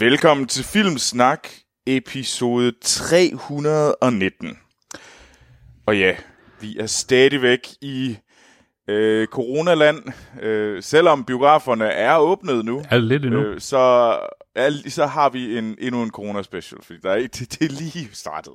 Velkommen 0.00 0.46
til 0.46 0.64
Filmsnak, 0.64 1.48
episode 1.86 2.72
319. 2.80 4.58
Og 5.86 5.98
ja, 5.98 6.16
vi 6.60 6.78
er 6.78 6.86
stadigvæk 6.86 7.68
i 7.80 8.18
øh, 8.88 9.26
coronaland. 9.26 10.02
Øh, 10.42 10.82
selvom 10.82 11.24
biograferne 11.24 11.84
er 11.84 12.18
åbnet 12.18 12.64
nu, 12.64 12.82
Er 12.90 12.96
det 12.96 13.04
lidt 13.04 13.24
endnu? 13.24 13.40
øh, 13.40 13.60
så, 13.60 13.78
er, 14.54 14.70
så 14.88 15.06
har 15.06 15.28
vi 15.28 15.58
en, 15.58 15.76
endnu 15.78 16.02
en 16.02 16.10
corona-special, 16.10 16.82
fordi 16.82 16.98
der 17.02 17.10
er, 17.10 17.18
det, 17.18 17.38
det 17.38 17.62
er 17.62 17.72
lige 17.72 18.08
startet. 18.12 18.54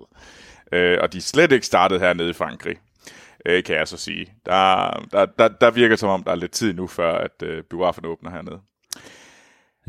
Øh, 0.71 0.97
og 1.01 1.13
de 1.13 1.17
er 1.17 1.21
slet 1.21 1.51
ikke 1.51 1.65
startet 1.65 1.99
hernede 1.99 2.29
i 2.29 2.33
Frankrig, 2.33 2.75
øh, 3.45 3.63
kan 3.63 3.75
jeg 3.75 3.87
så 3.87 3.97
sige. 3.97 4.33
Der, 4.45 4.91
der, 5.11 5.25
der, 5.25 5.47
der 5.47 5.71
virker 5.71 5.95
som 5.95 6.09
om, 6.09 6.23
der 6.23 6.31
er 6.31 6.35
lidt 6.35 6.51
tid 6.51 6.73
nu, 6.73 6.87
før 6.87 7.17
at 7.17 7.43
øh, 7.43 7.63
biograferne 7.63 8.07
åbner 8.07 8.31
hernede. 8.31 8.59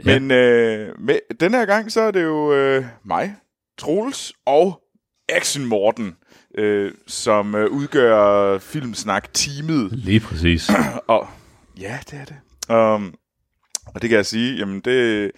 Ja. 0.04 0.18
Men 0.18 0.30
øh, 0.30 1.00
med, 1.00 1.18
den 1.40 1.54
her 1.54 1.66
gang, 1.66 1.92
så 1.92 2.00
er 2.00 2.10
det 2.10 2.22
jo 2.22 2.52
øh, 2.52 2.84
mig, 3.04 3.34
Troels 3.78 4.32
og 4.46 4.82
Action 5.28 5.66
Morten, 5.66 6.16
øh, 6.58 6.92
som 7.06 7.54
øh, 7.54 7.70
udgør 7.70 8.58
Filmsnak-teamet. 8.58 9.92
Lige 9.92 10.20
præcis. 10.20 10.70
Og 11.06 11.28
ja, 11.80 11.98
det 12.10 12.20
er 12.20 12.24
det. 12.24 12.36
Um, 12.76 13.14
og 13.94 14.02
det 14.02 14.10
kan 14.10 14.16
jeg 14.16 14.26
sige, 14.26 14.56
jamen 14.56 14.80
det... 14.80 15.30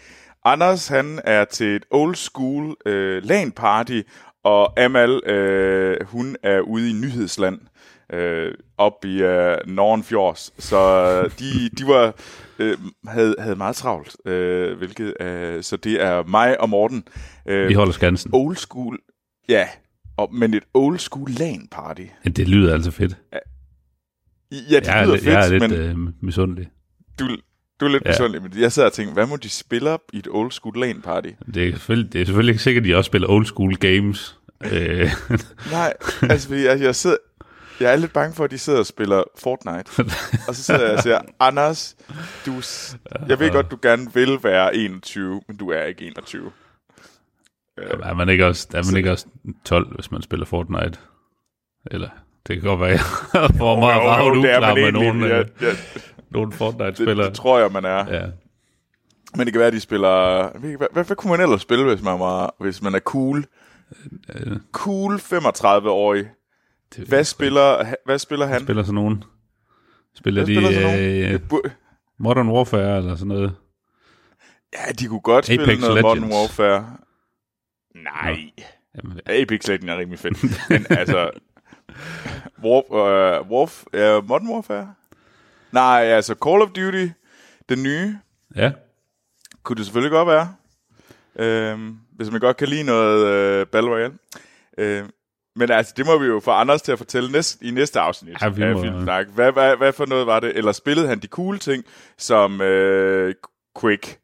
Anders, 0.45 0.89
han 0.89 1.21
er 1.25 1.45
til 1.45 1.77
et 1.77 1.85
old 1.91 2.15
school 2.15 2.77
øh, 2.87 3.25
LAN 3.25 3.53
party, 3.53 4.01
og 4.45 4.81
Amal, 4.81 5.21
øh, 5.27 6.07
hun 6.07 6.37
er 6.43 6.61
ude 6.61 6.91
i 6.91 6.93
nyhedsland 6.93 7.61
øh, 8.13 8.55
op 8.79 9.05
i 9.05 9.23
øh, 9.23 9.57
Nordenfjords. 9.67 10.53
Så 10.59 10.79
øh, 10.79 11.31
de, 11.39 11.69
de 11.79 11.87
var, 11.87 12.15
øh, 12.59 12.79
havde, 13.07 13.35
havde 13.39 13.57
meget 13.57 13.77
travlt, 13.77 14.17
øh, 14.27 14.79
hvilket 14.79 15.15
øh, 15.21 15.63
så 15.63 15.77
det 15.77 16.03
er 16.03 16.23
mig 16.23 16.61
og 16.61 16.69
Morten. 16.69 17.05
Øh, 17.47 17.69
Vi 17.69 17.75
holder 17.75 17.93
skansen. 17.93 18.31
old 18.35 18.57
school, 18.57 18.99
ja, 19.49 19.69
og, 20.17 20.35
men 20.35 20.55
et 20.55 20.63
old 20.75 20.99
school 20.99 21.31
LAN 21.31 21.69
party. 21.71 22.03
Ja, 22.25 22.31
Det 22.31 22.49
lyder 22.49 22.75
altså 22.75 22.91
fedt. 22.91 23.17
Ja, 23.33 23.39
det 24.53 24.87
Jeg 24.87 25.01
er, 25.01 25.05
lyder 25.05 25.15
lidt- 25.15 25.27
jeg 25.27 25.47
er 25.47 25.49
fedt, 25.49 25.71
lidt 25.71 25.71
men... 25.97 26.07
øh, 26.09 26.13
misundelig. 26.23 26.69
du, 27.21 27.29
du 27.81 27.85
er 27.85 27.89
lidt 27.91 28.05
Ja. 28.05 28.11
misundelig, 28.11 28.43
men 28.43 28.53
jeg 28.61 28.73
sidder 28.73 28.89
og 28.89 28.93
tænker, 28.93 29.15
hvad 29.15 29.27
må 29.27 29.37
de 29.37 29.49
spille 29.49 29.91
op 29.91 30.01
i 30.13 30.19
et 30.19 30.29
old 30.31 30.51
school 30.53 30.79
LAN 30.81 31.01
party? 31.03 31.29
Det 31.55 31.69
er, 31.69 31.73
selvfølgelig, 31.73 32.13
det 32.13 32.21
er 32.21 32.25
selvfølgelig 32.25 32.53
ikke 32.53 32.63
sikkert, 32.63 32.83
at 32.85 32.89
de 32.89 32.97
også 32.97 33.09
spiller 33.09 33.29
old 33.29 33.47
school 33.47 33.77
games. 33.77 34.39
øh, 34.73 35.11
Nej, 35.71 35.95
altså 36.23 36.55
jeg, 36.55 36.81
jeg, 36.81 36.95
sidder, 36.95 37.17
jeg 37.81 37.93
er 37.93 37.97
lidt 37.97 38.13
bange 38.13 38.35
for, 38.35 38.45
at 38.45 38.51
de 38.51 38.59
sidder 38.59 38.79
og 38.79 38.87
spiller 38.87 39.23
Fortnite. 39.39 39.91
og 40.49 40.55
så 40.55 40.63
sidder 40.63 40.87
jeg 40.87 40.97
og 40.97 41.03
siger, 41.03 41.21
Anders, 41.41 41.97
du, 42.47 42.53
jeg 43.29 43.39
ved 43.39 43.51
godt, 43.51 43.71
du 43.71 43.79
gerne 43.83 44.15
vil 44.15 44.39
være 44.43 44.77
21, 44.77 45.43
men 45.49 45.57
du 45.57 45.71
er 45.71 45.83
ikke 45.83 46.07
21. 46.07 46.51
er, 47.77 48.15
man 48.15 48.29
ikke 48.29 48.47
også, 48.47 48.69
er 48.75 48.83
man 48.91 48.97
ikke 48.97 49.11
også 49.11 49.27
12, 49.65 49.95
hvis 49.95 50.11
man 50.11 50.23
spiller 50.23 50.47
Fortnite? 50.47 50.99
Eller 51.91 52.09
det 52.47 52.57
kan 52.61 52.69
godt 52.69 52.81
være, 52.81 52.89
jeg 52.91 53.01
får 53.59 53.77
Jo, 53.77 54.03
jo, 54.03 54.11
ravet 54.11 54.43
det 54.45 54.53
er 54.53 54.57
uklar 54.59 54.75
med 54.75 54.93
nogle, 54.93 55.27
Ja, 55.27 55.41
øh, 55.41 55.47
ja, 55.63 55.67
nogle 56.31 56.51
det, 56.51 56.59
Fortnite-spillere. 56.59 57.27
det, 57.27 57.35
tror 57.35 57.59
jeg, 57.59 57.73
man 57.73 57.85
er. 57.85 58.15
Ja. 58.15 58.27
Men 59.37 59.47
det 59.47 59.53
kan 59.53 59.59
være, 59.59 59.67
at 59.67 59.73
de 59.73 59.81
spiller... 59.81 60.43
Hvad, 60.59 60.87
hvad, 60.93 61.05
hvad 61.05 61.17
kunne 61.17 61.31
man 61.31 61.41
ellers 61.41 61.61
spille, 61.61 61.85
hvis 61.85 62.03
man, 62.03 62.21
var, 62.21 62.55
hvis 62.61 62.83
man 62.83 62.95
er 62.95 62.99
cool? 63.01 63.45
Øh, 64.35 64.57
Cool 64.73 65.15
35-årig. 65.15 66.27
Det, 66.97 67.09
Hvad 67.09 67.25
spiller, 67.25 67.95
hvad 68.05 68.19
spiller 68.19 68.47
han? 68.47 68.61
spiller 68.61 68.83
sådan 68.83 68.95
nogen? 68.95 69.25
Spiller 70.15 70.45
Hvad 70.45 70.55
de 70.55 70.61
spiller 70.61 70.81
sådan 70.81 70.99
nogen? 70.99 71.35
øh, 71.35 71.41
bu- 71.53 71.71
Modern 72.19 72.49
Warfare 72.49 72.97
eller 72.99 73.15
sådan 73.17 73.29
noget? 73.29 73.57
Ja, 74.73 74.93
de 74.93 75.07
kunne 75.07 75.21
godt 75.21 75.45
spille 75.47 75.63
Apex 75.65 75.81
noget 75.81 76.03
Modern 76.03 76.17
Legends. 76.19 76.35
Warfare. 76.35 76.97
Nej. 77.95 78.51
Jamen, 78.97 79.21
Apex 79.27 79.67
Legends 79.69 79.91
er 79.91 79.99
rimelig 79.99 80.19
fedt. 80.19 80.43
Men 80.71 80.87
altså... 80.91 81.31
Warf, 82.65 82.85
uh, 82.91 83.51
Warf, 83.51 83.85
uh, 83.87 84.29
Modern 84.29 84.49
Warfare? 84.49 84.95
Nej, 85.73 86.03
altså 86.05 86.35
Call 86.45 86.63
of 86.63 86.69
Duty, 86.69 87.09
den 87.69 87.83
nye, 87.83 88.19
ja, 88.57 88.73
kunne 89.63 89.77
det 89.77 89.85
selvfølgelig 89.85 90.11
godt 90.11 90.29
være. 90.29 90.55
Øhm, 91.37 91.97
hvis 92.17 92.31
man 92.31 92.41
godt 92.41 92.57
kan 92.57 92.69
lide 92.69 92.83
noget 92.83 93.27
øh, 93.27 93.67
Battle 93.67 93.91
Royale. 93.91 94.15
Øhm, 94.79 95.11
men 95.59 95.71
altså, 95.71 95.95
det 95.97 96.07
må 96.07 96.19
vi 96.19 96.27
jo 96.27 96.41
få 96.41 96.51
Anders 96.51 96.83
til 96.83 96.93
at 96.93 96.99
fortælle 96.99 97.33
næste, 97.33 97.65
i 97.67 97.71
næste 97.71 98.01
afsnit 98.01 98.37
Ja, 98.43 98.49
vi 98.49 98.63
af 98.63 98.75
må- 98.75 98.83
Filmsnak. 98.83 99.27
Hvad, 99.27 99.53
hvad, 99.53 99.77
hvad 99.77 99.93
for 99.93 100.07
noget 100.07 100.27
var 100.27 100.41
det? 100.41 100.57
Eller 100.57 100.73
spillede 100.73 101.09
han 101.09 101.19
de 101.19 101.27
cool 101.27 101.59
ting, 101.59 101.85
som 102.19 102.61
øh, 102.61 103.35
Quake? 103.81 104.19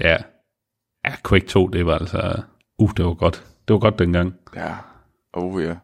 ja. 0.00 0.16
Ja, 1.06 1.12
Quake 1.28 1.46
2, 1.46 1.66
det 1.68 1.86
var 1.86 1.98
altså... 1.98 2.42
Uh, 2.78 2.90
det 2.96 3.04
var 3.04 3.14
godt. 3.14 3.44
Det 3.68 3.74
var 3.74 3.80
godt 3.80 3.98
dengang. 3.98 4.34
Ja. 4.56 4.74
Oh 5.32 5.62
ja. 5.62 5.74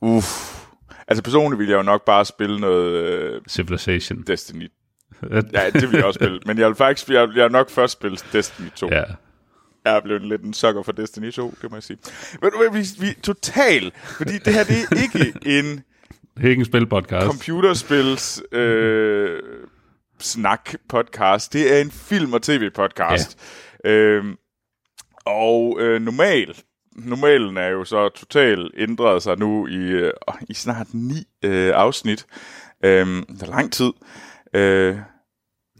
Uff. 0.00 0.58
Altså 1.08 1.22
personligt 1.22 1.58
ville 1.58 1.70
jeg 1.70 1.76
jo 1.78 1.82
nok 1.82 2.04
bare 2.04 2.24
spille 2.24 2.60
noget 2.60 2.92
øh, 2.94 3.40
Civilization. 3.48 4.22
Destiny. 4.26 4.68
Ja, 5.52 5.70
det 5.70 5.82
vil 5.90 5.96
jeg 5.96 6.04
også 6.04 6.18
spille. 6.18 6.40
Men 6.46 6.58
jeg 6.58 6.66
vil 6.68 6.74
faktisk 6.76 7.08
jeg, 7.08 7.28
jeg 7.36 7.44
vil 7.44 7.52
nok 7.52 7.70
først 7.70 7.92
spille 7.92 8.18
Destiny 8.32 8.68
2. 8.76 8.88
ja. 8.90 9.02
Jeg 9.84 9.96
er 9.96 10.00
blevet 10.00 10.22
lidt 10.22 10.42
en 10.42 10.54
sukker 10.54 10.82
for 10.82 10.92
Destiny 10.92 11.30
2, 11.32 11.54
det 11.62 11.70
må 11.70 11.76
jeg 11.76 11.82
sige. 11.82 11.98
Hvad, 12.38 12.72
vi, 12.72 13.06
vi 13.06 13.14
total, 13.22 13.92
fordi 14.16 14.38
det 14.38 14.54
her 14.54 14.64
det 14.64 14.76
er 14.90 15.02
ikke 15.02 15.34
en 15.58 15.64
Det 16.36 16.44
er 16.44 16.48
ikke 16.48 16.60
en 16.60 16.64
spilpodcast. 16.64 17.26
computerspils 17.26 18.42
øh, 18.52 19.40
snak 20.20 20.70
podcast. 20.88 21.52
Det 21.52 21.76
er 21.76 21.80
en 21.80 21.90
film- 21.90 22.32
og 22.32 22.42
tv-podcast. 22.42 23.38
Ja. 23.84 23.90
Øhm, 23.90 24.36
og 25.24 25.76
øh, 25.80 26.02
normal, 26.02 26.56
normalen 26.96 27.56
er 27.56 27.68
jo 27.68 27.84
så 27.84 28.08
totalt 28.08 28.72
ændret 28.76 29.22
sig 29.22 29.38
nu 29.38 29.66
i, 29.66 29.76
øh, 29.76 30.12
i 30.48 30.54
snart 30.54 30.86
ni 30.94 31.24
øh, 31.44 31.72
afsnit. 31.74 32.26
Øhm, 32.84 33.24
der 33.40 33.46
er 33.46 33.50
lang 33.50 33.72
tid. 33.72 33.92
Øh, 34.54 34.96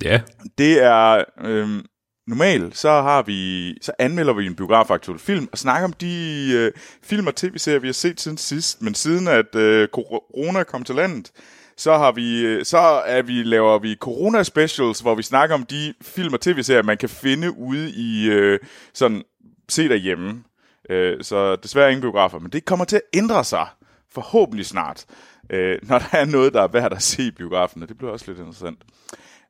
Ja, 0.04 0.20
det 0.58 0.82
er 0.82 1.24
øhm, 1.44 1.84
normalt, 2.26 2.76
så 2.76 2.90
har 2.90 3.22
vi 3.22 3.72
så 3.82 3.92
anmelder 3.98 4.32
vi 4.32 4.46
en 4.46 4.56
biografaktuel 4.56 5.18
film 5.18 5.48
og 5.52 5.58
snakker 5.58 5.84
om 5.84 5.92
de 5.92 6.48
øh, 6.54 6.72
film 7.02 7.26
og 7.26 7.34
tv-serier, 7.34 7.78
vi 7.78 7.88
har 7.88 7.92
set 7.92 8.20
siden 8.20 8.38
sidst. 8.38 8.82
Men 8.82 8.94
siden 8.94 9.28
at 9.28 9.54
øh, 9.54 9.88
corona 9.88 10.62
kom 10.62 10.84
til 10.84 10.94
landet, 10.94 11.32
så 11.76 11.98
har 11.98 12.12
vi 12.12 12.40
øh, 12.40 12.64
så 12.64 12.78
er 13.06 13.22
vi 13.22 13.42
laver 13.42 13.78
vi 13.78 13.96
corona 14.00 14.42
specials, 14.42 15.00
hvor 15.00 15.14
vi 15.14 15.22
snakker 15.22 15.54
om 15.54 15.64
de 15.64 15.94
film 16.02 16.34
og 16.34 16.40
tv-serier 16.40 16.82
man 16.82 16.98
kan 16.98 17.08
finde 17.08 17.58
ude 17.58 17.90
i 17.90 18.30
øh, 18.30 18.58
sådan 18.94 19.22
se 19.68 19.88
derhjemme. 19.88 20.44
Øh, 20.90 21.24
så 21.24 21.56
desværre 21.56 21.90
ingen 21.90 22.02
biografer, 22.02 22.38
men 22.38 22.52
det 22.52 22.64
kommer 22.64 22.84
til 22.84 22.96
at 22.96 23.18
ændre 23.18 23.44
sig 23.44 23.66
forhåbentlig 24.10 24.66
snart, 24.66 25.04
øh, 25.50 25.78
når 25.82 25.98
der 25.98 26.18
er 26.18 26.24
noget, 26.24 26.54
der 26.54 26.62
er 26.62 26.68
værd 26.68 26.92
at 26.92 27.02
se 27.02 27.22
i 27.22 27.30
biografen, 27.30 27.82
og 27.82 27.88
det 27.88 27.98
bliver 27.98 28.12
også 28.12 28.24
lidt 28.28 28.38
interessant. 28.38 28.78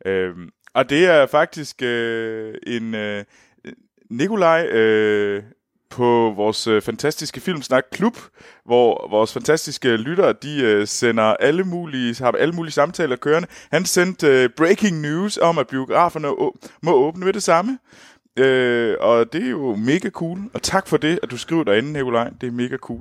Øh, 0.06 0.37
og 0.75 0.91
det 0.91 1.06
er 1.06 1.27
faktisk 1.27 1.83
øh, 1.83 2.55
en 2.66 2.94
øh, 2.94 3.25
Nikolaj 4.10 4.66
øh, 4.66 5.43
på 5.91 6.33
vores 6.37 6.66
øh, 6.66 6.83
fantastiske 6.83 7.41
Filmsnak 7.41 7.84
Klub, 7.93 8.16
hvor 8.65 9.09
vores 9.11 9.32
fantastiske 9.32 9.97
lyttere, 9.97 10.32
de 10.43 10.61
øh, 10.62 10.87
sender 10.87 11.22
alle 11.25 11.65
mulige, 11.65 12.15
har 12.25 12.32
alle 12.32 12.55
mulige 12.55 12.72
samtaler 12.72 13.16
kørende. 13.16 13.49
Han 13.72 13.84
sendte 13.84 14.27
øh, 14.27 14.49
breaking 14.56 15.00
news 15.00 15.38
om, 15.38 15.59
at 15.59 15.66
biograferne 15.66 16.28
å- 16.28 16.69
må 16.82 16.93
åbne 16.93 17.26
ved 17.26 17.32
det 17.32 17.43
samme. 17.43 17.79
Øh, 18.38 18.97
og 19.00 19.32
det 19.32 19.44
er 19.47 19.50
jo 19.50 19.75
mega 19.76 20.11
cool. 20.11 20.38
Og 20.55 20.62
tak 20.62 20.87
for 20.88 20.97
det, 20.97 21.19
at 21.23 21.31
du 21.31 21.37
skriver 21.38 21.64
derinde, 21.64 21.93
Nikolaj. 21.93 22.31
Det 22.41 22.47
er 22.47 22.50
mega 22.50 22.76
cool. 22.76 23.00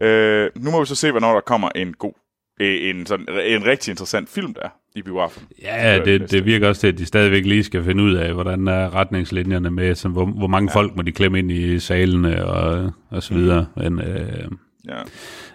Øh, 0.00 0.50
nu 0.56 0.70
må 0.70 0.80
vi 0.80 0.86
så 0.86 0.94
se, 0.94 1.10
hvornår 1.10 1.32
der 1.34 1.40
kommer 1.40 1.68
en 1.74 1.92
god, 1.94 2.12
en, 2.60 3.06
sådan, 3.06 3.26
en 3.46 3.64
rigtig 3.66 3.90
interessant 3.90 4.28
film 4.28 4.54
der 4.54 4.68
i 4.94 5.02
biografen. 5.02 5.42
ja 5.62 6.00
det, 6.04 6.30
det 6.30 6.44
virker 6.44 6.68
også 6.68 6.80
til, 6.80 6.88
at 6.88 6.98
de 6.98 7.06
stadigvæk 7.06 7.44
lige 7.44 7.64
skal 7.64 7.84
finde 7.84 8.02
ud 8.04 8.14
af, 8.14 8.34
hvordan 8.34 8.68
er 8.68 8.94
retningslinjerne 8.94 9.70
med, 9.70 9.94
sådan, 9.94 10.12
hvor, 10.12 10.24
hvor 10.26 10.46
mange 10.46 10.70
ja. 10.74 10.78
folk 10.80 10.96
må 10.96 11.02
de 11.02 11.12
klemme 11.12 11.38
ind 11.38 11.50
i 11.52 11.78
salene 11.78 12.44
og, 12.46 12.92
og 13.10 13.22
så 13.22 13.34
videre. 13.34 13.66
Men 13.76 14.00
øh, 14.00 14.48
Ja. 14.88 14.98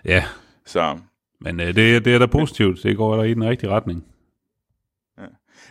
ja, 0.06 0.24
Så, 0.66 0.98
men 1.42 1.60
øh, 1.60 1.68
det, 1.68 2.06
det 2.06 2.08
er 2.16 2.20
da 2.20 2.26
positivt. 2.26 2.84
Det 2.84 2.98
går 2.98 3.16
da 3.18 3.24
i 3.24 3.34
den 3.34 3.44
rigtige 3.44 3.70
retning. 3.70 4.04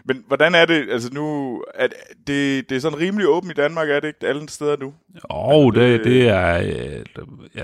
men 0.04 0.24
hvordan 0.26 0.54
er 0.54 0.64
det, 0.66 0.86
altså 0.90 1.10
nu, 1.14 1.56
er 1.74 1.86
det, 2.26 2.68
det, 2.70 2.76
er 2.76 2.80
sådan 2.80 2.98
rimelig 3.00 3.28
åbent 3.28 3.52
i 3.52 3.54
Danmark, 3.54 3.90
er 3.90 4.00
det 4.00 4.08
ikke 4.08 4.26
alle 4.26 4.48
steder 4.48 4.76
nu? 4.80 4.94
Og 5.24 5.74
det- 5.74 6.00
det, 6.00 6.04
det 6.04 6.28
er, 6.28 6.58
øh, 6.62 7.04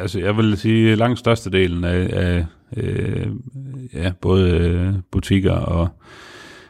altså 0.01 0.19
jeg 0.21 0.37
vil 0.37 0.57
sige, 0.59 0.95
langt 0.95 1.19
størstedelen 1.19 1.85
af, 1.85 2.09
af 2.13 2.47
øh, 2.77 3.27
ja, 3.95 4.13
både 4.21 4.51
øh, 4.51 4.95
butikker 5.11 5.53
og 5.53 5.89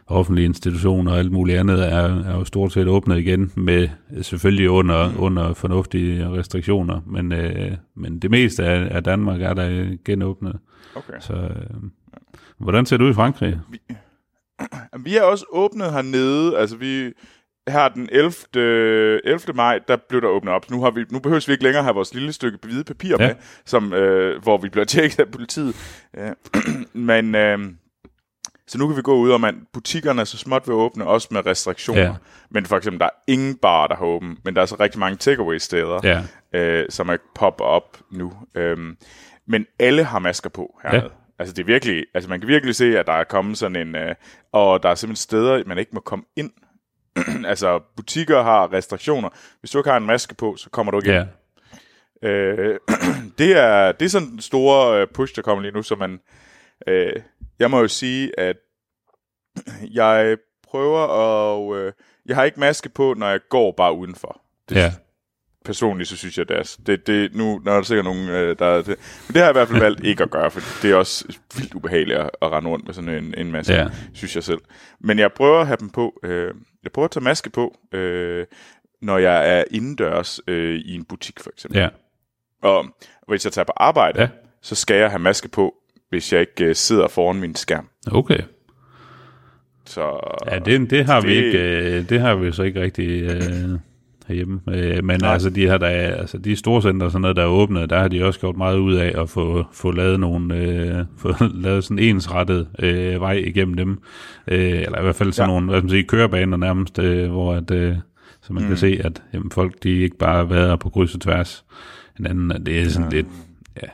offentlige 0.09 0.45
institutioner 0.45 1.13
og 1.13 1.19
alt 1.19 1.33
muligt 1.33 1.59
andet 1.59 1.93
er, 1.93 2.25
er 2.25 2.35
jo 2.39 2.45
stort 2.45 2.73
set 2.73 2.89
åbnet 2.89 3.19
igen, 3.19 3.53
med 3.57 3.89
selvfølgelig 4.23 4.71
under, 4.71 5.11
mm. 5.11 5.21
under 5.21 5.55
fornuftige 5.55 6.31
restriktioner, 6.31 7.01
men, 7.07 7.33
øh, 7.33 7.73
men 7.95 8.19
det 8.19 8.31
meste 8.31 8.65
af, 8.65 8.97
af 8.97 9.05
Danmark 9.05 9.43
er 9.43 9.55
der 9.55 9.97
genåbnet. 10.05 10.59
Okay. 10.95 11.13
Så 11.21 11.35
øh, 11.35 11.91
hvordan 12.59 12.87
ser 12.87 12.97
det 12.97 13.05
ud 13.05 13.11
i 13.11 13.15
Frankrig? 13.15 13.59
Vi 14.99 15.17
er 15.21 15.23
også 15.23 15.45
åbnet 15.53 15.93
hernede, 15.93 16.59
altså 16.59 16.77
vi, 16.77 17.13
her 17.73 17.89
den 17.89 18.09
11. 18.13 18.33
11. 19.25 19.41
maj, 19.55 19.79
der 19.89 19.97
blev 20.09 20.21
der 20.21 20.29
åbnet 20.29 20.55
op. 20.55 20.71
Nu, 20.71 20.83
har 20.83 20.91
vi, 20.91 21.05
nu 21.11 21.19
behøver 21.19 21.45
vi 21.47 21.53
ikke 21.53 21.65
længere 21.65 21.83
have 21.83 21.95
vores 21.95 22.15
lille 22.15 22.33
stykke 22.33 22.59
hvide 22.63 22.85
papir 22.85 23.17
Ja. 23.21 23.27
med, 23.27 23.35
som, 23.65 23.93
øh, 23.93 24.43
hvor 24.43 24.59
vi 24.59 24.69
bliver 24.69 24.85
tjekket 24.85 25.21
af 25.21 25.31
politiet. 25.31 25.77
Øh, 26.19 26.31
men 26.93 27.35
øh, 27.35 27.59
så 28.67 28.79
nu 28.79 28.87
kan 28.89 28.97
vi 28.97 29.03
gå 29.03 29.15
ud, 29.17 29.31
og 29.31 29.41
man, 29.41 29.67
butikkerne 29.73 30.21
er 30.21 30.25
så 30.25 30.39
småt 30.39 30.67
vil 30.67 30.75
åbne, 30.75 31.07
også 31.07 31.29
med 31.31 31.47
restriktioner. 31.47 32.01
Ja. 32.03 32.15
Men 32.51 32.67
for 32.67 32.77
eksempel, 32.77 33.01
der 33.01 33.07
er 33.07 33.11
ingen 33.27 33.55
bar, 33.57 33.87
der 33.87 33.97
har 33.97 34.05
åbent, 34.05 34.45
men 34.45 34.57
der 34.57 34.63
er 34.63 34.67
så 34.67 34.77
rigtig 34.81 35.01
mange 35.01 35.17
takeaway-steder, 35.17 36.01
Ja. 36.05 36.23
øh, 36.61 36.87
som 36.91 37.09
er 37.09 37.17
popper 37.35 37.65
op 37.65 37.99
nu. 38.13 38.33
Øhm, 38.55 38.97
men 39.47 39.67
alle 39.79 40.05
har 40.05 40.19
masker 40.19 40.51
på 40.51 40.79
hernede. 40.83 41.03
Ja. 41.03 41.09
Altså 41.39 41.55
det 41.55 41.63
er 41.63 41.67
virkelig, 41.67 42.05
altså 42.15 42.31
man 42.31 42.41
kan 42.41 42.49
virkelig 42.49 42.75
se, 42.75 42.99
at 42.99 43.07
der 43.07 43.13
er 43.13 43.25
kommet 43.25 43.59
sådan 43.59 43.77
en, 43.77 43.97
øh, 43.97 44.15
og 44.53 44.83
der 44.83 44.89
er 44.89 44.95
simpelthen 44.95 45.23
steder, 45.23 45.63
man 45.67 45.79
ikke 45.79 45.91
må 45.95 46.01
komme 46.01 46.25
ind. 46.37 46.51
altså 47.53 47.81
butikker 47.97 48.43
har 48.43 48.73
restriktioner. 48.73 49.29
Hvis 49.61 49.71
du 49.71 49.79
ikke 49.79 49.91
har 49.91 49.97
en 49.97 50.07
maske 50.07 50.35
på, 50.35 50.57
så 50.57 50.71
kommer 50.71 50.93
du 50.93 50.99
ikke 50.99 51.09
ind. 51.09 51.29
Ja. 52.23 52.29
Øh, 52.29 52.79
det, 53.39 53.57
er, 53.57 53.93
det 53.93 54.05
er 54.05 54.11
sådan 54.11 54.31
den 54.31 54.41
store 54.41 55.01
øh, 55.01 55.07
push, 55.15 55.37
der 55.37 55.43
kommer 55.43 55.63
lige 55.63 55.73
nu, 55.73 55.83
så 55.83 55.97
man, 55.97 56.21
øh, 56.87 57.13
jeg 57.59 57.71
må 57.71 57.81
jo 57.81 57.89
sige, 57.89 58.41
at 58.41 58.57
jeg 60.01 60.37
prøver 60.69 61.01
at, 61.01 61.77
øh, 61.79 61.93
jeg 62.27 62.37
har 62.37 62.45
ikke 62.45 62.61
maske 62.61 62.89
på, 62.89 63.15
når 63.15 63.29
jeg 63.29 63.41
går 63.49 63.73
bare 63.73 63.93
udenfor. 63.93 64.41
Det, 64.69 64.77
Ja. 64.77 64.93
Personligt, 65.69 66.09
så 66.09 66.17
synes 66.17 66.39
jeg, 66.39 66.49
det 66.49 66.57
er, 66.57 66.77
det, 66.87 67.07
det, 67.07 67.35
nu 67.35 67.61
når 67.65 67.73
er 67.73 67.77
der 67.77 67.83
sikkert 67.83 68.05
nogen, 68.05 68.29
øh, 68.29 68.57
der 68.59 68.67
er 68.67 68.77
det, 68.77 68.87
men 68.89 69.35
det 69.35 69.37
har 69.37 69.43
jeg 69.43 69.51
i 69.51 69.53
hvert 69.59 69.69
fald 69.69 69.81
valgt 69.81 70.05
ikke 70.05 70.23
at 70.23 70.31
gøre, 70.31 70.51
for 70.51 70.61
det 70.83 70.91
er 70.91 70.95
også 70.95 71.25
vildt 71.57 71.75
ubehageligt 71.75 72.19
at, 72.19 72.31
at 72.43 72.51
rende 72.53 72.71
rundt 72.71 72.87
med 72.87 72.95
sådan 72.95 73.11
en, 73.25 73.35
en 73.39 73.53
maske, 73.53 73.73
Ja. 73.75 73.87
synes 74.15 74.35
jeg 74.37 74.45
selv. 74.45 74.59
Men 75.01 75.19
jeg 75.19 75.33
prøver 75.33 75.61
at 75.61 75.67
have 75.67 75.77
dem 75.81 75.91
på, 75.91 76.21
øh, 76.23 76.55
jeg 76.85 76.93
prøver 76.93 77.05
at 77.05 77.11
tage 77.11 77.25
maske 77.25 77.51
på, 77.51 77.79
øh, 77.93 78.47
når 79.03 79.19
jeg 79.19 79.59
er 79.59 79.65
indendørs 79.71 80.41
øh, 80.47 80.81
i 80.81 80.95
en 80.95 81.05
butik 81.05 81.41
for 81.41 81.51
eksempel. 81.55 81.79
Ja. 81.81 81.89
Og 82.63 82.85
hvis 83.29 83.45
jeg 83.45 83.53
tager 83.53 83.65
på 83.65 83.73
arbejde, 83.77 84.21
Ja. 84.21 84.29
så 84.63 84.75
skal 84.75 84.97
jeg 84.97 85.11
have 85.11 85.19
maske 85.23 85.49
på, 85.49 85.75
hvis 86.09 86.33
jeg 86.33 86.41
ikke 86.41 86.65
øh, 86.65 86.75
sidder 86.75 87.09
foran 87.09 87.37
min 87.41 87.55
skærm. 87.55 87.89
Okay. 88.13 88.41
Så 89.87 90.21
Ja, 90.51 90.59
det, 90.59 90.91
det 90.91 91.05
har 91.07 91.21
vi 91.21 91.29
det- 91.37 91.45
ikke, 91.45 91.59
øh, 91.59 92.09
det 92.09 92.21
har 92.21 92.35
vi 92.35 92.53
så 92.53 92.63
ikke 92.63 92.81
rigtig 92.83 93.23
øh, 93.23 93.79
herhjemme. 94.29 94.61
Øh, 94.71 95.05
men 95.05 95.21
Nej. 95.21 95.33
altså 95.33 95.51
de 95.51 95.67
her, 95.67 95.79
der 95.79 95.87
er, 95.87 96.15
altså 96.15 96.39
de 96.39 96.57
store 96.57 96.83
center 96.83 97.07
og 97.07 97.13
sådan 97.13 97.23
noget, 97.23 97.37
der 97.37 97.43
er 97.43 97.47
åbnet, 97.47 97.91
der 97.91 97.99
har 97.99 98.09
de 98.09 98.25
også 98.25 98.41
gjort 98.41 98.57
meget 98.57 98.79
ud 98.79 98.95
af 98.95 99.23
at 99.23 99.31
få, 99.31 99.65
få 99.73 99.91
lavet 99.91 100.21
nogle, 100.21 100.57
øh, 100.57 101.05
få 101.23 101.35
lavet 101.55 101.85
sådan 101.85 101.99
ensrettet 101.99 102.69
øh, 102.79 103.21
vej 103.21 103.33
igennem 103.33 103.77
dem. 103.77 103.99
Øh, 104.49 104.83
eller 104.83 104.99
i 104.99 105.03
hvert 105.03 105.17
fald 105.17 105.33
sådan 105.33 105.51
Ja. 105.51 105.55
nogle, 105.55 105.71
hvad 105.71 105.81
skal 105.81 105.85
man 105.85 105.91
sige, 105.91 106.05
kørebaner 106.05 106.57
nærmest, 106.57 106.99
øh, 106.99 107.31
hvor 107.31 107.55
at, 107.55 107.71
øh, 107.71 107.97
så 108.43 108.53
man 108.53 108.63
mm. 108.63 108.69
kan 108.69 108.77
se, 108.77 109.01
at 109.05 109.23
jamen, 109.35 109.51
folk 109.51 109.83
de 109.83 109.91
ikke 109.91 110.17
bare 110.17 110.51
vader 110.51 110.77
på 110.77 110.91
kryds 110.91 111.15
og 111.15 111.21
tværs 111.21 111.65
hinanden. 112.17 112.53
at 112.53 112.67
Det 112.67 112.81
er 112.81 112.89
sådan 112.89 113.13
ja. 113.13 113.17
lidt, 113.17 113.27
ja. 113.83 113.89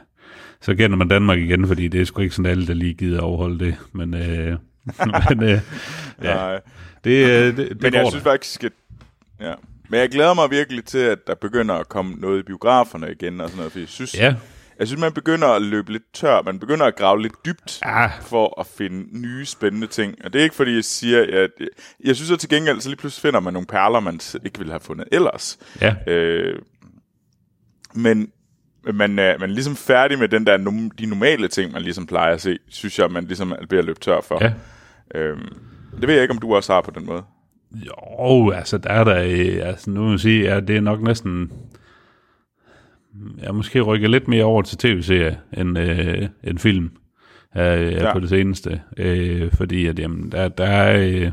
Så 0.60 0.74
kender 0.74 0.96
man 0.96 1.08
Danmark 1.08 1.38
igen, 1.38 1.66
fordi 1.66 1.88
det 1.88 2.00
er 2.00 2.04
sgu 2.04 2.22
ikke 2.22 2.34
sådan 2.34 2.50
alle, 2.50 2.66
der 2.66 2.74
lige 2.74 2.94
gider 2.94 3.20
overholde 3.20 3.64
det. 3.64 3.74
Men, 3.92 4.14
øh, 4.14 4.56
men 5.30 5.42
øh, 5.42 5.60
ja. 6.22 6.34
Nej. 6.34 6.60
Det, 7.04 7.26
øh, 7.26 7.56
det, 7.56 7.56
det 7.56 7.82
Men 7.82 7.94
jeg 7.94 8.06
synes 8.10 8.24
faktisk, 8.24 8.64
at... 8.64 8.72
Ja. 9.40 9.52
Men 9.88 10.00
jeg 10.00 10.08
glæder 10.10 10.34
mig 10.34 10.50
virkelig 10.50 10.84
til, 10.84 10.98
at 10.98 11.18
der 11.26 11.34
begynder 11.34 11.74
at 11.74 11.88
komme 11.88 12.14
noget 12.14 12.38
i 12.40 12.42
biograferne 12.42 13.12
igen 13.12 13.40
og 13.40 13.48
sådan 13.48 13.56
noget, 13.56 13.72
for 13.72 13.78
jeg 13.78 13.88
synes, 13.88 14.14
Ja, 14.14 14.34
jeg 14.78 14.86
synes 14.86 15.00
man 15.00 15.12
begynder 15.12 15.48
at 15.48 15.62
løbe 15.62 15.92
lidt 15.92 16.02
tør, 16.14 16.42
man 16.42 16.58
begynder 16.58 16.86
at 16.86 16.96
grave 16.96 17.22
lidt 17.22 17.32
dybt 17.46 17.80
Ja. 17.84 18.06
for 18.06 18.60
at 18.60 18.66
finde 18.66 19.18
nye 19.20 19.46
spændende 19.46 19.86
ting. 19.86 20.14
Og 20.24 20.32
det 20.32 20.38
er 20.38 20.42
ikke 20.42 20.54
fordi, 20.54 20.74
jeg 20.74 20.84
siger, 20.84 21.42
at 21.44 21.50
jeg 22.04 22.16
synes 22.16 22.30
at 22.30 22.38
til 22.38 22.48
gengæld, 22.48 22.80
så 22.80 22.88
lige 22.88 22.96
pludselig 22.96 23.22
finder 23.22 23.40
man 23.40 23.52
nogle 23.52 23.66
perler, 23.66 24.00
man 24.00 24.20
ikke 24.44 24.58
ville 24.58 24.72
have 24.72 24.80
fundet 24.80 25.08
ellers. 25.12 25.58
ja, 25.80 25.94
Øh, 26.06 26.58
men 27.94 28.28
man 28.94 29.18
er, 29.18 29.38
man 29.38 29.50
er 29.50 29.54
ligesom 29.54 29.76
færdig 29.76 30.18
med 30.18 30.28
den 30.28 30.46
der, 30.46 30.56
de 30.98 31.06
normale 31.06 31.48
ting, 31.48 31.72
man 31.72 31.82
ligesom 31.82 32.06
plejer 32.06 32.34
at 32.34 32.40
se, 32.40 32.58
synes 32.68 32.98
jeg, 32.98 33.10
man 33.10 33.24
ligesom 33.24 33.52
er 33.52 33.56
ved 33.70 33.78
at 33.78 33.84
løbe 33.84 34.00
tør 34.00 34.20
for. 34.20 34.38
ja. 34.44 34.52
Øhm, 35.14 35.48
det 36.00 36.08
ved 36.08 36.14
jeg 36.14 36.22
ikke, 36.22 36.32
om 36.34 36.38
du 36.40 36.54
også 36.54 36.72
har 36.72 36.80
på 36.80 36.90
den 36.90 37.06
måde. 37.06 37.22
Jo, 37.74 38.50
altså 38.50 38.78
der 38.78 38.90
er 38.90 39.04
der, 39.04 39.22
øh, 39.22 39.68
altså 39.68 39.90
nu 39.90 40.02
må 40.02 40.10
jeg 40.10 40.20
sige, 40.20 40.50
at 40.50 40.68
det 40.68 40.76
er 40.76 40.80
nok 40.80 41.02
næsten, 41.02 41.52
jeg 43.42 43.54
måske 43.54 43.80
rykker 43.80 44.08
lidt 44.08 44.28
mere 44.28 44.44
over 44.44 44.62
til 44.62 44.78
tv-serie 44.78 45.38
end, 45.56 45.78
øh, 45.78 46.28
end 46.44 46.58
film 46.58 46.90
øh, 47.56 47.62
ja. 47.62 48.06
Ja. 48.06 48.12
på 48.12 48.20
det 48.20 48.28
seneste, 48.28 48.80
øh, 48.96 49.52
fordi 49.52 49.86
at 49.86 49.98
jamen, 49.98 50.32
der, 50.32 50.48
der 50.48 50.66
er, 50.66 51.08
øh, 51.08 51.30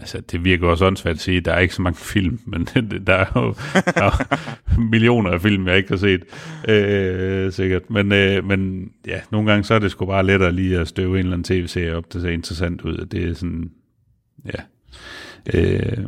altså 0.00 0.20
det 0.20 0.44
virker 0.44 0.68
også 0.68 0.86
åndssvagt 0.86 1.14
at 1.14 1.20
sige, 1.20 1.40
der 1.40 1.52
er 1.52 1.58
ikke 1.58 1.74
så 1.74 1.82
mange 1.82 1.98
film, 2.12 2.40
men 2.46 2.64
der 3.06 3.14
er 3.14 3.26
jo 3.36 3.54
der 3.94 4.02
er 4.02 4.78
millioner 4.90 5.30
af 5.30 5.40
film, 5.40 5.68
jeg 5.68 5.76
ikke 5.76 5.88
har 5.88 5.96
set, 5.96 6.24
øh, 6.68 7.52
sikkert, 7.52 7.90
men, 7.90 8.12
øh, 8.12 8.44
men 8.44 8.90
ja, 9.06 9.20
nogle 9.30 9.50
gange 9.50 9.64
så 9.64 9.74
er 9.74 9.78
det 9.78 9.90
sgu 9.90 10.06
bare 10.06 10.26
lettere 10.26 10.52
lige 10.52 10.78
at 10.78 10.88
støve 10.88 11.10
en 11.10 11.18
eller 11.18 11.32
anden 11.32 11.44
tv-serie 11.44 11.96
op, 11.96 12.12
der 12.12 12.20
ser 12.20 12.30
interessant 12.30 12.82
ud, 12.82 13.06
det 13.06 13.28
er 13.28 13.34
sådan, 13.34 13.70
ja, 14.46 14.62
Øh, 15.54 15.98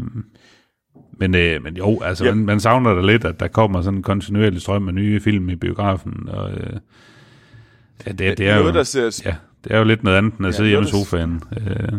men, 1.19 1.35
øh, 1.35 1.63
men 1.63 1.77
jo, 1.77 2.01
altså, 2.03 2.25
Ja. 2.25 2.35
man, 2.35 2.45
man 2.47 2.61
savner 2.61 2.95
da 2.95 3.01
lidt, 3.01 3.25
at 3.25 3.41
der 3.41 3.49
kommer 3.49 3.83
sådan 3.83 3.97
en 3.99 4.03
kontinuerlig 4.03 4.61
strøm 4.61 4.89
af 4.89 4.95
nye 4.95 5.21
film 5.21 5.49
i 5.49 5.57
biografen. 5.57 6.29
Og, 6.29 6.51
øh, 6.53 6.73
ja, 8.07 8.13
det, 8.13 8.39
det 8.39 8.49
er 8.49 8.55
noget, 8.55 8.69
jo, 8.73 8.75
der 8.75 8.83
ser... 8.83 9.23
ja, 9.25 9.35
det 9.65 9.73
er 9.73 9.79
jo 9.79 9.85
lidt 9.85 10.03
noget 10.05 10.17
andet, 10.19 10.35
end 10.35 10.47
at 10.47 10.53
Ja, 10.53 10.57
sidde 10.57 10.69
hjemme 10.69 10.89
i 10.89 10.91
sofaen. 10.91 11.43
Øh, 11.57 11.99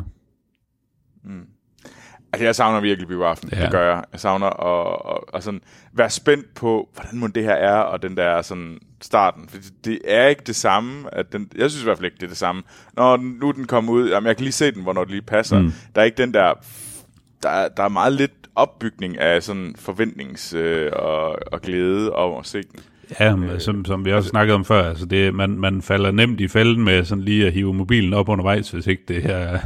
Altså, 2.34 2.46
jeg 2.46 2.56
savner 2.56 2.80
virkelig 2.80 3.08
biografen. 3.08 3.50
Ja. 3.52 3.62
Det 3.64 3.72
gør 3.72 3.86
jeg. 3.94 4.04
Jeg 4.12 4.20
savner 4.20 4.48
at, 4.48 5.16
at, 5.16 5.38
at 5.38 5.44
sådan 5.44 5.62
være 5.94 6.10
spændt 6.10 6.54
på, 6.56 6.90
hvordan 6.94 7.20
må 7.20 7.28
det 7.28 7.44
her 7.44 7.54
er, 7.54 7.78
og 7.78 8.02
den 8.02 8.18
der 8.18 8.42
sådan 8.42 8.78
starten. 9.02 9.50
For 9.50 9.58
det, 9.58 9.74
det 9.86 10.00
er 10.08 10.28
ikke 10.28 10.42
det 10.48 10.56
samme. 10.56 11.16
At 11.16 11.34
den, 11.34 11.50
jeg 11.58 11.70
synes 11.72 11.84
i 11.84 11.86
hvert 11.86 11.98
fald 11.98 12.06
ikke, 12.06 12.16
det 12.18 12.24
er 12.24 12.28
det 12.28 12.38
samme. 12.38 12.64
Når 12.94 13.18
den- 13.18 13.38
nu 13.42 13.52
den 13.52 13.68
kommet 13.68 13.92
ud, 13.94 14.10
jamen 14.10 14.28
jeg 14.28 14.36
kan 14.38 14.44
lige 14.44 14.54
se 14.54 14.72
den, 14.72 14.84
hvornår 14.84 15.02
det 15.04 15.12
lige 15.12 15.22
passer. 15.22 15.62
Mm. 15.62 15.72
Der 15.96 16.02
er 16.02 16.06
ikke 16.06 16.18
den 16.18 16.34
der... 16.34 16.54
Der, 17.44 17.50
er- 17.50 17.70
der 17.70 17.84
er 17.84 17.90
meget 17.90 18.14
lidt 18.14 18.32
opbygning 18.56 19.19
af 19.19 19.44
sådan 19.44 19.76
forventnings 19.80 20.54
øh, 20.54 20.92
og, 20.94 21.38
og 21.52 21.62
glæde 21.62 22.12
over 22.14 22.42
den. 22.54 22.80
ja, 23.19 23.36
men 23.36 23.59
som, 23.59 23.86
som 23.86 24.06
vi 24.06 24.12
også 24.14 24.30
snakkede 24.30 24.56
om 24.56 24.66
før, 24.66 24.90
altså 24.90 25.06
det, 25.06 25.33
man, 25.36 25.50
man 25.50 25.81
falder 25.81 26.12
nemt 26.12 26.42
i 26.42 26.48
fælden 26.48 26.83
med 26.83 27.04
sådan 27.06 27.24
lige 27.24 27.48
at 27.48 27.54
hive 27.54 27.74
mobilen 27.74 28.14
op 28.14 28.30
undervejs, 28.30 28.71
hvis 28.71 28.88
ikke 28.88 29.04
det 29.07 29.21
her 29.24 29.59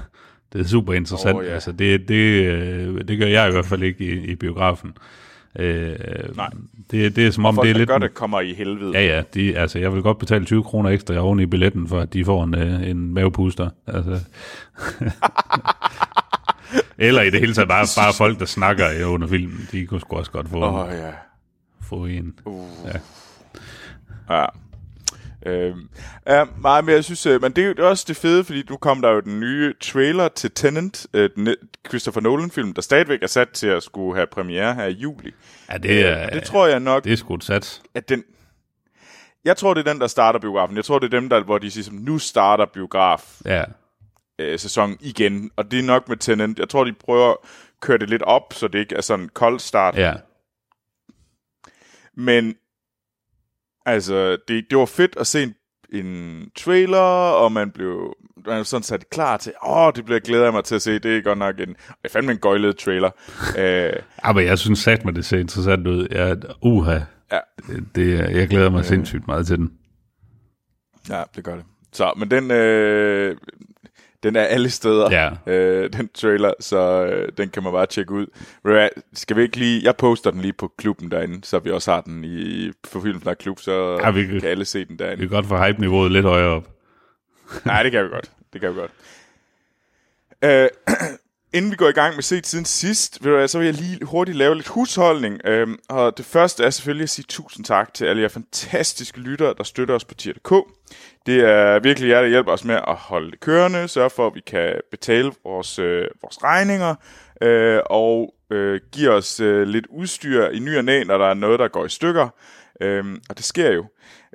det 0.53 0.61
er 0.61 0.65
super 0.65 0.93
interessant. 0.93 1.37
Åh, 1.37 1.45
ja. 1.45 1.49
altså 1.53 1.71
det, 1.71 2.07
det, 2.07 2.43
øh, 2.45 3.07
det 3.07 3.19
gør 3.19 3.25
jeg 3.27 3.49
i 3.49 3.51
hvert 3.51 3.65
fald 3.65 3.83
ikke 3.83 4.05
i, 4.05 4.31
i 4.31 4.35
biografen. 4.35 4.93
Øh, 5.55 5.95
Nej. 6.35 6.49
Det, 6.91 7.15
det 7.15 7.27
er 7.27 7.31
som 7.31 7.45
om, 7.45 7.55
Folk, 7.55 7.65
det 7.65 7.69
er 7.69 7.73
der 7.73 7.79
lidt... 7.79 7.89
gør 7.89 7.97
det, 7.97 8.13
kommer 8.13 8.41
i 8.41 8.53
helvede. 8.53 8.91
Ja, 8.91 9.15
ja. 9.15 9.23
De, 9.33 9.57
altså, 9.57 9.79
jeg 9.79 9.93
vil 9.93 10.01
godt 10.01 10.19
betale 10.19 10.45
20 10.45 10.63
kroner 10.63 10.89
ekstra 10.89 11.17
oven 11.17 11.39
i 11.39 11.45
billetten, 11.45 11.87
for 11.87 11.99
at 11.99 12.13
de 12.13 12.25
får 12.25 12.43
en, 12.43 12.55
øh, 12.55 12.89
en 12.89 13.13
mavepuster. 13.13 13.69
Altså. 13.87 14.19
Eller 16.97 17.21
i 17.21 17.29
det 17.29 17.39
hele 17.39 17.53
taget 17.53 17.67
bare, 17.67 17.87
bare 17.97 18.13
folk, 18.17 18.39
der 18.39 18.45
snakker 18.45 18.85
øh, 18.99 19.13
under 19.13 19.27
filmen. 19.27 19.67
De 19.71 19.85
kunne 19.85 20.01
sgu 20.01 20.15
også 20.17 20.31
godt 20.31 20.49
få, 20.49 20.61
oh. 20.61 20.89
ja. 20.91 21.11
få 21.81 22.05
en. 22.05 22.33
Ja. 22.85 22.99
Ja. 24.35 24.45
Øhm, 25.45 25.89
ja, 26.27 26.45
nej, 26.63 26.81
men 26.81 26.95
jeg 26.95 27.03
synes, 27.03 27.25
øh, 27.25 27.41
men 27.41 27.51
det 27.51 27.63
er 27.63 27.73
jo 27.77 27.89
også 27.89 28.05
det 28.07 28.17
fede, 28.17 28.43
fordi 28.43 28.63
nu 28.69 28.77
kom 28.77 29.01
der 29.01 29.09
jo 29.11 29.19
den 29.19 29.39
nye 29.39 29.73
trailer 29.81 30.27
til 30.27 30.51
Tenant, 30.51 31.07
øh, 31.13 31.29
den 31.35 31.55
Christopher 31.87 32.21
Nolan-film, 32.21 32.73
der 32.73 32.81
stadigvæk 32.81 33.23
er 33.23 33.27
sat 33.27 33.49
til 33.49 33.67
at 33.67 33.83
skulle 33.83 34.15
have 34.15 34.27
premiere 34.27 34.75
her 34.75 34.85
i 34.85 34.91
juli. 34.91 35.31
ja, 35.71 35.77
det 35.77 36.05
er, 36.07 36.25
Øh, 36.25 36.33
det 36.33 36.43
tror 36.43 36.67
jeg 36.67 36.79
nok, 36.79 37.03
det 37.03 37.13
er 37.13 37.17
sgu 37.17 37.35
et 37.35 37.43
sats. 37.43 37.81
at 37.95 38.09
den... 38.09 38.23
Jeg 39.45 39.57
tror, 39.57 39.73
det 39.73 39.87
er 39.87 39.91
den, 39.93 40.01
der 40.01 40.07
starter 40.07 40.39
biografen. 40.39 40.75
Jeg 40.75 40.85
tror, 40.85 40.99
det 40.99 41.13
er 41.13 41.19
dem, 41.19 41.29
der, 41.29 41.43
hvor 41.43 41.57
de 41.57 41.71
siger, 41.71 41.83
som, 41.83 41.95
nu 41.95 42.17
starter 42.19 42.65
biograf 42.65 43.39
Ja, 43.45 43.63
øh, 44.39 44.59
sæson 44.59 44.97
igen. 44.99 45.51
Og 45.55 45.71
det 45.71 45.79
er 45.79 45.83
nok 45.83 46.09
med 46.09 46.17
Tenant. 46.17 46.59
Jeg 46.59 46.69
tror, 46.69 46.83
de 46.83 46.93
prøver 46.93 47.29
at 47.31 47.37
køre 47.81 47.97
det 47.97 48.09
lidt 48.09 48.21
op, 48.21 48.53
så 48.53 48.67
det 48.67 48.79
ikke 48.79 48.95
er 48.95 49.01
sådan 49.01 49.23
en 49.23 49.29
kold 49.29 49.59
start. 49.59 49.95
ja. 49.97 50.13
Men 52.15 52.55
altså, 53.93 54.37
det, 54.47 54.65
det 54.69 54.77
var 54.77 54.85
fedt 54.85 55.15
at 55.19 55.27
se 55.27 55.43
en, 55.43 55.53
en 55.93 56.49
trailer, 56.57 56.99
og 57.31 57.51
man 57.51 57.71
blev 57.71 58.15
man 58.45 58.57
var 58.57 58.63
sådan 58.63 58.83
sat 58.83 59.09
klar 59.09 59.37
til, 59.37 59.53
åh, 59.65 59.91
det 59.95 60.05
bliver 60.05 60.19
glæder 60.19 60.43
jeg 60.43 60.53
mig 60.53 60.63
til 60.63 60.75
at 60.75 60.81
se. 60.81 60.99
Det 60.99 61.17
er 61.17 61.21
godt 61.21 61.37
nok 61.37 61.59
en, 61.59 61.75
er 62.03 62.09
fandme 62.09 62.31
en 62.31 62.37
gøjlet 62.37 62.77
trailer. 62.77 63.09
øh, 63.57 63.93
Ja, 64.25 64.33
men 64.33 64.45
jeg 64.45 64.59
synes 64.59 64.79
sagt 64.79 65.05
mig, 65.05 65.15
det 65.15 65.25
ser 65.25 65.37
interessant 65.37 65.87
ud. 65.87 66.07
Jeg, 66.11 66.37
uha, 66.61 66.99
ja, 67.31 67.39
det, 67.95 68.17
jeg 68.35 68.47
glæder 68.47 68.69
mig 68.69 68.85
sindssygt 68.85 69.27
meget 69.27 69.47
til 69.47 69.57
den. 69.57 69.71
ja, 71.09 71.23
det 71.35 71.43
gør 71.43 71.55
det. 71.55 71.65
Så, 71.93 72.13
men 72.17 72.31
den, 72.31 72.51
øh, 72.51 73.37
den 74.23 74.35
er 74.35 74.41
alle 74.43 74.69
steder, 74.69 75.11
Ja. 75.11 75.53
øh, 75.53 75.93
den 75.93 76.09
trailer, 76.13 76.53
så 76.59 77.05
øh, 77.05 77.31
den 77.37 77.49
kan 77.49 77.63
man 77.63 77.71
bare 77.71 77.85
tjekke 77.85 78.11
ud. 78.13 78.25
Skal 79.13 79.35
vi 79.37 79.41
ikke 79.41 79.57
lige, 79.57 79.81
jeg 79.83 79.95
poster 79.95 80.31
den 80.31 80.41
lige 80.41 80.53
på 80.53 80.71
klubben 80.77 81.11
derinde, 81.11 81.39
så 81.45 81.59
vi 81.59 81.71
også 81.71 81.91
har 81.91 82.01
den 82.01 82.23
i 82.23 82.71
for 82.87 82.99
Filmsnak 83.01 83.37
Klub, 83.37 83.59
så 83.59 83.99
Ja, 84.03 84.11
vi 84.11 84.25
kan 84.25 84.43
alle 84.49 84.65
se 84.65 84.85
den 84.85 84.99
derinde. 84.99 85.17
Vi 85.21 85.27
kan 85.27 85.35
godt 85.35 85.45
få 85.45 85.57
hype-niveauet 85.65 86.11
lidt 86.11 86.25
højere 86.25 86.49
op. 86.49 86.67
Nej, 87.65 87.83
det 87.83 87.91
kan 87.91 88.03
vi 88.03 88.09
godt. 88.09 88.31
Det 88.53 88.61
kan 88.61 88.75
vi 88.75 88.79
godt. 88.79 88.91
Øh, 90.43 90.69
inden 91.53 91.71
vi 91.71 91.75
går 91.75 91.87
i 91.87 91.91
gang 91.91 92.15
med 92.15 92.23
set 92.23 92.47
siden 92.47 92.65
sidst, 92.65 93.25
vil 93.25 93.33
jeg, 93.33 93.49
så 93.49 93.57
vil 93.57 93.65
jeg 93.65 93.73
lige 93.73 94.05
hurtigt 94.05 94.37
lave 94.37 94.55
lidt 94.55 94.67
husholdning. 94.67 95.41
Øhm, 95.45 95.79
og 95.89 96.17
det 96.17 96.25
første 96.25 96.63
er 96.63 96.69
selvfølgelig 96.69 97.03
at 97.03 97.09
sige 97.09 97.25
tusind 97.29 97.65
tak 97.65 97.93
til 97.93 98.05
alle 98.05 98.21
jer 98.21 98.27
fantastiske 98.27 99.19
lyttere, 99.19 99.53
der 99.57 99.63
støtter 99.63 99.95
os 99.95 100.05
på 100.05 100.13
tier.dk. 100.13 100.53
Det 101.25 101.39
er 101.39 101.79
virkelig 101.79 102.09
jer, 102.09 102.21
der 102.21 102.27
hjælper 102.27 102.51
os 102.51 102.65
med 102.65 102.75
at 102.75 102.95
holde 102.95 103.31
det 103.31 103.39
kørende, 103.39 103.87
sørge 103.87 104.09
for, 104.09 104.27
at 104.27 104.35
vi 104.35 104.41
kan 104.47 104.73
betale 104.91 105.31
vores, 105.43 105.79
øh, 105.79 106.05
vores 106.21 106.43
regninger, 106.43 106.95
øh, 107.41 107.79
og 107.85 108.33
øh, 108.51 108.81
give 108.91 109.09
os 109.11 109.39
øh, 109.39 109.67
lidt 109.67 109.87
udstyr 109.89 110.47
i 110.47 110.59
ny 110.59 110.77
og 110.77 110.85
næ, 110.85 111.03
når 111.03 111.17
der 111.17 111.25
er 111.25 111.33
noget, 111.33 111.59
der 111.59 111.67
går 111.67 111.85
i 111.85 111.89
stykker. 111.89 112.29
Øhm, 112.81 113.21
og 113.29 113.37
det 113.37 113.45
sker 113.45 113.71
jo. 113.71 113.85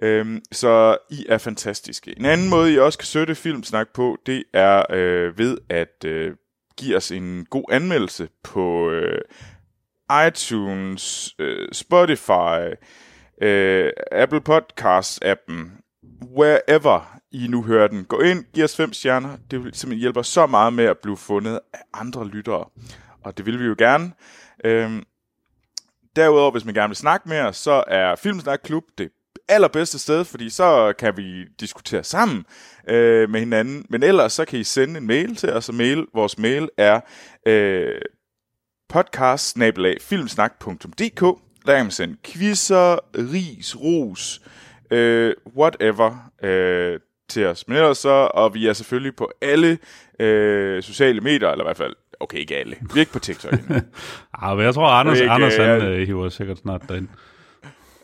Øhm, 0.02 0.42
så 0.52 0.96
I 1.10 1.26
er 1.28 1.38
fantastiske. 1.38 2.18
En 2.18 2.24
anden 2.24 2.48
måde, 2.48 2.72
I 2.72 2.78
også 2.78 2.98
kan 2.98 3.06
støtte 3.06 3.34
Filmsnak 3.34 3.88
på, 3.94 4.16
det 4.26 4.44
er 4.52 4.82
øh, 4.90 5.38
ved 5.38 5.58
at 5.68 6.04
øh, 6.04 6.32
give 6.76 6.96
os 6.96 7.12
en 7.12 7.46
god 7.50 7.64
anmeldelse 7.70 8.28
på 8.42 8.90
øh, 8.90 9.20
iTunes, 10.26 11.34
øh, 11.38 11.68
Spotify, 11.72 12.74
øh, 13.42 13.92
Apple 14.12 14.40
Podcasts-appen, 14.48 15.84
wherever 16.36 17.18
I 17.30 17.46
nu 17.46 17.62
hører 17.62 17.88
den. 17.88 18.04
Gå 18.04 18.20
ind, 18.20 18.44
giv 18.54 18.64
os 18.64 18.76
fem 18.76 18.92
stjerner. 18.92 19.36
Det 19.50 19.64
vil 19.64 19.74
simpelthen 19.74 20.00
hjælpe 20.00 20.24
så 20.24 20.46
meget 20.46 20.72
med 20.72 20.84
at 20.84 20.98
blive 20.98 21.16
fundet 21.16 21.60
af 21.72 21.82
andre 21.94 22.26
lyttere. 22.26 22.64
Og 23.24 23.38
det 23.38 23.46
vil 23.46 23.60
vi 23.60 23.64
jo 23.64 23.74
gerne. 23.78 24.12
Øhm, 24.64 25.02
derudover, 26.16 26.50
hvis 26.50 26.64
man 26.64 26.74
gerne 26.74 26.88
vil 26.88 26.96
snakke 26.96 27.28
med 27.28 27.40
os, 27.40 27.56
så 27.56 27.84
er 27.86 28.14
Filmsnak 28.16 28.60
Klub 28.64 28.84
det 28.98 29.10
allerbedste 29.48 29.98
sted, 29.98 30.24
fordi 30.24 30.50
så 30.50 30.92
kan 30.98 31.16
vi 31.16 31.44
diskutere 31.60 32.04
sammen 32.04 32.44
øh, 32.88 33.30
med 33.30 33.40
hinanden. 33.40 33.86
Men 33.90 34.02
ellers 34.02 34.32
så 34.32 34.44
kan 34.44 34.58
I 34.58 34.64
sende 34.64 34.98
en 34.98 35.06
mail 35.06 35.36
til 35.36 35.52
os, 35.52 35.68
og 35.68 35.74
mail, 35.74 36.06
vores 36.14 36.38
mail 36.38 36.68
er 36.76 37.00
øh, 37.46 38.00
podcast 38.88 39.56
Der 41.66 41.76
kan 41.76 41.84
man 41.84 41.90
sende 41.90 42.16
quizzer, 42.24 42.98
ris, 43.32 43.76
ros, 43.76 44.40
øh, 44.90 45.34
whatever 45.56 46.30
øh, 46.42 47.00
til 47.28 47.46
os. 47.46 47.68
Men 47.68 47.76
ellers 47.76 47.98
så, 47.98 48.30
og 48.34 48.54
vi 48.54 48.66
er 48.66 48.72
selvfølgelig 48.72 49.16
på 49.16 49.30
alle 49.40 49.78
øh, 50.20 50.82
sociale 50.82 51.20
medier, 51.20 51.48
eller 51.48 51.64
i 51.64 51.66
hvert 51.66 51.76
fald, 51.76 51.94
okay, 52.20 52.38
ikke 52.38 52.56
alle. 52.56 52.76
Vi 52.80 52.90
er 52.94 53.00
ikke 53.00 53.12
på 53.12 53.18
TikTok 53.18 53.52
endnu. 53.52 53.74
ah, 54.42 54.56
men 54.56 54.66
jeg 54.66 54.74
tror, 54.74 54.86
Anders, 54.86 55.20
ikke, 55.20 55.32
Anders 55.32 55.56
han, 55.56 55.82
øh, 55.82 56.06
hiver 56.06 56.28
sikkert 56.28 56.58
snart 56.58 56.82
derind. 56.88 57.08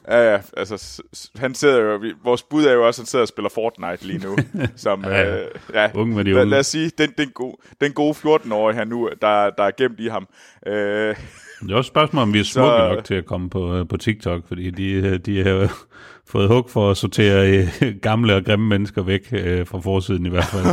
Ja, 0.08 0.32
ja, 0.32 0.40
altså, 0.56 1.02
han 1.36 1.54
sidder 1.54 1.80
jo, 1.80 1.96
vi- 1.96 2.14
vores 2.24 2.42
bud 2.42 2.64
er 2.64 2.72
jo 2.72 2.86
også, 2.86 2.98
at 3.00 3.02
han 3.02 3.06
sidder 3.06 3.22
og 3.22 3.28
spiller 3.28 3.48
Fortnite 3.54 4.06
lige 4.06 4.18
nu. 4.26 4.36
som, 4.76 5.04
Ja, 5.04 5.20
ja. 5.20 5.36
øh, 5.40 5.46
ja. 5.74 5.90
Unge 5.94 6.14
med 6.16 6.24
de 6.24 6.30
Lad, 6.32 6.40
unge. 6.40 6.50
lad 6.50 6.58
os 6.58 6.66
sige, 6.66 6.90
den, 6.98 7.12
den, 7.18 7.30
gode, 7.34 7.56
den 7.80 7.92
gode 7.92 8.14
14-årige 8.14 8.76
her 8.76 8.84
nu, 8.84 9.10
der, 9.22 9.50
der 9.50 9.64
er 9.64 9.70
gemt 9.76 10.00
i 10.00 10.08
ham. 10.08 10.28
Øh, 10.66 10.72
Det 10.74 11.70
er 11.70 11.76
også 11.76 11.78
et 11.78 11.86
spørgsmål, 11.86 12.22
om 12.22 12.32
vi 12.34 12.38
er 12.40 12.44
smukke 12.54 12.70
Så- 12.70 12.88
nok 12.94 13.04
til 13.04 13.14
at 13.14 13.26
komme 13.26 13.50
på, 13.50 13.76
øh, 13.76 13.88
på 13.88 13.96
TikTok, 13.96 14.42
fordi 14.48 14.70
de, 14.70 14.90
øh, 14.92 15.18
de 15.18 15.44
har 15.44 15.72
fået 16.32 16.48
hug 16.48 16.70
for 16.70 16.90
at 16.90 16.96
sortere 16.96 17.48
øh, 17.82 17.94
gamle 18.02 18.34
og 18.34 18.44
grimme 18.44 18.66
mennesker 18.68 19.02
væk 19.02 19.26
fra 19.66 19.80
forsiden 19.80 20.26
i 20.26 20.28
hvert 20.28 20.44
fald. 20.44 20.66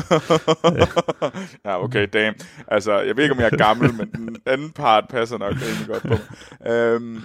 ja, 1.65 1.83
okay, 1.83 2.07
damn. 2.13 2.35
Altså, 2.67 2.99
jeg 2.99 3.17
ved 3.17 3.23
ikke, 3.23 3.35
om 3.35 3.39
jeg 3.41 3.49
er 3.53 3.57
gammel, 3.57 3.93
men 3.93 4.11
den 4.15 4.35
anden 4.45 4.69
part 4.71 5.03
passer 5.09 5.37
nok 5.37 5.53
rimelig 5.53 5.87
godt 5.87 6.03
på. 6.03 6.15
Øhm, 6.71 7.21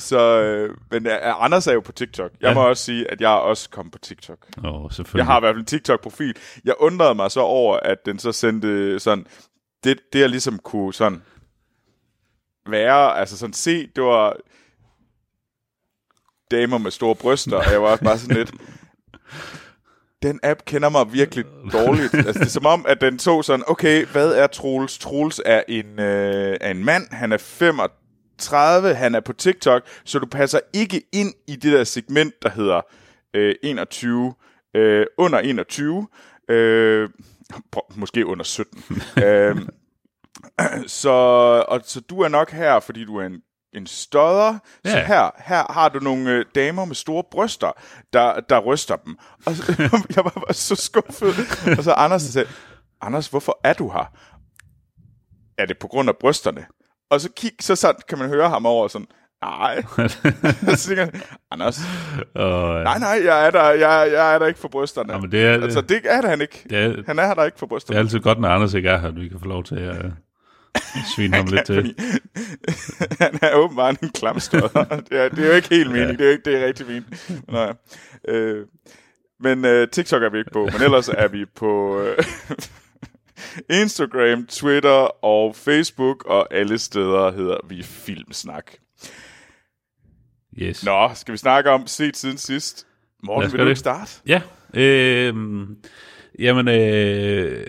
så, 0.00 0.40
øh, 0.40 0.76
men 0.90 1.06
øh, 1.06 1.44
Anders 1.44 1.66
er 1.66 1.72
jo 1.72 1.80
på 1.80 1.92
TikTok. 1.92 2.30
Jeg 2.40 2.48
Ja. 2.48 2.54
må 2.54 2.68
også 2.68 2.84
sige, 2.84 3.10
at 3.10 3.20
jeg 3.20 3.32
er 3.32 3.36
også 3.36 3.70
kommet 3.70 3.92
på 3.92 3.98
TikTok. 3.98 4.38
Åh, 4.64 4.90
selvfølgelig. 4.90 5.18
Jeg 5.18 5.26
har 5.26 5.36
i 5.38 5.40
hvert 5.40 5.50
fald 5.54 5.60
en 5.60 5.66
TikTok-profil. 5.66 6.36
Jeg 6.64 6.74
undrede 6.78 7.14
mig 7.14 7.30
så 7.30 7.40
over, 7.40 7.76
at 7.82 7.98
den 8.06 8.18
så 8.18 8.32
sendte 8.32 9.00
sådan... 9.00 9.26
Det, 9.84 10.00
det 10.12 10.20
jeg 10.20 10.28
ligesom 10.28 10.58
kunne 10.58 10.94
sådan 10.94 11.22
være, 12.68 13.18
altså 13.18 13.38
sådan 13.38 13.52
se, 13.52 13.86
det 13.96 14.04
var 14.04 14.36
damer 16.50 16.78
med 16.78 16.90
store 16.90 17.14
bryster, 17.14 17.56
og 17.56 17.72
jeg 17.72 17.82
var 17.82 17.88
også 17.88 18.04
bare 18.04 18.18
sådan 18.18 18.36
lidt... 18.36 18.52
Den 20.22 20.40
app 20.42 20.60
kender 20.64 20.88
mig 20.88 21.12
virkelig 21.12 21.44
dårligt. 21.72 22.14
Altså, 22.14 22.32
det 22.32 22.46
er 22.46 22.50
som 22.50 22.66
om, 22.66 22.84
at 22.88 23.00
den 23.00 23.18
tog 23.18 23.44
sådan, 23.44 23.64
okay, 23.68 24.06
hvad 24.06 24.32
er 24.32 24.46
Troels? 24.46 24.98
Troels 24.98 25.40
er 25.44 25.62
en, 25.68 26.00
øh, 26.00 26.56
er 26.60 26.70
en 26.70 26.84
mand, 26.84 27.06
han 27.10 27.32
er 27.32 27.36
35, 27.38 27.99
han 28.94 29.14
er 29.14 29.20
på 29.20 29.32
TikTok, 29.32 29.82
så 30.04 30.18
du 30.18 30.26
passer 30.26 30.60
ikke 30.72 31.02
ind 31.12 31.34
i 31.46 31.56
det 31.56 31.72
der 31.72 31.84
segment, 31.84 32.34
der 32.42 32.50
hedder 32.50 32.80
øh, 33.34 33.54
21, 33.62 34.34
øh, 34.76 35.06
under 35.18 35.38
21, 35.38 36.08
øh, 36.48 37.08
måske 37.94 38.26
under 38.26 38.44
17. 38.44 38.84
øh, 39.24 39.56
så, 40.86 41.10
og, 41.68 41.80
så 41.84 42.00
du 42.00 42.20
er 42.20 42.28
nok 42.28 42.50
her, 42.50 42.80
fordi 42.80 43.04
du 43.04 43.16
er 43.16 43.26
en, 43.26 43.40
en 43.74 43.86
stodder. 43.86 44.58
Så 44.84 44.96
Ja. 44.96 45.06
her, 45.06 45.30
her 45.38 45.72
har 45.72 45.88
du 45.88 45.98
nogle 45.98 46.30
øh, 46.30 46.44
damer 46.54 46.84
med 46.84 46.94
store 46.94 47.24
bryster, 47.30 47.72
der, 48.12 48.40
der 48.40 48.58
ryster 48.58 48.96
dem. 48.96 49.16
Og 49.46 49.54
så, 49.54 49.74
jeg 50.16 50.24
var 50.24 50.30
bare 50.46 50.54
så 50.54 50.74
skuffet. 50.74 51.34
Og 51.78 51.84
så 51.84 51.92
Anders 51.92 52.22
sagde, 52.22 52.48
Anders, 53.00 53.28
hvorfor 53.28 53.60
er 53.64 53.72
du 53.72 53.88
her? 53.90 54.12
Er 55.58 55.66
det 55.66 55.78
på 55.78 55.88
grund 55.88 56.08
af 56.08 56.16
brysterne? 56.16 56.66
Og 57.10 57.20
så 57.20 57.28
kig, 57.36 57.50
så 57.60 57.76
sådan, 57.76 58.00
kan 58.08 58.18
man 58.18 58.28
høre 58.28 58.48
ham 58.48 58.66
over 58.66 58.88
sådan, 58.88 59.06
nej. 59.42 59.82
så 60.76 60.88
tænker 60.88 61.02
jeg, 61.02 61.12
Anders, 61.50 61.78
Og, 62.34 62.78
øh, 62.78 62.84
nej, 62.84 62.98
nej, 62.98 63.20
jeg 63.24 63.46
er 63.46 63.50
der, 63.50 63.70
jeg, 63.70 64.10
jeg 64.12 64.34
er 64.34 64.38
der 64.38 64.46
ikke 64.46 64.60
for 64.60 64.68
brysterne. 64.68 65.12
Jamen, 65.12 65.32
det 65.32 65.44
er- 65.46 65.62
altså, 65.62 65.80
det 65.80 66.00
er 66.04 66.20
der 66.20 66.28
han 66.28 66.40
ikke. 66.40 66.66
det, 66.70 66.78
er, 66.78 67.02
Han 67.06 67.18
er 67.18 67.34
der 67.34 67.44
ikke 67.44 67.58
for 67.58 67.66
det 67.66 67.72
er 67.72 67.74
brysterne. 67.74 67.98
altid 67.98 68.20
godt, 68.20 68.40
når 68.40 68.48
Anders 68.48 68.74
ikke 68.74 68.88
er 68.88 68.98
her, 68.98 69.08
at 69.08 69.16
vi 69.20 69.28
kan 69.28 69.38
få 69.40 69.46
lov 69.46 69.64
til 69.64 69.74
at 69.76 70.04
øh, 70.04 70.10
svine 71.16 71.36
ham 71.36 71.46
lidt 71.46 71.66
til. 71.66 71.94
Han 73.20 73.38
er 73.42 73.54
åbenbart 73.54 74.00
en 74.00 74.08
klamstøder. 74.10 74.68
det, 75.10 75.18
er, 75.20 75.28
det 75.28 75.38
er 75.44 75.48
jo 75.48 75.52
ikke 75.52 75.68
helt 75.70 75.90
mening, 75.90 76.18
det 76.18 76.26
er, 76.26 76.30
ikke, 76.30 76.44
det 76.50 76.62
er 76.62 76.66
rigtig 76.66 76.86
fint. 76.86 77.30
Nej. 77.52 77.72
Øh, 78.28 78.66
men 79.42 79.64
øh, 79.64 79.88
TikTok 79.88 80.22
er 80.22 80.30
vi 80.30 80.38
ikke 80.38 80.50
på, 80.50 80.68
men 80.72 80.82
ellers 80.82 81.08
er 81.08 81.28
vi 81.28 81.44
på 81.56 82.00
øh, 82.02 82.16
Instagram, 83.70 84.46
Twitter 84.46 85.24
og 85.24 85.56
Facebook, 85.56 86.24
og 86.24 86.54
alle 86.54 86.78
steder 86.78 87.32
hedder 87.32 87.56
vi 87.68 87.82
Filmsnak. 87.82 88.72
Yes. 90.58 90.84
Nå, 90.84 91.10
skal 91.14 91.32
vi 91.32 91.38
snakke 91.38 91.70
om 91.70 91.86
set 91.86 92.16
siden 92.16 92.38
sidst? 92.38 92.86
Os 93.28 93.52
vil 93.52 93.60
du 93.60 93.68
det. 93.68 93.78
starte? 93.78 94.12
Ja, 94.26 94.42
øh, 94.74 95.34
jamen 96.38 96.68
øh, 96.68 97.66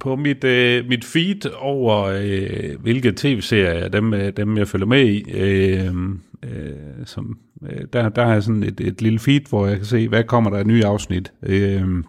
på 0.00 0.16
mit, 0.16 0.44
øh, 0.44 0.88
mit 0.88 1.04
feed 1.04 1.54
over, 1.56 1.98
øh, 2.04 2.80
hvilke 2.80 3.12
tv-serier, 3.16 3.88
dem, 3.88 4.14
øh, 4.14 4.32
dem 4.36 4.56
jeg 4.56 4.68
følger 4.68 4.86
med 4.86 5.06
i, 5.06 5.30
øh, 5.30 5.94
øh, 6.42 7.06
som, 7.06 7.38
øh, 7.70 7.84
der, 7.92 8.08
der 8.08 8.24
har 8.24 8.32
jeg 8.32 8.42
sådan 8.42 8.62
et, 8.62 8.80
et 8.80 9.02
lille 9.02 9.18
feed, 9.18 9.48
hvor 9.48 9.66
jeg 9.66 9.76
kan 9.76 9.86
se, 9.86 10.08
hvad 10.08 10.24
kommer 10.24 10.50
der 10.50 10.58
af 10.58 10.66
nye 10.66 10.84
afsnit 10.84 11.32
øh, 11.42 12.04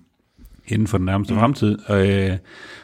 inden 0.72 0.88
for 0.88 0.98
den 0.98 1.06
nærmeste 1.06 1.34
mm. 1.34 1.40
fremtid. 1.40 1.78
Og, 1.88 2.08
øh, 2.08 2.38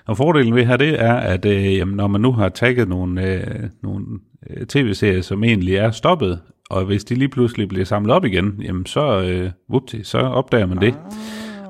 og 0.06 0.18
fordelen 0.18 0.56
ved 0.56 0.66
her 0.66 0.78
det 0.78 1.02
er, 1.02 1.14
at 1.14 1.46
øh, 1.46 1.76
jamen, 1.76 1.96
når 1.96 2.08
man 2.08 2.22
nu 2.22 2.32
har 2.32 2.50
tagget 2.50 2.90
nogle, 2.90 3.34
øh, 3.34 3.64
nogle 3.84 4.06
øh, 4.50 4.66
tv-serier, 4.66 5.22
som 5.22 5.44
egentlig 5.44 5.76
er 5.76 5.92
stoppet, 5.92 6.40
og 6.70 6.86
hvis 6.86 7.04
de 7.04 7.16
lige 7.16 7.30
pludselig 7.30 7.68
bliver 7.68 7.86
samlet 7.86 8.16
op 8.16 8.26
igen, 8.26 8.62
jamen 8.64 8.86
så, 8.86 9.22
øh, 9.22 9.52
whoopty, 9.70 9.96
så 10.04 10.18
opdager 10.18 10.66
man 10.66 10.78
det. 10.78 10.96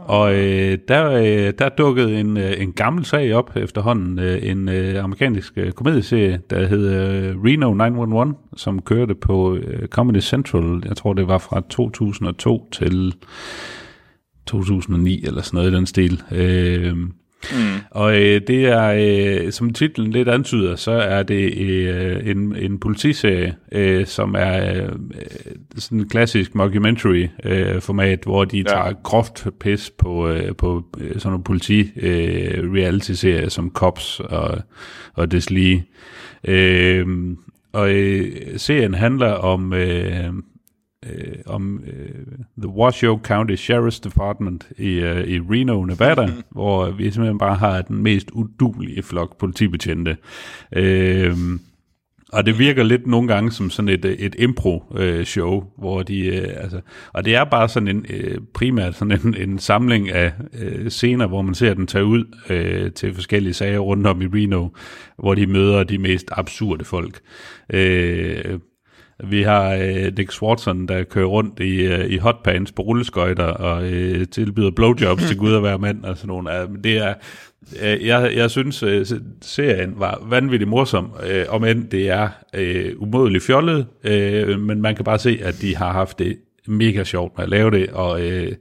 Og 0.08 0.36
øh, 0.36 0.78
der, 0.88 1.12
øh, 1.12 1.54
der 1.60 1.70
dukkede 1.70 2.20
en, 2.20 2.38
øh, 2.38 2.54
en 2.58 2.74
gammel 2.74 3.06
sag 3.06 3.34
op 3.34 3.56
efterhånden, 3.56 4.20
øh, 4.20 4.40
en 4.44 4.70
øh, 4.70 5.04
amerikansk 5.04 5.54
øh, 5.58 5.72
komedieserie, 5.72 6.42
der 6.50 6.68
hed 6.68 6.90
øh, 6.90 7.44
Reno 7.44 7.74
911, 7.74 8.36
som 8.56 8.82
kørte 8.82 9.16
på 9.16 9.56
øh, 9.56 9.88
Comedy 9.88 10.20
Central, 10.20 10.82
jeg 10.86 10.98
tror 10.98 11.14
det 11.14 11.28
var 11.28 11.38
fra 11.38 11.62
2002 11.70 12.70
til 12.72 13.14
2009 14.48 15.26
eller 15.26 15.42
sådan 15.42 15.58
noget 15.58 15.72
i 15.72 15.76
den 15.76 15.86
stil. 15.86 16.22
Øh, 16.32 16.98
Mm. 17.52 17.58
Og 17.92 18.22
øh, 18.22 18.42
det 18.48 18.66
er, 18.66 18.94
øh, 18.98 19.52
som 19.52 19.74
titlen 19.74 20.12
lidt 20.12 20.30
antyder, 20.30 20.76
så 20.76 20.92
er 20.92 21.24
det 21.24 21.58
øh, 21.58 22.28
en, 22.28 22.56
en 22.56 22.80
politiserie, 22.80 23.56
øh, 23.72 24.06
som 24.06 24.36
er 24.38 24.74
øh, 24.74 24.90
sådan 25.78 26.00
en 26.00 26.10
klassisk 26.10 26.56
mockumentary-format, 26.56 28.20
hvor 28.24 28.46
de 28.46 28.58
ja. 28.58 28.64
tager 28.64 28.94
groft 29.04 29.48
pis 29.60 29.92
på, 29.98 30.30
øh, 30.30 30.56
på 30.56 30.84
øh, 30.98 31.14
sådan 31.14 31.32
nogle 31.32 31.44
politi-reality-serier 31.44 33.50
som 33.50 33.72
Cops 33.74 34.20
og, 34.20 34.58
og 35.14 35.32
des 35.32 35.50
lige. 35.50 35.86
Øh, 36.44 37.08
og 37.74 37.92
øh, 37.92 38.32
serien 38.58 38.94
handler 38.94 39.32
om... 39.32 39.74
Øh, 39.74 40.34
øh, 41.06 41.36
om 41.46 41.84
øh, 41.88 42.26
The 42.58 42.70
Washoe 42.70 43.20
County 43.24 43.56
Sheriff's 43.56 44.00
Department 44.04 44.68
i, 44.78 44.90
øh, 44.90 45.28
i 45.28 45.40
Reno, 45.40 45.86
Nevada, 45.86 46.30
hvor 46.52 46.92
vi 46.92 47.12
simpelthen 47.12 47.38
bare 47.38 47.56
har 47.56 47.82
den 47.82 48.04
mest 48.04 48.32
udulige 48.32 49.04
flok 49.04 49.40
politibetjente. 49.40 50.18
Øh, 50.76 51.36
Og 52.34 52.46
det 52.46 52.60
virker 52.60 52.84
lidt 52.84 53.08
nogle 53.08 53.28
gange 53.28 53.52
som 53.52 53.70
sådan 53.70 53.90
et, 53.90 54.06
et 54.06 54.36
impro-show, 54.40 55.64
hvor 55.78 56.04
de, 56.04 56.20
øh, 56.26 56.64
altså, 56.64 56.82
og 57.14 57.26
det 57.26 57.36
er 57.36 57.44
bare 57.44 57.70
sådan 57.70 57.88
en, 57.88 58.06
øh, 58.10 58.38
primært 58.54 58.96
sådan 58.96 59.20
en, 59.26 59.36
en 59.50 59.60
samling 59.60 60.10
af 60.12 60.32
øh, 60.60 60.90
scener, 60.90 61.28
hvor 61.28 61.42
man 61.42 61.56
ser 61.56 61.74
den 61.74 61.88
tage 61.88 62.06
ud 62.06 62.24
øh, 62.50 62.92
til 62.92 63.14
forskellige 63.14 63.54
sager 63.54 63.80
rundt 63.80 64.08
om 64.08 64.22
i 64.22 64.26
Reno, 64.26 64.68
hvor 65.20 65.36
de 65.36 65.48
møder 65.48 65.84
de 65.84 65.98
mest 65.98 66.28
absurde 66.32 66.86
folk. 66.86 67.20
Øh, 67.74 68.60
vi 69.24 69.42
har 69.42 69.74
øh, 69.74 70.18
Nick 70.18 70.32
Swartzen, 70.32 70.88
der 70.88 71.04
kører 71.04 71.26
rundt 71.26 71.60
i, 71.60 71.82
øh, 71.82 72.06
i 72.10 72.18
hotpants 72.18 72.72
på 72.72 72.82
rulleskøjter 72.82 73.44
og 73.44 73.92
øh, 73.92 74.28
tilbyder 74.28 74.72
blowjobs 74.72 75.24
til 75.24 75.38
Gud 75.38 75.54
og 75.54 75.62
hver 75.62 75.78
mand 75.78 76.04
og 76.04 76.18
sådan 76.18 76.28
nogle. 76.28 76.62
Øh, 76.62 76.68
det 76.84 76.98
er, 76.98 77.14
øh, 77.82 78.08
jeg, 78.08 78.32
jeg 78.36 78.52
synes, 78.52 78.84
øh, 78.84 79.06
serien 79.42 79.94
var 79.98 80.28
vanvittigt 80.30 80.70
morsom, 80.70 81.12
øh, 81.30 81.46
om 81.50 81.64
end 81.64 81.88
det 81.88 82.10
er 82.10 82.30
øh, 82.54 82.94
umådeligt 82.98 83.44
fjollet, 83.44 83.88
øh, 84.04 84.60
men 84.60 84.82
man 84.82 84.96
kan 84.96 85.06
bare 85.06 85.20
se, 85.20 85.40
at 85.44 85.62
de 85.62 85.76
har 85.76 85.92
haft 85.92 86.20
det 86.20 86.38
mega 86.68 87.04
sjovt 87.04 87.38
med 87.38 87.44
at 87.44 87.50
lave 87.50 87.72
det, 87.72 87.90
og... 87.90 88.22
Øh, 88.22 88.52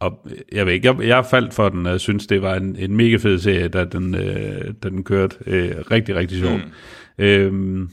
og 0.00 0.28
jeg 0.52 0.66
ved 0.66 0.72
ikke, 0.72 0.88
jeg, 0.88 1.08
jeg 1.08 1.26
faldt 1.30 1.54
for 1.54 1.68
den, 1.68 1.86
og 1.86 2.00
synes, 2.00 2.26
det 2.26 2.42
var 2.42 2.54
en, 2.54 2.76
en 2.78 2.96
mega 2.96 3.16
fed 3.16 3.38
serie, 3.38 3.68
da 3.68 3.84
den, 3.84 4.14
øh, 4.14 4.74
da 4.82 4.88
den 4.88 5.04
kørte 5.04 5.36
øh, 5.46 5.74
rigtig, 5.90 6.14
rigtig 6.14 6.38
sjovt. 6.38 6.64
Mm. 7.18 7.24
Øhm, 7.24 7.88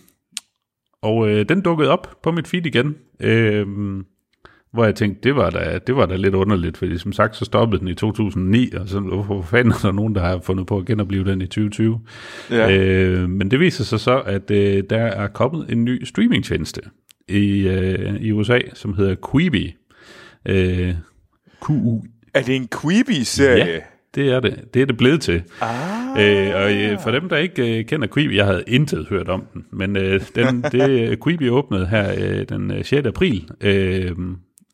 og 1.01 1.29
øh, 1.29 1.45
den 1.49 1.61
dukkede 1.61 1.89
op 1.89 2.17
på 2.23 2.31
mit 2.31 2.47
feed 2.47 2.65
igen, 2.65 2.95
øh, 3.19 3.67
hvor 4.73 4.85
jeg 4.85 4.95
tænkte, 4.95 5.21
det 5.23 5.35
var, 5.35 5.49
da, 5.49 5.79
det 5.87 5.95
var 5.95 6.05
da 6.05 6.15
lidt 6.15 6.35
underligt, 6.35 6.77
fordi 6.77 6.97
som 6.97 7.13
sagt, 7.13 7.35
så 7.35 7.45
stoppede 7.45 7.79
den 7.79 7.87
i 7.87 7.93
2009, 7.93 8.71
og 8.73 8.89
så 8.89 8.99
hvorfor 8.99 9.41
fanden 9.41 9.71
er 9.71 9.77
der 9.81 9.91
nogen, 9.91 10.15
der 10.15 10.21
har 10.21 10.39
fundet 10.39 10.67
på 10.67 10.77
at 10.77 10.85
genopleve 10.85 11.31
den 11.31 11.41
i 11.41 11.47
2020? 11.47 11.99
Ja. 12.51 12.77
Øh, 12.77 13.29
men 13.29 13.51
det 13.51 13.59
viser 13.59 13.83
sig 13.83 13.99
så, 13.99 14.19
at 14.19 14.51
øh, 14.51 14.83
der 14.89 14.97
er 14.97 15.27
kommet 15.27 15.71
en 15.71 15.83
ny 15.83 16.03
streamingtjeneste 16.03 16.81
i, 17.27 17.67
øh, 17.67 18.15
i 18.15 18.31
USA, 18.31 18.59
som 18.73 18.93
hedder 18.93 19.15
Quibi. 19.31 19.75
Øh, 20.45 20.93
Q-U. 21.65 22.03
Er 22.33 22.41
det 22.41 22.55
en 22.55 22.67
Quibi-serie? 22.81 23.65
Ja, 23.65 23.79
det 24.15 24.29
er 24.29 24.39
det. 24.39 24.73
Det 24.73 24.81
er 24.81 24.85
det 24.85 24.97
blevet 24.97 25.21
til. 25.21 25.43
Ah. 25.61 25.99
Øh, 26.19 26.55
og 26.55 26.73
øh, 26.73 26.99
for 27.03 27.11
dem, 27.11 27.29
der 27.29 27.37
ikke 27.37 27.79
øh, 27.79 27.85
kender 27.85 28.07
Quibi, 28.07 28.35
jeg 28.35 28.45
havde 28.45 28.63
intet 28.67 29.07
hørt 29.09 29.29
om 29.29 29.45
den, 29.53 29.65
men 29.71 29.97
øh, 29.97 30.21
den, 30.35 30.61
det, 30.71 31.19
Quibi 31.23 31.49
åbnede 31.49 31.87
her 31.87 32.13
øh, 32.17 32.45
den 32.49 32.83
6. 32.83 32.93
Øh, 32.93 33.05
april, 33.05 33.49
øh, 33.61 34.11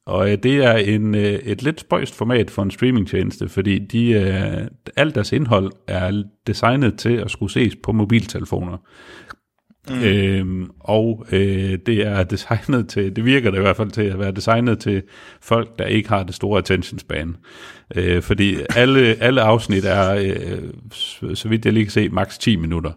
og 0.06 0.32
øh, 0.32 0.38
det 0.44 0.56
er 0.66 0.74
en, 0.74 1.16
øh, 1.16 1.22
et 1.22 1.64
lidt 1.64 1.80
spøjst 1.80 2.16
format 2.16 2.52
for 2.52 2.64
en 2.64 2.72
streamingtjeneste, 2.72 3.50
fordi 3.50 3.80
de, 3.80 4.10
øh, 4.12 4.68
alt 4.96 5.16
deres 5.16 5.32
indhold 5.32 5.72
er 5.88 6.24
designet 6.48 7.00
til 7.00 7.14
at 7.14 7.32
skulle 7.32 7.52
ses 7.52 7.76
på 7.84 7.92
mobiltelefoner. 7.92 8.78
Mm. 9.90 10.04
Øhm, 10.04 10.70
og 10.80 11.26
øh, 11.32 11.78
det 11.86 12.08
er 12.08 12.24
designet 12.24 12.90
til, 12.90 13.16
det 13.16 13.26
virker 13.26 13.52
det 13.52 13.58
i 13.58 13.62
hvert 13.62 13.78
fald 13.78 13.92
til 13.92 14.02
at 14.02 14.20
være 14.20 14.32
designet 14.32 14.80
til 14.80 15.04
folk, 15.42 15.80
der 15.80 15.86
ikke 15.86 16.10
har 16.10 16.24
det 16.24 16.36
store 16.36 16.58
attention 16.58 17.00
span. 17.00 17.36
Øh, 17.96 18.22
fordi 18.22 18.58
alle, 18.76 19.16
alle 19.20 19.42
afsnit 19.42 19.86
er, 19.86 20.16
øh, 20.16 21.36
så 21.36 21.48
vidt 21.50 21.66
jeg 21.66 21.74
lige 21.74 21.86
kan 21.86 21.92
se, 21.92 22.10
maks 22.10 22.38
10 22.38 22.56
minutter. 22.56 22.92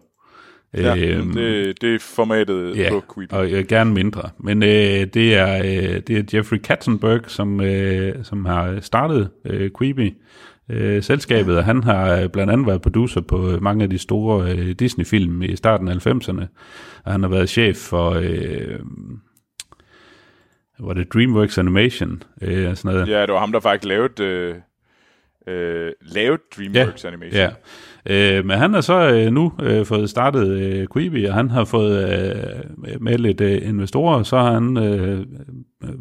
Ja, 0.75 0.97
øhm, 0.97 1.33
det, 1.33 1.81
det 1.81 1.95
er 1.95 1.99
formatet 1.99 2.77
ja, 2.77 2.91
på 2.91 3.05
Quibi. 3.15 3.35
og 3.35 3.51
øh, 3.51 3.67
gerne 3.67 3.95
mindre. 3.95 4.31
Men 4.39 4.63
øh, 4.63 5.07
det, 5.15 5.35
er, 5.35 5.59
øh, 5.59 6.01
det 6.07 6.11
er 6.11 6.23
Jeffrey 6.35 6.59
Katzenberg, 6.59 7.21
som, 7.27 7.61
øh, 7.61 8.15
som 8.25 8.45
har 8.45 8.81
startet 8.81 9.31
øh, 9.45 9.71
Quibi, 9.79 10.15
øh, 10.71 11.03
selskabet, 11.03 11.57
og 11.57 11.65
han 11.65 11.85
har 11.85 12.15
øh, 12.15 12.29
blandt 12.29 12.53
andet 12.53 12.67
været 12.67 12.83
producer 12.83 13.21
på 13.21 13.59
mange 13.61 13.85
af 13.85 13.91
de 13.91 13.99
store 13.99 14.53
øh, 14.53 14.69
Disney-film 14.69 15.43
i 15.43 15.57
starten 15.57 15.89
af 15.89 16.07
90'erne, 16.07 16.45
og 17.05 17.13
han 17.13 17.23
har 17.23 17.31
været 17.31 17.49
chef 17.49 17.77
for... 17.77 18.11
Øh, 18.11 18.81
var 20.79 20.93
det 20.95 21.13
DreamWorks 21.13 21.59
Animation? 21.59 22.23
Øh, 22.43 22.77
sådan 22.77 22.95
noget. 22.95 23.09
Ja, 23.09 23.21
det 23.21 23.33
var 23.33 23.39
ham, 23.39 23.53
der 23.53 23.61
faktisk 23.61 23.89
lavede, 23.89 24.23
øh, 24.25 24.55
øh, 25.47 25.93
lavede 26.01 26.43
DreamWorks 26.57 27.05
ja, 27.05 27.09
Animation. 27.09 27.41
Ja, 27.41 27.51
Øh, 28.11 28.45
men 28.45 28.59
han 28.59 28.75
har 28.75 28.81
så 28.81 29.11
øh, 29.11 29.33
nu 29.33 29.53
øh, 29.63 29.87
fået 29.87 30.11
startet 30.11 30.49
øh, 30.49 30.87
Quibi, 30.93 31.25
og 31.25 31.35
han 31.35 31.51
har 31.51 31.65
fået 31.65 32.13
øh, 32.13 33.01
med 33.01 33.19
lidt 33.19 33.41
øh, 33.41 33.69
investorer, 33.69 34.23
så 34.23 34.39
har 34.39 34.53
han, 34.53 34.77
øh, 34.77 35.27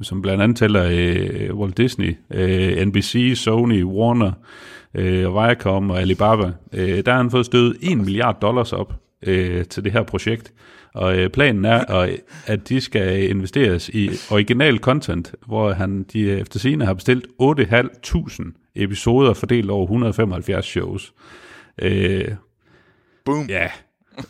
som 0.02 0.22
blandt 0.22 0.44
andet 0.44 0.58
tæller 0.58 0.88
øh, 0.92 1.56
Walt 1.56 1.78
Disney, 1.78 2.16
øh, 2.34 2.86
NBC, 2.86 3.34
Sony, 3.36 3.84
Warner, 3.84 4.32
øh, 4.96 5.34
Viacom 5.34 5.90
og 5.90 6.02
Alibaba, 6.02 6.52
øh, 6.74 7.06
der 7.06 7.12
har 7.12 7.18
han 7.18 7.32
fået 7.32 7.46
stødet 7.46 7.78
1 7.82 7.98
milliard 7.98 8.42
dollars 8.42 8.74
op 8.74 8.94
øh, 9.28 9.66
til 9.66 9.84
det 9.84 9.92
her 9.92 10.04
projekt. 10.04 10.54
Og 10.94 11.18
øh, 11.18 11.30
planen 11.30 11.66
er, 11.66 12.08
at 12.46 12.70
de 12.70 12.82
skal 12.82 13.30
investeres 13.30 13.90
i 13.90 14.10
original 14.32 14.78
content, 14.78 15.36
hvor 15.48 15.74
han 15.74 16.06
de 16.14 16.20
øh, 16.22 16.40
efter 16.40 16.60
sine 16.60 16.86
har 16.86 16.94
bestilt 16.94 17.28
8.500 17.42 18.72
episoder 18.76 19.34
fordelt 19.34 19.70
over 19.70 19.84
175 19.84 20.66
shows. 20.66 21.14
Øh, 21.82 22.28
Boom. 23.26 23.46
Ja. 23.50 23.68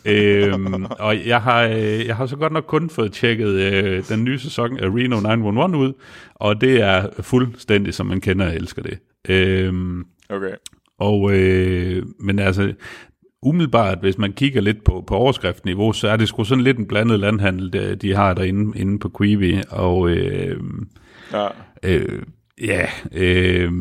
øhm, 0.04 0.84
og 0.84 1.26
jeg 1.26 1.42
har, 1.42 1.62
øh, 1.62 2.06
jeg 2.06 2.16
har 2.16 2.26
så 2.26 2.36
godt 2.36 2.52
nok 2.52 2.64
kun 2.64 2.90
fået 2.90 3.12
tjekket 3.12 3.48
øh, 3.48 4.08
den 4.08 4.24
nye 4.24 4.38
sæson 4.38 4.78
af 4.78 4.86
Reno 4.86 5.20
911 5.20 5.76
ud, 5.76 5.92
og 6.34 6.60
det 6.60 6.80
er 6.82 7.08
fuldstændig, 7.20 7.94
som 7.94 8.06
man 8.06 8.20
kender 8.20 8.46
og 8.46 8.54
elsker 8.54 8.82
det. 8.82 8.98
Øhm, 9.28 10.04
okay. 10.30 10.52
Og, 10.98 11.32
øh, 11.32 12.02
men 12.20 12.38
altså, 12.38 12.72
umiddelbart, 13.42 13.98
hvis 14.00 14.18
man 14.18 14.32
kigger 14.32 14.60
lidt 14.60 14.84
på, 14.84 15.04
på 15.06 15.14
overskriftniveau, 15.14 15.92
så 15.92 16.08
er 16.08 16.16
det 16.16 16.28
sgu 16.28 16.44
sådan 16.44 16.64
lidt 16.64 16.78
en 16.78 16.86
blandet 16.86 17.20
landhandel, 17.20 17.98
de 18.02 18.14
har 18.14 18.34
derinde 18.34 18.78
inde 18.78 18.98
på 18.98 19.10
Quibi, 19.18 19.58
og 19.70 20.10
øh, 20.10 20.60
ja, 21.32 21.48
øh, 21.82 22.22
ja 22.64 22.86
øh, 23.12 23.72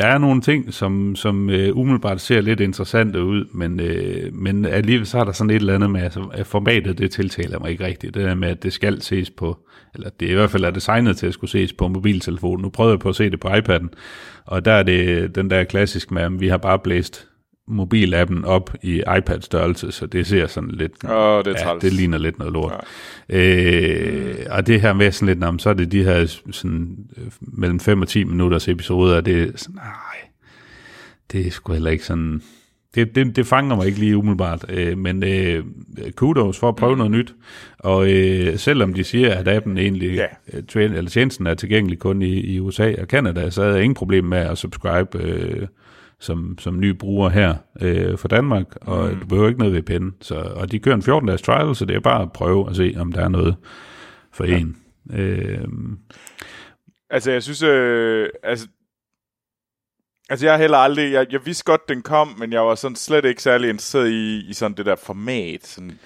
der 0.00 0.06
er 0.06 0.18
nogle 0.18 0.40
ting, 0.40 0.74
som, 0.74 1.16
som 1.16 1.50
øh, 1.50 1.76
umiddelbart 1.76 2.20
ser 2.20 2.40
lidt 2.40 2.60
interessante 2.60 3.24
ud, 3.24 3.44
men, 3.52 3.80
øh, 3.80 4.34
men 4.34 4.64
alligevel 4.64 5.06
så 5.06 5.18
er 5.18 5.24
der 5.24 5.32
sådan 5.32 5.50
et 5.50 5.56
eller 5.56 5.74
andet 5.74 5.90
med, 5.90 6.02
altså, 6.02 6.20
at 6.32 6.46
formatet 6.46 6.98
det 6.98 7.10
tiltaler 7.10 7.58
mig 7.58 7.70
ikke 7.70 7.84
rigtigt. 7.84 8.14
Det 8.14 8.24
der 8.24 8.34
med, 8.34 8.48
at 8.48 8.62
det 8.62 8.72
skal 8.72 9.02
ses 9.02 9.30
på, 9.30 9.58
eller 9.94 10.10
det 10.20 10.28
er 10.28 10.32
i 10.32 10.34
hvert 10.34 10.50
fald 10.50 10.64
er 10.64 10.70
designet 10.70 11.16
til 11.16 11.26
at 11.26 11.34
skulle 11.34 11.50
ses 11.50 11.72
på 11.72 11.88
mobiltelefonen. 11.88 12.62
Nu 12.62 12.68
prøvede 12.70 12.92
jeg 12.92 13.00
på 13.00 13.08
at 13.08 13.16
se 13.16 13.30
det 13.30 13.40
på 13.40 13.48
iPad'en, 13.48 13.88
og 14.46 14.64
der 14.64 14.72
er 14.72 14.82
det 14.82 15.34
den 15.34 15.50
der 15.50 15.64
klassisk 15.64 16.10
med, 16.10 16.22
at 16.22 16.40
vi 16.40 16.48
har 16.48 16.56
bare 16.56 16.78
blæst 16.78 17.28
mobilappen 17.70 18.44
op 18.44 18.74
i 18.82 19.02
iPad-størrelse, 19.18 19.92
så 19.92 20.06
det 20.06 20.26
ser 20.26 20.46
sådan 20.46 20.70
lidt... 20.70 20.92
Åh, 21.04 21.44
det 21.44 21.60
er 21.60 21.68
ja, 21.68 21.78
det 21.80 21.92
ligner 21.92 22.18
lidt 22.18 22.38
noget 22.38 22.52
lort. 22.52 22.72
Ja. 23.28 23.38
Øh, 23.38 24.46
og 24.50 24.66
det 24.66 24.80
her 24.80 24.92
med 24.92 25.12
sådan 25.12 25.34
lidt, 25.34 25.44
jamen, 25.44 25.58
så 25.58 25.70
er 25.70 25.74
det 25.74 25.92
de 25.92 26.04
her 26.04 26.40
sådan, 26.50 26.96
øh, 27.16 27.26
mellem 27.40 27.80
5 27.80 28.02
og 28.02 28.08
10 28.08 28.24
minutters 28.24 28.68
episoder, 28.68 29.16
og 29.16 29.26
det 29.26 29.42
er 29.42 29.46
sådan, 29.56 29.74
nej, 29.74 30.30
det 31.32 31.46
er 31.46 31.50
sgu 31.50 31.72
heller 31.72 31.90
ikke 31.90 32.04
sådan... 32.04 32.42
Det, 32.94 33.14
det, 33.14 33.36
det 33.36 33.46
fanger 33.46 33.76
mig 33.76 33.86
ikke 33.86 33.98
lige 33.98 34.16
umiddelbart, 34.16 34.64
øh, 34.68 34.98
men 34.98 35.24
øh, 35.24 35.64
kudos 36.16 36.58
for 36.58 36.68
at 36.68 36.76
prøve 36.76 36.92
mm. 36.92 36.98
noget 36.98 37.10
nyt. 37.10 37.34
Og 37.78 38.10
øh, 38.12 38.58
selvom 38.58 38.94
de 38.94 39.04
siger, 39.04 39.34
at 39.34 39.48
appen 39.48 39.78
egentlig, 39.78 40.08
yeah. 40.08 40.28
øh, 40.52 40.62
tjen, 40.62 40.92
eller 40.92 41.10
tjenesten 41.10 41.46
er 41.46 41.54
tilgængelig 41.54 41.98
kun 41.98 42.22
i, 42.22 42.40
i 42.40 42.60
USA 42.60 42.94
og 43.00 43.06
Canada, 43.06 43.50
så 43.50 43.62
er 43.62 43.72
der 43.72 43.78
ingen 43.78 43.94
problem 43.94 44.24
med 44.24 44.38
at 44.38 44.58
subscribe 44.58 45.18
øh, 45.18 45.66
som, 46.20 46.58
som 46.58 46.80
ny 46.80 46.90
bruger 46.90 47.28
her 47.28 47.54
øh, 47.80 48.18
for 48.18 48.28
Danmark, 48.28 48.66
og 48.80 49.08
mm. 49.08 49.20
du 49.20 49.26
behøver 49.26 49.48
ikke 49.48 49.60
noget 49.60 49.76
VPN. 49.78 50.08
Så, 50.20 50.34
og 50.34 50.72
de 50.72 50.78
kører 50.78 50.96
en 50.96 51.02
14-dages 51.02 51.42
trial, 51.42 51.76
så 51.76 51.84
det 51.84 51.96
er 51.96 52.00
bare 52.00 52.22
at 52.22 52.32
prøve 52.32 52.70
at 52.70 52.76
se, 52.76 52.94
om 52.96 53.12
der 53.12 53.24
er 53.24 53.28
noget 53.28 53.56
for 54.32 54.44
ja. 54.44 54.58
en. 54.58 54.76
Øh, 55.12 55.68
altså, 57.10 57.30
jeg 57.30 57.42
synes, 57.42 57.62
øh, 57.62 58.28
altså, 58.42 58.68
altså, 60.30 60.46
jeg 60.46 60.52
har 60.52 60.58
heller 60.58 60.78
aldrig, 60.78 61.12
jeg, 61.12 61.26
jeg 61.30 61.46
vidste 61.46 61.64
godt, 61.64 61.88
den 61.88 62.02
kom, 62.02 62.34
men 62.38 62.52
jeg 62.52 62.60
var 62.60 62.74
sådan 62.74 62.96
slet 62.96 63.24
ikke 63.24 63.42
særlig 63.42 63.70
interesseret 63.70 64.10
i, 64.10 64.50
i 64.50 64.52
sådan 64.52 64.76
det 64.76 64.86
der 64.86 64.96
format. 64.96 65.66
Sådan. 65.66 65.98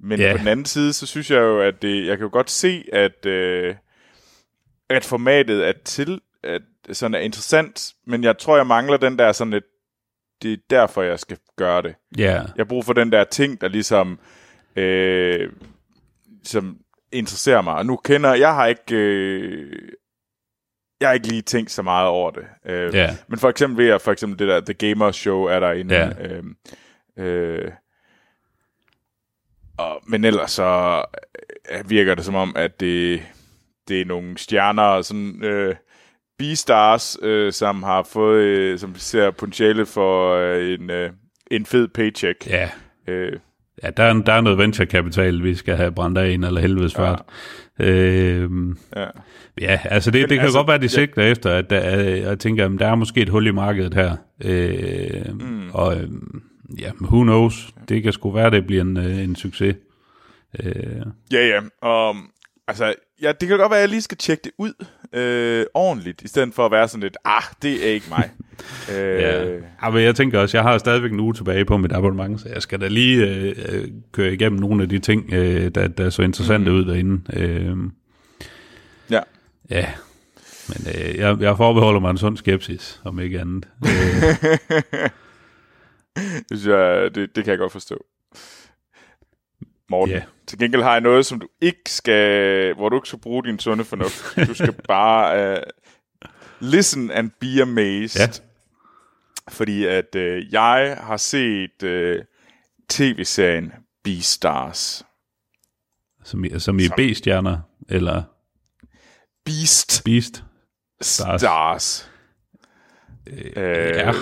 Men 0.00 0.20
ja. 0.20 0.32
på 0.32 0.38
den 0.38 0.48
anden 0.48 0.66
side, 0.66 0.92
så 0.92 1.06
synes 1.06 1.30
jeg 1.30 1.40
jo, 1.40 1.60
at 1.60 1.82
det, 1.82 2.06
jeg 2.06 2.18
kan 2.18 2.24
jo 2.24 2.32
godt 2.32 2.50
se, 2.50 2.84
at, 2.92 3.26
øh, 3.26 3.74
at 4.90 5.04
formatet 5.04 5.68
er 5.68 5.72
til, 5.84 6.20
at 6.42 6.62
sådan 6.92 7.14
er 7.14 7.18
interessant, 7.18 7.92
men 8.06 8.24
jeg 8.24 8.38
tror, 8.38 8.56
jeg 8.56 8.66
mangler 8.66 8.96
den 8.96 9.18
der 9.18 9.32
sådan 9.32 9.50
lidt, 9.50 9.64
det 10.42 10.52
er 10.52 10.56
derfor, 10.70 11.02
jeg 11.02 11.20
skal 11.20 11.38
gøre 11.56 11.82
det. 11.82 11.94
Ja. 12.18 12.22
Yeah. 12.22 12.34
Jeg 12.34 12.52
har 12.56 12.64
brug 12.64 12.84
for 12.84 12.92
den 12.92 13.12
der 13.12 13.24
ting, 13.24 13.60
der 13.60 13.68
ligesom, 13.68 14.18
øh, 14.76 15.52
som 16.44 16.78
interesserer 17.12 17.62
mig. 17.62 17.74
Og 17.74 17.86
nu 17.86 17.96
kender, 17.96 18.34
jeg 18.34 18.54
har 18.54 18.66
ikke, 18.66 18.96
øh, 18.96 19.88
jeg 21.00 21.08
har 21.08 21.14
ikke 21.14 21.28
lige 21.28 21.42
tænkt 21.42 21.70
så 21.70 21.82
meget 21.82 22.08
over 22.08 22.30
det. 22.30 22.44
Øh, 22.66 22.94
yeah. 22.94 23.10
Men 23.28 23.38
for 23.38 23.48
eksempel 23.48 23.78
ved 23.78 23.90
jeg, 23.90 24.00
for 24.00 24.12
eksempel 24.12 24.38
det 24.38 24.48
der 24.48 24.60
The 24.60 24.88
Gamer 24.88 25.12
Show 25.12 25.42
er 25.42 25.60
der 25.60 25.72
inde. 25.72 25.94
Yeah. 25.94 26.14
Øh, 26.20 26.44
øh, 27.16 27.72
og, 29.78 30.02
men 30.06 30.24
ellers 30.24 30.50
så 30.50 31.02
øh, 31.70 31.90
virker 31.90 32.14
det 32.14 32.24
som 32.24 32.34
om, 32.34 32.52
at 32.56 32.80
det, 32.80 33.22
det 33.88 34.00
er 34.00 34.04
nogle 34.04 34.38
stjerner, 34.38 35.02
sådan, 35.02 35.44
øh, 35.44 35.74
B-stars, 36.38 37.16
øh, 37.22 37.52
som 37.52 37.82
har 37.82 38.02
fået, 38.12 38.42
øh, 38.44 38.78
som 38.78 38.94
ser 38.96 39.30
potentiale 39.30 39.86
for 39.86 40.34
øh, 40.34 40.72
en, 40.80 40.90
øh, 40.90 41.10
en 41.50 41.66
fed 41.66 41.88
paycheck. 41.88 42.46
Ja. 42.46 42.70
Øh, 43.08 43.32
Ja, 43.82 43.90
der 43.90 44.02
er, 44.02 44.12
der 44.12 44.32
er 44.32 44.40
noget 44.40 44.58
venture-kapital, 44.58 45.42
vi 45.44 45.54
skal 45.54 45.76
have 45.76 45.92
brændt 45.92 46.18
af 46.18 46.28
en 46.28 46.44
eller 46.44 46.60
helvedes 46.60 46.94
fart. 46.94 47.22
Ja. 47.78 47.84
Øh, 47.84 48.50
Ja. 48.96 49.06
ja, 49.60 49.80
altså 49.84 50.10
det, 50.10 50.20
det 50.28 50.38
kan 50.38 50.44
altså, 50.44 50.58
godt 50.58 50.68
være, 50.68 50.78
de 50.78 50.82
ja. 50.82 50.88
sigter 50.88 51.22
efter, 51.22 51.50
at 51.50 51.70
der, 51.70 51.78
er- 51.78 52.00
jeg 52.28 52.38
tænker, 52.38 52.64
at 52.64 52.70
der 52.78 52.86
er 52.86 52.94
måske 52.94 53.20
et 53.20 53.28
hul 53.28 53.46
i 53.46 53.50
markedet 53.50 53.94
her. 53.94 54.16
Øh, 54.44 55.34
mm. 55.40 55.70
Og 55.72 55.96
øh, 55.96 56.08
ja, 56.78 56.90
who 57.02 57.22
knows? 57.22 57.68
Det 57.88 58.02
kan 58.02 58.12
sgu 58.12 58.30
være, 58.30 58.50
det 58.50 58.66
bliver 58.66 58.82
en, 58.82 58.96
øh, 58.96 59.18
en 59.18 59.36
succes. 59.36 59.76
Øh, 60.64 60.72
Ja, 61.32 61.46
ja. 61.46 61.60
Og, 61.82 62.16
altså, 62.68 62.94
ja, 63.22 63.32
det 63.40 63.48
kan 63.48 63.58
godt 63.58 63.70
være, 63.70 63.78
at 63.78 63.82
jeg 63.82 63.88
lige 63.88 64.02
skal 64.02 64.16
tjekke 64.18 64.42
det 64.44 64.52
ud 64.58 64.84
øh, 65.12 65.66
ordentligt, 65.74 66.22
i 66.22 66.28
stedet 66.28 66.54
for 66.54 66.66
at 66.66 66.72
være 66.72 66.88
sådan 66.88 67.02
lidt, 67.02 67.16
ah, 67.24 67.42
det 67.62 67.86
er 67.88 67.92
ikke 67.92 68.06
mig. 68.08 68.30
øh, 68.92 68.96
Ja. 69.20 69.44
ja, 69.82 69.90
men 69.90 70.02
jeg 70.02 70.14
tænker 70.14 70.38
også, 70.40 70.56
jeg 70.56 70.64
har 70.64 70.78
stadigvæk 70.78 71.12
en 71.12 71.20
uge 71.20 71.34
tilbage 71.34 71.64
på 71.64 71.76
mit 71.76 71.92
abonnement, 71.92 72.40
så 72.40 72.48
jeg 72.48 72.62
skal 72.62 72.80
da 72.80 72.88
lige 72.88 73.26
øh, 73.26 73.54
øh, 73.68 73.88
køre 74.12 74.32
igennem 74.32 74.60
nogle 74.60 74.82
af 74.82 74.88
de 74.88 74.98
ting, 74.98 75.32
øh, 75.32 75.68
der, 75.68 75.88
der 75.88 76.10
så 76.10 76.22
interessante 76.22 76.70
mm. 76.70 76.76
ud 76.76 76.84
derinde. 76.84 77.20
Øh, 77.40 77.76
ja. 79.10 79.20
ja, 79.70 79.86
men 80.68 80.86
øh, 80.94 81.16
jeg, 81.16 81.36
jeg 81.40 81.56
forbeholder 81.56 82.00
mig 82.00 82.10
en 82.10 82.18
sund 82.18 82.36
skepsis, 82.36 83.00
om 83.04 83.20
ikke 83.20 83.40
andet. 83.40 83.68
Øh, 83.84 84.58
Det, 86.48 86.58
synes 86.60 86.66
jeg, 86.66 87.14
det, 87.14 87.36
det 87.36 87.44
kan 87.44 87.50
jeg 87.50 87.58
godt 87.58 87.72
forstå. 87.72 88.04
Morten, 89.88 90.14
Ja. 90.14 90.22
Til 90.48 90.58
gengæld 90.58 90.82
har 90.82 90.92
jeg 90.92 91.00
noget, 91.00 91.26
som 91.26 91.40
du 91.40 91.48
ikke 91.60 91.90
skal, 91.92 92.74
hvor 92.74 92.88
du 92.88 92.96
ikke 92.96 93.08
skal 93.08 93.20
bruge 93.20 93.44
din 93.44 93.58
sunde 93.58 93.84
fornuft. 93.84 94.36
Du 94.48 94.54
skal 94.54 94.72
bare 94.88 95.52
uh, 95.56 95.62
listen 96.60 97.10
and 97.10 97.30
be 97.40 97.62
amazed. 97.62 98.20
Ja. 98.20 98.28
Fordi 99.48 99.84
at 99.84 100.14
uh, 100.16 100.52
jeg 100.52 100.98
har 101.00 101.16
set 101.16 101.82
uh, 101.82 102.24
tv-serien 102.88 103.72
Beastars. 104.04 105.04
som, 106.24 106.44
i, 106.44 106.58
som 106.58 106.78
i 106.78 106.88
B-stjerner, 106.96 107.58
eller 107.88 108.22
Beast 109.44 110.02
Beast. 110.04 110.44
Stars. 111.00 111.40
Stars. 111.40 111.82
Stars. 111.82 112.10
Øh, 113.26 113.96
Ja, 113.96 114.12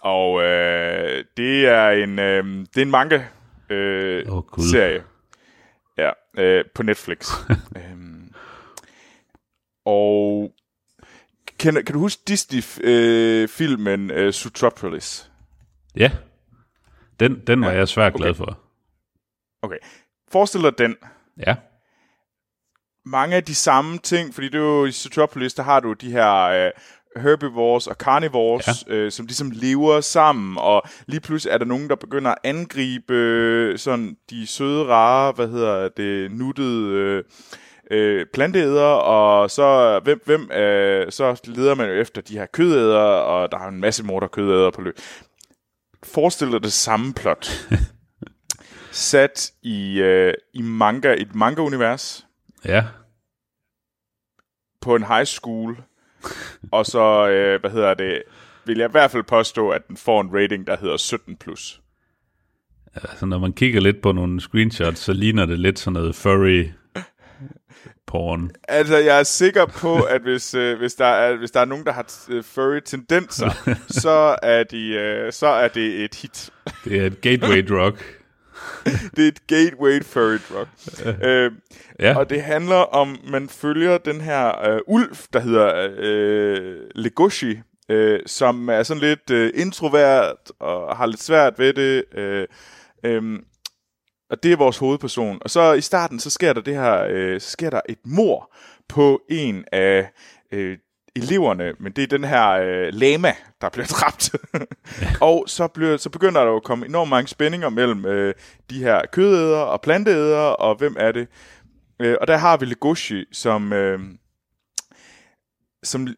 Og 0.00 0.42
øh, 0.42 1.24
det 1.36 1.66
er 1.66 1.88
en 1.90 2.18
øh, 2.18 2.44
det 2.44 2.76
er 2.76 2.82
en 2.82 2.90
manga 2.90 3.24
øh, 3.70 4.26
Gud. 4.26 4.70
serie. 4.70 5.04
Ja, 5.98 6.10
øh, 6.38 6.64
på 6.74 6.82
Netflix. 6.82 7.30
øhm, 7.76 8.32
og 9.84 10.52
kan, 11.58 11.74
kan 11.74 11.92
du 11.92 11.98
huske 11.98 12.22
Disney 12.28 12.62
øh, 12.84 13.48
filmen 13.48 14.10
øh, 14.10 14.32
Zootropolis? 14.32 15.30
ja. 15.96 16.10
Den, 17.20 17.40
den 17.46 17.60
var 17.60 17.70
Ja, 17.70 17.76
jeg 17.76 17.88
svært 17.88 18.14
glad 18.14 18.30
okay. 18.30 18.38
for. 18.38 18.58
Okay. 19.62 19.78
Forestil 20.32 20.62
dig 20.62 20.78
den. 20.78 20.96
Ja, 21.46 21.54
Mange 23.04 23.36
af 23.36 23.44
de 23.44 23.54
samme 23.54 23.98
ting, 23.98 24.34
fordi 24.34 24.46
det 24.48 24.54
er 24.54 24.62
jo 24.62 24.84
i 24.84 24.92
Zootropolis, 24.92 25.54
der 25.54 25.62
har 25.62 25.80
du 25.80 25.92
de 25.92 26.10
her 26.10 26.42
øh, 26.42 26.70
herbivores 27.20 27.86
og 27.86 27.94
carnivores, 27.94 28.84
ja. 28.88 28.94
øh, 28.94 29.12
som 29.12 29.26
ligesom 29.26 29.50
lever 29.54 30.00
sammen, 30.00 30.58
og 30.58 30.82
lige 31.06 31.20
pludselig 31.20 31.52
er 31.52 31.58
der 31.58 31.64
nogen, 31.64 31.88
der 31.88 31.96
begynder 31.96 32.30
at 32.30 32.38
angribe 32.44 33.14
øh, 33.14 33.78
sådan 33.78 34.16
de 34.30 34.46
søde, 34.46 34.84
rare, 34.84 35.32
hvad 35.32 35.48
hedder 35.48 35.88
det, 35.88 36.32
nuttede 36.32 36.90
øh, 36.90 37.24
øh, 37.90 38.26
planteæder, 38.32 38.82
og 38.84 39.50
så 39.50 40.00
hvem, 40.04 40.20
hvem 40.24 40.50
øh, 40.50 41.12
så 41.12 41.40
leder 41.44 41.74
man 41.74 41.88
jo 41.88 41.94
efter 41.94 42.22
de 42.22 42.38
her 42.38 42.46
kødæder, 42.46 42.98
og 43.00 43.52
der 43.52 43.58
er 43.58 43.68
en 43.68 43.80
masse 43.80 44.04
morder 44.04 44.28
kødæder 44.28 44.70
på 44.70 44.82
løb. 44.82 44.98
Forestil 46.04 46.52
dig 46.52 46.62
det 46.62 46.72
samme 46.72 47.14
plot. 47.14 47.48
Sat 48.90 49.52
i, 49.62 50.00
øh, 50.00 50.34
i 50.54 50.62
manga, 50.62 51.14
et 51.18 51.34
manga-univers, 51.34 52.26
ja. 52.64 52.84
på 54.80 54.96
en 54.96 55.04
high 55.04 55.24
school, 55.24 55.76
og 56.72 56.86
så, 56.86 57.28
øh, 57.28 57.60
hvad 57.60 57.70
hedder 57.70 57.94
det, 57.94 58.22
vil 58.66 58.78
jeg 58.78 58.88
i 58.88 58.92
hvert 58.92 59.10
fald 59.10 59.22
påstå, 59.22 59.68
at 59.68 59.88
den 59.88 59.96
får 59.96 60.20
en 60.20 60.30
rating, 60.34 60.66
der 60.66 60.76
hedder 60.76 60.96
17+. 60.96 61.36
Plus. 61.40 61.80
Altså, 62.94 63.26
når 63.26 63.38
man 63.38 63.52
kigger 63.52 63.80
lidt 63.80 64.02
på 64.02 64.12
nogle 64.12 64.40
screenshots, 64.40 65.00
så 65.00 65.12
ligner 65.12 65.46
det 65.46 65.58
lidt 65.58 65.78
sådan 65.78 65.92
noget 65.92 66.14
furry 66.14 66.64
porn. 68.06 68.50
Altså, 68.68 68.96
jeg 68.96 69.18
er 69.18 69.22
sikker 69.22 69.66
på, 69.66 70.02
at 70.02 70.22
hvis, 70.22 70.54
øh, 70.54 70.78
hvis, 70.78 70.94
der 70.94 71.06
er, 71.06 71.36
hvis 71.36 71.50
der 71.50 71.60
er 71.60 71.64
nogen, 71.64 71.84
der 71.84 71.92
har 71.92 72.12
øh, 72.28 72.44
furry 72.44 72.80
tendenser, 72.84 73.50
så 74.02 74.36
er, 74.42 74.64
de, 74.64 74.88
øh, 74.88 75.32
så 75.32 75.46
er 75.46 75.68
det 75.68 76.04
et 76.04 76.14
hit. 76.14 76.50
Det 76.84 77.00
er 77.00 77.06
et 77.06 77.20
gateway 77.20 77.68
drug. 77.68 77.98
Det 79.16 79.24
er 79.24 79.28
et 79.28 79.46
gateway 79.46 80.02
furry 80.04 80.38
drug. 80.50 80.66
øh, 81.24 81.52
Ja, 82.00 82.18
Og 82.18 82.30
det 82.30 82.42
handler 82.42 82.76
om, 82.76 83.18
man 83.28 83.48
følger 83.48 83.98
den 83.98 84.20
her 84.20 84.68
øh, 84.70 84.80
ulv, 84.86 85.16
der 85.32 85.40
hedder 85.40 85.88
øh, 85.98 86.80
Legoshi, 86.94 87.58
øh, 87.88 88.20
som 88.26 88.68
er 88.68 88.82
sådan 88.82 89.00
lidt 89.00 89.30
øh, 89.30 89.52
introvert 89.54 90.52
og 90.60 90.96
har 90.96 91.06
lidt 91.06 91.22
svært 91.22 91.58
ved 91.58 91.72
det. 91.72 92.04
Øh, 92.14 92.46
øh, 93.04 93.38
og 94.30 94.42
det 94.42 94.52
er 94.52 94.56
vores 94.56 94.78
hovedperson. 94.78 95.38
Og 95.40 95.50
så 95.50 95.72
i 95.72 95.80
starten, 95.80 96.20
så 96.20 96.30
sker 96.30 96.52
der 96.52 96.60
det 96.60 96.74
her, 96.74 97.06
øh, 97.10 97.40
så 97.40 97.50
sker 97.50 97.70
der 97.70 97.80
et 97.88 97.98
mor 98.04 98.54
på 98.88 99.20
en 99.30 99.64
af 99.72 100.10
øh, 100.52 100.78
eleverne, 101.16 101.72
men 101.78 101.92
det 101.92 102.02
er 102.02 102.06
den 102.06 102.24
her 102.24 102.50
øh, 102.50 102.88
lama, 102.92 103.32
der 103.60 103.68
bliver 103.68 103.86
dræbt. 104.00 104.30
og 105.20 105.44
så, 105.46 105.68
bliver, 105.68 105.96
så 105.96 106.10
begynder 106.10 106.40
der 106.40 106.50
jo 106.50 106.56
at 106.56 106.64
komme 106.64 106.86
enormt 106.86 107.10
mange 107.10 107.28
spændinger 107.28 107.68
mellem 107.68 108.06
øh, 108.06 108.34
de 108.70 108.78
her 108.78 109.00
kødæder 109.12 109.58
og 109.58 109.80
planteæder, 109.80 110.38
og 110.38 110.74
hvem 110.76 110.96
er 110.98 111.12
det? 111.12 111.28
Øh, 112.00 112.16
og 112.20 112.26
der 112.26 112.36
har 112.36 112.56
vi 112.56 112.64
Legoshi, 112.64 113.24
som, 113.32 113.72
øh, 113.72 114.00
som 115.82 116.08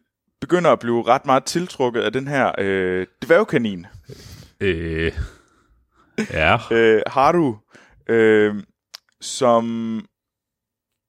begynder 0.41 0.71
at 0.71 0.79
blive 0.79 1.03
ret 1.03 1.25
meget 1.25 1.43
tiltrukket 1.43 2.01
af 2.01 2.13
den 2.13 2.27
her 2.27 2.51
øh, 2.57 3.07
dværgkanin, 3.25 3.85
øh, 4.59 5.13
ja. 6.33 6.57
øh, 6.71 7.01
Haru, 7.07 7.55
øh, 8.09 8.55
som, 9.21 10.05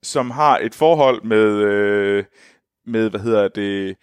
som 0.02 0.30
har 0.30 0.58
et 0.58 0.74
forhold 0.74 1.22
med, 1.24 1.46
øh, 1.46 2.24
med, 2.90 3.10
hvad 3.10 3.20
hedder 3.20 3.48
det, 3.48 3.96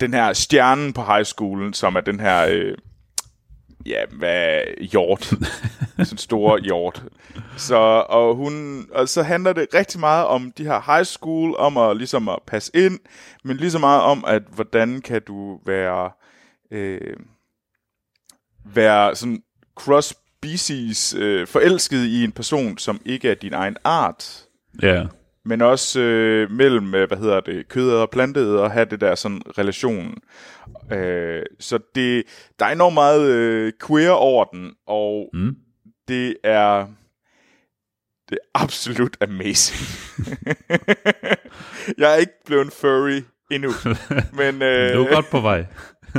den 0.00 0.14
her 0.14 0.32
stjernen 0.32 0.92
på 0.92 1.02
high 1.02 1.24
schoolen, 1.24 1.72
som 1.72 1.96
er 1.96 2.00
den 2.00 2.20
her, 2.20 2.46
øh, 2.50 2.74
ja, 3.86 4.04
hvad, 4.18 4.60
hjort. 4.80 5.24
sådan 5.98 6.12
en 6.12 6.18
stor 6.18 6.58
hjort. 6.58 7.04
Så, 7.56 7.76
og, 8.08 8.34
hun, 8.34 8.86
og 8.92 9.08
så 9.08 9.22
handler 9.22 9.52
det 9.52 9.66
rigtig 9.74 10.00
meget 10.00 10.26
om 10.26 10.52
de 10.52 10.64
her 10.64 10.94
high 10.94 11.04
school, 11.04 11.56
om 11.56 11.76
at, 11.76 11.96
ligesom 11.96 12.28
at 12.28 12.38
passe 12.46 12.70
ind, 12.74 12.98
men 13.44 13.56
lige 13.56 13.70
så 13.70 13.78
meget 13.78 14.02
om, 14.02 14.24
at 14.26 14.42
hvordan 14.54 15.00
kan 15.00 15.22
du 15.22 15.60
være, 15.66 16.10
øh, 16.70 17.16
være 18.64 19.16
sådan 19.16 19.42
cross-species 19.80 21.16
øh, 21.16 21.46
forelsket 21.46 22.04
i 22.04 22.24
en 22.24 22.32
person, 22.32 22.78
som 22.78 23.00
ikke 23.04 23.30
er 23.30 23.34
din 23.34 23.52
egen 23.52 23.76
art, 23.84 24.48
Ja, 24.82 25.06
men 25.48 25.60
også 25.60 26.00
øh, 26.00 26.50
mellem, 26.50 26.94
øh, 26.94 27.08
hvad 27.08 27.18
hedder 27.18 27.40
det, 27.40 27.68
kødæder 27.68 28.00
og 28.00 28.10
planteæder, 28.10 28.60
og 28.60 28.70
have 28.70 28.84
det 28.84 29.00
der 29.00 29.14
sådan 29.14 29.42
relation. 29.58 30.14
Øh, 30.92 31.42
så 31.60 31.78
det, 31.94 32.22
der 32.58 32.66
er 32.66 32.70
enormt 32.72 32.94
meget 32.94 33.30
øh, 33.30 33.72
queer 33.86 34.10
over 34.10 34.44
den, 34.44 34.72
og 34.86 35.30
Mm. 35.32 35.56
det 36.08 36.36
er 36.44 36.86
det 38.28 38.38
er 38.54 38.62
absolut 38.62 39.16
amazing. 39.20 39.80
jeg 41.98 42.12
er 42.12 42.16
ikke 42.16 42.32
blevet 42.46 42.64
en 42.64 42.70
furry 42.70 43.22
endnu, 43.50 43.70
men 44.42 44.62
øh, 44.62 44.94
du 44.94 45.04
er 45.04 45.14
godt 45.14 45.30
på 45.30 45.40
vej. 45.40 45.66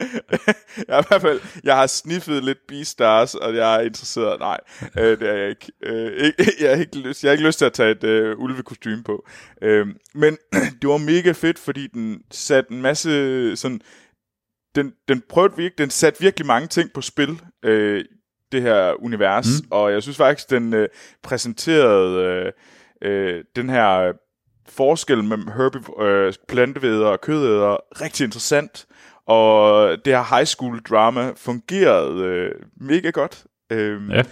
jeg, 0.88 1.00
i 1.00 1.06
hvert 1.08 1.20
fald, 1.20 1.40
jeg 1.64 1.76
har 1.76 1.86
sniffet 1.86 2.44
lidt 2.44 2.58
Beastars, 2.68 3.34
og 3.34 3.56
jeg 3.56 3.76
er 3.76 3.80
interesseret. 3.80 4.40
Nej, 4.40 4.60
øh, 4.98 5.20
det 5.20 5.28
er 5.28 5.34
jeg 5.34 5.48
ikke. 5.48 5.72
Øh, 5.82 6.12
ikke 6.24 6.52
jeg, 6.60 6.70
har 6.70 6.80
ikke 6.80 6.98
lyst, 6.98 7.22
jeg 7.22 7.28
har 7.28 7.32
ikke 7.32 7.46
lyst 7.46 7.58
til 7.58 7.64
at 7.64 7.72
tage 7.72 7.90
et 7.90 8.04
øh, 8.04 8.38
ulvekostyme 8.38 9.02
på. 9.02 9.26
Øh, 9.62 9.86
men 10.14 10.36
det 10.82 10.88
var 10.90 10.98
mega 10.98 11.32
fedt, 11.32 11.58
fordi 11.58 11.86
den 11.86 12.22
satte 12.30 12.72
en 12.72 12.82
masse 12.82 13.56
sådan... 13.56 13.80
Den, 14.74 14.92
den 15.08 15.22
prøvede 15.28 15.56
virkelig, 15.56 15.78
den 15.78 15.90
satte 15.90 16.20
virkelig 16.20 16.46
mange 16.46 16.68
ting 16.68 16.90
på 16.94 17.00
spil, 17.00 17.40
øh, 17.64 18.04
det 18.52 18.62
her 18.62 19.02
univers, 19.02 19.46
mm. 19.62 19.68
og 19.70 19.92
jeg 19.92 20.02
synes 20.02 20.16
faktisk, 20.16 20.50
den 20.50 20.74
øh, 20.74 20.88
præsenterede 21.22 22.22
øh, 22.22 22.52
øh, 23.02 23.44
den 23.56 23.70
her 23.70 24.12
forskel 24.68 25.24
mellem 25.24 25.48
herbi- 25.48 26.02
øh, 26.02 26.32
plantevæder 26.48 27.06
og 27.06 27.20
kødæder 27.20 28.00
rigtig 28.02 28.24
interessant. 28.24 28.86
Og 29.26 29.88
det 30.04 30.12
her 30.16 30.36
high 30.36 30.46
school 30.46 30.80
drama 30.82 31.32
fungerede 31.36 32.24
øh, 32.24 32.52
mega 32.80 33.10
godt. 33.10 33.44
Øhm, 33.72 34.10
Ja. 34.10 34.22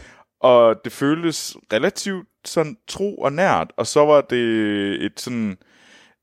Og 0.41 0.81
det 0.85 0.93
føltes 0.93 1.57
relativt 1.73 2.29
sådan 2.45 2.77
tro 2.89 3.17
og 3.17 3.33
nært. 3.33 3.73
Og 3.77 3.87
så 3.87 4.05
var 4.05 4.21
det 4.21 4.41
et 5.05 5.21
sådan 5.21 5.57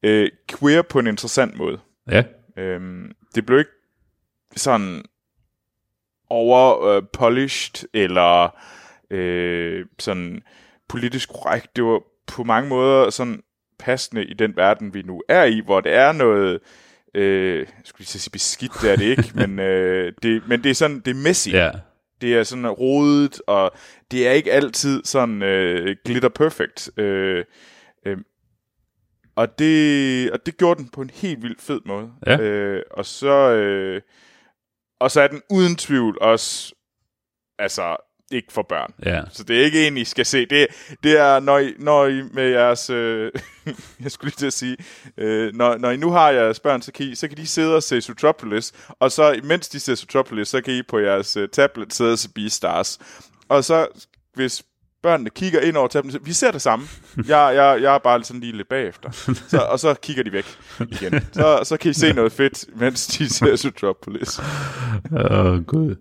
øh, 0.04 0.30
queer 0.50 0.82
på 0.82 1.00
en 1.00 1.08
interessant 1.08 1.58
måde. 1.58 1.80
Ja, 2.12 2.24
Øhm, 2.58 3.12
det 3.36 3.46
blev 3.46 3.60
ikke 3.60 3.72
sådan 4.56 5.04
over 6.30 6.84
øh, 6.86 7.04
polished 7.14 7.90
eller 7.94 8.58
øh, 9.10 9.86
sådan 10.00 10.42
politisk 10.90 11.30
korrekt. 11.30 11.76
Det 11.76 11.84
var 11.84 12.02
på 12.28 12.44
mange 12.44 12.70
måder 12.70 13.10
sådan 13.10 13.44
passende 13.80 14.26
i 14.26 14.34
den 14.34 14.56
verden, 14.56 14.94
vi 14.94 15.02
nu 15.02 15.22
er 15.30 15.44
i, 15.44 15.62
hvor 15.66 15.82
det 15.82 15.94
er 15.94 16.12
noget, 16.12 16.60
øh, 17.14 17.68
skulle 17.84 18.00
lige 18.00 18.08
sige 18.08 18.32
beskidt, 18.32 18.72
det 18.82 18.92
er 18.92 18.96
det 18.96 19.06
ikke, 19.06 19.32
men, 19.48 19.60
øh, 19.60 20.14
det, 20.24 20.48
men 20.48 20.64
det 20.64 20.70
er 20.70 20.76
sådan, 20.76 21.00
det 21.00 21.12
er 21.12 21.22
messy. 21.24 21.50
Ja. 21.50 21.72
Det 22.22 22.36
er 22.36 22.44
sådan 22.44 22.68
rodet, 22.68 23.42
og 23.48 23.72
det 24.12 24.28
er 24.28 24.32
ikke 24.32 24.52
altid 24.52 25.04
sådan 25.04 25.44
øh, 25.44 25.96
glitter 26.06 26.30
perfect. 26.30 27.00
Øh, 27.00 27.46
øh, 28.06 28.18
og, 29.36 29.60
det, 29.60 30.32
og 30.32 30.46
det 30.46 30.58
gjorde 30.58 30.82
den 30.82 30.90
på 30.90 31.02
en 31.02 31.10
helt 31.14 31.44
vildt 31.44 31.62
fed 31.62 31.80
måde. 31.86 32.12
Ja. 32.28 32.40
Øh, 32.40 32.84
og 32.92 33.06
så 33.06 33.52
øh, 33.52 34.02
og 35.02 35.12
så 35.12 35.22
er 35.22 35.28
den 35.28 35.42
uden 35.50 35.76
tvivl 35.76 36.18
også 36.22 36.76
altså 37.60 37.98
ikke 38.32 38.54
for 38.54 38.62
børn. 38.70 38.94
Ja. 39.06 39.22
Så 39.32 39.44
det 39.44 39.60
er 39.60 39.66
ikke 39.66 39.88
en, 39.88 39.98
I 39.98 40.04
skal 40.04 40.26
se. 40.26 40.46
Det, 40.46 40.68
det 41.04 41.20
er, 41.20 41.40
når 41.40 41.60
I, 41.60 41.74
når 41.80 42.08
I 42.08 42.22
med 42.34 42.50
jeres... 42.50 42.90
Øh, 42.90 43.32
jeg 44.04 44.12
skulle 44.12 44.30
lige 44.30 44.38
til 44.38 44.46
at 44.46 44.54
sige... 44.54 44.78
Øh, 45.18 45.54
når, 45.54 45.78
når 45.78 45.92
I 45.92 45.98
nu 45.98 46.12
har 46.12 46.30
jeres 46.30 46.60
børn, 46.60 46.82
så 46.82 46.92
kan, 46.92 47.06
I, 47.06 47.16
så 47.16 47.28
kan 47.28 47.38
de 47.38 47.48
sidde 47.48 47.76
og 47.76 47.84
se 47.84 48.02
Zootropolis. 48.02 48.74
Og 48.90 49.12
så, 49.12 49.40
mens 49.44 49.70
de 49.70 49.80
ser 49.80 49.96
Zootropolis, 49.96 50.48
så 50.48 50.62
kan 50.62 50.74
I 50.74 50.82
på 50.84 51.00
jeres 51.00 51.38
øh, 51.38 51.50
tablet 51.50 51.94
sidde 51.94 52.12
og 52.12 52.20
se 52.20 52.30
Beastars. 52.30 53.00
Og 53.50 53.64
så, 53.64 53.88
hvis 54.34 54.64
børnene 55.04 55.30
kigger 55.30 55.62
ind 55.62 55.78
over 55.78 55.88
tablet, 55.88 56.26
vi 56.26 56.34
ser 56.34 56.52
det 56.52 56.62
samme. 56.62 56.86
Jeg, 57.28 57.52
jeg, 57.56 57.82
jeg 57.82 57.96
er 57.96 57.98
bare 57.98 58.24
sådan 58.24 58.40
lige 58.40 58.58
lidt 58.58 58.70
bagefter. 58.70 59.12
Så, 59.48 59.58
og 59.58 59.80
så 59.80 59.94
kigger 59.94 60.24
de 60.24 60.32
væk 60.32 60.46
igen. 60.80 61.28
Så, 61.32 61.60
så 61.64 61.78
kan 61.78 61.92
I 61.92 61.94
se 61.94 62.14
noget 62.14 62.32
fedt, 62.32 62.66
mens 62.76 63.08
de 63.08 63.30
ser 63.30 63.56
Zootropolis. 63.56 64.40
Åh, 64.40 65.46
oh, 65.46 65.64
gud. 65.64 65.96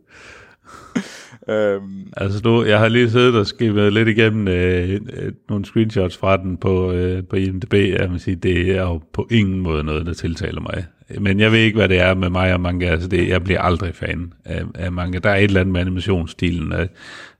Øhm, 1.48 2.12
Altså 2.16 2.40
nu, 2.44 2.64
jeg 2.64 2.78
har 2.78 2.88
lige 2.88 3.10
siddet 3.10 3.34
og 3.36 3.46
skrevet 3.46 3.92
lidt 3.92 4.08
igennem 4.08 4.48
øh, 4.48 5.00
øh, 5.12 5.32
nogle 5.48 5.64
screenshots 5.64 6.16
fra 6.16 6.36
den 6.36 6.56
på, 6.56 6.92
øh, 6.92 7.22
på 7.30 7.36
IMDb. 7.36 7.74
Jeg 7.74 8.10
vil 8.10 8.20
sige, 8.20 8.36
det 8.36 8.70
er 8.70 8.82
jo 8.82 9.00
på 9.12 9.28
ingen 9.30 9.60
måde 9.60 9.84
noget, 9.84 10.06
der 10.06 10.14
tiltaler 10.14 10.60
mig. 10.60 10.86
Men 11.20 11.40
jeg 11.40 11.52
ved 11.52 11.58
ikke, 11.58 11.76
hvad 11.78 11.88
det 11.88 12.00
er 12.00 12.14
med 12.14 12.30
mig 12.30 12.54
og 12.54 12.60
manga. 12.60 12.86
Altså 12.86 13.08
det, 13.08 13.28
jeg 13.28 13.44
bliver 13.44 13.60
aldrig 13.60 13.94
fan 13.94 14.32
af, 14.44 14.64
af 14.74 14.92
manga. 14.92 15.18
Der 15.18 15.30
er 15.30 15.36
et 15.36 15.44
eller 15.44 15.60
andet 15.60 15.72
med 15.72 15.80
animationsstilen. 15.80 16.72
Af, 16.72 16.88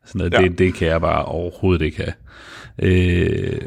sådan 0.05 0.19
noget, 0.19 0.35
Ja. 0.35 0.49
det, 0.49 0.59
det 0.59 0.75
kan 0.75 0.89
jeg 0.89 1.01
bare 1.01 1.25
overhovedet 1.25 1.85
ikke 1.85 1.97
have. 2.03 2.13
Øh, 2.83 3.61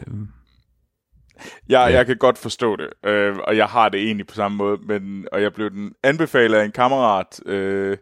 Jeg, 1.70 1.90
Ja. 1.90 1.98
jeg 1.98 2.06
kan 2.06 2.18
godt 2.18 2.38
forstå 2.38 2.76
det, 2.76 3.10
øh, 3.10 3.36
og 3.48 3.58
jeg 3.58 3.66
har 3.66 3.90
det 3.90 4.02
egentlig 4.04 4.28
på 4.28 4.36
samme 4.36 4.58
måde, 4.58 4.78
men, 4.88 5.26
og 5.32 5.42
jeg 5.42 5.54
blev 5.54 5.70
den 5.70 5.92
anbefalet 6.04 6.58
af 6.58 6.66
en 6.66 6.72
kammerat. 6.72 7.40
Øh, 7.46 7.98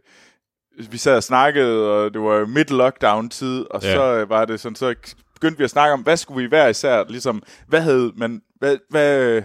vi 0.91 0.97
sad 0.97 1.15
og 1.15 1.23
snakkede, 1.23 1.91
og 1.91 2.13
det 2.13 2.21
var 2.21 2.45
midt-lockdown-tid, 2.45 3.65
og 3.71 3.83
Ja. 3.83 3.93
så 3.95 4.03
øh, 4.15 4.29
var 4.29 4.45
det 4.45 4.59
sådan, 4.59 4.75
så 4.75 4.95
begyndte 5.33 5.57
vi 5.57 5.63
at 5.63 5.69
snakke 5.69 5.93
om, 5.93 6.01
hvad 6.01 6.17
skulle 6.17 6.43
vi 6.43 6.47
hver 6.49 6.67
især, 6.67 7.03
ligesom, 7.09 7.43
hvad 7.67 7.81
havde 7.81 8.11
man, 8.15 8.41
hvad, 8.59 8.77
hvad, 8.89 9.41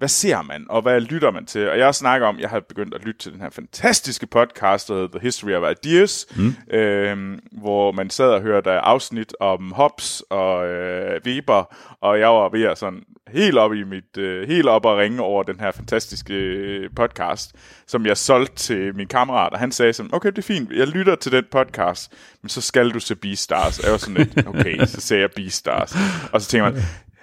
hvad 0.00 0.08
ser 0.08 0.42
man, 0.42 0.66
og 0.68 0.82
hvad 0.82 1.00
lytter 1.00 1.30
man 1.30 1.46
til? 1.46 1.70
Og 1.70 1.78
jeg 1.78 1.94
snakker 1.94 2.26
om, 2.26 2.40
jeg 2.40 2.50
har 2.50 2.60
begyndt 2.60 2.94
at 2.94 3.04
lytte 3.04 3.20
til 3.20 3.32
den 3.32 3.40
her 3.40 3.50
fantastiske 3.50 4.26
podcast, 4.26 4.88
der 4.88 4.94
hedder 4.94 5.08
The 5.08 5.20
History 5.22 5.52
of 5.52 5.74
Ideas, 5.84 6.26
mm. 6.36 6.54
øh, 6.76 7.38
hvor 7.52 7.92
man 7.92 8.10
sad 8.10 8.28
og 8.28 8.40
hørte 8.40 8.70
afsnit 8.70 9.34
om 9.40 9.72
Hobbes 9.72 10.22
og 10.30 10.68
øh, 10.68 11.20
Weber, 11.26 11.74
og 12.00 12.20
jeg 12.20 12.28
var 12.28 12.48
ved 12.48 12.62
at 12.62 12.78
sådan 12.78 13.02
helt 13.28 13.58
op 13.58 13.74
i 13.74 13.84
mit, 13.84 14.16
øh, 14.18 14.48
helt 14.48 14.68
op 14.68 14.84
og 14.84 14.98
ringe 14.98 15.22
over 15.22 15.42
den 15.42 15.60
her 15.60 15.70
fantastiske 15.70 16.34
øh, 16.34 16.90
podcast, 16.96 17.52
som 17.86 18.06
jeg 18.06 18.16
solgte 18.16 18.54
til 18.54 18.96
min 18.96 19.08
kammerat, 19.08 19.52
og 19.52 19.58
han 19.58 19.72
sagde 19.72 19.92
sådan, 19.92 20.14
okay, 20.14 20.28
det 20.28 20.38
er 20.38 20.42
fint, 20.42 20.72
jeg 20.72 20.86
lytter 20.86 21.14
til 21.14 21.32
den 21.32 21.44
podcast, 21.50 22.12
men 22.42 22.48
så 22.48 22.60
skal 22.60 22.90
du 22.90 23.00
se 23.00 23.16
Beastars. 23.16 23.78
Og 23.78 23.84
jeg 23.84 23.92
var 23.92 23.98
sådan 23.98 24.14
lidt, 24.14 24.46
okay, 24.46 24.78
så 24.84 25.00
ser 25.00 25.18
jeg 25.18 25.30
Beastars. 25.36 25.96
Og 26.32 26.40
så 26.40 26.48
tænker 26.48 26.70
man, 26.70 26.82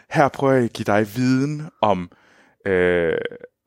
her 0.09 0.27
prøver 0.27 0.53
jeg 0.53 0.63
at 0.63 0.73
give 0.73 0.85
dig 0.85 1.07
viden 1.15 1.67
om 1.81 2.09
øh, 2.67 3.17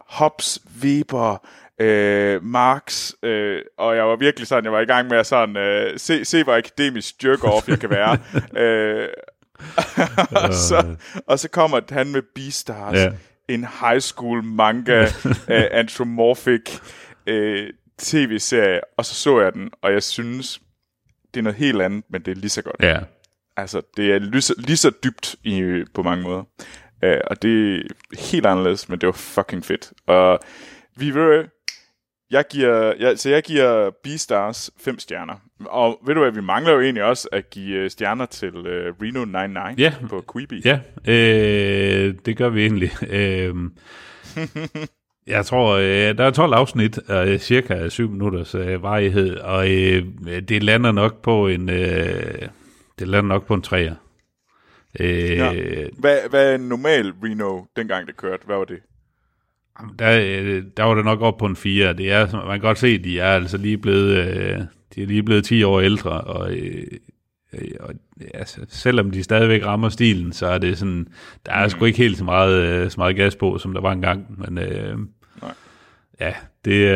Hobbes, 0.01 0.59
Weber, 0.83 1.47
øh, 1.81 2.45
Marx, 2.45 3.11
øh, 3.23 3.63
og 3.79 3.97
jeg 3.97 4.07
var 4.09 4.17
virkelig 4.17 4.49
sådan, 4.49 4.65
jeg 4.65 4.73
var 4.73 4.81
i 4.81 4.85
gang 4.85 5.09
med 5.09 5.19
at 5.19 5.27
sådan, 5.27 5.57
øh, 5.57 5.99
se, 5.99 6.25
se 6.25 6.45
hvor 6.45 6.57
akademisk 6.57 7.25
jerk-off 7.25 7.69
jeg 7.69 7.79
kan 7.81 7.91
være. 7.91 8.19
øh, 8.65 9.09
og, 10.45 10.55
så, 10.55 10.97
og 11.27 11.39
så 11.39 11.49
kommer 11.49 11.81
han 11.91 12.13
med 12.13 12.23
Beastars, 12.35 12.97
Ja. 12.97 13.13
en 13.49 13.67
high 13.81 14.01
school 14.01 14.45
manga, 14.45 15.03
øh, 15.51 15.65
anthropomorphic 15.71 16.79
øh, 17.27 17.71
tv-serie, 17.99 18.81
og 18.97 19.05
så 19.05 19.15
så 19.15 19.41
jeg 19.41 19.53
den, 19.53 19.71
og 19.83 19.93
jeg 19.93 20.03
synes, 20.03 20.61
det 21.35 21.41
er 21.41 21.45
noget 21.45 21.57
helt 21.59 21.83
andet, 21.83 22.05
men 22.11 22.23
det 22.23 22.31
er 22.31 22.35
lige 22.35 22.51
så 22.51 22.63
godt. 22.63 22.77
ja. 22.83 22.99
Altså, 23.57 23.83
det 23.97 24.13
er 24.13 24.19
lige 24.19 24.41
så, 24.43 24.55
lige 24.59 24.77
så 24.77 24.91
dybt 25.05 25.37
i, 25.45 25.85
på 25.95 26.03
mange 26.03 26.23
måder. 26.25 26.43
Uh, 27.03 27.11
og 27.27 27.43
det 27.43 27.77
er 27.77 27.83
helt 28.31 28.47
anderledes, 28.47 28.89
men 28.89 28.99
det 28.99 29.07
var 29.07 29.13
fucking 29.13 29.65
fedt. 29.65 29.93
Og 30.07 30.39
vi 30.97 31.11
vil... 31.11 31.49
Jeg 32.31 32.45
giver, 32.51 32.93
jeg, 33.01 33.19
så 33.19 33.31
jeg 33.31 33.43
giver 33.43 33.91
Beastars 34.05 34.71
5 34.85 34.99
stjerner. 34.99 35.35
Og 35.65 35.99
ved 36.07 36.15
du 36.15 36.21
hvad, 36.21 36.33
vi 36.33 36.41
mangler 36.41 36.73
jo 36.73 36.81
egentlig 36.81 37.05
også 37.05 37.29
at 37.33 37.51
give 37.51 37.77
øh, 37.79 37.91
stjerner 37.91 38.27
til 38.27 38.57
uh, 38.57 38.65
Reno 39.03 39.25
99 39.25 39.79
Ja. 39.79 39.93
på 40.09 40.25
Quibi. 40.33 40.63
Ja, 40.65 40.79
øh, 41.09 42.15
det 42.27 42.37
gør 42.37 42.49
vi 42.49 42.63
egentlig. 42.63 42.91
Øh, 43.11 43.55
jeg 45.27 45.47
tror, 45.47 45.75
øh, 45.77 46.19
der 46.19 46.25
er 46.25 46.31
12 46.31 46.53
afsnit 46.55 46.99
af 47.09 47.41
cirka 47.41 47.89
7 47.89 48.11
minutters 48.11 48.55
øh, 48.55 48.83
varighed, 48.83 49.37
og 49.37 49.71
øh, 49.71 50.05
det 50.49 50.63
lander 50.63 50.93
nok 50.93 51.23
på 51.23 51.49
en 51.49 51.71
øh, 51.71 52.49
det 52.99 53.09
lander 53.09 53.29
nok 53.29 53.47
på 53.47 53.55
en 53.55 53.63
træer. 53.63 53.95
Øh, 55.01 55.31
Ja. 55.31 55.53
Hvad, 55.99 56.19
hvad 56.31 56.51
er 56.51 56.55
en 56.55 56.61
normal 56.61 57.13
Reno, 57.25 57.63
dengang 57.77 58.07
det 58.07 58.17
kørte? 58.17 58.47
Hvad 58.47 58.57
var 58.57 58.65
det? 58.65 58.79
der, 59.99 60.21
øh, 60.21 60.63
der 60.77 60.83
var 60.83 60.95
det 60.95 61.05
nok 61.05 61.21
op 61.21 61.37
på 61.39 61.47
en 61.47 61.57
4. 61.57 61.93
Det 61.93 62.13
er, 62.13 62.33
man 62.47 62.61
kan 62.61 62.61
godt 62.61 62.79
se, 62.79 62.87
at 62.89 63.05
de 63.05 63.21
er 63.21 63.35
altså 63.35 63.57
lige 63.57 63.79
blevet, 63.79 64.17
øh, 64.17 64.59
de 64.95 65.03
er 65.03 65.07
lige 65.07 65.23
blevet 65.23 65.45
10 65.45 65.63
år 65.63 65.81
ældre, 65.81 66.21
og, 66.21 66.53
øh, 66.57 66.87
og 67.81 67.95
altså, 68.35 68.61
selvom 68.69 69.11
de 69.11 69.23
stadigvæk 69.23 69.65
rammer 69.65 69.89
stilen, 69.89 70.33
så 70.33 70.47
er 70.47 70.59
det 70.59 70.79
sådan, 70.79 71.07
der 71.47 71.53
er 71.53 71.69
sgu 71.69 71.85
ikke 71.85 71.99
helt 71.99 72.19
så 72.19 72.25
meget, 72.25 72.93
så 72.93 73.01
meget 73.01 73.17
gas 73.17 73.37
på, 73.37 73.59
som 73.59 73.73
der 73.75 73.81
var 73.81 73.93
engang, 73.93 74.35
men 74.39 74.59
øh, 74.59 74.99
Nej. 75.43 75.53
ja, 76.21 76.35
det 76.65 76.87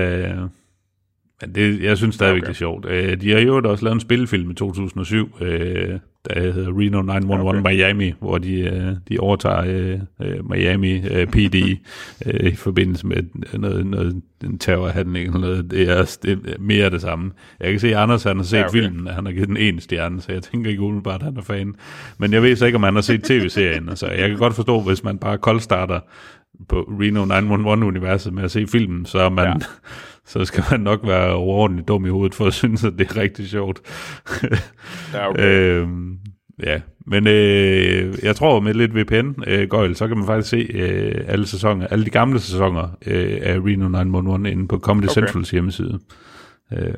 men 1.41 1.55
det, 1.55 1.83
jeg 1.83 1.97
synes 1.97 2.15
stadigvæk, 2.15 2.43
Okay. 2.43 2.47
det 2.49 2.55
er 2.55 2.59
sjovt. 2.59 2.87
Øh, 2.89 3.21
de 3.21 3.31
har 3.31 3.39
jo 3.41 3.63
også 3.65 3.85
lavet 3.85 3.95
en 3.95 4.01
spillefilm 4.01 4.51
i 4.51 4.55
2007, 4.55 5.37
øh, 5.41 5.99
der 6.29 6.41
hedder 6.53 6.69
Reno 6.81 7.03
911 7.03 7.49
Okay. 7.61 7.71
Miami, 7.75 8.13
hvor 8.21 8.39
de, 8.39 8.59
øh, 8.61 8.93
de 9.09 9.19
overtager 9.19 9.65
øh, 9.67 9.99
øh, 10.29 10.51
Miami 10.51 10.93
øh, 11.09 11.27
PD 11.27 11.55
øh, 12.27 12.53
i 12.53 12.55
forbindelse 12.55 13.07
med 13.07 13.23
noget, 13.59 13.87
noget 13.87 14.23
en 14.45 14.59
terrorhandling 14.59 15.27
eller 15.27 15.41
noget. 15.41 15.71
Det 15.71 15.91
er, 15.91 16.17
det 16.23 16.33
er 16.33 16.55
mere 16.59 16.91
det 16.91 17.01
samme. 17.01 17.31
Jeg 17.61 17.71
kan 17.71 17.81
se, 17.81 17.89
at 17.89 17.95
Anders 18.03 18.23
han 18.23 18.37
har 18.37 18.45
set 18.45 18.57
Ja, 18.59 18.65
okay. 18.69 18.73
filmen, 18.83 19.07
han 19.07 19.27
har 19.27 19.33
givet 19.33 19.49
den 19.49 19.57
en 19.57 19.81
stjerne, 19.81 20.21
så 20.21 20.33
jeg 20.33 20.43
tænker 20.43 20.71
ikke 20.71 20.83
umiddelbart, 20.83 21.21
at 21.21 21.27
han 21.27 21.37
er 21.37 21.43
fan. 21.43 21.75
Men 22.19 22.33
jeg 22.33 22.43
ved 22.43 22.57
så 22.57 22.67
ikke, 22.67 22.77
om 22.77 22.83
han 22.83 22.95
har 22.95 23.03
set 23.03 23.23
tv-serien. 23.23 23.89
Altså, 23.89 24.07
jeg 24.07 24.29
kan 24.29 24.39
godt 24.39 24.55
forstå, 24.55 24.81
hvis 24.81 25.05
man 25.05 25.19
bare 25.19 25.39
koldstarter 25.39 26.01
på 26.69 26.81
Reno 27.01 27.25
911-universet 27.25 28.33
med 28.33 28.43
at 28.43 28.51
se 28.51 28.67
filmen, 28.67 29.07
så 29.07 29.19
er 29.19 29.29
man... 29.29 29.47
Ja. 29.47 29.55
Så 30.27 30.45
skal 30.45 30.65
man 30.71 30.81
nok 30.81 31.01
være 31.07 31.33
overordentligt 31.33 31.89
dum 31.89 32.07
i 32.07 32.09
hovedet 32.09 32.35
for 32.35 32.47
at 32.47 32.55
synes, 32.55 32.85
at 32.85 32.93
det 32.99 33.11
er 33.11 33.17
rigtig 33.17 33.49
sjovt. 33.49 33.81
Ja, 35.13 35.31
okay. 35.31 35.43
øhm, 35.43 36.19
ja, 36.63 36.81
men 37.07 37.27
øh, 37.27 38.15
jeg 38.23 38.37
tror 38.37 38.61
med 38.61 38.75
lidt 38.75 38.95
VPN, 38.95 39.43
øh, 39.47 39.69
Gøjl, 39.69 39.97
så 39.97 40.09
kan 40.09 40.17
man 40.17 40.27
faktisk 40.27 40.51
se 40.51 40.57
øh, 40.57 41.25
alle 41.29 41.47
sæsoner, 41.47 41.87
alle 41.87 42.05
de 42.05 42.11
gamle 42.11 42.41
sæsoner 42.41 42.99
øh, 43.07 43.39
af 43.43 43.57
Reno 43.59 43.89
911 43.89 44.51
inde 44.51 44.69
på 44.69 44.79
Comedy 44.79 45.05
Okay. 45.05 45.15
Centrals 45.15 45.51
hjemmeside. 45.51 46.01
Øh, 46.73 46.95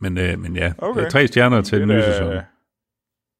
men, 0.00 0.18
øh, 0.18 0.38
men 0.38 0.56
ja, 0.56 0.72
Okay. 0.78 1.00
okay. 1.00 1.10
tre 1.10 1.26
stjerner 1.26 1.60
til 1.60 1.80
den 1.80 1.88
nye 1.88 2.02
sæson. 2.02 2.32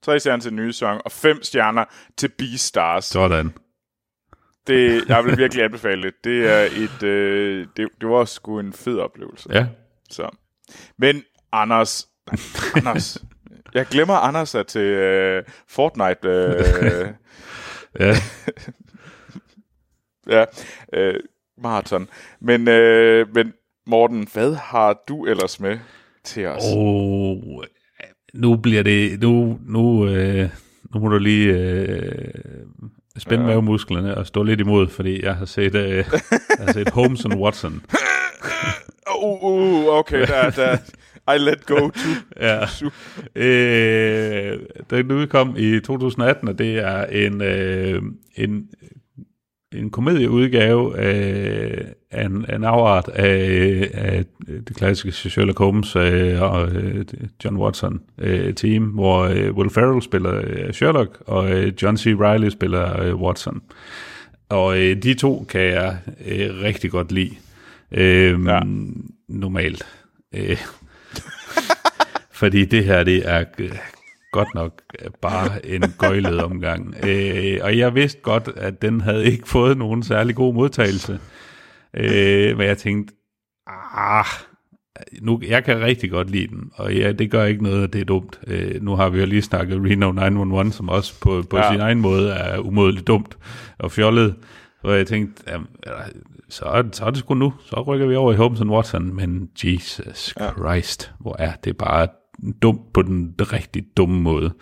Tre 0.02 0.20
stjerner 0.20 0.40
til 0.40 0.50
den 0.50 0.56
nye 0.56 0.72
sæson, 0.72 1.00
og 1.04 1.12
fem 1.12 1.42
stjerner 1.42 1.84
til 2.16 2.30
Beastars. 2.38 3.04
Sådan. 3.04 3.52
Det, 4.66 5.08
jeg 5.08 5.24
vil 5.24 5.38
virkelig 5.38 5.64
anbefale 5.64 6.02
det. 6.02 6.14
Det 6.24 6.50
er 6.50 6.60
et, 6.60 7.02
øh, 7.02 7.66
det, 7.76 7.88
det 8.00 8.08
var 8.08 8.24
sgu 8.24 8.60
en 8.60 8.72
fed 8.72 8.98
oplevelse. 8.98 9.48
Ja, 9.52 9.66
Så. 10.10 10.36
Men 10.98 11.22
Anders, 11.52 12.08
nej, 12.26 12.38
Anders, 12.76 13.18
jeg 13.74 13.86
glemmer 13.86 14.14
Anders 14.14 14.54
er 14.54 14.62
til 14.62 14.80
øh, 14.80 15.44
Fortnite. 15.68 16.28
Øh, 16.28 17.08
ja. 18.00 18.14
ja, 20.36 20.44
øh, 20.92 21.14
maraton. 21.62 22.08
Men, 22.40 22.68
øh, 22.68 23.34
men 23.34 23.52
Morten, 23.86 24.28
hvad 24.32 24.54
har 24.54 25.02
du 25.08 25.26
ellers 25.26 25.60
med 25.60 25.78
til 26.24 26.46
os? 26.46 26.62
Og 26.76 27.64
nu 28.34 28.56
bliver 28.56 28.82
det, 28.82 29.20
nu, 29.20 29.60
nu, 29.66 30.08
øh, 30.08 30.50
nu 30.94 31.00
må 31.00 31.08
du 31.08 31.18
lige 31.18 31.52
øh, 31.52 32.34
ja. 33.30 33.38
mavemusklerne 33.38 34.16
og 34.16 34.26
stå 34.26 34.42
lidt 34.42 34.60
imod, 34.60 34.88
fordi 34.88 35.24
jeg 35.24 35.34
har 35.34 35.44
set, 35.44 35.74
øh, 35.74 35.96
jeg 36.58 36.66
har 36.66 36.72
set 36.72 36.88
Holmes 36.88 37.24
and 37.24 37.34
Watson. 37.34 37.82
Oh, 39.06 39.42
uh, 39.44 39.84
uh, 39.84 39.94
okay, 39.98 40.26
der, 40.26 40.50
der, 40.50 40.76
I 41.34 41.38
let 41.38 41.66
go 41.66 41.90
to. 41.90 42.08
Ja. 42.40 42.66
Øh, 43.34 44.58
den 44.90 45.12
udkom 45.12 45.54
i 45.58 45.80
2018, 45.80 46.48
og 46.48 46.58
det 46.58 46.78
er 46.78 47.04
en, 47.06 47.42
øh, 47.42 48.02
en, 48.36 48.68
en 49.74 49.90
komedieudgave 49.90 50.98
af, 50.98 51.84
af, 52.10 52.26
en, 52.26 52.44
af 52.48 52.56
en 52.56 52.64
afart 52.64 53.08
af, 53.08 53.90
af 53.94 54.24
det 54.48 54.76
klassiske 54.76 55.30
Sherlock 55.30 55.58
Holmes 55.58 55.96
øh, 55.96 56.42
og 56.42 56.68
øh, 56.68 57.04
John 57.44 57.56
Watson 57.56 58.00
øh, 58.18 58.54
team, 58.54 58.82
hvor 58.82 59.22
øh, 59.22 59.54
Will 59.56 59.70
Ferrell 59.70 60.02
spiller 60.02 60.42
øh, 60.44 60.72
Sherlock, 60.72 61.22
og 61.26 61.50
øh, 61.50 61.72
John 61.82 61.96
C. 61.96 62.06
Reilly 62.06 62.48
spiller 62.48 63.02
øh, 63.02 63.14
Watson. 63.16 63.62
Og 64.48 64.78
øh, 64.78 65.02
de 65.02 65.14
to 65.14 65.46
kan 65.48 65.60
jeg 65.60 65.98
øh, 66.26 66.60
rigtig 66.62 66.90
godt 66.90 67.12
lide. 67.12 67.36
Øh, 67.92 68.46
ja. 68.46 68.60
Normalt. 69.28 69.86
Øh, 70.34 70.56
fordi 72.40 72.64
det 72.64 72.84
her, 72.84 73.04
det 73.04 73.22
er 73.24 73.44
øh, 73.58 73.70
godt 74.32 74.54
nok 74.54 74.82
bare 75.22 75.66
en 75.66 75.82
gøjlet 75.98 76.42
omgang. 76.42 76.94
Øh, 77.06 77.58
og 77.62 77.78
jeg 77.78 77.94
vidste 77.94 78.20
godt, 78.22 78.48
at 78.56 78.82
den 78.82 79.00
havde 79.00 79.26
ikke 79.32 79.48
fået 79.48 79.78
nogen 79.78 80.02
særlig 80.02 80.36
god 80.36 80.54
modtagelse. 80.54 81.20
Øh, 81.94 82.56
men 82.56 82.66
jeg 82.66 82.78
tænkte, 82.78 83.14
ah, 83.96 84.24
nu, 85.22 85.40
jeg 85.48 85.64
kan 85.64 85.80
rigtig 85.80 86.10
godt 86.10 86.30
lide 86.30 86.46
den, 86.46 86.70
og 86.74 86.94
ja, 86.94 87.12
det 87.12 87.30
gør 87.30 87.44
ikke 87.44 87.62
noget, 87.62 87.84
at 87.84 87.92
det 87.92 88.00
er 88.00 88.04
dumt. 88.04 88.40
Øh, 88.46 88.82
nu 88.82 88.96
har 88.96 89.08
vi 89.08 89.20
jo 89.20 89.26
lige 89.26 89.42
snakket 89.42 89.76
Reno 89.76 90.12
911, 90.12 90.72
som 90.72 90.88
også 90.88 91.20
på, 91.20 91.42
på 91.50 91.56
ja. 91.56 91.72
sin 91.72 91.80
egen 91.80 92.00
måde 92.00 92.32
er 92.32 92.58
umådeligt 92.58 93.06
dumt 93.06 93.38
og 93.78 93.92
fjollet. 93.92 94.34
Og 94.82 94.96
jeg 94.96 95.06
tænkte, 95.06 95.42
jamen, 95.48 95.66
så, 96.48 96.64
er, 96.64 96.82
så 96.92 97.04
er 97.04 97.10
det 97.10 97.18
sgu 97.18 97.34
nu. 97.34 97.52
Så 97.66 97.82
rykker 97.82 98.06
vi 98.06 98.16
over 98.16 98.32
i 98.32 98.36
Holmes 98.36 98.62
Watson. 98.62 99.14
Men 99.14 99.50
Jesus 99.64 100.34
ja. 100.40 100.50
Christ, 100.52 101.12
hvor 101.20 101.36
er 101.38 101.52
det 101.64 101.76
bare 101.76 102.08
dumt 102.62 102.92
på 102.92 103.02
den 103.02 103.34
rigtig 103.40 103.84
dumme 103.96 104.20
måde. 104.20 104.52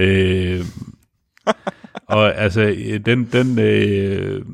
Øh, 0.00 0.60
og 2.08 2.36
altså, 2.36 2.76
den, 3.06 3.24
den, 3.32 3.58
øh, 3.58 4.44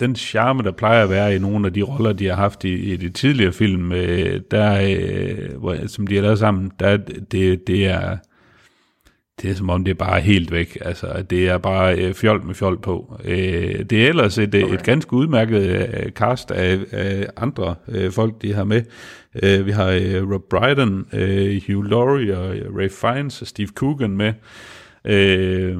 den 0.00 0.16
charme, 0.16 0.62
der 0.62 0.72
plejer 0.72 1.02
at 1.02 1.10
være 1.10 1.36
i 1.36 1.38
nogle 1.38 1.66
af 1.66 1.72
de 1.72 1.82
roller, 1.82 2.12
de 2.12 2.26
har 2.26 2.36
haft 2.36 2.64
i, 2.64 2.92
i 2.92 2.96
de 2.96 3.10
tidligere 3.10 3.52
film, 3.52 3.92
øh, 3.92 4.40
der, 4.50 4.96
øh, 4.98 5.58
hvor, 5.58 5.86
som 5.86 6.06
de 6.06 6.14
har 6.14 6.22
lavet 6.22 6.38
sammen, 6.38 6.70
der, 6.80 6.96
det, 6.96 7.66
det 7.66 7.86
er 7.86 8.16
det 9.42 9.50
er 9.50 9.54
som 9.54 9.70
om, 9.70 9.84
det 9.84 9.90
er 9.90 9.94
bare 9.94 10.20
helt 10.20 10.52
væk. 10.52 10.78
Altså, 10.80 11.24
det 11.30 11.48
er 11.48 11.58
bare 11.58 11.98
øh, 11.98 12.14
fjol 12.14 12.44
med 12.44 12.54
fjol 12.54 12.80
på. 12.80 13.20
Øh, 13.24 13.84
det 13.90 13.92
er 13.92 14.08
ellers 14.08 14.38
et, 14.38 14.54
okay. 14.54 14.74
et 14.74 14.82
ganske 14.82 15.12
udmærket 15.12 15.62
øh, 15.62 16.10
cast 16.10 16.50
af, 16.50 16.78
af 16.90 17.26
andre 17.36 17.74
øh, 17.88 18.12
folk, 18.12 18.42
de 18.42 18.52
har 18.52 18.64
med. 18.64 18.82
Øh, 19.42 19.66
vi 19.66 19.70
har 19.70 19.90
øh, 19.90 20.32
Rob 20.32 20.42
Brydon, 20.50 21.06
øh, 21.12 21.62
Hugh 21.66 21.90
Laurie 21.90 22.38
og 22.38 22.56
øh, 22.56 22.76
Ray 22.76 22.90
Fiennes 22.90 23.42
og 23.42 23.46
Steve 23.46 23.68
Coogan 23.68 24.16
med. 24.16 24.32
Øh, 25.04 25.76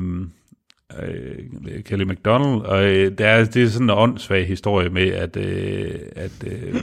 øh, 1.02 1.82
Kelly 1.84 2.04
McDonald, 2.04 2.60
og 2.60 2.84
øh, 2.84 3.18
der 3.18 3.26
er, 3.26 3.44
det 3.44 3.62
er 3.62 3.68
sådan 3.68 3.90
en 3.90 3.96
åndssvag 3.96 4.46
historie 4.46 4.88
med, 4.88 5.08
at, 5.08 5.36
øh, 5.36 5.94
at 6.16 6.44
øh, 6.46 6.74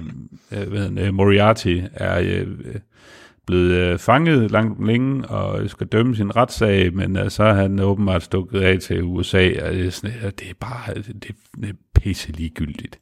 øh 0.52 0.68
hvad 0.68 0.92
øh, 0.98 1.14
Moriarty 1.14 1.82
er 1.94 2.20
øh, 2.20 2.48
blevet 3.48 3.72
øh, 3.72 4.00
fanget 4.00 4.52
langt 4.52 4.88
længe 4.88 5.28
og 5.28 5.70
skal 5.70 5.88
dømme 5.88 6.16
sin 6.16 6.36
retssag, 6.36 6.94
men 6.94 7.18
øh, 7.18 7.30
så 7.30 7.44
er 7.44 7.54
han 7.54 7.80
åbenbart 7.80 8.24
stukket 8.24 8.62
af 8.62 8.80
til 8.80 9.04
USA, 9.04 9.50
og 9.66 9.72
det 9.72 9.86
er, 9.86 9.90
sådan, 9.90 10.16
øh, 10.24 10.32
det 10.40 10.50
er 10.50 10.54
bare 10.60 10.94
øh, 10.96 11.04
det, 11.04 11.36
det 11.62 11.70
er 11.70 11.74
pisse 11.96 12.32
ligegyldigt. 12.32 13.00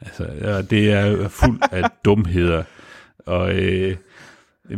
Altså, 0.00 0.26
det 0.70 0.92
er 0.92 1.28
fuld 1.28 1.60
af 1.72 1.90
dumheder, 2.04 2.62
og 3.26 3.54
øh, 3.54 3.96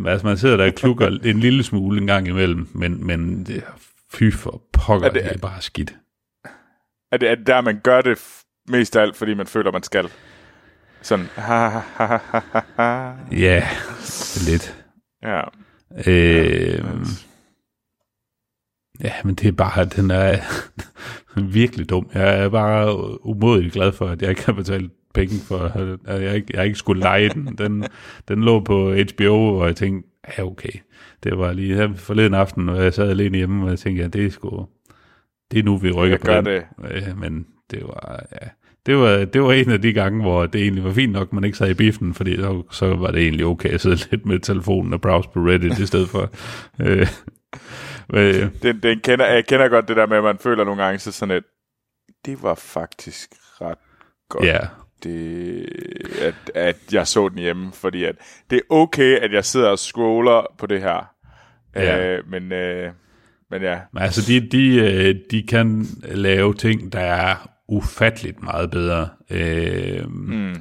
altså, 0.07 0.27
man 0.27 0.37
sidder 0.37 0.57
der 0.57 0.67
og 0.67 0.75
klukker 0.75 1.07
en 1.25 1.41
lille 1.41 1.63
smule 1.63 2.01
en 2.01 2.07
gang 2.07 2.29
imellem, 2.29 2.69
men, 2.75 3.07
men 3.07 3.47
det, 3.47 3.65
fy 4.13 4.31
for 4.33 4.63
pokker, 4.73 5.09
er 5.09 5.13
det, 5.13 5.25
det 5.25 5.33
er 5.33 5.39
bare 5.39 5.63
skidt. 5.63 5.95
Er 7.13 7.17
det, 7.17 7.31
er 7.31 7.35
det 7.35 7.47
der, 7.47 7.61
man 7.61 7.81
gør 7.81 8.01
det 8.01 8.19
mest 8.69 8.97
af 8.97 9.03
alt, 9.03 9.17
fordi 9.17 9.35
man 9.35 9.47
føler, 9.47 9.73
man 9.73 9.83
skal? 9.83 10.09
Sådan, 11.03 11.27
ha, 11.35 11.69
ha, 11.69 11.81
ha, 11.97 12.17
ha, 12.17 12.61
ha. 12.77 13.13
Ja, 13.33 13.69
lidt. 14.47 14.85
Ja. 15.23 15.41
Øh, 16.07 16.79
ja, 19.01 19.05
ja, 19.05 19.13
men 19.25 19.35
det 19.35 19.49
er 19.49 19.53
bare, 19.53 19.85
den 19.85 20.11
er 20.11 20.39
virkelig 21.59 21.91
dum. 21.91 22.11
Jeg 22.15 22.39
er 22.39 22.49
bare 22.49 23.27
umådeligt 23.27 23.75
glad 23.75 23.93
for, 23.93 24.09
at 24.09 24.23
jeg 24.23 24.31
ikke 24.31 24.47
har 24.47 24.53
betalt 24.53 24.93
penge 25.15 25.35
for, 25.49 25.59
at 26.05 26.23
jeg 26.23 26.37
ikke, 26.37 26.49
jeg 26.55 26.65
ikke 26.67 26.79
skulle 26.79 27.03
lege 27.03 27.29
den. 27.29 27.59
den. 27.59 27.85
Den 28.29 28.45
lå 28.45 28.61
på 28.61 28.95
HBO, 28.95 29.59
og 29.59 29.67
jeg 29.67 29.77
tænkte, 29.77 30.09
ja 30.39 30.45
okay. 30.45 30.73
Det 31.23 31.39
var 31.39 31.53
lige 31.53 31.75
her 31.75 31.95
forleden 31.95 32.35
aften, 32.35 32.69
og 32.69 32.85
jeg 32.85 32.95
sad 32.95 33.11
alene 33.11 33.37
hjemme, 33.37 33.65
og 33.65 33.71
jeg 33.71 33.79
tænkte, 33.79 34.03
ja, 34.03 34.09
det 34.09 34.27
er 34.27 34.31
sgu, 34.31 34.67
det 35.51 35.59
er 35.59 35.63
nu, 35.63 35.77
vi 35.77 35.91
rykker 35.91 36.17
jeg 36.31 36.45
på 36.45 36.51
den. 36.51 36.63
det. 37.05 37.19
Men 37.19 37.47
det 37.71 37.83
var, 37.83 38.27
ja, 38.33 38.49
det 38.87 38.97
var, 38.97 39.25
det 39.25 39.43
var 39.43 39.53
en 39.53 39.71
af 39.71 39.83
de 39.83 39.93
gange, 39.93 40.23
hvor 40.23 40.47
det 40.47 40.63
egentlig 40.63 40.85
var 40.85 40.93
fint 40.93 41.13
nok, 41.13 41.33
man 41.33 41.45
ikke 41.45 41.59
sad 41.59 41.71
i 41.71 41.75
biffen, 41.75 42.15
fordi 42.15 42.37
så, 42.37 42.63
så 42.71 42.95
var 42.95 43.11
det 43.11 43.23
egentlig 43.23 43.47
okay 43.47 43.69
at 43.69 43.81
sidde 43.81 43.97
lidt 44.11 44.27
med 44.27 44.39
telefonen 44.39 44.93
og 44.93 45.01
browse 45.01 45.29
på 45.35 45.41
Reddit 45.41 45.79
i 45.79 45.87
stedet 45.87 46.09
for. 46.09 46.31
øh, 46.85 47.07
øh. 48.15 48.49
Den, 48.63 48.81
den 48.83 49.01
kender, 49.01 49.27
jeg 49.27 49.47
kender 49.47 49.69
godt 49.69 49.89
det 49.89 49.97
der 49.97 50.07
med, 50.07 50.17
at 50.17 50.25
man 50.25 50.39
føler 50.39 50.65
nogle 50.65 50.83
gange 50.83 50.99
så 50.99 51.13
sådan 51.13 51.37
et, 51.37 51.45
det 52.25 52.43
var 52.43 52.55
faktisk 52.55 53.31
ret 53.61 53.79
godt. 54.29 54.45
Ja. 54.45 54.59
Det, 55.03 55.67
at, 56.21 56.35
at 56.55 56.77
jeg 56.93 57.07
så 57.07 57.29
den 57.29 57.39
hjemme, 57.39 57.73
fordi 57.73 58.05
at 58.05 58.15
det 58.51 58.57
er 58.57 58.75
okay, 58.75 59.19
at 59.19 59.33
jeg 59.33 59.45
sidder 59.45 59.69
og 59.69 59.79
scroller 59.79 60.47
på 60.59 60.67
det 60.67 60.81
her. 60.81 61.15
Ja. 61.77 62.17
Øh, 62.17 62.31
men, 62.31 62.53
øh, 62.53 62.93
men 63.51 63.63
ja. 63.63 63.79
Men 63.93 64.03
altså, 64.03 64.23
de, 64.33 64.41
de, 64.41 64.77
øh, 64.77 65.15
de 65.31 65.43
kan 65.43 65.87
lave 66.03 66.55
ting, 66.55 66.93
der 66.93 67.01
er 67.01 67.49
ufatteligt 67.69 68.43
meget 68.43 68.71
bedre. 68.71 69.09
Øh, 69.31 70.11
mm. 70.11 70.55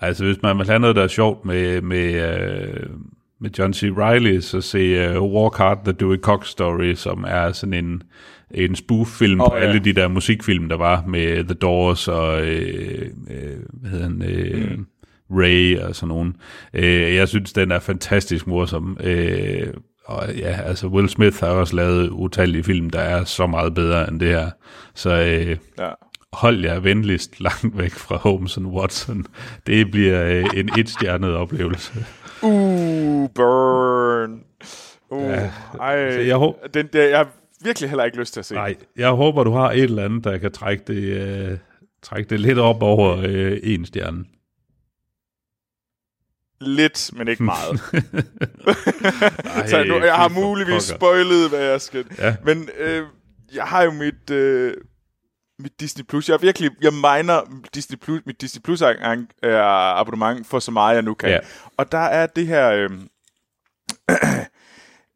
Altså 0.00 0.24
hvis 0.24 0.42
man 0.42 0.58
vil 0.58 0.66
have 0.66 0.78
noget, 0.78 0.96
der 0.96 1.02
er 1.02 1.08
sjovt 1.08 1.44
med, 1.44 1.80
med, 1.80 2.36
uh, 2.84 2.90
med 3.40 3.50
John 3.58 3.74
C. 3.74 3.82
Reilly, 3.82 4.40
så 4.40 4.60
se 4.60 5.16
uh, 5.18 5.32
Walk 5.32 5.56
Hard, 5.56 5.84
The 5.84 5.92
Dewey 5.92 6.18
Cox 6.18 6.46
Story, 6.46 6.94
som 6.94 7.24
er 7.28 7.52
sådan 7.52 7.84
en, 7.84 8.02
en 8.50 8.76
spoof-film 8.76 9.40
oh, 9.40 9.50
på 9.50 9.56
ja. 9.56 9.62
alle 9.62 9.84
de 9.84 9.92
der 9.92 10.08
musikfilm, 10.08 10.68
der 10.68 10.76
var 10.76 11.04
med 11.06 11.44
The 11.44 11.54
Doors 11.54 12.08
og 12.08 12.32
uh, 12.32 12.42
uh, 12.42 13.80
hvad 13.80 13.90
hedder 13.90 14.02
han, 14.02 14.22
uh, 14.22 14.78
mm. 14.78 14.86
Ray 15.30 15.78
og 15.78 15.96
sådan 15.96 16.08
nogen. 16.08 16.36
Uh, 16.74 16.84
jeg 17.14 17.28
synes, 17.28 17.52
den 17.52 17.70
er 17.70 17.78
fantastisk 17.78 18.46
morsom. 18.46 18.98
Uh, 19.00 19.68
og 20.04 20.34
ja, 20.36 20.60
altså 20.64 20.86
Will 20.86 21.08
Smith 21.08 21.40
har 21.40 21.48
også 21.48 21.76
lavet 21.76 22.08
utallige 22.08 22.64
film, 22.64 22.90
der 22.90 23.00
er 23.00 23.24
så 23.24 23.46
meget 23.46 23.74
bedre 23.74 24.08
end 24.08 24.20
det 24.20 24.28
her. 24.28 24.50
Så 24.94 25.10
uh, 25.10 25.56
ja 25.78 25.90
hold 26.36 26.64
jer 26.64 26.80
venligst 26.80 27.40
langt 27.40 27.78
væk 27.78 27.92
fra 27.92 28.16
Holmes 28.16 28.58
Watson. 28.58 29.26
Det 29.66 29.90
bliver 29.90 30.24
øh, 30.24 30.44
en 30.54 30.70
etstjernet 30.78 31.34
oplevelse. 31.34 32.06
Uh, 32.96 33.30
burn. 33.34 34.44
Uh, 35.10 35.22
ja, 35.22 35.50
ej, 35.80 36.12
så 36.12 36.20
jeg, 36.20 36.36
håber, 36.36 36.66
den 36.74 36.86
der, 36.92 37.08
jeg 37.08 37.18
har 37.18 37.28
virkelig 37.64 37.90
heller 37.90 38.04
ikke 38.04 38.18
lyst 38.18 38.32
til 38.32 38.40
at 38.40 38.46
se. 38.46 38.54
Nej, 38.54 38.76
jeg 38.96 39.10
håber, 39.10 39.44
du 39.44 39.50
har 39.50 39.72
et 39.72 39.82
eller 39.82 40.04
andet, 40.04 40.24
der 40.24 40.38
kan 40.38 40.52
trække 40.52 40.84
det, 40.86 41.02
øh, 41.02 41.58
trække 42.02 42.30
det 42.30 42.40
lidt 42.40 42.58
op 42.58 42.82
over 42.82 43.16
øh, 43.24 43.58
en 43.62 43.86
stjerne. 43.86 44.24
Lidt, 46.60 47.10
men 47.12 47.28
ikke 47.28 47.42
meget. 47.42 47.80
Ej, 49.56 49.66
så 49.66 49.84
nu, 49.84 50.04
jeg 50.04 50.14
har 50.14 50.28
muligvis 50.28 50.82
spoilet, 50.82 51.48
hvad 51.48 51.60
jeg 51.60 51.80
skal. 51.80 52.04
Ja. 52.18 52.36
Men 52.44 52.68
øh, 52.78 53.02
jeg 53.54 53.64
har 53.64 53.82
jo 53.82 53.90
mit... 53.90 54.30
Øh, 54.30 54.74
mit 55.58 55.80
Disney 55.80 56.04
Plus. 56.04 56.28
Jeg 56.28 56.34
er 56.34 56.38
virkelig, 56.38 56.70
jeg 56.82 56.92
miner 56.92 57.62
Disney 57.74 57.98
Plus, 57.98 58.22
mit 58.26 58.40
Disney 58.40 58.62
Plus 58.62 58.82
abonnement 58.82 60.46
for 60.46 60.58
så 60.58 60.70
meget, 60.70 60.94
jeg 60.94 61.02
nu 61.02 61.14
kan. 61.14 61.30
Ja. 61.30 61.38
Og 61.76 61.92
der 61.92 61.98
er 61.98 62.26
det 62.26 62.46
her 62.46 62.70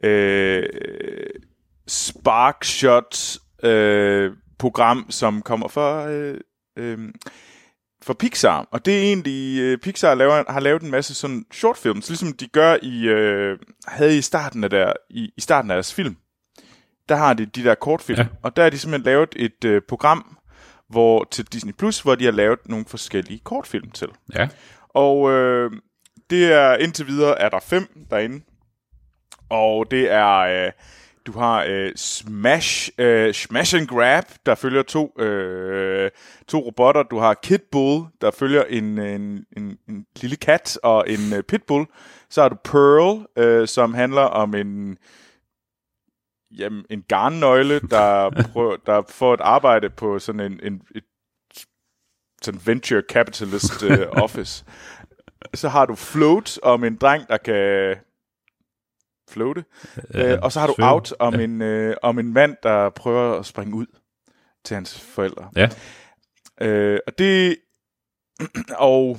øh, 0.04 0.62
øh, 0.62 0.62
Sparkshot 1.86 3.36
øh, 3.62 4.32
program, 4.58 5.06
som 5.10 5.42
kommer 5.42 5.68
for, 5.68 6.04
øh, 6.04 6.38
øh, 6.78 6.98
for 8.02 8.14
Pixar. 8.14 8.68
Og 8.70 8.84
det 8.84 8.98
er 8.98 9.02
egentlig, 9.02 9.60
øh, 9.60 9.78
Pixar 9.78 10.14
laver, 10.14 10.52
har 10.52 10.60
lavet 10.60 10.82
en 10.82 10.90
masse 10.90 11.14
sådan 11.14 11.44
shortfilms, 11.52 12.08
ligesom 12.08 12.32
de 12.32 12.48
gør 12.48 12.76
i, 12.82 13.08
øh, 13.08 13.58
havde 13.86 14.18
i 14.18 14.22
starten 14.22 14.64
af, 14.64 14.70
der, 14.70 14.92
i, 15.10 15.32
i 15.36 15.40
starten 15.40 15.70
af 15.70 15.74
deres 15.74 15.94
film 15.94 16.16
der 17.11 17.16
har 17.16 17.34
de 17.34 17.46
de 17.46 17.64
der 17.64 17.74
kortfilm, 17.74 18.18
ja. 18.18 18.26
og 18.42 18.56
der 18.56 18.62
har 18.62 18.70
de 18.70 18.78
simpelthen 18.78 19.04
lavet 19.04 19.28
et 19.36 19.64
øh, 19.64 19.82
program 19.88 20.36
hvor 20.88 21.28
til 21.30 21.44
Disney 21.44 21.72
Plus, 21.72 22.00
hvor 22.00 22.14
de 22.14 22.24
har 22.24 22.32
lavet 22.32 22.58
nogle 22.68 22.84
forskellige 22.88 23.40
kortfilm 23.44 23.90
til. 23.90 24.08
Ja. 24.34 24.48
Og 24.88 25.30
øh, 25.30 25.70
det 26.30 26.52
er 26.52 26.76
indtil 26.76 27.06
videre 27.06 27.40
er 27.40 27.48
der 27.48 27.61
fem 27.61 28.06
derinde, 28.11 28.44
og 29.48 29.90
det 29.90 30.12
er 30.12 30.38
øh, 30.38 30.72
du 31.26 31.38
har 31.38 31.64
øh, 31.68 31.92
Smash, 31.96 32.90
øh, 32.98 33.34
Smash 33.34 33.76
and 33.76 33.86
Grab, 33.86 34.24
der 34.46 34.54
følger 34.54 34.82
to, 34.82 35.20
øh, 35.20 36.11
to 36.48 36.58
robotter. 36.58 37.02
Du 37.02 37.18
har 37.18 37.34
Kid 37.34 37.58
Bull, 37.72 38.04
der 38.20 38.30
følger 38.30 38.64
en, 38.64 38.98
en, 38.98 39.44
en, 39.56 39.78
en 39.88 40.06
lille 40.20 40.36
kat 40.36 40.78
og 40.82 41.04
en 41.08 41.32
øh, 41.36 41.42
pitbull. 41.42 41.86
Så 42.30 42.42
har 42.42 42.48
du 42.48 42.56
Pearl, 42.64 43.26
øh, 43.36 43.68
som 43.68 43.94
handler 43.94 44.22
om 44.22 44.54
en 44.54 44.98
jamen, 46.51 46.84
en 46.90 47.03
garnnøgle, 47.03 47.80
der, 47.80 48.30
prøver, 48.53 48.76
der 48.86 49.03
får 49.09 49.34
et 49.34 49.40
arbejde 49.40 49.90
på 49.90 50.18
sådan 50.18 50.40
en, 50.40 50.61
en 50.62 50.82
et, 50.94 51.05
sådan 52.42 52.61
venture 52.64 53.03
capitalist 53.09 53.82
uh, 53.82 53.90
office. 54.24 54.64
Så 55.55 55.68
har 55.68 55.86
du 55.86 55.94
Float 55.94 56.59
om 56.62 56.84
en 56.84 56.96
dreng, 56.96 57.28
der 57.28 57.36
kan 57.36 57.96
floate. 59.30 59.64
Uh, 59.96 60.38
og 60.42 60.53
så 60.53 60.61
har 60.61 60.66
du 60.66 60.74
svømme. 60.76 60.92
Out 60.92 61.14
om, 61.18 61.34
Ja. 61.34 61.40
en, 61.44 61.62
uh, 61.90 61.94
om 62.03 62.18
en 62.18 62.32
mand, 62.32 62.57
der 62.62 62.90
prøver 62.90 63.38
at 63.38 63.46
springe 63.46 63.74
ud 63.74 63.86
til 64.64 64.74
hans 64.74 65.01
forældre. 65.01 65.51
Ja. 65.57 65.68
Øh, 66.61 66.98
og 67.07 67.18
det... 67.18 67.57
og 68.78 69.18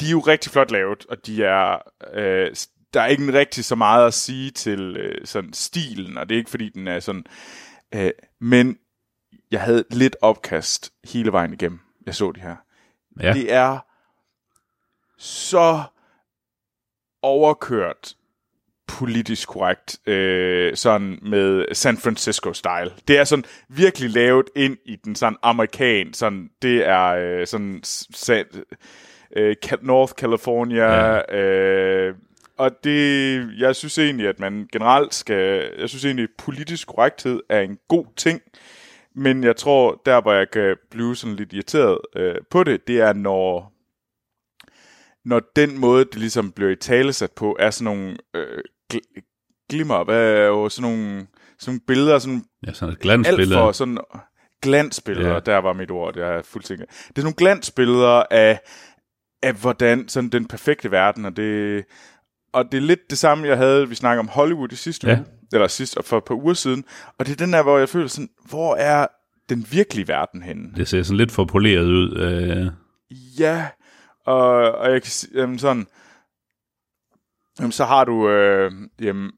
de 0.00 0.06
er 0.06 0.10
jo 0.10 0.20
rigtig 0.20 0.52
flot 0.52 0.70
lavet, 0.70 1.06
og 1.06 1.26
de 1.26 1.44
er... 1.44 1.78
Øh, 2.14 2.54
der 2.94 3.00
er 3.00 3.06
ikke 3.06 3.32
rigtig 3.32 3.64
så 3.64 3.74
meget 3.74 4.06
at 4.06 4.14
sige 4.14 4.50
til 4.50 4.96
øh, 4.96 5.26
sådan 5.26 5.52
stilen, 5.52 6.18
og 6.18 6.28
det 6.28 6.34
er 6.34 6.38
ikke 6.38 6.50
fordi, 6.50 6.68
den 6.68 6.88
er 6.88 7.00
sådan... 7.00 7.24
Øh, 7.94 8.10
men 8.40 8.78
jeg 9.50 9.60
havde 9.60 9.84
lidt 9.90 10.16
opkast 10.22 10.92
hele 11.12 11.32
vejen 11.32 11.52
igennem, 11.52 11.80
jeg 12.06 12.14
så 12.14 12.32
de 12.32 12.40
her. 12.40 12.56
Ja. 13.22 13.32
Det 13.32 13.52
er 13.52 13.78
så 15.18 15.82
overkørt 17.22 18.14
politisk 18.86 19.48
korrekt, 19.48 20.08
øh, 20.08 20.76
sådan 20.76 21.18
med 21.22 21.74
San 21.74 21.96
Francisco-style. 21.96 23.00
Det 23.08 23.18
er 23.18 23.24
sådan 23.24 23.44
virkelig 23.68 24.10
lavet 24.10 24.50
ind 24.56 24.76
i 24.84 24.96
den 24.96 25.14
sådan 25.14 25.38
amerikan, 25.42 26.14
sådan, 26.14 26.50
det 26.62 26.88
er 26.88 27.04
øh, 27.04 27.46
sådan 27.46 27.82
sa- 27.86 28.62
øh, 29.36 29.56
North 29.82 30.12
California, 30.12 30.84
ja. 30.84 31.36
øh, 31.36 32.14
og 32.58 32.70
det, 32.84 33.48
jeg 33.58 33.76
synes 33.76 33.98
egentlig, 33.98 34.28
at 34.28 34.40
man 34.40 34.68
generelt 34.72 35.14
skal, 35.14 35.70
jeg 35.78 35.88
synes 35.88 36.04
egentlig, 36.04 36.22
at 36.22 36.44
politisk 36.44 36.88
korrekthed 36.88 37.40
er 37.48 37.60
en 37.60 37.78
god 37.88 38.06
ting, 38.16 38.40
men 39.14 39.44
jeg 39.44 39.56
tror, 39.56 40.02
der 40.06 40.20
hvor 40.20 40.32
jeg 40.32 40.50
kan 40.50 40.76
blive 40.90 41.16
sådan 41.16 41.36
lidt 41.36 41.52
irriteret 41.52 41.98
øh, 42.16 42.34
på 42.50 42.64
det, 42.64 42.88
det 42.88 43.00
er, 43.00 43.12
når 43.12 43.74
når 45.24 45.40
den 45.56 45.78
måde, 45.78 46.04
det 46.04 46.16
ligesom 46.16 46.52
bliver 46.52 46.70
i 46.70 46.76
talesat 46.76 47.32
på, 47.32 47.56
er 47.58 47.70
sådan 47.70 47.84
nogle 47.84 48.16
øh, 48.34 48.58
gl- 48.94 49.66
glimmer, 49.70 50.04
hvad 50.04 50.32
er 50.32 50.46
jo 50.46 50.68
sådan 50.68 50.90
nogle, 50.90 51.26
sådan 51.58 51.70
nogle 51.70 51.80
billeder, 51.86 52.18
sådan 52.18 52.44
ja, 52.66 52.72
sådan 52.72 52.88
et 52.88 52.96
alt 52.96 53.02
glansbillede. 53.02 53.54
for 53.54 53.72
sådan 53.72 53.98
glansbilleder, 54.62 55.32
ja. 55.32 55.40
der 55.40 55.58
var 55.58 55.72
mit 55.72 55.90
ord, 55.90 56.16
jeg 56.16 56.36
er 56.36 56.42
fuldstændig. 56.42 56.86
Det 56.88 56.94
er 56.98 57.04
sådan 57.06 57.24
nogle 57.24 57.36
glansbilleder 57.36 58.22
af, 58.30 58.60
af 59.42 59.54
hvordan 59.54 60.08
sådan 60.08 60.30
den 60.30 60.48
perfekte 60.48 60.90
verden, 60.90 61.24
og 61.24 61.36
det, 61.36 61.84
og 62.54 62.72
det 62.72 62.78
er 62.78 62.82
lidt 62.82 63.10
det 63.10 63.18
samme, 63.18 63.46
jeg 63.48 63.56
havde, 63.56 63.88
vi 63.88 63.94
snakkede 63.94 64.20
om 64.20 64.28
Hollywood 64.28 64.72
i 64.72 64.76
sidste 64.76 65.06
Ja. 65.08 65.16
uge, 65.16 65.24
eller 65.52 65.66
sidst, 65.66 65.98
for 66.04 66.18
et 66.18 66.24
par 66.24 66.34
uger 66.34 66.54
siden, 66.54 66.84
og 67.18 67.26
det 67.26 67.32
er 67.32 67.36
den 67.36 67.52
der, 67.52 67.62
hvor 67.62 67.78
jeg 67.78 67.88
føler 67.88 68.08
sådan, 68.08 68.28
hvor 68.48 68.76
er 68.76 69.06
den 69.48 69.66
virkelige 69.70 70.08
verden 70.08 70.42
henne? 70.42 70.72
Det 70.76 70.88
ser 70.88 71.02
sådan 71.02 71.16
lidt 71.16 71.32
for 71.32 71.44
poleret 71.44 71.84
ud. 71.84 72.16
Øh, 72.18 72.66
Ja, 73.38 73.66
og, 74.26 74.46
og 74.72 74.92
jeg 74.92 75.02
kan 75.02 75.12
jamen 75.34 75.58
sådan, 75.58 75.86
jamen 77.60 77.72
så 77.72 77.84
har 77.84 78.04
du 78.04 78.28
øh, 78.30 78.72
jamen, 79.00 79.30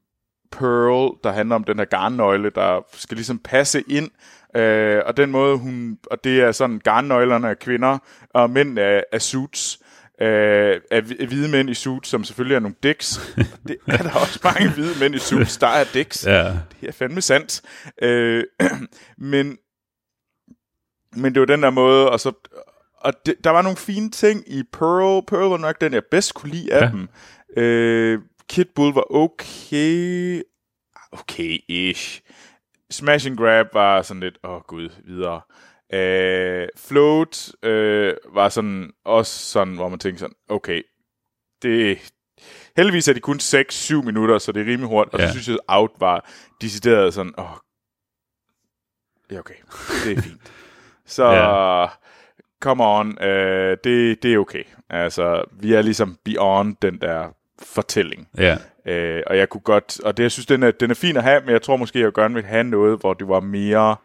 Pearl, 0.51 1.17
der 1.23 1.31
handler 1.31 1.55
om 1.55 1.63
den 1.63 1.77
her 1.77 1.85
garnnøgle, 1.85 2.49
der 2.55 2.81
skal 2.93 3.15
ligesom 3.17 3.39
passe 3.39 3.81
ind, 3.87 4.11
øh, 4.55 5.01
og 5.05 5.17
den 5.17 5.31
måde 5.31 5.57
hun, 5.57 5.97
og 6.11 6.23
det 6.23 6.41
er 6.41 6.51
sådan, 6.51 6.79
garnnøglerne 6.83 7.47
er 7.47 7.53
kvinder, 7.53 7.97
og 8.29 8.49
mænd 8.49 8.79
er, 8.79 9.01
er 9.11 9.19
suits, 9.19 9.79
øh, 10.21 10.81
af 10.91 11.01
hvi- 11.01 11.17
af 11.21 11.27
hvide 11.27 11.49
mænd 11.51 11.69
i 11.69 11.73
suits, 11.73 12.09
som 12.09 12.23
selvfølgelig 12.23 12.55
er 12.55 12.59
nogle 12.59 12.75
dicks. 12.83 13.35
det 13.67 13.77
er 13.87 13.97
der 13.97 14.13
også 14.13 14.39
mange 14.43 14.69
hvide 14.71 14.99
mænd 14.99 15.15
i 15.15 15.19
suits, 15.19 15.57
der 15.57 15.67
er 15.67 15.83
dicks. 15.93 16.25
ja, 16.25 16.43
Det 16.81 16.87
er 16.87 16.91
fandme 16.91 17.21
sandt. 17.21 17.61
Øh, 18.01 18.43
men, 19.17 19.57
men 21.15 21.33
det 21.33 21.39
var 21.39 21.45
den 21.45 21.63
der 21.63 21.69
måde, 21.69 22.09
og 22.11 22.19
så 22.19 22.31
og 22.97 23.13
det, 23.25 23.35
der 23.43 23.49
var 23.49 23.61
nogle 23.61 23.77
fine 23.77 24.09
ting 24.11 24.43
i 24.47 24.63
Pearl. 24.73 25.25
Pearl 25.27 25.49
var 25.49 25.57
nok 25.57 25.81
den, 25.81 25.93
jeg 25.93 26.03
bedst 26.11 26.33
kunne 26.33 26.51
lide 26.51 26.73
af 26.73 26.81
ja. 26.81 26.91
dem. 26.91 27.09
Øh, 27.57 28.19
Kid 28.49 28.65
Bull 28.75 28.93
var 28.93 29.15
okay. 29.15 30.41
Okay-ish. 31.15 32.21
Smash 32.91 33.27
and 33.27 33.37
Grab 33.37 33.65
var 33.73 34.01
sådan 34.01 34.21
lidt, 34.21 34.37
åh 34.43 34.51
oh, 34.51 34.61
gud, 34.61 34.89
videre. 35.07 35.41
Øh, 35.93 36.67
Float 36.77 37.51
øh, 37.63 38.13
var 38.33 38.49
sådan 38.49 38.91
også 39.05 39.31
sådan, 39.51 39.75
hvor 39.75 39.89
man 39.89 39.99
tænkte 39.99 40.19
sådan, 40.19 40.35
okay, 40.49 40.81
det, 41.61 41.97
heldigvis 42.77 43.07
er 43.07 43.13
de 43.13 43.19
kun 43.19 43.37
6-7 43.41 43.93
minutter, 44.01 44.37
så 44.37 44.51
det 44.51 44.61
er 44.61 44.65
rimelig 44.65 44.87
hurtigt. 44.89 45.13
Og 45.13 45.19
Ja. 45.19 45.27
så 45.27 45.31
synes 45.31 45.47
jeg, 45.47 45.57
Out 45.67 45.91
var 45.99 46.29
decideret 46.61 47.13
sådan, 47.13 47.33
åh, 47.37 47.51
oh, 47.51 47.57
det 49.29 49.35
er 49.35 49.39
okay, 49.39 49.53
det 50.05 50.17
er 50.17 50.21
fint. 50.21 50.41
Så, 51.05 51.23
Ja. 51.25 51.81
ja. 51.81 51.87
come 52.61 52.83
on, 52.85 53.23
øh, 53.23 53.77
det, 53.83 54.23
det 54.23 54.33
er 54.33 54.37
okay. 54.37 54.63
Altså, 54.89 55.43
vi 55.51 55.73
er 55.73 55.81
ligesom 55.81 56.17
beyond 56.25 56.75
den 56.81 57.01
der 57.01 57.29
fortælling. 57.63 58.29
ja, 58.37 58.57
Øh, 58.85 59.23
og 59.27 59.37
jeg 59.37 59.49
kunne 59.49 59.61
godt, 59.61 59.99
og 59.99 60.17
det, 60.17 60.23
jeg 60.23 60.31
synes, 60.31 60.45
den 60.45 60.63
er, 60.63 60.71
den 60.71 60.89
er 60.91 60.95
fin 60.95 61.17
at 61.17 61.23
have, 61.23 61.41
men 61.41 61.49
jeg 61.49 61.61
tror 61.61 61.75
måske, 61.77 61.99
jeg 61.99 62.13
gerne 62.13 62.33
vil 62.33 62.43
have 62.43 62.63
noget, 62.63 62.99
hvor 62.99 63.13
det 63.13 63.27
var 63.27 63.39
mere, 63.39 63.95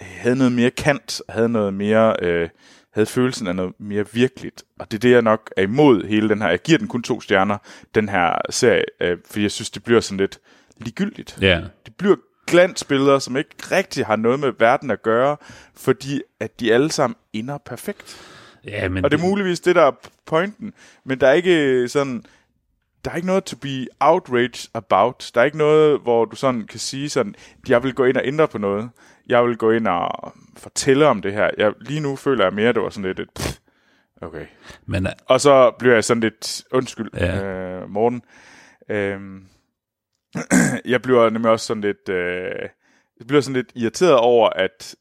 havde 0.00 0.36
noget 0.36 0.52
mere 0.52 0.70
kant, 0.70 1.22
havde 1.28 1.48
noget 1.48 1.74
mere, 1.74 2.16
øh, 2.22 2.48
havde 2.92 3.06
følelsen 3.06 3.46
af 3.46 3.56
noget 3.56 3.72
mere 3.78 4.04
virkeligt. 4.12 4.62
Og 4.78 4.90
det 4.90 4.96
er 4.96 5.00
det, 5.00 5.10
jeg 5.10 5.22
nok 5.22 5.50
er 5.56 5.62
imod 5.62 6.04
hele 6.04 6.28
den 6.28 6.42
her. 6.42 6.48
Jeg 6.48 6.58
giver 6.62 6.78
den 6.78 6.88
kun 6.88 7.02
to 7.02 7.20
stjerner, 7.20 7.58
den 7.94 8.08
her 8.08 8.32
serie, 8.50 8.84
øh, 9.00 9.18
fordi 9.26 9.42
jeg 9.42 9.50
synes, 9.50 9.70
det 9.70 9.84
bliver 9.84 10.00
sådan 10.00 10.18
lidt 10.18 10.38
ligegyldigt. 10.76 11.38
ja. 11.40 11.60
Det 11.86 11.94
bliver 11.98 12.16
glansbilleder, 12.46 13.18
som 13.18 13.36
ikke 13.36 13.50
rigtig 13.70 14.06
har 14.06 14.16
noget 14.16 14.40
med 14.40 14.52
verden 14.58 14.90
at 14.90 15.02
gøre, 15.02 15.36
fordi 15.76 16.22
at 16.40 16.60
de 16.60 16.74
alle 16.74 16.90
sammen 16.92 17.16
ender 17.32 17.58
perfekt. 17.58 18.16
Ja, 18.64 18.88
men 18.88 19.04
Og 19.04 19.10
det 19.10 19.20
er 19.20 19.22
muligvis 19.22 19.60
det, 19.60 19.74
der 19.74 19.82
er 19.82 19.92
pointen. 20.26 20.72
Men 21.04 21.20
der 21.20 21.26
er 21.26 21.32
ikke 21.32 21.88
sådan... 21.88 22.24
Der 23.04 23.10
er 23.10 23.14
ikke 23.16 23.26
noget 23.26 23.44
to 23.44 23.56
be 23.56 23.86
outraged 24.00 24.68
about. 24.74 25.30
Der 25.34 25.40
er 25.40 25.44
ikke 25.44 25.58
noget, 25.58 26.00
hvor 26.00 26.24
du 26.24 26.36
sådan 26.36 26.66
kan 26.66 26.78
sige 26.78 27.08
sådan, 27.08 27.34
jeg 27.68 27.82
vil 27.82 27.94
gå 27.94 28.04
ind 28.04 28.16
og 28.16 28.22
ændre 28.26 28.48
på 28.48 28.58
noget. 28.58 28.90
Jeg 29.30 29.44
vil 29.44 29.56
gå 29.56 29.70
ind 29.70 29.86
og 29.88 30.32
fortælle 30.56 31.06
om 31.06 31.22
det 31.22 31.32
her. 31.32 31.50
Jeg, 31.58 31.72
lige 31.80 32.00
nu 32.00 32.16
føler 32.16 32.44
jeg 32.44 32.54
mere, 32.54 32.68
at 32.68 32.74
det 32.74 32.82
var 32.82 32.90
sådan 32.90 33.06
lidt 33.08 33.20
et... 33.20 33.28
Pff, 33.34 33.58
okay. 34.22 34.46
men, 34.86 35.06
Og 35.26 35.40
så 35.40 35.70
bliver 35.78 35.94
jeg 35.94 36.04
sådan 36.04 36.20
lidt... 36.20 36.62
Undskyld, 36.72 37.10
Ja. 37.14 37.44
øh, 37.44 37.90
Morten. 37.90 38.22
Øhm, 38.90 39.46
jeg 40.92 41.02
bliver 41.02 41.30
nemlig 41.30 41.50
også 41.50 41.66
sådan 41.66 41.80
lidt... 41.80 42.08
Øh, 42.08 42.68
jeg 43.18 43.26
bliver 43.26 43.40
sådan 43.40 43.56
lidt 43.56 43.72
irriteret 43.74 44.16
over, 44.16 44.48
at 44.50 44.96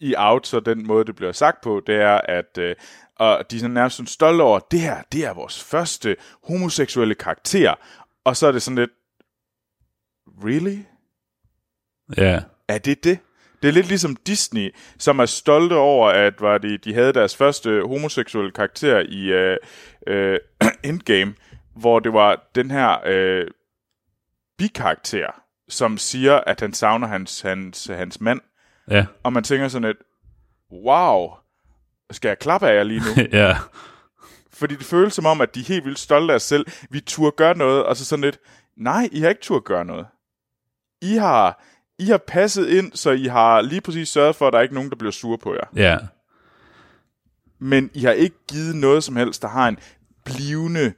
i 0.00 0.14
Out, 0.18 0.46
så 0.46 0.60
den 0.60 0.86
måde, 0.86 1.04
det 1.04 1.16
bliver 1.16 1.32
sagt 1.32 1.60
på, 1.60 1.82
det 1.86 1.94
er, 1.94 2.20
at 2.28 2.58
øh, 2.58 2.76
og 3.16 3.50
de 3.50 3.56
er 3.56 3.60
sådan 3.60 3.74
nærmest 3.74 3.96
sådan 3.96 4.06
stolte 4.06 4.42
over, 4.42 4.58
det 4.58 4.80
her, 4.80 5.02
det 5.12 5.24
er 5.24 5.34
vores 5.34 5.64
første 5.64 6.16
homoseksuelle 6.48 7.14
karakter. 7.14 7.74
Og 8.24 8.36
så 8.36 8.46
er 8.46 8.52
det 8.52 8.62
sådan 8.62 8.78
lidt, 8.78 8.90
really? 10.44 10.78
ja, 12.16 12.42
Er 12.68 12.78
det 12.78 13.04
det? 13.04 13.18
Det 13.64 13.70
er 13.70 13.74
lidt 13.74 13.88
ligesom 13.88 14.16
Disney, 14.16 14.74
som 14.98 15.18
er 15.18 15.26
stolte 15.26 15.74
over, 15.74 16.08
at 16.08 16.40
var 16.40 16.58
de, 16.58 16.78
de 16.78 16.94
havde 16.94 17.12
deres 17.12 17.36
første 17.36 17.82
homoseksuelle 17.86 18.50
karakter 18.50 18.98
i 19.08 19.32
øh, 19.32 19.56
øh, 20.06 20.38
Endgame, 20.90 21.34
hvor 21.76 22.00
det 22.00 22.12
var 22.12 22.50
den 22.54 22.70
her 22.70 22.96
øh, 23.06 23.46
bikarakter, 24.58 25.42
som 25.68 25.98
siger, 25.98 26.40
at 26.46 26.60
han 26.60 26.72
savner 26.72 27.06
hans, 27.06 27.40
hans, 27.40 27.86
hans 27.86 28.20
mand. 28.20 28.40
ja, 28.90 29.06
Og 29.22 29.32
man 29.32 29.44
tænker 29.44 29.68
sådan 29.68 29.88
lidt, 29.88 29.98
wow, 30.84 31.30
skal 32.10 32.28
jeg 32.28 32.38
klappe 32.38 32.68
af 32.68 32.76
jer 32.76 32.82
lige 32.82 33.00
nu? 33.00 33.22
ja, 33.38 33.56
Fordi 34.52 34.74
det 34.74 34.86
føles 34.86 35.14
som 35.14 35.26
om, 35.26 35.40
at 35.40 35.54
de 35.54 35.60
er 35.60 35.64
helt 35.64 35.84
vildt 35.84 35.98
stolte 35.98 36.34
af 36.34 36.40
sig 36.40 36.48
selv. 36.48 36.66
Vi 36.90 37.00
turde 37.00 37.36
gøre 37.36 37.56
noget, 37.56 37.84
og 37.84 37.96
så 37.96 38.04
sådan 38.04 38.24
lidt, 38.24 38.38
nej, 38.76 39.08
I 39.12 39.20
har 39.20 39.28
ikke 39.28 39.42
turde 39.42 39.60
gøre 39.60 39.84
noget. 39.84 40.06
I 41.02 41.14
har, 41.14 41.62
I 41.98 42.04
har 42.04 42.18
passet 42.18 42.68
ind, 42.68 42.92
så 42.92 43.10
I 43.10 43.24
har 43.24 43.60
lige 43.62 43.80
præcis 43.80 44.08
sørget 44.08 44.36
for, 44.36 44.46
at 44.46 44.52
der 44.52 44.58
er 44.58 44.62
ikke 44.62 44.74
nogen, 44.74 44.90
der 44.90 44.96
bliver 44.96 45.12
sure 45.12 45.38
på 45.38 45.54
jer. 45.54 45.66
ja, 45.76 45.98
Men 47.58 47.90
I 47.94 48.00
har 48.00 48.12
ikke 48.12 48.36
givet 48.48 48.76
noget 48.76 49.04
som 49.04 49.16
helst, 49.16 49.42
der 49.42 49.48
har 49.48 49.68
en 49.68 49.78
blivende 50.24 50.92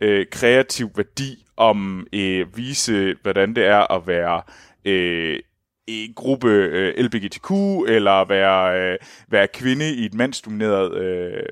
øh, 0.00 0.26
kreativ 0.30 0.90
værdi 0.96 1.46
om 1.56 2.06
øh, 2.12 2.56
vise, 2.56 3.16
hvordan 3.22 3.54
det 3.54 3.64
er 3.66 3.92
at 3.92 4.06
være 4.06 4.42
øh, 4.84 5.38
en 5.86 6.14
gruppe 6.14 6.48
øh, 6.48 7.04
LGBTQ, 7.04 7.50
eller 7.88 8.24
være, 8.24 8.92
øh, 8.92 8.98
være 9.28 9.48
kvinde 9.54 9.94
i 9.94 10.04
et 10.04 10.14
mandsdomineret 10.14 10.94
øh, 10.94 11.42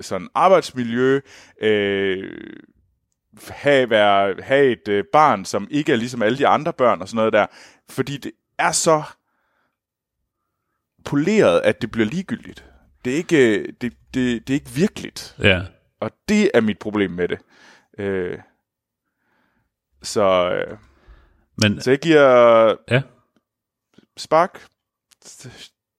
sådan 0.00 0.28
arbejdsmiljø, 0.34 1.20
øh, 1.60 2.30
have, 3.48 3.90
være, 3.90 4.34
have 4.42 4.72
et 4.72 4.88
øh, 4.88 5.04
barn, 5.12 5.44
som 5.44 5.68
ikke 5.70 5.92
er 5.92 5.96
ligesom 5.96 6.22
alle 6.22 6.38
de 6.38 6.46
andre 6.46 6.72
børn 6.72 7.00
og 7.02 7.08
sådan 7.08 7.16
noget 7.16 7.32
der. 7.32 7.46
Fordi 7.90 8.16
det 8.16 8.32
er 8.58 8.72
så 8.72 9.02
poleret, 11.04 11.60
at 11.60 11.82
det 11.82 11.90
bliver 11.90 12.06
ligegyldigt. 12.06 12.64
Det 13.04 13.12
er 13.12 13.16
ikke, 13.16 13.62
det, 13.80 13.92
det, 14.14 14.48
det 14.48 14.50
er 14.50 14.54
ikke 14.54 14.70
virkeligt. 14.70 15.36
Ja. 15.38 15.62
Og 16.00 16.10
det 16.28 16.50
er 16.54 16.60
mit 16.60 16.78
problem 16.78 17.10
med 17.10 17.28
det. 17.28 17.38
Øh, 17.98 18.38
så, 20.02 20.50
øh, 20.50 20.78
Men, 21.62 21.80
så 21.80 21.90
jeg 21.90 21.98
giver 21.98 22.74
ja. 22.90 23.02
Spark 24.16 24.66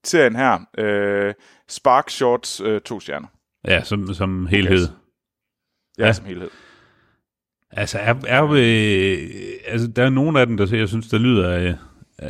serien 0.03 0.35
her. 0.35 0.59
Øh, 0.77 1.33
Spark 1.67 2.09
Shorts 2.09 2.61
øh, 2.61 2.81
to 2.81 2.99
stjerner. 2.99 3.27
Ja, 3.67 3.83
som, 3.83 4.13
som 4.13 4.45
helhed. 4.45 4.79
Ja, 4.79 6.03
Ja. 6.03 6.05
ja. 6.05 6.13
som 6.13 6.25
helhed. 6.25 6.49
Altså, 7.71 7.99
er, 7.99 8.15
er, 8.27 8.43
øh, 8.43 9.29
altså, 9.65 9.87
der 9.87 10.03
er 10.05 10.09
nogle 10.09 10.39
af 10.39 10.47
dem, 10.47 10.57
der 10.57 10.75
jeg 10.75 10.87
synes, 10.87 11.07
der 11.09 11.17
lyder 11.17 11.59
øh, 11.59 11.73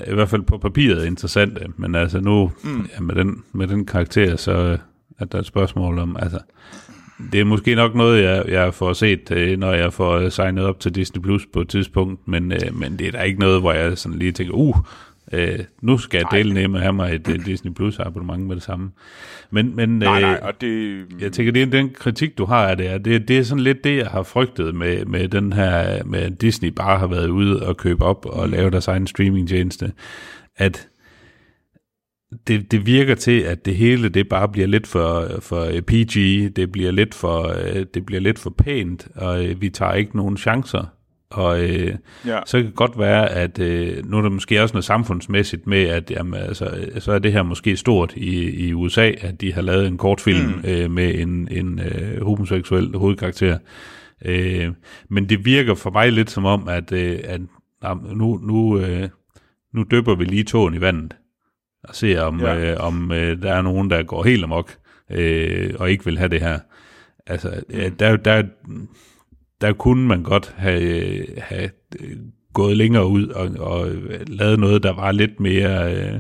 i 0.08 0.14
hvert 0.14 0.30
fald 0.30 0.42
på 0.42 0.58
papiret 0.58 1.06
interessante, 1.06 1.62
men 1.78 1.96
altså 1.96 2.20
nu, 2.20 2.52
mm. 2.64 2.88
ja, 2.96 3.02
med, 3.02 3.16
den, 3.16 3.44
med 3.52 3.68
den 3.68 3.86
karakter, 3.86 4.36
så 4.36 4.52
øh, 4.52 4.80
er 5.20 5.26
der 5.26 5.40
et 5.40 5.46
spørgsmål 5.46 6.00
om, 6.00 6.18
altså, 6.20 6.40
det 7.32 7.40
er 7.40 7.46
måske 7.46 7.76
nok 7.76 7.96
noget, 7.96 8.24
jeg, 8.24 8.46
jeg 8.48 8.74
får 8.74 8.94
set, 8.94 9.32
øh, 9.32 9.60
når 9.60 9.74
jeg 9.74 9.94
får 9.94 10.12
øh, 10.12 10.32
signet 10.32 10.66
op 10.66 10.80
til 10.80 10.96
Disney 10.96 11.22
Plus 11.22 11.46
på 11.54 11.62
et 11.62 11.70
tidspunkt, 11.70 12.28
men, 12.28 12.52
øh, 12.52 12.60
men 12.74 13.00
det 13.00 13.08
er 13.08 13.12
da 13.12 13.22
ikke 13.22 13.40
noget, 13.40 13.62
hvor 13.62 13.74
jeg 13.74 13.98
sådan 13.98 14.20
lige 14.20 14.32
tænker, 14.32 14.54
uh, 14.54 14.78
øh, 15.34 15.60
nu 15.82 15.98
skal 15.98 16.18
jeg 16.18 16.28
dele 16.32 16.54
nemme 16.54 16.80
have 16.80 16.94
mig 16.94 17.16
et 17.16 17.28
øh, 17.30 17.46
Disney 17.46 17.72
Plus 17.72 18.00
abonnement 18.00 18.48
med 18.48 18.56
det 18.56 18.64
samme. 18.64 18.92
Men, 19.52 19.76
men, 19.76 19.90
Nej, 19.90 20.16
øh, 20.16 20.22
nej, 20.22 20.40
og 20.42 20.62
det... 20.62 21.06
jeg 21.22 21.32
tænker, 21.32 21.52
det 21.52 21.62
er 21.62 21.66
den 21.66 21.90
kritik, 21.90 22.38
du 22.38 22.46
har 22.46 22.68
af 22.68 22.78
det, 22.78 22.88
er, 22.88 22.98
det, 22.98 23.28
det 23.28 23.38
er 23.38 23.44
sådan 23.44 23.64
lidt 23.64 23.84
det, 23.84 23.98
jeg 23.98 24.08
har 24.08 24.24
frygtet 24.24 24.76
med, 24.76 25.06
med 25.06 25.28
den 25.28 25.54
her, 25.54 26.04
med 26.04 26.20
at 26.20 26.42
Disney 26.42 26.70
bare 26.70 27.00
har 27.00 27.08
været 27.08 27.30
ude 27.30 27.68
og 27.68 27.78
købe 27.78 28.06
op 28.06 28.26
og 28.26 28.50
lave 28.50 28.70
deres 28.70 28.88
egen 28.88 29.08
streamingtjeneste, 29.08 29.92
at 30.56 30.88
det, 32.48 32.72
det 32.72 32.86
virker 32.86 33.16
til, 33.16 33.42
at 33.42 33.66
det 33.66 33.76
hele 33.76 34.10
det 34.10 34.30
bare 34.30 34.50
bliver 34.50 34.68
lidt 34.68 34.88
for, 34.88 35.28
for 35.40 35.68
PG, 35.88 36.16
det 36.56 36.72
bliver 36.72 36.92
lidt 36.92 37.16
for, 37.16 37.48
øh, 37.48 37.86
det 37.94 38.06
bliver 38.06 38.22
lidt 38.22 38.40
for 38.40 38.50
pænt, 38.50 39.08
og 39.16 39.46
øh, 39.46 39.62
vi 39.62 39.70
tager 39.70 39.94
ikke 39.94 40.18
nogen 40.18 40.38
chancer. 40.38 40.97
Og 41.30 41.64
øh, 41.64 41.96
Ja. 42.26 42.40
så 42.46 42.58
kan 42.58 42.66
det 42.66 42.76
godt 42.76 43.00
være, 43.00 43.30
at 43.30 43.60
øh, 43.60 44.06
nu 44.06 44.18
er 44.18 44.22
der 44.22 44.30
måske 44.30 44.64
også 44.64 44.74
noget 44.74 44.86
samfundsmæssigt 44.86 45.68
med, 45.68 45.84
at 45.84 46.12
jamen, 46.12 46.34
altså, 46.34 46.66
øh, 46.66 47.02
så 47.02 47.12
er 47.12 47.20
det 47.20 47.34
her 47.34 47.44
måske 47.44 47.78
stort 47.78 48.14
i, 48.16 48.68
i 48.68 48.74
USA, 48.74 49.12
at 49.22 49.42
de 49.42 49.54
har 49.54 49.62
lavet 49.62 49.88
en 49.88 49.98
kortfilm 49.98 50.48
mm. 50.48 50.70
øh, 50.70 50.92
med 50.92 51.16
en, 51.16 51.48
en 51.52 51.80
øh, 51.80 52.24
homoseksuel 52.24 52.98
hovedkarakter. 52.98 53.58
Øh, 54.26 54.72
men 55.10 55.30
det 55.30 55.46
virker 55.46 55.76
for 55.76 55.90
mig 55.90 56.12
lidt 56.12 56.30
som 56.30 56.46
om, 56.46 56.68
at, 56.68 56.92
øh, 56.92 57.20
at 57.24 57.42
nu, 58.16 58.38
nu, 58.38 58.80
øh, 58.80 59.10
nu 59.74 59.84
døber 59.92 60.16
vi 60.16 60.26
lige 60.26 60.44
tåen 60.44 60.74
i 60.74 60.82
vandet 60.82 61.16
og 61.84 61.96
ser, 61.96 62.22
om, 62.22 62.42
ja. 62.42 62.72
Øh, 62.72 62.78
om 62.80 63.12
øh, 63.12 63.42
der 63.42 63.54
er 63.54 63.62
nogen, 63.62 63.90
der 63.90 64.04
går 64.04 64.24
helt 64.24 64.44
amok 64.44 64.72
øh, 65.12 65.74
og 65.80 65.92
ikke 65.92 66.06
vil 66.06 66.18
have 66.18 66.30
det 66.30 66.42
her. 66.42 66.60
Altså, 67.28 67.62
mm. 67.70 67.96
der, 67.96 68.18
der, 68.18 68.44
der 69.62 69.74
kunne 69.74 70.08
man 70.08 70.24
godt 70.24 70.54
have, 70.58 71.26
have 71.38 71.70
øh, 72.00 72.18
gået 72.54 72.78
længere 72.78 73.08
ud 73.08 73.28
og, 73.28 73.50
og 73.60 73.92
lavet 74.28 74.60
noget, 74.60 74.84
der 74.84 74.94
var 74.94 75.12
lidt 75.12 75.40
mere... 75.40 75.96
Øh, 75.96 76.20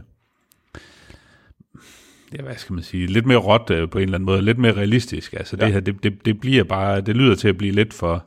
ja, 2.37 2.41
hvad 2.43 2.55
skal 2.55 2.73
man 2.73 2.83
sige, 2.83 3.07
lidt 3.07 3.25
mere 3.25 3.37
råt 3.37 3.69
øh, 3.71 3.89
på 3.89 3.97
en 3.97 4.03
eller 4.03 4.15
anden 4.17 4.25
måde, 4.25 4.41
lidt 4.41 4.57
mere 4.57 4.73
realistisk. 4.73 5.33
Altså 5.33 5.57
ja. 5.59 5.65
det 5.65 5.73
her, 5.73 5.79
det, 5.79 6.03
det, 6.03 6.25
det 6.25 6.39
bliver 6.39 6.63
bare, 6.63 7.01
det 7.01 7.15
lyder 7.15 7.35
til 7.35 7.47
at 7.47 7.57
blive 7.57 7.73
lidt 7.73 7.93
for, 7.93 8.25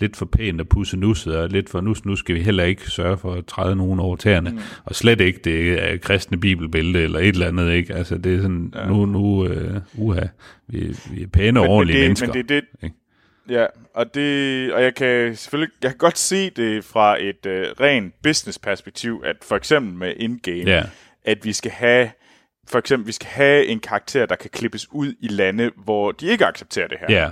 lidt 0.00 0.16
for 0.16 0.26
pænt 0.26 0.60
at 0.60 0.68
pusse 0.68 0.96
nusset, 0.96 1.36
og 1.36 1.48
lidt 1.48 1.70
for, 1.70 1.80
nu, 1.80 1.94
nu 2.04 2.16
skal 2.16 2.34
vi 2.34 2.40
heller 2.42 2.64
ikke 2.64 2.90
sørge 2.90 3.18
for 3.18 3.32
at 3.34 3.46
træde 3.46 3.76
nogen 3.76 4.00
over 4.00 4.16
tæerne, 4.16 4.50
mm. 4.50 4.58
og 4.84 4.94
slet 4.94 5.20
ikke 5.20 5.40
det 5.44 5.84
er 5.92 5.96
kristne 5.96 6.38
bibelbælte 6.40 7.02
eller 7.02 7.18
et 7.18 7.28
eller 7.28 7.48
andet, 7.48 7.72
ikke? 7.72 7.94
Altså 7.94 8.18
det 8.18 8.34
er 8.34 8.40
sådan, 8.42 8.72
ja. 8.76 8.88
nu, 8.88 9.06
nu 9.06 9.18
uh, 9.18 9.50
uha, 9.94 10.26
vi, 10.68 10.96
vi 11.10 11.22
er 11.22 11.26
pæne 11.26 11.60
og 11.60 11.66
ordentlige 11.68 11.98
det- 11.98 12.04
mennesker. 12.04 12.26
Men 12.26 12.34
det, 12.34 12.48
det, 12.48 12.62
ikke? 12.82 12.96
Ja, 13.48 13.66
og, 13.94 14.14
det, 14.14 14.72
og 14.72 14.82
jeg 14.82 14.94
kan 14.94 15.36
selvfølgelig 15.36 15.74
jeg 15.82 15.90
kan 15.90 15.98
godt 15.98 16.18
se 16.18 16.50
det 16.50 16.84
fra 16.84 17.22
et 17.22 17.46
øh, 17.46 17.66
rent 17.80 18.14
business-perspektiv, 18.22 19.22
at 19.26 19.36
for 19.42 19.56
eksempel 19.56 19.94
med 19.94 20.14
Endgame, 20.16 20.70
Ja. 20.70 20.82
at 21.24 21.44
vi 21.44 21.52
skal 21.52 21.70
have 21.70 22.10
for 22.68 22.78
eksempel, 22.78 23.06
vi 23.06 23.12
skal 23.12 23.28
have 23.28 23.66
en 23.66 23.80
karakter, 23.80 24.26
der 24.26 24.36
kan 24.36 24.50
klippes 24.50 24.92
ud 24.92 25.14
i 25.20 25.28
lande, 25.28 25.70
hvor 25.76 26.12
de 26.12 26.26
ikke 26.26 26.46
accepterer 26.46 26.88
det 26.88 26.98
her. 27.00 27.06
Ja, 27.22 27.30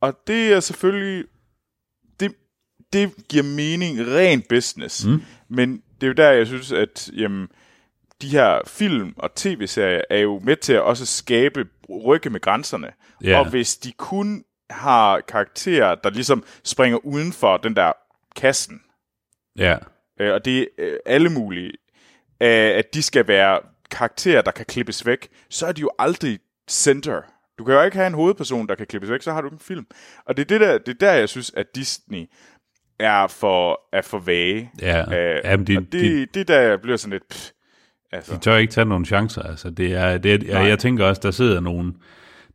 Og 0.00 0.18
det 0.26 0.52
er 0.52 0.60
selvfølgelig, 0.60 1.24
det, 2.20 2.34
det 2.92 3.10
giver 3.28 3.42
mening 3.44 3.98
ren 4.06 4.42
business. 4.48 5.06
Mm. 5.06 5.22
Men 5.48 5.82
det 6.00 6.02
er 6.02 6.06
jo 6.06 6.12
der, 6.12 6.30
jeg 6.30 6.46
synes, 6.46 6.72
at 6.72 7.10
jamen, 7.16 7.48
de 8.22 8.28
her 8.28 8.60
film 8.66 9.14
og 9.16 9.34
tv-serier 9.34 10.00
er 10.10 10.18
jo 10.18 10.38
med 10.44 10.56
til 10.56 10.72
at 10.72 10.82
også 10.82 11.06
skabe 11.06 11.64
rykke 12.06 12.30
med 12.30 12.40
grænserne. 12.40 12.88
Ja. 13.24 13.38
Og 13.38 13.50
hvis 13.50 13.76
de 13.76 13.92
kun 13.92 14.44
har 14.70 15.20
karakterer, 15.20 15.94
der 15.94 16.10
ligesom 16.10 16.44
springer 16.64 16.98
uden 16.98 17.32
for 17.32 17.56
den 17.56 17.76
der 17.76 17.92
kassen, 18.36 18.80
ja, 19.58 19.76
øh, 20.20 20.34
og 20.34 20.44
det 20.44 20.58
er 20.60 20.66
øh, 20.78 20.96
alle 21.06 21.30
mulige, 21.30 21.72
øh, 22.42 22.76
at 22.78 22.94
de 22.94 23.02
skal 23.02 23.28
være 23.28 23.60
karakterer, 23.90 24.42
der 24.42 24.50
kan 24.50 24.66
klippes 24.66 25.06
væk, 25.06 25.28
så 25.50 25.66
er 25.66 25.72
de 25.72 25.80
jo 25.80 25.90
aldrig 25.98 26.38
center. 26.70 27.22
Du 27.58 27.64
kan 27.64 27.74
jo 27.74 27.82
ikke 27.82 27.96
have 27.96 28.06
en 28.06 28.14
hovedperson, 28.14 28.68
der 28.68 28.74
kan 28.74 28.86
klippes 28.86 29.10
væk, 29.10 29.22
så 29.22 29.32
har 29.32 29.40
du 29.40 29.48
en 29.48 29.58
film. 29.58 29.86
Og 30.26 30.36
det 30.36 30.42
er, 30.42 30.46
det 30.46 30.60
der, 30.60 30.78
det 30.78 30.88
er 30.88 30.98
der, 31.06 31.12
jeg 31.12 31.28
synes, 31.28 31.52
at 31.56 31.66
Disney 31.74 32.26
er 32.98 33.26
for, 33.26 33.80
er 33.92 34.02
for 34.02 34.18
vage. 34.18 34.70
ja. 34.80 35.14
Øh, 35.14 35.40
Jamen, 35.44 35.66
de, 35.66 35.74
det, 35.76 35.92
de, 35.92 36.26
det 36.34 36.40
er 36.40 36.44
der, 36.44 36.60
jeg 36.60 36.80
bliver 36.80 36.96
sådan 36.96 37.12
lidt... 37.12 37.28
Pff, 37.30 37.50
altså. 38.12 38.34
de 38.34 38.38
tør 38.38 38.56
ikke 38.56 38.72
tage 38.72 38.84
nogen 38.84 39.04
chancer. 39.04 39.42
Altså, 39.42 39.70
det 39.70 39.94
er, 39.94 40.18
det 40.18 40.34
er, 40.34 40.58
jeg, 40.58 40.68
jeg 40.68 40.78
tænker 40.78 41.06
også, 41.06 41.20
der 41.24 41.30
sidder 41.30 41.60
nogen, 41.60 41.96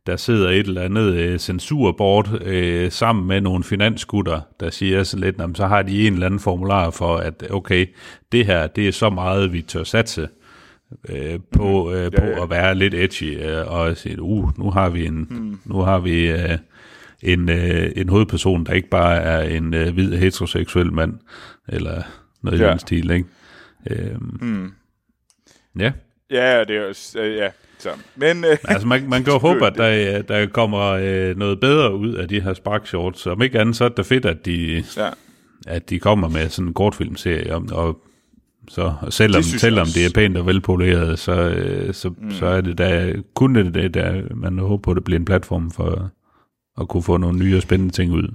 der 0.06 0.16
sidder 0.16 0.50
et 0.50 0.58
eller 0.66 0.82
andet 0.82 1.14
øh, 1.14 1.38
censurbord 1.38 2.42
øh, 2.42 2.90
sammen 2.92 3.26
med 3.26 3.40
nogle 3.40 3.64
finansgutter, 3.64 4.40
der 4.60 4.70
siger 4.70 5.02
så 5.02 5.16
lidt, 5.18 5.38
"Nå, 5.38 5.46
men 5.46 5.54
så 5.54 5.66
har 5.66 5.82
de 5.82 6.06
en 6.06 6.12
eller 6.12 6.26
anden 6.26 6.40
formular 6.40 6.90
for, 6.90 7.16
at 7.16 7.46
okay, 7.50 7.86
det 8.32 8.46
her, 8.46 8.66
det 8.66 8.88
er 8.88 8.92
så 8.92 9.10
meget, 9.10 9.52
vi 9.52 9.62
tør 9.62 9.84
satse 9.84 10.28
øh, 11.08 11.38
på, 11.52 11.92
øh, 11.92 12.10
på 12.12 12.24
ja. 12.24 12.42
at 12.42 12.50
være 12.50 12.74
lidt 12.74 12.94
edgy, 12.94 13.44
øh, 13.46 13.66
og 13.72 13.96
sige, 13.96 14.22
uh, 14.22 14.58
nu 14.58 14.70
har 14.70 14.88
vi 14.88 15.06
en, 15.06 15.26
mm. 15.30 15.58
nu 15.64 15.78
har 15.80 15.98
vi 15.98 16.30
øh, 16.30 16.58
en, 17.22 17.48
øh, 17.48 17.92
en 17.96 18.08
hovedperson, 18.08 18.66
der 18.66 18.72
ikke 18.72 18.88
bare 18.88 19.16
er 19.16 19.40
en 19.56 19.74
øh, 19.74 19.94
hvid 19.94 20.12
heteroseksuel 20.16 20.92
mand, 20.92 21.14
eller 21.68 22.02
noget 22.42 22.58
ja. 22.58 22.64
i 22.64 22.66
Ja. 22.66 22.70
den 22.70 22.78
stil, 22.78 23.10
ikke? 23.10 23.28
Øh, 23.90 24.16
mm. 24.40 24.72
Ja. 25.78 25.92
Ja, 26.30 26.64
det 26.64 26.76
er 26.76 27.12
øh, 27.18 27.36
Ja, 27.36 27.48
så. 27.78 27.90
Men... 28.16 28.44
Øh, 28.44 28.56
Altså 28.64 28.86
man, 28.86 29.08
man 29.08 29.24
kan 29.24 29.32
jo 29.32 29.38
håbe, 29.48 29.66
at 29.66 29.74
der, 29.76 30.22
der 30.22 30.46
kommer 30.46 30.82
øh, 30.82 31.36
noget 31.36 31.60
bedre 31.60 31.96
ud 31.96 32.14
af 32.14 32.28
de 32.28 32.40
her 32.40 32.54
Spark 32.54 32.86
Shorts. 32.86 33.26
Om 33.26 33.42
ikke 33.42 33.60
andet, 33.60 33.76
så 33.76 33.84
er 33.84 33.88
det 33.88 34.06
fedt, 34.06 34.24
at 34.24 34.46
de, 34.46 34.84
ja. 34.96 35.08
at 35.66 35.90
de 35.90 35.98
kommer 35.98 36.28
med 36.28 36.48
sådan 36.48 36.68
en 36.68 36.74
kortfilmserie. 36.74 37.54
Og, 37.54 37.62
og 37.72 38.00
så 38.68 38.94
og 39.02 39.12
selvom, 39.12 39.42
Det 39.42 39.60
selvom 39.60 39.86
det 39.86 40.06
er 40.06 40.10
pænt 40.14 40.36
og 40.36 40.46
velpoleret, 40.46 41.18
så, 41.18 41.32
øh, 41.32 41.94
så, 41.94 42.08
mm. 42.08 42.30
så 42.30 42.46
er 42.46 42.60
det 42.60 42.78
da 42.78 43.12
kun 43.34 43.54
det, 43.54 43.74
det 43.74 43.94
der, 43.94 44.22
man 44.34 44.58
håber 44.58 44.82
på, 44.82 44.90
at 44.90 44.94
det 44.94 45.04
bliver 45.04 45.18
en 45.18 45.24
platform 45.24 45.70
for 45.70 46.10
at 46.80 46.88
kunne 46.88 47.02
få 47.02 47.16
nogle 47.16 47.38
nye 47.38 47.56
og 47.56 47.62
spændende 47.62 47.94
ting 47.94 48.12
ud. 48.12 48.34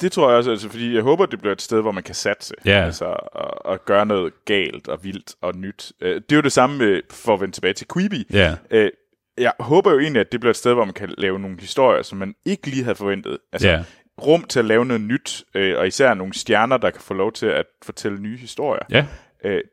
Det 0.00 0.12
tror 0.12 0.28
jeg 0.28 0.38
også, 0.38 0.50
altså, 0.50 0.68
fordi 0.68 0.94
jeg 0.94 1.02
håber, 1.02 1.26
det 1.26 1.38
bliver 1.38 1.52
et 1.52 1.62
sted, 1.62 1.80
hvor 1.80 1.92
man 1.92 2.02
kan 2.02 2.14
satse. 2.14 2.54
Ja. 2.64 2.84
Altså, 2.84 3.04
og, 3.32 3.66
og 3.66 3.84
gøre 3.84 4.06
noget 4.06 4.32
galt 4.44 4.88
og 4.88 5.04
vildt 5.04 5.34
og 5.40 5.54
nyt. 5.56 5.92
Øh, 6.00 6.14
Det 6.14 6.32
er 6.32 6.36
jo 6.36 6.42
det 6.42 6.52
samme 6.52 6.78
med, 6.78 7.00
for 7.10 7.34
at 7.34 7.40
vende 7.40 7.54
tilbage 7.56 7.74
til 7.74 7.86
Quibi. 7.92 8.26
Ja, 8.32 8.56
Øh, 8.70 8.90
Jeg 9.38 9.52
håber 9.60 9.90
jo 9.92 9.98
egentlig, 9.98 10.20
at 10.20 10.32
det 10.32 10.40
bliver 10.40 10.50
et 10.50 10.56
sted, 10.56 10.72
hvor 10.74 10.84
man 10.84 10.94
kan 10.94 11.14
lave 11.18 11.38
nogle 11.38 11.60
historier, 11.60 12.02
som 12.02 12.18
man 12.18 12.34
ikke 12.44 12.66
lige 12.66 12.82
havde 12.82 12.94
forventet. 12.96 13.38
Altså, 13.52 13.68
ja, 13.68 13.84
rum 14.22 14.44
til 14.44 14.58
at 14.58 14.64
lave 14.64 14.84
noget 14.84 15.00
nyt, 15.00 15.44
øh, 15.54 15.78
og 15.78 15.86
især 15.86 16.14
nogle 16.14 16.34
stjerner, 16.34 16.76
der 16.76 16.90
kan 16.90 17.00
få 17.00 17.14
lov 17.14 17.32
til 17.32 17.46
at 17.46 17.66
fortælle 17.82 18.18
nye 18.18 18.36
historier. 18.36 18.82
ja. 18.90 19.06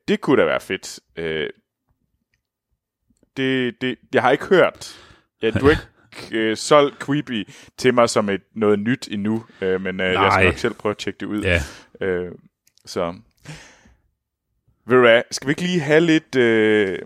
Det 0.07 0.21
kunne 0.21 0.41
da 0.41 0.45
være 0.45 0.59
fedt. 0.59 0.99
Det, 3.37 3.81
det, 3.81 3.95
jeg 4.13 4.21
har 4.21 4.31
ikke 4.31 4.45
hørt. 4.45 4.97
Ja, 5.41 5.51
du 5.51 5.69
ikke 5.69 5.81
øh, 6.31 6.57
solgt 6.57 7.05
Quibi 7.05 7.53
til 7.77 7.93
mig 7.93 8.09
som 8.09 8.29
et, 8.29 8.41
noget 8.55 8.79
nyt 8.79 9.07
endnu, 9.11 9.45
øh, 9.61 9.81
men 9.81 9.99
øh, 9.99 10.13
jeg 10.13 10.31
skal 10.31 10.45
nok 10.45 10.57
selv 10.57 10.73
prøve 10.73 10.91
at 10.91 10.97
tjekke 10.97 11.17
det 11.19 11.25
ud. 11.25 11.41
ja. 11.41 11.61
Øh, 12.01 12.31
så. 12.85 13.13
Ved 14.87 14.95
du 14.95 15.01
hvad, 15.01 15.21
skal 15.31 15.47
vi 15.47 15.51
ikke 15.51 15.61
lige 15.61 15.79
have 15.79 15.99
lidt... 15.99 16.35
Øh, 16.35 16.99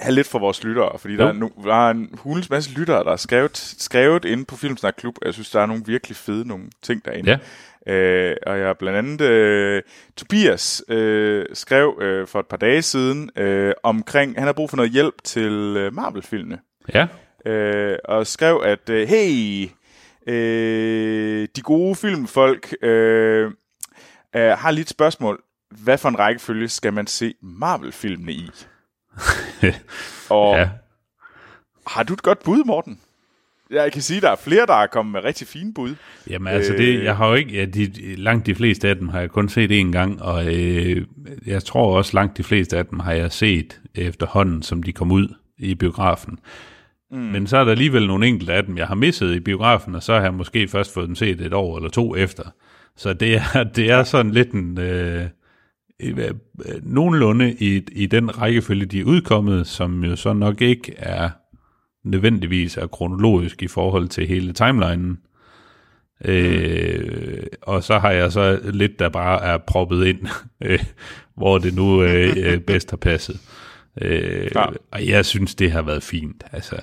have 0.00 0.14
lidt 0.14 0.26
for 0.26 0.38
vores 0.38 0.64
lyttere, 0.64 0.98
fordi 0.98 1.14
Jo. 1.14 1.20
der 1.20 1.28
er, 1.28 1.32
nu, 1.32 1.50
der 1.64 1.86
er 1.86 1.90
en 1.90 2.10
hulens 2.18 2.50
masse 2.50 2.70
lyttere, 2.78 3.04
der 3.04 3.12
er 3.12 3.16
skrevet, 3.16 3.56
skrevet 3.56 4.24
inde 4.24 4.44
på 4.44 4.56
Filmsnak 4.56 4.94
Klub, 4.98 5.14
og 5.22 5.26
jeg 5.26 5.34
synes, 5.34 5.50
der 5.50 5.60
er 5.60 5.66
nogle 5.66 5.82
virkelig 5.86 6.16
fede 6.16 6.48
nogle 6.48 6.64
ting 6.82 7.04
derinde. 7.04 7.30
Ja. 7.86 7.92
Øh, 7.92 8.36
og 8.46 8.58
jeg 8.58 8.66
har 8.66 8.74
blandt 8.74 8.98
andet 8.98 9.20
øh, 9.20 9.82
Tobias 10.16 10.82
øh, 10.88 11.46
skrev 11.52 11.98
øh, 12.02 12.26
for 12.26 12.40
et 12.40 12.46
par 12.46 12.56
dage 12.56 12.82
siden 12.82 13.30
øh, 13.36 13.74
omkring, 13.82 14.34
han 14.34 14.44
har 14.46 14.52
brug 14.52 14.70
for 14.70 14.76
noget 14.76 14.92
hjælp 14.92 15.14
til 15.24 15.52
øh, 15.78 15.94
Marvel-filmene. 15.94 16.58
Ja, 16.94 17.06
Øh, 17.46 17.98
og 18.04 18.26
skrev, 18.26 18.62
at 18.64 18.90
øh, 18.90 19.08
hey, 19.08 19.68
Øh, 20.28 21.48
de 21.56 21.60
gode 21.62 21.94
filmfolk 21.94 22.74
øh, 22.82 23.50
øh, 24.36 24.42
har 24.42 24.70
lidt 24.70 24.88
spørgsmål. 24.88 25.42
Hvad 25.70 25.98
for 25.98 26.08
en 26.08 26.18
rækkefølge 26.18 26.68
skal 26.68 26.92
man 26.92 27.06
se 27.06 27.34
Marvel-filmene 27.42 28.32
i? 28.32 28.50
Og 30.30 30.56
Ja. 30.56 30.68
har 31.86 32.02
du 32.02 32.12
et 32.14 32.22
godt 32.22 32.44
bud, 32.44 32.64
Morten? 32.64 33.00
Jeg 33.70 33.92
kan 33.92 34.02
sige, 34.02 34.16
at 34.16 34.22
der 34.22 34.30
er 34.30 34.36
flere, 34.36 34.66
der 34.66 34.74
er 34.74 34.86
kommet 34.86 35.12
med 35.12 35.24
rigtig 35.24 35.46
fine 35.46 35.74
bud. 35.74 35.94
Jamen 36.30 36.52
altså, 36.52 36.72
det, 36.72 36.98
Øh. 36.98 37.04
jeg 37.04 37.16
har 37.16 37.28
jo 37.28 37.34
ikke, 37.34 37.52
ja, 37.52 37.64
de, 37.64 38.14
langt 38.16 38.46
de 38.46 38.54
fleste 38.54 38.88
af 38.88 38.96
dem 38.96 39.08
har 39.08 39.20
jeg 39.20 39.30
kun 39.30 39.48
set 39.48 39.70
én 39.86 39.92
gang, 39.92 40.22
og 40.22 40.54
øh, 40.54 41.06
jeg 41.46 41.64
tror 41.64 41.96
også 41.96 42.10
langt 42.14 42.36
de 42.36 42.42
fleste 42.44 42.78
af 42.78 42.86
dem 42.86 43.00
har 43.00 43.12
jeg 43.12 43.32
set 43.32 43.80
efterhånden, 43.94 44.62
som 44.62 44.82
de 44.82 44.92
kom 44.92 45.12
ud 45.12 45.34
i 45.58 45.74
biografen. 45.74 46.38
Mm. 47.16 47.22
Men 47.22 47.46
så 47.46 47.56
er 47.56 47.64
der 47.64 47.70
alligevel 47.70 48.06
nogle 48.06 48.26
enkelte 48.26 48.52
af 48.52 48.64
dem, 48.64 48.78
jeg 48.78 48.86
har 48.86 48.94
misset 48.94 49.34
i 49.34 49.40
biografen, 49.40 49.94
og 49.94 50.02
så 50.02 50.14
har 50.14 50.22
jeg 50.22 50.34
måske 50.34 50.68
først 50.68 50.94
fået 50.94 51.06
dem 51.06 51.14
set 51.14 51.40
et 51.40 51.52
år 51.52 51.76
eller 51.76 51.90
to 51.90 52.16
efter. 52.16 52.42
Så 52.96 53.12
det 53.12 53.34
er, 53.34 53.64
det 53.76 53.90
er 53.90 54.04
sådan 54.04 54.32
lidt 54.32 54.52
en... 54.52 54.78
Øh, 54.78 55.26
øh, 56.02 56.18
øh, 56.18 56.82
nogenlunde 56.82 57.52
i, 57.52 57.82
i 57.92 58.06
den 58.06 58.38
rækkefølge, 58.38 58.86
de 58.86 59.00
er 59.00 59.04
udkommet, 59.04 59.66
som 59.66 60.04
jo 60.04 60.16
så 60.16 60.32
nok 60.32 60.60
ikke 60.60 60.94
er 60.96 61.30
nødvendigvis 62.04 62.76
er 62.76 62.86
kronologisk 62.86 63.62
i 63.62 63.68
forhold 63.68 64.08
til 64.08 64.26
hele 64.26 64.52
timelinen. 64.52 65.18
Øh, 66.24 67.42
og 67.62 67.82
så 67.82 67.98
har 67.98 68.10
jeg 68.10 68.32
så 68.32 68.60
lidt, 68.64 68.98
der 68.98 69.08
bare 69.08 69.42
er 69.42 69.58
proppet 69.58 70.06
ind, 70.06 70.18
øh, 70.64 70.84
hvor 71.34 71.58
det 71.58 71.74
nu 71.74 72.02
øh, 72.02 72.36
øh, 72.36 72.60
bedst 72.60 72.90
har 72.90 72.96
passet. 72.96 73.40
Øh, 74.02 74.48
Ja. 74.54 74.64
Og 74.90 75.06
jeg 75.08 75.26
synes, 75.26 75.54
det 75.54 75.72
har 75.72 75.82
været 75.82 76.02
fint. 76.02 76.44
Altså, 76.52 76.76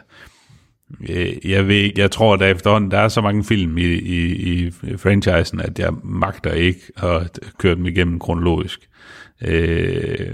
øh, 1.10 1.34
jeg, 1.52 1.68
ved, 1.68 1.92
jeg 1.98 2.12
tror, 2.12 2.36
der 2.36 2.46
efterhånden 2.48 2.92
der 2.92 2.98
er 3.00 3.08
så 3.08 3.22
mange 3.22 3.44
film 3.44 3.78
i, 3.78 3.84
i, 3.86 4.66
i 4.66 4.72
franchisen, 4.98 5.60
at 5.60 5.80
jeg 5.80 5.94
magter 6.04 6.52
ikke 6.52 6.80
at 6.98 7.40
køre 7.60 7.76
dem 7.76 7.86
igennem 7.86 8.20
kronologisk. 8.20 8.90
Øh, 9.46 10.34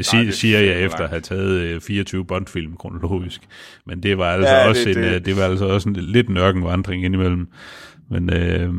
sig, 0.00 0.26
det 0.26 0.34
siger 0.34 0.58
er 0.58 0.62
jeg 0.62 0.80
efter 0.82 0.98
at 0.98 1.08
have 1.10 1.20
taget 1.20 1.60
øh, 1.60 1.80
24 1.80 2.24
Bond-film 2.24 2.76
kronologisk. 2.76 3.40
Men 3.86 4.02
det 4.02 4.18
var 4.18 4.24
altså 4.32 4.48
Ja, 4.50 4.60
det- 4.60 4.68
også 4.68 4.88
en, 4.88 4.94
det- 4.96 5.14
øh, 5.14 5.24
det 5.24 5.36
var 5.36 5.42
altså 5.42 5.64
også 5.64 5.88
en 5.88 5.96
lidt 5.96 6.28
nørkenvandring 6.28 7.04
indimellem. 7.04 7.48
Men 8.10 8.32
øh, 8.32 8.72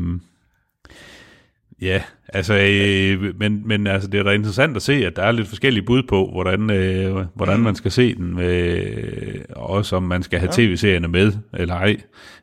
ja, 1.80 2.02
altså, 2.28 2.54
øh, 2.54 3.38
men, 3.38 3.62
men 3.68 3.86
altså, 3.86 4.08
det 4.08 4.20
er 4.20 4.24
da 4.24 4.30
interessant 4.30 4.76
at 4.76 4.82
se, 4.82 4.92
at 5.06 5.16
der 5.16 5.22
er 5.22 5.32
lidt 5.32 5.48
forskellige 5.48 5.84
bud 5.84 6.02
på, 6.08 6.28
hvordan, 6.32 6.70
øh, 6.70 7.16
hvordan 7.34 7.56
Mm. 7.56 7.62
man 7.64 7.74
skal 7.74 7.90
se 7.90 8.14
den, 8.14 8.40
øh, 8.40 9.34
og 9.50 9.70
også 9.70 9.96
om 9.96 10.02
man 10.02 10.22
skal 10.22 10.38
have 10.38 10.50
ja. 10.58 10.66
tv-serierne 10.66 11.08
med, 11.08 11.32
eller 11.54 11.74
ej. 11.74 11.96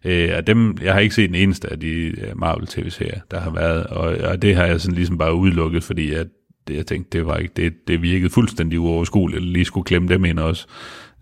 Øh, 0.05 0.29
og 0.37 0.47
dem, 0.47 0.77
jeg 0.81 0.93
har 0.93 0.99
ikke 0.99 1.15
set 1.15 1.29
den 1.29 1.35
eneste 1.35 1.71
af 1.71 1.79
de 1.79 1.89
øh, 1.91 2.13
Marvel-tv-serier, 2.39 3.19
der 3.31 3.39
har 3.39 3.51
været, 3.51 3.83
og, 3.87 4.17
og 4.31 4.41
det 4.41 4.55
har 4.55 4.65
jeg 4.65 4.81
sådan 4.81 4.95
ligesom 4.95 5.17
bare 5.17 5.33
udelukket, 5.33 5.83
fordi 5.83 6.13
at 6.13 6.27
det, 6.67 6.75
jeg 6.75 6.85
tænkte, 6.85 7.17
det 7.17 7.25
var 7.27 7.37
ikke, 7.37 7.53
det, 7.55 7.73
det 7.87 8.01
virkede 8.01 8.29
fuldstændig 8.29 8.79
uoverskueligt, 8.79 9.37
at 9.37 9.43
lige 9.43 9.65
skulle 9.65 9.85
klemme 9.85 10.07
dem 10.07 10.25
ind 10.25 10.39
også. 10.39 10.67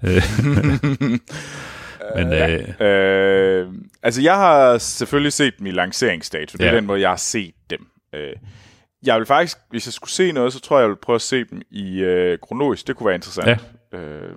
Øh, 0.04 0.22
men 2.16 2.34
øh, 2.34 2.88
Øh, 2.88 3.68
altså, 4.04 4.22
jeg 4.22 4.36
har 4.36 4.78
selvfølgelig 4.78 5.34
set 5.34 5.54
dem 5.60 5.68
i 5.68 5.72
lanceringsdato. 5.72 6.58
Det 6.58 6.66
er 6.66 6.70
Ja. 6.72 6.76
den 6.76 6.86
måde, 6.86 7.02
jeg 7.02 7.10
har 7.10 7.16
set 7.16 7.52
dem. 7.70 7.80
Øh, 8.16 8.34
jeg 9.06 9.18
vil 9.18 9.26
faktisk, 9.26 9.58
hvis 9.70 9.88
jeg 9.88 9.94
skulle 9.94 10.12
se 10.12 10.32
noget, 10.32 10.54
så 10.54 10.60
tror 10.60 10.78
jeg, 10.78 10.82
jeg 10.84 10.90
vil 10.90 10.96
prøve 10.96 11.16
at 11.16 11.22
se 11.22 11.44
dem 11.44 11.62
i 11.72 12.00
øh, 12.00 12.40
kronologisk. 12.40 12.88
Det 12.88 12.96
kunne 12.96 13.08
være 13.08 13.16
interessant. 13.16 13.66
Ja. 13.94 13.98
Øh, 13.98 14.36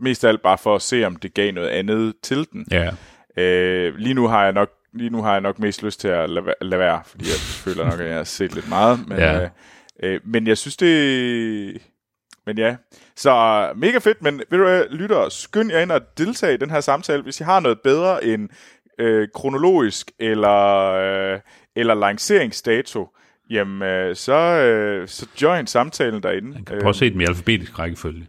mest 0.00 0.24
af 0.24 0.28
alt 0.28 0.42
bare 0.42 0.58
for 0.58 0.74
at 0.74 0.82
se, 0.82 1.04
om 1.04 1.16
det 1.16 1.34
gav 1.34 1.52
noget 1.52 1.68
andet 1.68 2.14
til 2.22 2.46
den. 2.52 2.66
ja, 2.70 2.90
Øh, 3.36 3.96
lige 3.96 4.14
nu 4.14 4.26
har 4.26 4.44
jeg 4.44 4.52
nok 4.52 4.70
lige 4.92 5.10
nu 5.10 5.22
har 5.22 5.32
jeg 5.32 5.40
nok 5.40 5.58
mest 5.58 5.82
lyst 5.82 6.00
til 6.00 6.08
at 6.08 6.30
lade, 6.30 6.54
lade 6.60 6.78
være, 6.78 7.02
fordi 7.06 7.24
jeg 7.24 7.38
føler 7.64 7.84
nok, 7.84 8.00
at 8.00 8.06
jeg 8.06 8.16
har 8.16 8.24
set 8.24 8.54
lidt 8.54 8.68
meget. 8.68 9.08
Men, 9.08 9.18
ja. 9.18 9.42
øh, 9.42 9.48
øh, 10.02 10.20
men 10.24 10.46
jeg 10.46 10.58
synes, 10.58 10.76
det... 10.76 11.82
Men 12.46 12.58
ja, 12.58 12.76
så 13.16 13.72
mega 13.76 13.98
fedt, 13.98 14.22
men 14.22 14.38
ved 14.50 14.58
du 14.58 14.64
hvad, 14.64 14.84
lytter, 14.90 15.28
skynd 15.28 15.72
jer 15.72 15.80
ind 15.80 15.92
og 15.92 16.00
deltage 16.18 16.54
i 16.54 16.56
den 16.56 16.70
her 16.70 16.80
samtale, 16.80 17.22
hvis 17.22 17.40
I 17.40 17.44
har 17.44 17.60
noget 17.60 17.80
bedre 17.80 18.24
end 18.24 18.48
øh, 18.98 19.28
kronologisk 19.34 20.10
eller, 20.18 20.90
øh, 20.92 21.40
eller 21.76 21.94
lanceringsdato, 21.94 23.08
jamen 23.50 23.82
øh, 23.82 24.16
så, 24.16 24.34
øh, 24.34 25.08
så 25.08 25.26
join 25.42 25.66
samtalen 25.66 26.22
derinde. 26.22 26.50
man 26.50 26.64
kan 26.64 26.78
prøve 26.80 26.88
at 26.90 26.96
se 26.96 27.10
dem 27.10 27.20
i 27.20 27.24
alfabetisk 27.24 27.78
rækkefølge. 27.78 28.26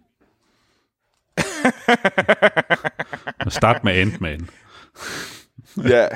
Og 3.45 3.51
Start 3.51 3.83
med 3.83 3.93
Ant-Man. 3.93 4.49
Ja. 5.89 6.07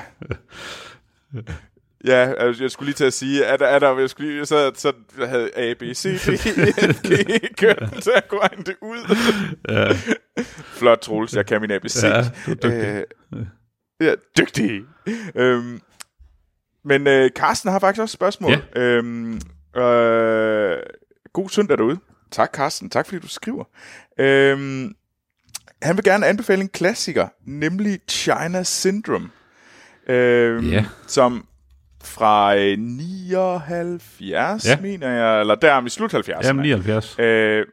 Ja, 2.05 2.33
altså, 2.37 2.63
jeg 2.63 2.71
skulle 2.71 2.87
lige 2.87 2.95
til 2.95 3.05
at 3.05 3.13
sige, 3.13 3.43
er 3.43 3.57
der, 3.57 3.65
er 3.67 3.79
der, 3.79 3.99
jeg 3.99 4.09
skulle 4.09 4.31
lige, 4.31 4.45
så, 4.45 4.71
så 4.75 4.93
havde 5.25 5.49
A, 5.55 5.73
B, 5.73 5.81
C, 5.93 6.03
D, 6.03 6.27
E, 6.27 6.93
F, 6.93 7.01
G, 7.01 7.55
kørt 7.57 7.79
den 7.79 8.01
til 8.01 8.11
at 8.15 8.23
regne 8.31 8.63
det 8.63 8.75
ud. 8.81 9.15
Ja, 9.69 9.93
Flot, 10.77 10.97
Troels, 10.97 11.35
jeg 11.35 11.45
kan 11.45 11.61
min 11.61 11.71
ABC. 11.71 12.03
Ja, 12.03 12.21
du 12.45 12.51
er 12.51 12.55
dygtig. 12.55 13.03
Øh, 13.33 13.45
ja, 14.01 14.13
dygtig. 14.37 14.81
Øhm, 15.35 15.81
men 16.85 17.07
øh, 17.07 17.29
Carsten 17.35 17.71
har 17.71 17.79
faktisk 17.79 18.01
også 18.01 18.11
et 18.13 18.17
spørgsmål. 18.19 18.51
Ja. 18.75 18.81
Øhm, 18.81 19.33
øh, 19.75 20.77
god 21.33 21.49
søndag 21.49 21.77
derude. 21.77 21.99
Tak, 22.31 22.53
Carsten. 22.55 22.89
Tak, 22.89 23.05
fordi 23.07 23.19
du 23.21 23.27
skriver. 23.27 23.63
Øhm, 24.19 24.93
han 25.81 25.95
vil 25.97 26.03
gerne 26.03 26.25
anbefale 26.27 26.61
en 26.61 26.69
klassiker, 26.69 27.27
nemlig 27.45 27.99
China 28.09 28.63
Syndrome. 28.63 29.29
Øhm, 30.09 30.69
Ja. 30.69 30.85
Som 31.07 31.45
fra 32.03 32.55
øh, 32.57 32.77
79, 32.79 34.65
Ja. 34.65 34.79
mener 34.81 35.09
jeg, 35.09 35.39
eller 35.39 35.55
der 35.55 35.73
i 35.85 35.89
slut 35.89 36.13
70'erne. 36.13 36.47
Jamen 36.47 36.61
79. 36.63 37.15
Øh, 37.19 37.65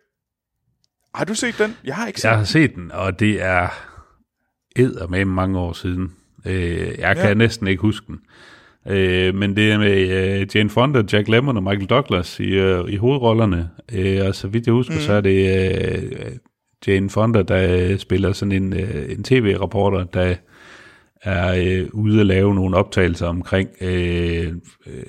har 1.14 1.24
du 1.24 1.34
set 1.34 1.54
den? 1.58 1.76
Jeg 1.84 1.96
har 1.96 2.06
ikke 2.06 2.20
set 2.20 2.28
Jeg 2.28 2.36
har 2.38 2.44
set 2.44 2.74
den, 2.74 2.92
og 2.92 3.20
det 3.20 3.42
er 3.42 3.68
med 5.06 5.24
mange 5.24 5.58
år 5.58 5.72
siden. 5.72 6.12
Øh, 6.46 6.98
jeg 6.98 7.16
kan 7.16 7.26
Ja. 7.28 7.34
næsten 7.34 7.66
ikke 7.68 7.80
huske 7.80 8.06
den. 8.06 8.20
Øh, 8.88 9.34
men 9.34 9.56
det 9.56 9.72
er 9.72 9.78
med 9.78 10.08
øh, 10.40 10.46
Jane 10.54 10.70
Fonda, 10.70 11.02
Jack 11.12 11.28
Lemmon 11.28 11.56
og 11.56 11.62
Michael 11.62 11.86
Douglas 11.86 12.40
i, 12.40 12.48
øh, 12.48 12.84
i 12.88 12.96
hovedrollerne. 12.96 13.70
Øh, 13.92 14.26
og 14.26 14.34
så 14.34 14.48
vidt 14.48 14.66
jeg 14.66 14.72
husker, 14.72 14.94
mm. 14.94 15.00
så 15.00 15.12
er 15.12 15.20
det 15.20 15.66
øh, 15.92 16.32
Jane 16.86 17.10
Fonda, 17.10 17.42
der 17.42 17.88
øh, 17.90 17.98
spiller 17.98 18.32
sådan 18.32 18.52
en, 18.52 18.72
øh, 18.72 19.12
en 19.12 19.24
tv-rapporter, 19.24 20.04
der 20.04 20.34
er 21.22 21.54
øh, 21.66 21.88
ude 21.92 22.20
at 22.20 22.26
lave 22.26 22.54
nogle 22.54 22.76
optagelser 22.76 23.26
omkring 23.26 23.68
øh, 23.80 24.52
øh, 24.86 25.02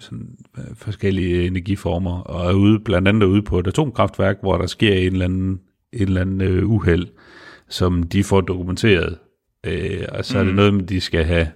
sådan, 0.00 0.28
øh, 0.58 0.64
forskellige 0.74 1.46
energiformer, 1.46 2.20
og 2.20 2.50
er 2.50 2.54
ude, 2.54 2.80
blandt 2.80 3.08
andet 3.08 3.26
ude 3.26 3.42
på 3.42 3.58
et 3.58 3.66
atomkraftværk, 3.66 4.36
hvor 4.40 4.58
der 4.58 4.66
sker 4.66 4.94
en 4.94 5.12
eller 5.12 5.24
anden, 5.24 5.60
en 5.92 6.02
eller 6.02 6.20
anden 6.20 6.40
øh, 6.40 6.70
uheld, 6.70 7.06
som 7.68 8.02
de 8.02 8.24
får 8.24 8.40
dokumenteret. 8.40 9.18
Øh, 9.66 10.04
og 10.08 10.24
så 10.24 10.38
er 10.38 10.44
det 10.44 10.54
noget 10.54 10.74
med, 10.74 10.82
de 10.82 11.00
skal 11.00 11.24
have 11.24 11.46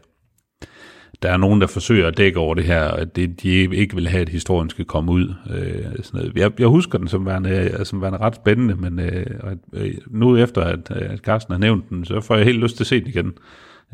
der 1.22 1.32
er 1.32 1.36
nogen, 1.36 1.60
der 1.60 1.66
forsøger 1.66 2.08
at 2.08 2.16
dække 2.16 2.38
over 2.38 2.54
det 2.54 2.64
her, 2.64 2.82
at 2.84 3.16
det, 3.16 3.42
de 3.42 3.48
ikke 3.76 3.94
vil 3.94 4.08
have, 4.08 4.20
at 4.20 4.28
historien 4.28 4.70
skal 4.70 4.84
komme 4.84 5.12
ud. 5.12 5.34
Øh, 5.50 6.04
sådan 6.04 6.20
noget. 6.20 6.36
Jeg, 6.36 6.60
jeg 6.60 6.68
husker 6.68 6.98
den 6.98 7.08
som 7.08 7.26
værende, 7.26 7.84
som 7.84 8.02
værende 8.02 8.18
ret 8.18 8.34
spændende, 8.34 8.74
men 8.74 9.00
øh, 9.00 9.26
øh, 9.72 9.94
nu 10.06 10.36
efter, 10.36 10.62
at, 10.62 10.90
at 10.90 11.18
Carsten 11.18 11.52
har 11.52 11.58
nævnt 11.58 11.88
den, 11.88 12.04
så 12.04 12.20
får 12.20 12.36
jeg 12.36 12.44
helt 12.44 12.58
lyst 12.58 12.76
til 12.76 12.82
at 12.82 12.88
se 12.88 13.00
den 13.00 13.08
igen. 13.08 13.32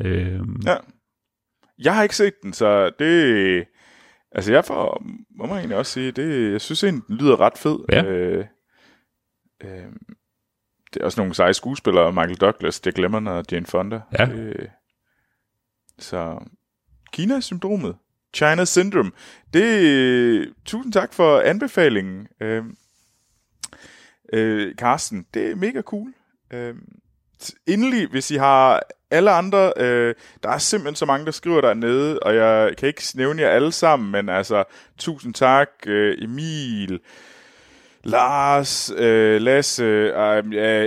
Øh, 0.03 0.39
Ja. 0.65 0.75
Jeg 1.79 1.95
har 1.95 2.03
ikke 2.03 2.15
set 2.15 2.33
den, 2.43 2.53
så 2.53 2.91
det... 2.99 3.65
Altså, 4.31 4.53
jeg 4.53 4.65
får, 4.65 5.03
må 5.37 5.45
man 5.45 5.57
egentlig 5.57 5.77
også 5.77 5.91
sige, 5.91 6.11
det, 6.11 6.51
jeg 6.51 6.61
synes 6.61 6.83
egentlig, 6.83 7.03
den 7.07 7.17
lyder 7.17 7.39
ret 7.39 7.57
fed. 7.57 7.79
Ja. 7.91 8.03
Øh, 8.03 8.45
øh, 9.63 9.85
det 10.93 11.01
er 11.01 11.05
også 11.05 11.21
nogle 11.21 11.33
seje 11.33 11.53
skuespillere, 11.53 12.13
Michael 12.13 12.37
Douglas, 12.37 12.81
Jack 12.85 12.97
Lemmon 12.97 13.27
og 13.27 13.45
Jane 13.51 13.65
Fonda. 13.65 14.01
Ja. 14.19 14.25
Det, 14.25 14.69
så 15.99 16.39
Kina-syndromet, 17.13 17.95
China 18.33 18.65
Syndrome, 18.65 19.11
det, 19.53 19.63
øh, 19.63 20.47
tusind 20.65 20.93
tak 20.93 21.13
for 21.13 21.39
anbefalingen, 21.39 22.27
øhm, 22.41 22.75
øh, 24.33 24.67
øh, 24.67 24.75
Carsten. 24.75 25.25
Det 25.33 25.51
er 25.51 25.55
mega 25.55 25.81
cool. 25.81 26.13
Øh, 26.53 26.75
endelig, 27.67 28.07
hvis 28.07 28.31
I 28.31 28.35
har 28.35 28.81
alle 29.11 29.31
andre, 29.31 29.73
øh, 29.77 30.15
der 30.43 30.49
er 30.49 30.57
simpelthen 30.57 30.95
så 30.95 31.05
mange, 31.05 31.25
der 31.25 31.31
skriver 31.31 31.61
dernede, 31.61 32.19
og 32.19 32.35
jeg 32.35 32.77
kan 32.77 32.87
ikke 32.87 33.03
nævne 33.15 33.41
jer 33.41 33.49
alle 33.49 33.71
sammen, 33.71 34.11
men 34.11 34.29
altså, 34.29 34.63
tusind 34.97 35.33
tak, 35.33 35.69
øh, 35.87 36.23
Emil, 36.23 36.99
Lars, 38.03 38.91
øh, 38.97 39.41
Lasse, 39.41 39.83
øh, 39.83 40.13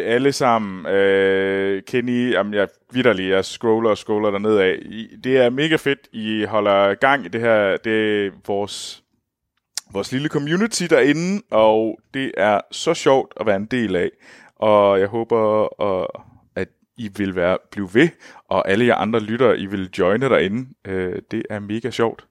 alle 0.04 0.32
sammen, 0.32 0.86
øh, 0.86 1.82
Kenny, 1.82 2.32
jamen, 2.32 2.54
jeg 2.54 2.68
vidderlig, 2.92 3.28
jeg 3.28 3.44
scroller 3.44 3.90
og 3.90 3.98
scroller 3.98 4.30
derned 4.30 4.56
af. 4.56 4.78
Det 5.24 5.36
er 5.36 5.50
mega 5.50 5.76
fedt, 5.76 6.08
I 6.12 6.44
holder 6.44 6.94
gang 6.94 7.24
i 7.24 7.28
det 7.28 7.40
her, 7.40 7.76
det 7.76 8.26
er 8.26 8.30
vores, 8.46 9.02
vores 9.92 10.12
lille 10.12 10.28
community 10.28 10.84
derinde, 10.90 11.42
og 11.50 12.00
det 12.14 12.32
er 12.36 12.60
så 12.70 12.94
sjovt 12.94 13.32
at 13.40 13.46
være 13.46 13.56
en 13.56 13.66
del 13.66 13.96
af. 13.96 14.10
Og 14.56 15.00
jeg 15.00 15.08
håber, 15.08 15.38
og, 15.80 16.22
at 16.56 16.68
I 16.96 17.10
vil 17.16 17.36
være, 17.36 17.58
blive 17.70 17.88
ved, 17.94 18.08
og 18.48 18.70
alle 18.70 18.86
jer 18.86 18.94
andre 18.94 19.20
lyttere, 19.20 19.58
I 19.58 19.66
vil 19.66 19.90
joine 19.98 20.28
derinde. 20.28 20.68
Øh, 20.86 21.22
det 21.30 21.42
er 21.50 21.58
mega 21.58 21.90
sjovt. 21.90 22.24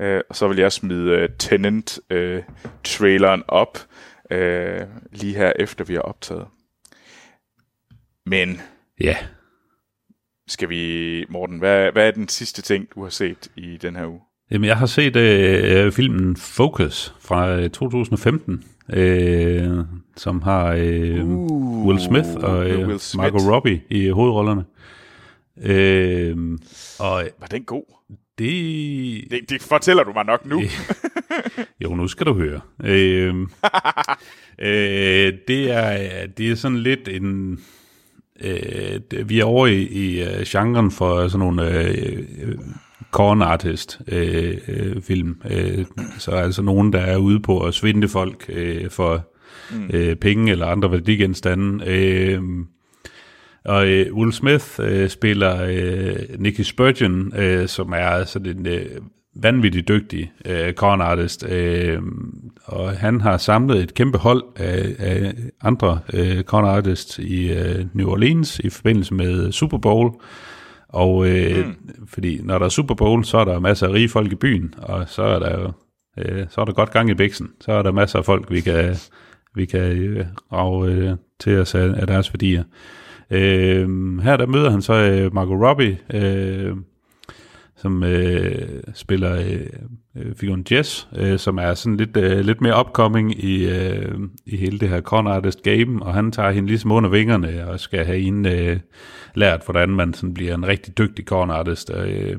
Øh, 0.00 0.20
og 0.28 0.36
så 0.36 0.48
vil 0.48 0.58
jeg 0.58 0.72
smide 0.72 1.12
øh, 1.12 1.28
Tenant-traileren 1.38 3.40
øh, 3.40 3.44
op, 3.48 3.78
øh, 4.30 4.86
lige 5.12 5.34
her 5.34 5.52
efter 5.58 5.84
vi 5.84 5.94
har 5.94 6.00
optaget. 6.00 6.46
Men... 8.26 8.60
Ja. 9.00 9.16
Skal 10.48 10.68
vi, 10.68 11.24
Morten, 11.28 11.58
hvad, 11.58 11.92
hvad 11.92 12.06
er 12.06 12.10
den 12.10 12.28
sidste 12.28 12.62
ting, 12.62 12.88
du 12.94 13.02
har 13.02 13.10
set 13.10 13.50
i 13.56 13.76
den 13.76 13.96
her 13.96 14.06
uge? 14.06 14.20
Jamen, 14.50 14.68
jeg 14.68 14.76
har 14.76 14.86
set 14.86 15.16
øh, 15.16 15.92
filmen 15.92 16.36
Focus 16.36 17.14
fra 17.20 17.68
2015, 17.68 18.64
øh, 18.92 19.78
som 20.16 20.42
har 20.42 20.72
øh, 20.78 21.28
uh, 21.28 21.86
Will 21.86 22.00
Smith 22.00 22.28
og 22.36 22.70
øh, 22.70 22.88
Will 22.88 23.00
Smith. 23.00 23.22
Margot 23.22 23.52
Robbie 23.54 23.82
i 23.90 24.08
hovedrollerne. 24.08 24.64
Øh, 25.62 26.36
og, 27.00 27.24
Var 27.40 27.46
den 27.46 27.64
god? 27.64 27.84
Det... 28.38 29.30
det... 29.30 29.50
Det 29.50 29.62
fortæller 29.62 30.04
du 30.04 30.12
mig 30.12 30.24
nok 30.24 30.46
nu. 30.46 30.62
jo, 31.84 31.94
nu 31.94 32.08
skal 32.08 32.26
du 32.26 32.34
høre. 32.34 32.60
Øh, 32.84 33.34
øh, 34.68 35.32
det, 35.48 35.70
er, 35.70 36.26
det 36.26 36.50
er 36.50 36.54
sådan 36.54 36.78
lidt 36.78 37.08
en... 37.08 37.58
Øh, 38.40 39.28
vi 39.28 39.40
er 39.40 39.44
over 39.44 39.66
i, 39.66 39.82
i 39.82 40.22
uh, 40.22 40.42
genren 40.46 40.90
for 40.90 41.28
sådan 41.28 41.38
nogle... 41.38 41.88
Øh, 41.88 42.24
corn 43.10 43.42
artist 43.42 44.00
øh, 44.08 44.58
øh, 44.68 45.02
film. 45.02 45.36
Øh, 45.50 45.84
så 46.18 46.30
altså 46.30 46.62
nogen, 46.62 46.92
der 46.92 47.00
er 47.00 47.16
ude 47.16 47.40
på 47.40 47.60
at 47.60 47.74
svinde 47.74 48.08
folk 48.08 48.44
øh, 48.48 48.90
for 48.90 49.28
mm. 49.70 49.90
øh, 49.92 50.16
penge 50.16 50.52
eller 50.52 50.66
andre 50.66 50.92
værdigenstande. 50.92 51.84
Øh, 51.86 52.42
og 53.64 53.88
øh, 53.88 54.14
Will 54.14 54.32
Smith 54.32 54.64
øh, 54.80 55.08
spiller 55.08 55.62
øh, 55.68 56.16
Nicky 56.38 56.60
Spurgeon, 56.60 57.36
øh, 57.36 57.68
som 57.68 57.92
er 57.92 58.24
sådan 58.24 58.58
en 58.58 58.66
øh, 58.66 58.86
vanvittigt 59.42 59.88
dygtig 59.88 60.32
øh, 60.44 60.72
corn 60.72 61.00
artist. 61.00 61.48
Øh, 61.48 62.02
og 62.64 62.90
han 62.90 63.20
har 63.20 63.36
samlet 63.36 63.82
et 63.82 63.94
kæmpe 63.94 64.18
hold 64.18 64.42
af, 64.56 64.94
af 64.98 65.34
andre 65.62 66.00
øh, 66.12 66.42
corn 66.42 66.64
artists 66.64 67.18
i 67.18 67.52
øh, 67.52 67.86
New 67.92 68.10
Orleans 68.10 68.58
i 68.58 68.70
forbindelse 68.70 69.14
med 69.14 69.52
Super 69.52 69.78
Bowl. 69.78 70.12
Og 70.88 71.28
øh, 71.28 71.66
mm. 71.66 71.74
fordi 72.06 72.40
når 72.42 72.58
der 72.58 72.66
er 72.66 72.70
Super 72.70 72.94
Bowl, 72.94 73.24
så 73.24 73.38
er 73.38 73.44
der 73.44 73.60
masser 73.60 73.88
af 73.88 73.92
rige 73.92 74.08
folk 74.08 74.32
i 74.32 74.36
byen, 74.36 74.74
og 74.78 75.08
så 75.08 75.22
er 75.22 75.38
der 75.38 75.60
jo 75.60 75.72
øh, 76.18 76.46
så 76.50 76.60
er 76.60 76.64
der 76.64 76.72
godt 76.72 76.90
gang 76.90 77.10
i 77.10 77.14
bæksen. 77.14 77.48
Så 77.60 77.72
er 77.72 77.82
der 77.82 77.92
masser 77.92 78.18
af 78.18 78.24
folk, 78.24 78.50
vi 78.50 78.60
kan, 78.60 78.96
vi 79.54 79.64
kan 79.64 79.80
øh, 79.80 80.26
rage 80.52 80.92
øh, 80.92 81.16
til 81.40 81.58
os 81.58 81.74
af, 81.74 82.00
af 82.00 82.06
deres 82.06 82.32
værdier. 82.32 82.60
Øh, 82.60 82.97
her 83.30 84.36
der 84.36 84.46
møder 84.46 84.70
han 84.70 84.82
så 84.82 84.92
øh, 84.94 85.34
Margot 85.34 85.68
Robbie, 85.68 85.98
øh, 86.14 86.76
som 87.76 88.02
øh, 88.02 88.82
spiller 88.94 89.36
øh, 89.40 89.66
øh, 90.16 90.34
figuren 90.34 90.66
Jess, 90.70 91.08
øh, 91.16 91.38
som 91.38 91.58
er 91.58 91.74
sådan 91.74 91.96
lidt, 91.96 92.16
øh, 92.16 92.40
lidt 92.40 92.60
mere 92.60 92.80
upcoming 92.80 93.44
i, 93.44 93.68
øh, 93.68 94.18
i 94.46 94.56
hele 94.56 94.78
det 94.78 94.88
her 94.88 95.00
con 95.00 95.26
artist 95.26 95.62
game, 95.62 96.02
og 96.02 96.14
han 96.14 96.32
tager 96.32 96.50
hende 96.50 96.68
ligesom 96.68 96.92
under 96.92 97.10
vingerne 97.10 97.68
og 97.68 97.80
skal 97.80 98.04
have 98.04 98.20
hende 98.20 98.50
øh, 98.50 98.78
lært, 99.34 99.62
hvordan 99.64 99.88
man 99.88 100.14
sådan 100.14 100.34
bliver 100.34 100.54
en 100.54 100.66
rigtig 100.66 100.98
dygtig 100.98 101.24
con 101.24 101.50
artist. 101.50 101.90
Øh, 101.94 102.36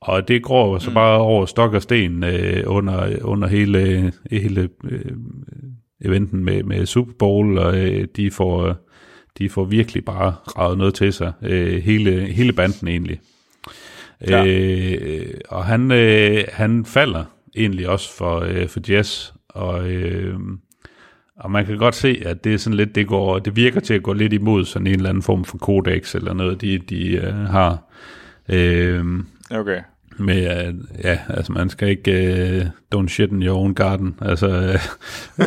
og 0.00 0.28
det 0.28 0.42
går 0.42 0.78
så 0.78 0.90
mm. 0.90 0.94
bare 0.94 1.18
over 1.18 1.46
stok 1.46 1.74
og 1.74 1.82
sten 1.82 2.24
øh, 2.24 2.62
under, 2.66 3.24
under 3.24 3.48
hele, 3.48 4.12
hele 4.30 4.68
øh, 4.84 5.12
eventen 6.04 6.44
med, 6.44 6.62
med 6.62 6.86
Super 6.86 7.12
Bowl, 7.18 7.58
og 7.58 7.78
øh, 7.78 8.06
de 8.16 8.30
får 8.30 8.87
de 9.38 9.48
får 9.48 9.64
virkelig 9.64 10.04
bare 10.04 10.34
ravet 10.58 10.78
noget 10.78 10.94
til 10.94 11.12
sig, 11.12 11.32
øh, 11.42 11.82
hele, 11.82 12.26
hele 12.26 12.52
banden 12.52 12.88
egentlig. 12.88 13.20
Ja. 14.28 14.44
Øh, 14.46 15.34
og 15.48 15.64
han, 15.64 15.92
øh, 15.92 16.44
han 16.52 16.84
falder 16.84 17.24
egentlig 17.56 17.88
også 17.88 18.16
for, 18.16 18.40
øh, 18.40 18.68
for 18.68 18.80
Jess, 18.92 19.34
og, 19.48 19.90
øh, 19.90 20.38
og 21.36 21.50
man 21.50 21.66
kan 21.66 21.78
godt 21.78 21.94
se, 21.94 22.22
at 22.24 22.44
det 22.44 22.54
er 22.54 22.58
sådan 22.58 22.76
lidt, 22.76 22.94
det, 22.94 23.06
går, 23.06 23.38
det 23.38 23.56
virker 23.56 23.80
til 23.80 23.94
at 23.94 24.02
gå 24.02 24.12
lidt 24.12 24.32
imod 24.32 24.64
sådan 24.64 24.86
en 24.86 24.94
eller 24.94 25.08
anden 25.08 25.22
form 25.22 25.44
for 25.44 25.58
kodex, 25.58 26.14
eller 26.14 26.34
noget, 26.34 26.60
de, 26.60 26.78
de 26.78 27.16
øh, 27.16 27.34
har. 27.34 27.78
Øh, 28.48 29.04
okay 29.50 29.80
med, 30.18 30.44
at 30.44 30.74
ja, 31.04 31.18
altså 31.28 31.52
man 31.52 31.70
skal 31.70 31.88
ikke 31.88 32.70
uh, 32.92 32.98
don't 33.00 33.08
shit 33.08 33.30
in 33.30 33.42
your 33.42 33.58
own 33.58 33.74
garden. 33.74 34.14
Altså, 34.22 34.78
uh, 35.38 35.44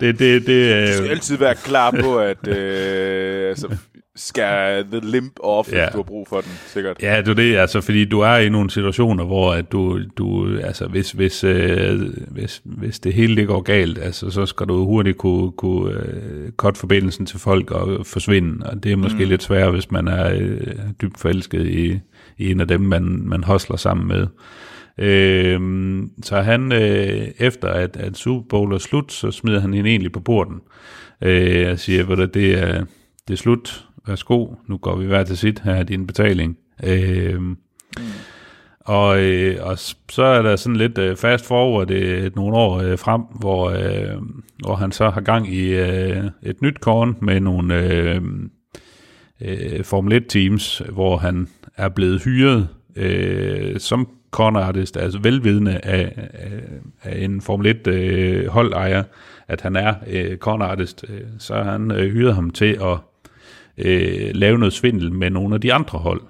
det, 0.00 0.18
det, 0.18 0.46
det, 0.46 0.82
uh, 0.82 0.88
du 0.88 0.96
skal 0.96 1.10
altid 1.10 1.36
være 1.36 1.54
klar 1.54 1.90
på, 1.90 2.18
at 2.18 2.48
uh, 2.48 3.48
altså, 3.48 3.76
skal 4.18 4.84
the 4.92 5.00
limp 5.02 5.32
off, 5.40 5.72
ja. 5.72 5.84
hvis 5.84 5.92
du 5.92 5.98
har 5.98 6.02
brug 6.02 6.28
for 6.28 6.40
den, 6.40 6.50
sikkert. 6.66 7.02
Ja, 7.02 7.20
det 7.20 7.28
er 7.28 7.34
det, 7.34 7.56
altså, 7.56 7.80
fordi 7.80 8.04
du 8.04 8.20
er 8.20 8.36
i 8.36 8.48
nogle 8.48 8.70
situationer, 8.70 9.24
hvor 9.24 9.52
at 9.52 9.72
du, 9.72 10.00
du 10.18 10.58
altså, 10.58 10.86
hvis, 10.86 11.12
hvis, 11.12 11.44
uh, 11.44 11.50
hvis, 12.28 12.62
hvis 12.64 13.00
det 13.00 13.12
hele 13.12 13.36
det 13.36 13.46
går 13.46 13.60
galt, 13.60 13.98
altså, 13.98 14.30
så 14.30 14.46
skal 14.46 14.66
du 14.66 14.84
hurtigt 14.84 15.18
kunne, 15.18 15.52
kunne 15.52 15.94
uh, 15.94 16.52
cut 16.56 16.76
forbindelsen 16.76 17.26
til 17.26 17.38
folk 17.38 17.70
og 17.70 18.06
forsvinde, 18.06 18.66
og 18.66 18.84
det 18.84 18.92
er 18.92 18.96
måske 18.96 19.24
mm. 19.24 19.28
lidt 19.28 19.42
svært, 19.42 19.72
hvis 19.72 19.90
man 19.90 20.08
er 20.08 20.36
uh, 20.36 20.90
dybt 21.02 21.18
forelsket 21.18 21.66
i 21.66 22.00
en 22.38 22.60
af 22.60 22.68
dem, 22.68 22.80
man, 22.80 23.22
man 23.24 23.44
hostler 23.44 23.76
sammen 23.76 24.08
med. 24.08 24.26
Øh, 24.98 25.60
så 26.22 26.40
han, 26.40 26.72
øh, 26.72 27.28
efter 27.38 27.68
at, 27.68 27.96
at 27.96 28.16
Super 28.16 28.48
Bowl 28.48 28.74
er 28.74 28.78
slut, 28.78 29.12
så 29.12 29.30
smider 29.30 29.60
han 29.60 29.74
hende 29.74 29.90
egentlig 29.90 30.12
på 30.12 30.20
borden 30.20 30.60
Øh, 31.22 31.72
og 31.72 31.78
siger, 31.78 32.22
at 32.22 32.34
det 32.34 32.58
er, 32.58 32.84
det 33.28 33.34
er 33.34 33.38
slut, 33.38 33.86
værsgo, 34.06 34.46
nu 34.66 34.76
går 34.76 34.96
vi 34.96 35.06
hver 35.06 35.24
til 35.24 35.38
sit, 35.38 35.58
her 35.58 35.74
er 35.74 35.82
din 35.82 36.06
betaling. 36.06 36.58
Øh, 36.84 37.40
mm. 37.40 37.56
Og, 38.80 39.22
øh, 39.22 39.56
og 39.60 39.78
så 40.08 40.22
er 40.22 40.42
der 40.42 40.56
sådan 40.56 40.76
lidt 40.76 40.98
øh, 40.98 41.16
fast 41.16 41.46
forward 41.46 41.90
øh, 41.90 42.30
nogle 42.36 42.56
år 42.56 42.78
øh, 42.78 42.98
frem, 42.98 43.20
hvor, 43.20 43.70
øh, 43.70 44.22
hvor 44.58 44.74
han 44.74 44.92
så 44.92 45.10
har 45.10 45.20
gang 45.20 45.54
i 45.54 45.74
øh, 45.74 46.24
et 46.42 46.62
nyt 46.62 46.80
korn 46.80 47.16
med 47.22 47.40
nogle 47.40 47.82
øh, 47.82 48.22
øh, 49.40 49.84
Formel 49.84 50.12
1 50.12 50.26
teams, 50.28 50.82
hvor 50.92 51.16
han 51.16 51.48
er 51.78 51.88
blevet 51.88 52.22
hyret 52.22 52.68
øh, 52.96 53.80
som 53.80 54.08
corner 54.30 54.60
artist, 54.60 54.96
altså 54.96 55.18
velvidende 55.18 55.80
af, 55.82 56.12
af, 56.16 56.62
af 57.02 57.24
en 57.24 57.40
Formel 57.40 57.66
1 57.66 57.86
øh, 57.86 58.46
holdejer, 58.46 59.02
at 59.48 59.60
han 59.60 59.76
er 59.76 59.94
øh, 60.06 60.38
øh, 61.08 61.20
så 61.38 61.62
han 61.62 61.90
øh, 61.90 62.12
hyret 62.12 62.34
ham 62.34 62.50
til 62.50 62.78
at 62.82 62.98
øh, 63.78 64.30
lave 64.34 64.58
noget 64.58 64.72
svindel 64.72 65.12
med 65.12 65.30
nogle 65.30 65.54
af 65.54 65.60
de 65.60 65.72
andre 65.72 65.98
hold. 65.98 66.22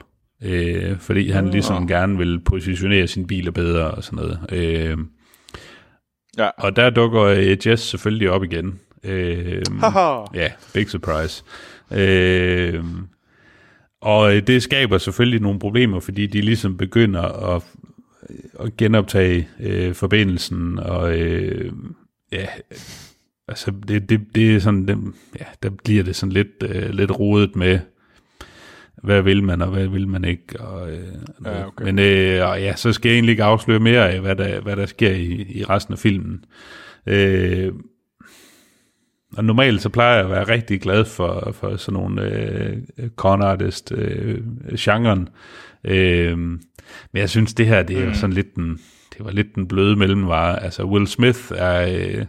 Øh, 0.44 0.98
fordi 0.98 1.30
han 1.30 1.48
ligesom 1.48 1.88
gerne 1.88 2.18
vil 2.18 2.40
positionere 2.40 3.06
sin 3.06 3.26
biler 3.26 3.50
bedre 3.50 3.90
og 3.90 4.04
sådan 4.04 4.16
noget. 4.16 4.40
Øh, 4.52 4.98
ja. 6.38 6.48
Og 6.58 6.76
der 6.76 6.90
dukker 6.90 7.22
øh, 7.22 7.66
Jess 7.66 7.82
selvfølgelig 7.82 8.30
op 8.30 8.44
igen. 8.44 8.80
Øh, 9.04 9.62
ja, 10.34 10.50
big 10.74 10.90
surprise. 10.90 11.44
Øh, 11.92 12.84
og 14.00 14.36
øh, 14.36 14.46
det 14.46 14.62
skaber 14.62 14.98
selvfølgelig 14.98 15.40
nogle 15.40 15.58
problemer, 15.58 16.00
fordi 16.00 16.26
de 16.26 16.40
ligesom 16.40 16.76
begynder 16.76 17.22
at, 17.54 17.62
at 18.60 18.76
genoptage 18.76 19.48
øh, 19.60 19.94
forbindelsen, 19.94 20.78
og 20.78 21.18
øh, 21.18 21.72
ja, 22.32 22.46
altså 23.48 23.72
det, 23.88 24.08
det, 24.08 24.20
det 24.34 24.56
er 24.56 24.60
sådan, 24.60 24.88
det, 24.88 24.98
ja, 25.40 25.44
der 25.62 25.70
bliver 25.84 26.02
det 26.02 26.16
sådan 26.16 26.32
lidt, 26.32 26.62
øh, 26.62 26.90
lidt 26.90 27.10
rodet 27.20 27.56
med, 27.56 27.78
hvad 29.02 29.22
vil 29.22 29.42
man, 29.42 29.62
og 29.62 29.68
hvad 29.68 29.86
vil 29.86 30.08
man 30.08 30.24
ikke. 30.24 30.60
Og, 30.60 30.92
øh, 30.92 31.14
ja, 31.44 31.66
okay. 31.66 31.84
Men 31.84 31.98
øh, 31.98 32.48
og 32.48 32.60
ja, 32.60 32.76
så 32.76 32.92
skal 32.92 33.08
jeg 33.08 33.16
egentlig 33.16 33.32
ikke 33.32 33.44
afsløre 33.44 33.80
mere 33.80 34.10
af, 34.10 34.20
hvad 34.20 34.36
der, 34.36 34.60
hvad 34.60 34.76
der 34.76 34.86
sker 34.86 35.10
i, 35.10 35.46
i 35.48 35.64
resten 35.64 35.92
af 35.92 35.98
filmen. 35.98 36.44
Øh, 37.06 37.72
og 39.36 39.44
normalt 39.44 39.82
så 39.82 39.88
plejer 39.88 40.14
jeg 40.16 40.24
at 40.24 40.30
være 40.30 40.48
rigtig 40.48 40.80
glad 40.80 41.04
for, 41.04 41.52
for 41.52 41.76
sådan 41.76 42.00
nogle 42.00 42.22
øh, 42.22 42.76
con 43.16 43.42
artist 43.42 43.92
øh, 43.92 44.40
genren. 44.78 45.28
Øh, 45.84 46.38
men 46.38 46.60
jeg 47.14 47.30
synes 47.30 47.54
det 47.54 47.66
her, 47.66 47.82
det 47.82 47.98
er 47.98 48.08
mm. 48.08 48.14
sådan 48.14 48.32
lidt 48.34 48.54
den, 48.54 48.78
det 49.16 49.24
var 49.24 49.30
lidt 49.30 49.54
den 49.54 49.68
bløde 49.68 49.96
mellemvare. 49.96 50.62
Altså 50.62 50.84
Will 50.84 51.06
Smith 51.06 51.38
er, 51.54 51.98
øh, 51.98 52.24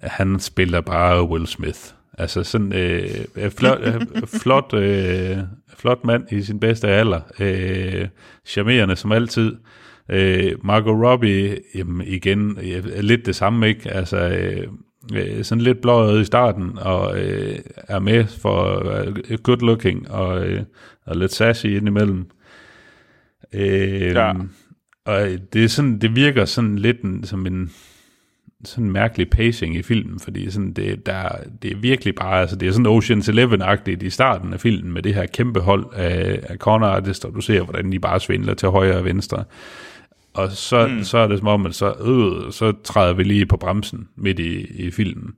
han 0.00 0.40
spiller 0.40 0.80
bare 0.80 1.28
Will 1.28 1.46
Smith. 1.46 1.80
Altså 2.18 2.44
sådan 2.44 2.72
øh, 2.72 3.50
flot, 3.50 3.78
øh, 3.82 4.00
flot, 4.42 4.74
øh, 4.74 5.38
flot 5.76 6.04
mand 6.04 6.32
i 6.32 6.42
sin 6.42 6.60
bedste 6.60 6.88
alder. 6.88 7.20
Øh, 7.40 8.08
charmerende 8.44 8.96
som 8.96 9.12
altid. 9.12 9.56
Øh, 10.08 10.52
Margot 10.64 11.06
Robbie, 11.06 11.58
jamen 11.74 12.06
igen, 12.06 12.58
lidt 13.00 13.26
det 13.26 13.36
samme, 13.36 13.68
ikke? 13.68 13.90
Altså, 13.90 14.28
øh, 14.28 14.66
øh, 15.14 15.44
sådan 15.44 15.62
lidt 15.62 15.80
blåøjet 15.80 16.20
i 16.20 16.24
starten, 16.24 16.78
og 16.78 17.20
øh, 17.20 17.58
er 17.88 17.98
med 17.98 18.24
for 18.26 18.88
øh, 19.30 19.38
good 19.38 19.58
looking, 19.60 20.10
og, 20.10 20.46
øh, 20.46 20.62
og 21.06 21.16
lidt 21.16 21.32
sassy 21.32 21.66
indimellem. 21.66 22.26
Øh, 23.52 24.14
ja. 24.14 24.32
Og 25.04 25.28
det, 25.52 25.64
er 25.64 25.68
sådan, 25.68 25.98
det 25.98 26.16
virker 26.16 26.44
sådan 26.44 26.78
lidt 26.78 27.02
en, 27.02 27.24
som 27.24 27.46
en, 27.46 27.70
sådan 28.64 28.84
en 28.84 28.92
mærkelig 28.92 29.30
pacing 29.30 29.76
i 29.76 29.82
filmen, 29.82 30.20
fordi 30.20 30.50
sådan 30.50 30.72
det, 30.72 31.06
der, 31.06 31.28
det 31.62 31.72
er 31.72 31.76
virkelig 31.76 32.14
bare, 32.14 32.40
altså 32.40 32.56
det 32.56 32.68
er 32.68 32.72
sådan 32.72 32.86
Ocean's 32.86 33.28
Eleven-agtigt 33.28 34.02
i 34.02 34.10
starten 34.10 34.52
af 34.52 34.60
filmen, 34.60 34.92
med 34.92 35.02
det 35.02 35.14
her 35.14 35.26
kæmpe 35.26 35.60
hold 35.60 35.86
af, 35.94 36.40
af 36.42 36.56
corner 36.56 36.86
artists, 36.86 37.24
og 37.24 37.34
du 37.34 37.40
ser, 37.40 37.62
hvordan 37.62 37.92
de 37.92 38.00
bare 38.00 38.20
svindler 38.20 38.54
til 38.54 38.68
højre 38.68 38.96
og 38.96 39.04
venstre. 39.04 39.44
Og 40.38 40.52
så, 40.52 40.86
mm. 40.86 41.04
så 41.04 41.18
er 41.18 41.26
det 41.26 41.38
som 41.38 41.48
om, 41.48 41.66
at 41.66 41.74
så, 41.74 41.92
øh, 41.92 42.52
så 42.52 42.72
træder 42.84 43.12
vi 43.12 43.22
lige 43.22 43.46
på 43.46 43.56
bremsen 43.56 44.08
midt 44.16 44.38
i, 44.38 44.84
i 44.86 44.90
filmen, 44.90 45.34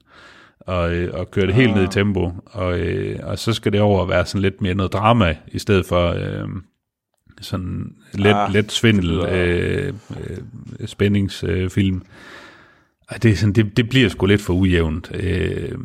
og, 0.60 0.92
øh, 0.92 1.14
og 1.14 1.30
kører 1.30 1.46
det 1.46 1.54
helt 1.54 1.74
ned 1.74 1.84
i 1.84 1.86
tempo, 1.86 2.32
og, 2.44 2.78
øh, 2.78 3.18
og 3.22 3.38
så 3.38 3.52
skal 3.52 3.72
det 3.72 3.80
over 3.80 4.02
at 4.02 4.08
være 4.08 4.26
sådan 4.26 4.42
lidt 4.42 4.60
mere 4.60 4.74
noget 4.74 4.92
drama, 4.92 5.36
i 5.48 5.58
stedet 5.58 5.86
for... 5.86 6.10
Øh, 6.10 6.48
sådan 7.40 7.94
let, 8.12 8.34
ah, 8.34 8.52
let 8.52 8.72
svindel 8.72 9.20
øh, 9.20 9.94
øh, 10.20 10.88
spændingsfilm. 10.88 12.02
Øh, 13.12 13.18
det, 13.22 13.30
er 13.30 13.36
sådan, 13.36 13.52
det, 13.52 13.76
det 13.76 13.88
bliver 13.88 14.08
sgu 14.08 14.26
lidt 14.26 14.42
for 14.42 14.54
ujævnt. 14.54 15.10
Øh, 15.14 15.78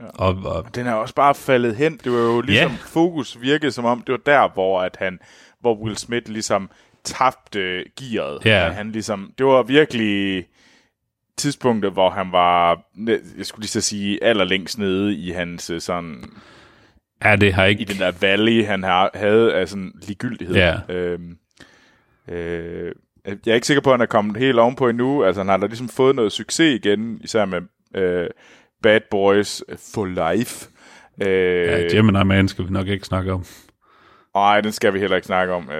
ja. 0.00 0.06
og, 0.14 0.36
og, 0.44 0.74
den 0.74 0.86
er 0.86 0.92
også 0.92 1.14
bare 1.14 1.34
faldet 1.34 1.76
hen. 1.76 2.00
Det 2.04 2.12
var 2.12 2.18
jo 2.18 2.40
ligesom, 2.40 2.70
ja. 2.70 2.76
fokus 2.80 3.40
virkede 3.40 3.72
som 3.72 3.84
om, 3.84 4.00
det 4.00 4.12
var 4.12 4.20
der, 4.26 4.48
hvor, 4.54 4.80
at 4.82 4.96
han, 4.98 5.18
hvor 5.60 5.82
Will 5.82 5.96
Smith 5.96 6.30
ligesom 6.30 6.70
tabte 7.04 7.84
gearet. 8.00 8.44
Ja. 8.44 8.68
Han 8.68 8.92
ligesom, 8.92 9.32
det 9.38 9.46
var 9.46 9.62
virkelig 9.62 10.46
tidspunktet, 11.36 11.92
hvor 11.92 12.10
han 12.10 12.32
var, 12.32 12.82
jeg 13.38 13.46
skulle 13.46 13.62
lige 13.62 13.68
så 13.68 13.80
sige, 13.80 14.24
allerlængst 14.24 14.78
nede 14.78 15.14
i 15.14 15.30
hans 15.30 15.70
øh, 15.70 15.80
sådan... 15.80 16.24
Ja, 17.24 17.36
det 17.36 17.54
har 17.54 17.64
ikke... 17.64 17.82
I 17.82 17.84
den 17.84 17.98
der 17.98 18.12
valley, 18.20 18.64
han 18.64 18.82
havde 19.14 19.54
af 19.54 19.68
sådan 19.68 19.92
ligegyldighed. 20.06 20.56
Ja. 20.56 20.94
Øhm, 20.94 21.36
øh, 22.28 22.92
jeg 23.24 23.36
er 23.46 23.54
ikke 23.54 23.66
sikker 23.66 23.80
på, 23.80 23.90
at 23.90 23.94
han 23.94 24.00
er 24.00 24.06
kommet 24.06 24.36
helt 24.36 24.58
ovenpå 24.58 24.88
endnu. 24.88 25.24
Altså, 25.24 25.40
han 25.40 25.48
har 25.48 25.56
da 25.56 25.66
ligesom 25.66 25.88
fået 25.88 26.16
noget 26.16 26.32
succes 26.32 26.84
igen, 26.84 27.20
især 27.24 27.44
med 27.44 27.60
øh, 27.94 28.26
Bad 28.82 29.00
Boys 29.10 29.62
for 29.94 30.04
Life. 30.04 30.68
Øh, 31.22 31.66
ja, 31.66 31.96
Gemini 31.96 32.24
Man 32.24 32.48
skal 32.48 32.64
vi 32.64 32.70
nok 32.70 32.86
ikke 32.86 33.06
snakke 33.06 33.32
om. 33.32 33.44
Nej, 34.34 34.60
den 34.60 34.72
skal 34.72 34.94
vi 34.94 34.98
heller 34.98 35.16
ikke 35.16 35.26
snakke 35.26 35.52
om. 35.52 35.70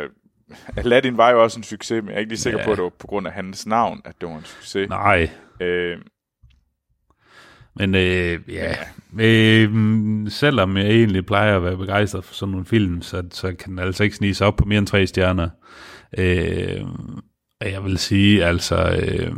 Aladdin 0.77 1.17
var 1.17 1.31
jo 1.31 1.43
også 1.43 1.59
en 1.59 1.65
succes, 1.65 2.03
men 2.03 2.09
jeg 2.09 2.15
er 2.15 2.19
ikke 2.19 2.31
lige 2.31 2.41
sikker 2.41 2.59
ja. 2.59 2.65
på, 2.65 2.71
at 2.71 2.77
det 2.77 2.83
var 2.83 2.93
på 2.99 3.07
grund 3.07 3.27
af 3.27 3.33
hans 3.33 3.67
navn, 3.67 4.01
at 4.05 4.15
det 4.21 4.29
var 4.29 4.37
en 4.37 4.45
succes. 4.45 4.89
Nej. 4.89 5.31
Øh, 5.61 5.99
men 7.77 7.95
øh, 7.95 8.41
ja, 8.49 8.75
øh, 9.19 9.71
selvom 10.31 10.77
jeg 10.77 10.87
egentlig 10.87 11.27
plejer 11.27 11.57
at 11.57 11.65
være 11.65 11.77
begejstret 11.77 12.25
for 12.25 12.35
sådan 12.35 12.51
nogle 12.51 12.67
film, 12.67 13.03
så, 13.03 13.23
så 13.31 13.55
kan 13.55 13.71
den 13.71 13.79
altså 13.79 14.05
ikke 14.05 14.17
snige 14.17 14.35
sig 14.35 14.47
op 14.47 14.57
på 14.57 14.65
mere 14.65 14.79
end 14.79 14.87
tre 14.87 15.07
stjerner. 15.07 15.49
Øh, 16.19 16.81
jeg 17.61 17.85
vil 17.85 17.99
sige, 17.99 18.45
altså, 18.45 19.01
øh, 19.03 19.33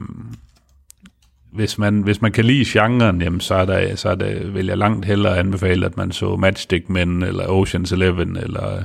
hvis, 1.53 1.79
man, 1.79 2.03
hvis 2.03 2.23
man 2.23 2.33
kan 2.33 2.45
lide 2.45 2.65
genren, 2.65 3.23
jamen, 3.23 3.41
så, 3.41 3.55
er 3.55 3.65
der, 3.65 3.97
så 3.97 4.09
er 4.09 4.15
det, 4.15 4.55
vil 4.55 4.67
jeg 4.67 4.79
langt 4.79 5.07
hellere 5.07 5.39
anbefale, 5.39 5.87
at 5.87 5.97
man 5.97 6.13
så 6.13 6.37
Matchstick 6.37 6.89
Men, 6.89 7.23
eller 7.23 7.45
Ocean's 7.45 7.95
Eleven, 7.95 8.37
eller 8.37 8.85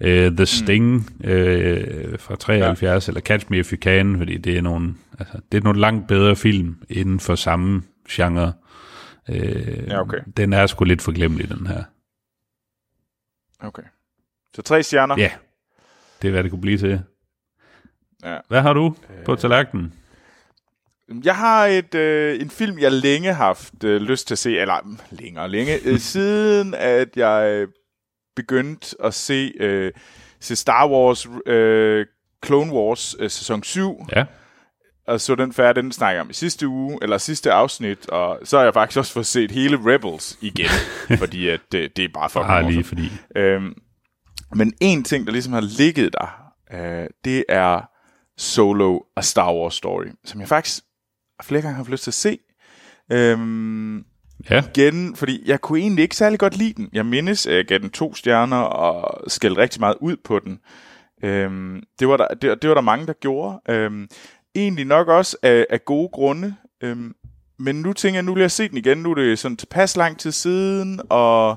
øh, 0.00 0.32
The 0.32 0.42
mm. 0.42 0.46
Sting 0.46 1.10
mm. 1.18 1.28
øh, 1.28 2.18
fra 2.18 2.36
73, 2.36 3.08
ja. 3.08 3.10
eller 3.10 3.20
Catch 3.20 3.46
Me 3.50 3.58
If 3.58 3.72
You 3.72 3.78
Can, 3.78 4.18
fordi 4.18 4.38
det 4.38 4.56
er 4.56 4.62
nogle, 4.62 4.94
altså, 5.18 5.38
det 5.52 5.58
er 5.58 5.64
nogle 5.64 5.80
langt 5.80 6.08
bedre 6.08 6.36
film 6.36 6.82
inden 6.88 7.20
for 7.20 7.34
samme 7.34 7.82
genre. 8.10 8.52
Øh, 9.28 9.88
ja, 9.88 10.00
okay. 10.00 10.18
Den 10.36 10.52
er 10.52 10.66
sgu 10.66 10.84
lidt 10.84 11.02
forglemmelig, 11.02 11.48
den 11.48 11.66
her. 11.66 11.84
Okay. 13.60 13.82
Så 14.56 14.62
tre 14.62 14.82
stjerner? 14.82 15.14
Ja, 15.18 15.30
det 16.22 16.28
er 16.28 16.32
hvad 16.32 16.42
det 16.42 16.50
kunne 16.50 16.60
blive 16.60 16.78
til. 16.78 17.00
Ja. 18.24 18.38
Hvad 18.48 18.60
har 18.60 18.72
du 18.72 18.94
på 19.24 19.36
tallerkenen? 19.36 19.94
Jeg 21.24 21.36
har 21.36 21.66
et 21.66 21.94
øh, 21.94 22.40
en 22.40 22.50
film, 22.50 22.78
jeg 22.78 22.92
længe 22.92 23.34
haft 23.34 23.84
øh, 23.84 24.00
lyst 24.00 24.26
til 24.26 24.34
at 24.34 24.38
se, 24.38 24.58
eller 24.58 24.96
længere 25.10 25.48
længe, 25.48 25.78
øh, 25.84 25.98
siden 26.12 26.74
at 26.74 27.16
jeg 27.16 27.66
begyndte 28.36 28.96
at 29.04 29.14
se, 29.14 29.52
øh, 29.60 29.92
se 30.40 30.56
Star 30.56 30.88
Wars 30.88 31.26
øh, 31.46 32.06
Clone 32.46 32.72
Wars 32.72 33.16
øh, 33.18 33.30
sæson 33.30 33.62
7. 33.62 34.06
Ja. 34.16 34.24
Og 35.06 35.20
så 35.20 35.34
den 35.34 35.52
færdig, 35.52 35.82
den 35.82 35.92
snakker 35.92 36.20
om 36.20 36.30
i 36.30 36.32
sidste 36.32 36.68
uge, 36.68 36.98
eller 37.02 37.18
sidste 37.18 37.52
afsnit, 37.52 38.08
og 38.08 38.38
så 38.44 38.56
har 38.56 38.64
jeg 38.64 38.74
faktisk 38.74 38.98
også 38.98 39.12
fået 39.12 39.26
set 39.26 39.50
hele 39.50 39.76
Rebels 39.76 40.38
igen, 40.40 40.70
fordi 41.18 41.48
at 41.48 41.60
det, 41.72 41.96
det 41.96 42.04
er 42.04 42.08
bare 42.14 42.30
for 42.30 42.42
Bare 42.42 42.70
lige 42.70 42.84
fordi. 42.84 43.12
Øhm, 43.36 43.74
men 44.54 44.72
en 44.80 45.04
ting, 45.04 45.26
der 45.26 45.32
ligesom 45.32 45.52
har 45.52 45.60
ligget 45.78 46.12
der, 46.12 46.52
øh, 46.72 47.06
det 47.24 47.44
er 47.48 47.80
Solo 48.36 48.98
A 49.16 49.20
Star 49.20 49.54
Wars 49.54 49.74
Story, 49.74 50.06
som 50.24 50.40
jeg 50.40 50.48
faktisk 50.48 50.82
flere 51.42 51.62
gange 51.62 51.74
har 51.74 51.82
haft 51.82 51.90
lyst 51.90 52.02
til 52.02 52.10
at 52.10 52.14
se. 52.14 52.38
Øhm, 53.12 54.04
ja. 54.50 54.62
Igen, 54.74 55.16
fordi 55.16 55.42
jeg 55.46 55.60
kunne 55.60 55.78
egentlig 55.78 56.02
ikke 56.02 56.16
særlig 56.16 56.38
godt 56.38 56.56
lide 56.56 56.72
den. 56.72 56.88
Jeg 56.92 57.06
mindes, 57.06 57.46
at 57.46 57.54
jeg 57.54 57.64
gav 57.64 57.78
den 57.78 57.90
to 57.90 58.14
stjerner 58.14 58.56
og 58.56 59.30
skældte 59.30 59.60
rigtig 59.60 59.80
meget 59.80 59.96
ud 60.00 60.16
på 60.24 60.38
den. 60.38 60.60
Øhm, 61.22 61.82
det, 61.98 62.08
var 62.08 62.16
der, 62.16 62.28
det, 62.28 62.62
det 62.62 62.68
var 62.68 62.74
der 62.74 62.82
mange, 62.82 63.06
der 63.06 63.12
gjorde. 63.12 63.60
Øhm, 63.68 64.08
egentlig 64.54 64.84
nok 64.84 65.08
også 65.08 65.36
af, 65.42 65.66
af 65.70 65.84
gode 65.84 66.08
grunde. 66.12 66.54
Øhm, 66.82 67.14
men 67.58 67.82
nu 67.82 67.92
tænker 67.92 68.16
jeg, 68.16 68.24
nu 68.24 68.34
vil 68.34 68.40
jeg 68.40 68.50
se 68.50 68.68
den 68.68 68.76
igen. 68.76 68.98
Nu 68.98 69.10
er 69.10 69.14
det 69.14 69.38
sådan 69.38 69.56
tilpas 69.56 69.96
lang 69.96 70.18
tid 70.18 70.32
siden, 70.32 71.00
og 71.08 71.56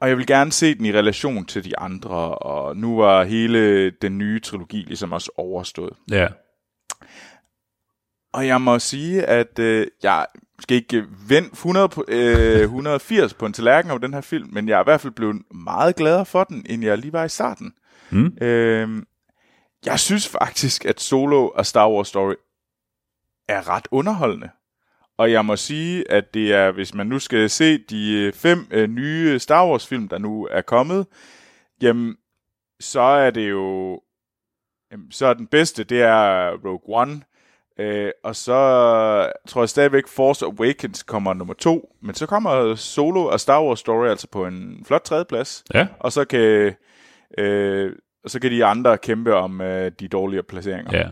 og 0.00 0.08
jeg 0.08 0.16
vil 0.16 0.26
gerne 0.26 0.52
se 0.52 0.74
den 0.74 0.84
i 0.84 0.92
relation 0.92 1.46
til 1.46 1.64
de 1.64 1.78
andre, 1.78 2.34
og 2.34 2.76
nu 2.76 2.96
var 2.96 3.24
hele 3.24 3.90
den 3.90 4.18
nye 4.18 4.40
trilogi 4.40 4.76
ligesom 4.76 5.12
også 5.12 5.30
overstået. 5.36 5.96
Ja. 6.10 6.28
Og 8.32 8.46
jeg 8.46 8.60
må 8.60 8.78
sige, 8.78 9.22
at 9.24 9.58
øh, 9.58 9.86
jeg 10.02 10.26
skal 10.60 10.76
ikke 10.76 11.04
vende 11.28 11.48
100 11.52 11.88
på, 11.88 12.04
øh, 12.08 12.60
180 12.60 13.34
på 13.34 13.46
en 13.46 13.52
tallerken 13.52 13.90
over 13.90 13.98
den 13.98 14.14
her 14.14 14.20
film, 14.20 14.48
men 14.52 14.68
jeg 14.68 14.76
er 14.76 14.80
i 14.80 14.84
hvert 14.84 15.00
fald 15.00 15.12
blevet 15.12 15.42
meget 15.50 15.96
gladere 15.96 16.26
for 16.26 16.44
den, 16.44 16.66
end 16.68 16.84
jeg 16.84 16.98
lige 16.98 17.12
var 17.12 17.24
i 17.24 17.28
starten. 17.28 17.74
Mm. 18.10 18.36
Øh, 18.40 19.02
jeg 19.86 20.00
synes 20.00 20.28
faktisk, 20.28 20.84
at 20.84 21.00
Solo 21.00 21.48
og 21.48 21.66
Star 21.66 21.90
Wars 21.90 22.08
Story 22.08 22.34
er 23.48 23.68
ret 23.68 23.88
underholdende. 23.90 24.50
Og 25.18 25.32
jeg 25.32 25.44
må 25.44 25.56
sige, 25.56 26.10
at 26.10 26.34
det 26.34 26.54
er, 26.54 26.70
hvis 26.70 26.94
man 26.94 27.06
nu 27.06 27.18
skal 27.18 27.50
se 27.50 27.78
de 27.78 28.12
øh, 28.12 28.32
fem 28.32 28.66
øh, 28.70 28.88
nye 28.88 29.38
Star 29.38 29.66
Wars 29.66 29.86
film, 29.86 30.08
der 30.08 30.18
nu 30.18 30.48
er 30.50 30.60
kommet, 30.60 31.06
jamen, 31.82 32.16
så 32.80 33.00
er 33.00 33.30
det 33.30 33.50
jo, 33.50 34.00
jamen, 34.92 35.12
så 35.12 35.26
er 35.26 35.34
den 35.34 35.46
bedste, 35.46 35.84
det 35.84 36.02
er 36.02 36.50
Rogue 36.50 37.00
One, 37.00 37.20
øh, 37.78 38.10
og 38.24 38.36
så 38.36 38.54
tror 39.48 39.62
jeg 39.62 39.68
stadigvæk 39.68 40.08
Force 40.08 40.44
Awakens 40.46 41.02
kommer 41.02 41.34
nummer 41.34 41.54
to, 41.54 41.94
men 42.02 42.14
så 42.14 42.26
kommer 42.26 42.74
Solo 42.74 43.24
og 43.24 43.40
Star 43.40 43.62
Wars 43.62 43.78
Story 43.78 44.08
altså 44.08 44.28
på 44.28 44.46
en 44.46 44.84
flot 44.86 45.02
tredjeplads, 45.02 45.64
ja. 45.74 45.86
og 46.00 46.12
så 46.12 46.24
kan, 46.24 46.74
øh, 47.38 47.92
så 48.26 48.40
kan 48.40 48.50
de 48.50 48.64
andre 48.64 48.98
kæmpe 48.98 49.34
om 49.34 49.60
øh, 49.60 49.92
de 50.00 50.08
dårligere 50.08 50.42
placeringer. 50.42 50.98
Ja. 50.98 51.08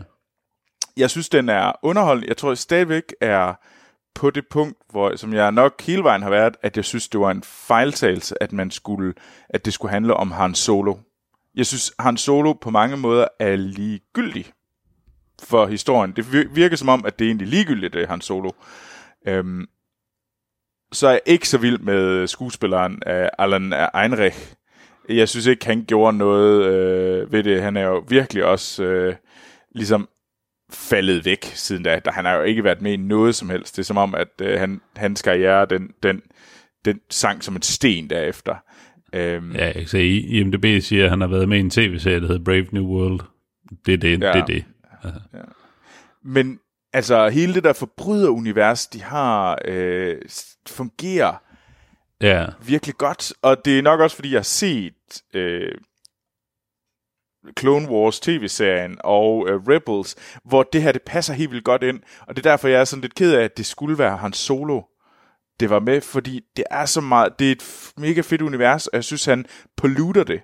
Jeg 0.97 1.09
synes, 1.09 1.29
den 1.29 1.49
er 1.49 1.71
underholdende. 1.83 2.27
Jeg 2.27 2.37
tror 2.37 2.49
jeg 2.49 2.57
stadigvæk 2.57 3.13
er 3.21 3.53
på 4.15 4.29
det 4.29 4.43
punkt, 4.49 4.77
hvor, 4.89 5.15
som 5.15 5.33
jeg 5.33 5.51
nok 5.51 5.81
hele 5.81 6.03
vejen 6.03 6.21
har 6.21 6.29
været, 6.29 6.57
at 6.61 6.77
jeg 6.77 6.85
synes, 6.85 7.09
det 7.09 7.19
var 7.19 7.31
en 7.31 7.43
fejltagelse, 7.43 8.43
at 8.43 8.53
man 8.53 8.71
skulle, 8.71 9.13
at 9.49 9.65
det 9.65 9.73
skulle 9.73 9.91
handle 9.91 10.13
om 10.13 10.31
Han 10.31 10.55
Solo. 10.55 10.95
Jeg 11.55 11.65
synes, 11.65 11.91
Han 11.99 12.17
Solo 12.17 12.53
på 12.53 12.69
mange 12.69 12.97
måder 12.97 13.27
er 13.39 13.55
ligegyldig 13.55 14.51
for 15.43 15.67
historien. 15.67 16.11
Det 16.11 16.55
virker 16.55 16.75
som 16.75 16.89
om, 16.89 17.05
at 17.05 17.19
det 17.19 17.25
er 17.25 17.29
egentlig 17.29 17.47
ligegyldigt, 17.47 17.93
det 17.93 18.03
er 18.03 18.07
Han 18.07 18.21
Solo. 18.21 18.51
Øhm, 19.27 19.65
så 20.91 21.07
er 21.07 21.11
jeg 21.11 21.21
ikke 21.25 21.49
så 21.49 21.57
vild 21.57 21.79
med 21.79 22.27
skuespilleren 22.27 22.93
uh, 22.93 23.27
Alan 23.39 23.73
Einrich. 24.03 24.53
Jeg 25.09 25.29
synes 25.29 25.45
ikke, 25.45 25.65
han 25.65 25.85
gjorde 25.87 26.17
noget 26.17 26.65
øh, 26.65 27.31
ved 27.31 27.43
det. 27.43 27.61
Han 27.61 27.77
er 27.77 27.81
jo 27.81 28.03
virkelig 28.09 28.45
også 28.45 28.83
øh, 28.83 29.15
ligesom 29.75 30.09
faldet 30.69 31.25
væk 31.25 31.43
siden 31.43 31.83
da. 31.83 31.99
Han 32.05 32.25
har 32.25 32.35
jo 32.35 32.43
ikke 32.43 32.63
været 32.63 32.81
med 32.81 32.93
i 32.93 32.97
noget 32.97 33.35
som 33.35 33.49
helst. 33.49 33.75
Det 33.75 33.81
er 33.81 33.85
som 33.85 33.97
om, 33.97 34.15
at 34.15 34.27
øh, 34.41 34.59
han, 34.59 34.81
hans 34.95 35.21
karriere, 35.21 35.65
den, 35.65 35.91
den, 36.03 36.21
den 36.85 36.99
sang 37.09 37.43
som 37.43 37.55
et 37.55 37.65
sten 37.65 38.09
derefter. 38.09 38.55
Øhm, 39.13 39.55
ja, 39.55 39.65
jeg 39.65 39.73
kan 39.73 39.87
se, 39.87 40.07
IMDb 40.07 40.83
siger, 40.83 41.03
at 41.03 41.09
han 41.09 41.21
har 41.21 41.27
været 41.27 41.49
med 41.49 41.57
i 41.57 41.61
en 41.61 41.69
tv-serie, 41.69 42.21
der 42.21 42.27
hedder 42.27 42.43
Brave 42.43 42.65
New 42.71 42.85
World. 42.85 43.19
Det 43.85 43.93
er 43.93 43.97
det. 43.97 44.21
Ja, 44.21 44.31
det, 44.31 44.41
er 44.41 44.45
det. 44.45 44.65
Ja. 45.33 45.43
Men 46.23 46.59
altså, 46.93 47.29
hele 47.29 47.53
det 47.53 47.63
der 47.63 47.73
forbryderunivers, 47.73 48.87
de 48.87 49.01
har, 49.01 49.59
øh, 49.65 50.17
fungerer 50.67 51.35
ja. 52.21 52.45
virkelig 52.61 52.95
godt. 52.95 53.33
Og 53.41 53.65
det 53.65 53.77
er 53.77 53.81
nok 53.81 53.99
også, 53.99 54.15
fordi 54.15 54.31
jeg 54.31 54.37
har 54.37 54.43
set 54.43 54.93
øh, 55.33 55.71
Clone 57.59 57.89
Wars 57.89 58.19
tv-serien 58.19 58.97
og 58.99 59.37
uh, 59.37 59.67
Rebels, 59.67 60.15
hvor 60.45 60.63
det 60.63 60.81
her, 60.81 60.91
det 60.91 61.01
passer 61.01 61.33
helt 61.33 61.51
vildt 61.51 61.65
godt 61.65 61.83
ind. 61.83 61.99
Og 62.21 62.35
det 62.35 62.45
er 62.45 62.49
derfor, 62.49 62.67
jeg 62.67 62.79
er 62.79 62.85
sådan 62.85 63.01
lidt 63.01 63.15
ked 63.15 63.33
af, 63.33 63.43
at 63.43 63.57
det 63.57 63.65
skulle 63.65 63.97
være 63.97 64.17
hans 64.17 64.37
solo, 64.37 64.81
det 65.59 65.69
var 65.69 65.79
med, 65.79 66.01
fordi 66.01 66.41
det 66.57 66.65
er 66.71 66.85
så 66.85 67.01
meget, 67.01 67.39
det 67.39 67.47
er 67.47 67.51
et 67.51 67.91
mega 67.97 68.21
fedt 68.21 68.41
univers, 68.41 68.87
og 68.87 68.95
jeg 68.95 69.03
synes, 69.03 69.25
han 69.25 69.45
polluter 69.77 70.23
det, 70.23 70.41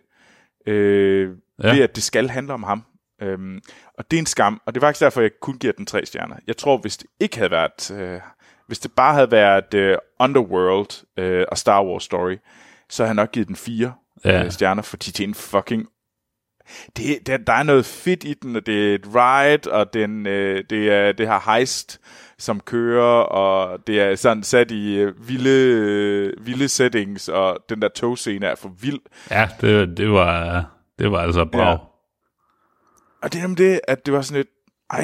øh, 0.67 1.29
ja. 1.63 1.73
ved 1.73 1.81
at 1.81 1.95
det 1.95 2.03
skal 2.03 2.29
handle 2.29 2.53
om 2.53 2.63
ham. 2.63 2.83
Øhm, 3.23 3.61
og 3.97 4.11
det 4.11 4.17
er 4.17 4.21
en 4.21 4.25
skam, 4.25 4.61
og 4.65 4.75
det 4.75 4.81
er 4.81 4.85
faktisk 4.85 5.01
derfor, 5.01 5.21
jeg 5.21 5.31
kun 5.41 5.57
giver 5.57 5.73
den 5.73 5.85
tre 5.85 6.05
stjerner. 6.05 6.35
Jeg 6.47 6.57
tror, 6.57 6.77
hvis 6.77 6.97
det 6.97 7.07
ikke 7.19 7.37
havde 7.37 7.51
været... 7.51 7.91
Øh, 7.91 8.19
hvis 8.67 8.79
det 8.79 8.91
bare 8.91 9.13
havde 9.13 9.31
været 9.31 9.73
øh, 9.73 9.97
Underworld 10.19 11.05
øh, 11.17 11.45
og 11.51 11.57
Star 11.57 11.83
Wars 11.85 12.03
Story, 12.03 12.37
så 12.89 13.03
havde 13.03 13.09
jeg 13.09 13.15
nok 13.15 13.31
givet 13.31 13.47
den 13.47 13.55
fire 13.55 13.93
Ja. 14.25 14.43
øh, 14.45 14.51
stjerner, 14.51 14.81
fordi 14.81 15.11
det 15.11 15.19
er 15.19 15.27
en 15.27 15.33
fucking... 15.33 15.87
Det, 16.97 17.27
det, 17.27 17.47
der 17.47 17.53
er 17.53 17.63
noget 17.63 17.85
fedt 17.85 18.23
i 18.23 18.33
den, 18.33 18.55
og 18.55 18.65
det 18.65 18.91
er 18.91 18.95
et 18.95 19.07
ride, 19.15 19.71
og 19.71 19.93
den, 19.93 20.27
øh, 20.27 20.63
det, 20.69 20.91
er, 20.91 21.11
det 21.11 21.27
har 21.27 21.53
heist, 21.55 21.99
som 22.37 22.59
kører, 22.59 23.21
og 23.23 23.79
det 23.87 24.01
er 24.01 24.15
sådan 24.15 24.43
sat 24.43 24.71
i 24.71 24.95
øh, 24.95 25.27
vilde, 25.29 25.49
øh, 25.49 26.45
vilde 26.45 26.67
settings, 26.67 27.29
og 27.29 27.57
den 27.69 27.81
der 27.81 27.87
togscene 27.87 28.45
er 28.45 28.55
for 28.55 28.71
vild. 28.81 28.99
Ja, 29.31 29.49
det, 29.61 29.97
det, 29.97 30.11
var, 30.11 30.65
det 30.99 31.11
var 31.11 31.19
altså 31.19 31.45
bra. 31.45 31.69
Ja. 31.69 31.77
Og 33.23 33.33
det 33.33 33.41
er 33.41 33.45
om 33.45 33.55
det, 33.55 33.79
at 33.87 34.05
det 34.05 34.13
var 34.13 34.21
sådan 34.21 34.41
et, 34.41 34.47
ej, 34.91 35.01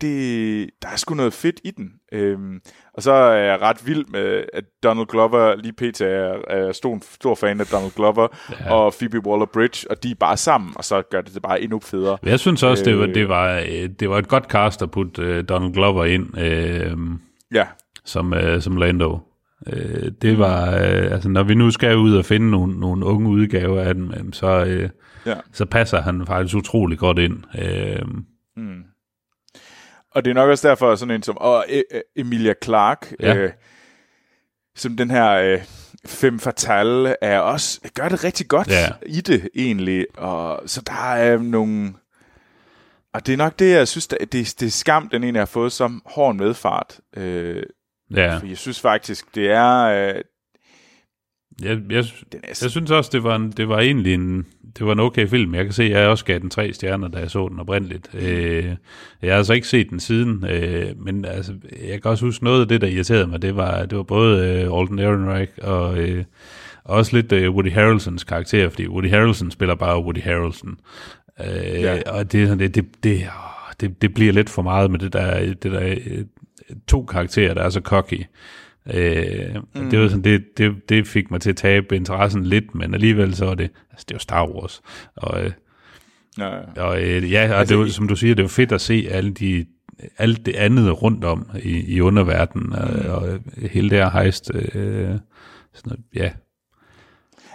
det, 0.00 0.70
der 0.82 0.88
er 0.88 0.96
sgu 0.96 1.14
noget 1.14 1.32
fedt 1.32 1.60
i 1.64 1.70
den. 1.70 1.90
Øhm, 2.12 2.60
og 2.94 3.02
så 3.02 3.12
er 3.12 3.36
jeg 3.38 3.60
ret 3.60 3.86
vild 3.86 4.04
med, 4.08 4.44
at 4.52 4.64
Donald 4.82 5.06
Glover, 5.06 5.56
lige 5.56 5.72
pt. 5.72 6.00
er, 6.00 6.34
er 6.48 6.72
stor, 6.72 6.98
stor 7.14 7.34
fan 7.34 7.60
af 7.60 7.66
Donald 7.66 7.92
Glover 7.96 8.28
ja. 8.60 8.72
Og 8.74 8.94
Phoebe 8.98 9.18
Waller-Bridge, 9.28 9.86
og 9.90 10.02
de 10.02 10.10
er 10.10 10.14
bare 10.20 10.36
sammen, 10.36 10.72
og 10.76 10.84
så 10.84 11.02
gør 11.10 11.20
det 11.20 11.34
det 11.34 11.42
bare 11.42 11.60
endnu 11.60 11.80
federe. 11.80 12.18
Jeg 12.22 12.40
synes 12.40 12.62
også, 12.62 12.84
det 12.84 12.98
var, 12.98 13.06
Øh. 13.06 13.14
det 13.14 13.28
var, 13.28 13.58
øh, 13.58 13.88
det 14.00 14.10
var 14.10 14.18
et 14.18 14.28
godt 14.28 14.44
cast 14.44 14.82
at 14.82 14.90
putte 14.90 15.22
øh, 15.22 15.44
Donald 15.48 15.72
Glover 15.72 16.04
ind 16.04 16.38
øh, 16.38 16.96
Ja, 17.54 17.66
som, 18.04 18.34
øh, 18.34 18.62
som 18.62 18.76
Lando. 18.76 19.18
Øh, 19.66 20.10
det 20.22 20.38
var, 20.38 20.70
øh, 20.70 21.12
altså 21.12 21.28
når 21.28 21.42
vi 21.42 21.54
nu 21.54 21.70
skal 21.70 21.96
ud 21.96 22.14
og 22.14 22.24
finde 22.24 22.50
nogle, 22.50 22.80
nogle 22.80 23.06
unge 23.06 23.28
udgaver 23.28 23.80
af 23.80 23.94
dem, 23.94 24.10
øh, 24.10 24.32
så, 24.32 24.64
øh, 24.64 24.88
ja. 25.26 25.36
så 25.52 25.64
passer 25.66 26.00
han 26.00 26.26
faktisk 26.26 26.56
utrolig 26.56 26.98
godt 26.98 27.18
ind. 27.18 27.44
Øh, 27.58 28.06
Og 30.14 30.24
det 30.24 30.30
er 30.30 30.34
nok 30.34 30.50
også 30.50 30.68
derfor, 30.68 30.94
sådan 30.94 31.14
en 31.14 31.22
som 31.22 31.38
og, 31.38 31.64
øh, 31.68 31.82
øh, 31.94 32.00
Emilia 32.16 32.54
Clark, 32.64 33.12
Ja. 33.20 33.36
øh, 33.36 33.52
som 34.76 34.96
den 34.96 35.10
her 35.10 35.30
øh, 35.30 35.58
femme 36.06 36.40
fatale, 36.40 37.16
er 37.20 37.38
også, 37.38 37.80
gør 37.94 38.08
det 38.08 38.24
rigtig 38.24 38.48
godt 38.48 38.68
Ja. 38.68 38.88
i 39.06 39.20
det 39.20 39.48
egentlig. 39.54 40.06
Og, 40.18 40.62
så 40.66 40.82
der 40.86 41.12
er 41.12 41.38
nogle... 41.38 41.92
Og 43.14 43.26
det 43.26 43.32
er 43.32 43.36
nok 43.36 43.58
det, 43.58 43.70
jeg 43.70 43.88
synes, 43.88 44.06
der, 44.06 44.16
det, 44.16 44.32
det 44.60 44.62
er 44.62 44.70
skam, 44.70 45.08
den 45.08 45.22
egentlig 45.22 45.40
har 45.40 45.46
fået 45.46 45.72
som 45.72 46.02
hård 46.06 46.34
medfart. 46.34 47.00
Øh, 47.16 47.62
ja, 48.16 48.36
for 48.36 48.46
jeg 48.46 48.56
synes 48.58 48.80
faktisk, 48.80 49.34
det 49.34 49.50
er... 49.50 49.76
Øh, 49.82 50.14
jeg, 51.62 51.78
jeg, 51.90 52.04
den 52.32 52.40
er 52.44 52.58
jeg 52.62 52.70
synes 52.70 52.90
også, 52.90 53.10
det 53.12 53.24
var, 53.24 53.36
en, 53.36 53.50
det 53.50 53.68
var 53.68 53.78
egentlig 53.78 54.14
en, 54.14 54.46
det 54.78 54.86
var 54.86 54.92
en 54.92 55.00
okay 55.00 55.28
film. 55.28 55.54
Jeg 55.54 55.64
kan 55.64 55.72
se, 55.72 55.82
at 55.84 55.90
jeg 55.90 56.08
også 56.08 56.24
gav 56.24 56.38
den 56.38 56.50
tre 56.50 56.72
stjerner, 56.72 57.08
da 57.08 57.18
jeg 57.18 57.30
så 57.30 57.48
den 57.48 57.60
oprindeligt. 57.60 58.10
Øh, 58.14 58.64
jeg 59.22 59.32
har 59.32 59.38
altså 59.38 59.52
ikke 59.52 59.68
set 59.68 59.90
den 59.90 60.00
siden, 60.00 60.44
øh, 60.50 60.86
men 60.96 61.24
altså, 61.24 61.52
jeg 61.88 62.02
kan 62.02 62.10
også 62.10 62.24
huske 62.24 62.44
noget 62.44 62.60
af 62.60 62.68
det, 62.68 62.80
der 62.80 62.86
irriterede 62.86 63.26
mig. 63.26 63.42
Det 63.42 63.56
var, 63.56 63.86
det 63.86 63.98
var 63.98 64.02
både 64.04 64.46
øh, 64.48 64.78
Alden 64.80 64.98
Ehrenreich 64.98 65.52
og 65.62 65.98
øh, 65.98 66.24
også 66.84 67.16
lidt 67.16 67.32
øh, 67.32 67.50
Woody 67.50 67.72
Harrelsons 67.72 68.24
karakter, 68.24 68.68
fordi 68.68 68.86
Woody 68.88 69.10
Harrelson 69.10 69.50
spiller 69.50 69.74
bare 69.74 70.02
Woody 70.02 70.22
Harrelson. 70.22 70.78
Øh, 71.40 71.80
Ja. 71.82 72.00
Og 72.06 72.32
det, 72.32 72.58
det, 72.58 72.74
det, 72.74 73.04
det, 73.04 73.22
det, 73.80 74.02
det 74.02 74.14
bliver 74.14 74.32
lidt 74.32 74.50
for 74.50 74.62
meget 74.62 74.90
med 74.90 74.98
det 74.98 75.12
der, 75.12 75.40
det 75.40 75.62
der 75.72 75.94
øh, 76.10 76.24
to 76.88 77.04
karakterer, 77.04 77.54
der 77.54 77.62
er 77.62 77.70
så 77.70 77.80
cocky. 77.80 78.24
Øh, 78.94 79.56
mm. 79.74 79.90
det, 79.90 79.98
var 79.98 80.08
sådan, 80.08 80.24
det, 80.24 80.44
det, 80.58 80.88
det 80.88 81.06
fik 81.06 81.30
mig 81.30 81.40
til 81.40 81.50
at 81.50 81.56
tabe 81.56 81.96
interessen 81.96 82.44
lidt, 82.46 82.74
men 82.74 82.94
alligevel 82.94 83.34
så 83.34 83.44
var 83.44 83.54
det, 83.54 83.70
altså 83.90 84.04
det 84.08 84.14
var 84.14 84.18
Star 84.18 84.46
Wars. 84.46 84.82
Og, 85.16 85.44
øh, 85.44 85.52
ja, 86.38 86.82
og 86.82 87.02
øh, 87.02 87.32
ja, 87.32 87.52
og 87.52 87.58
Altså, 87.58 87.74
det 87.74 87.80
var, 87.80 87.88
som 87.88 88.08
du 88.08 88.16
siger, 88.16 88.34
det 88.34 88.42
var 88.42 88.48
fedt 88.48 88.72
at 88.72 88.80
se 88.80 89.06
alle 89.10 89.30
de, 89.30 89.66
alt 90.18 90.46
det 90.46 90.56
andet 90.56 91.02
rundt 91.02 91.24
om 91.24 91.50
i, 91.62 91.94
i 91.94 92.00
underverdenen, 92.00 92.72
og, 92.72 93.16
og 93.16 93.38
hele 93.70 93.90
det 93.90 93.98
her 93.98 94.10
hejst. 94.10 94.50
Øh, 94.54 94.62
sådan 95.74 95.84
noget, 95.84 96.00
ja, 96.14 96.30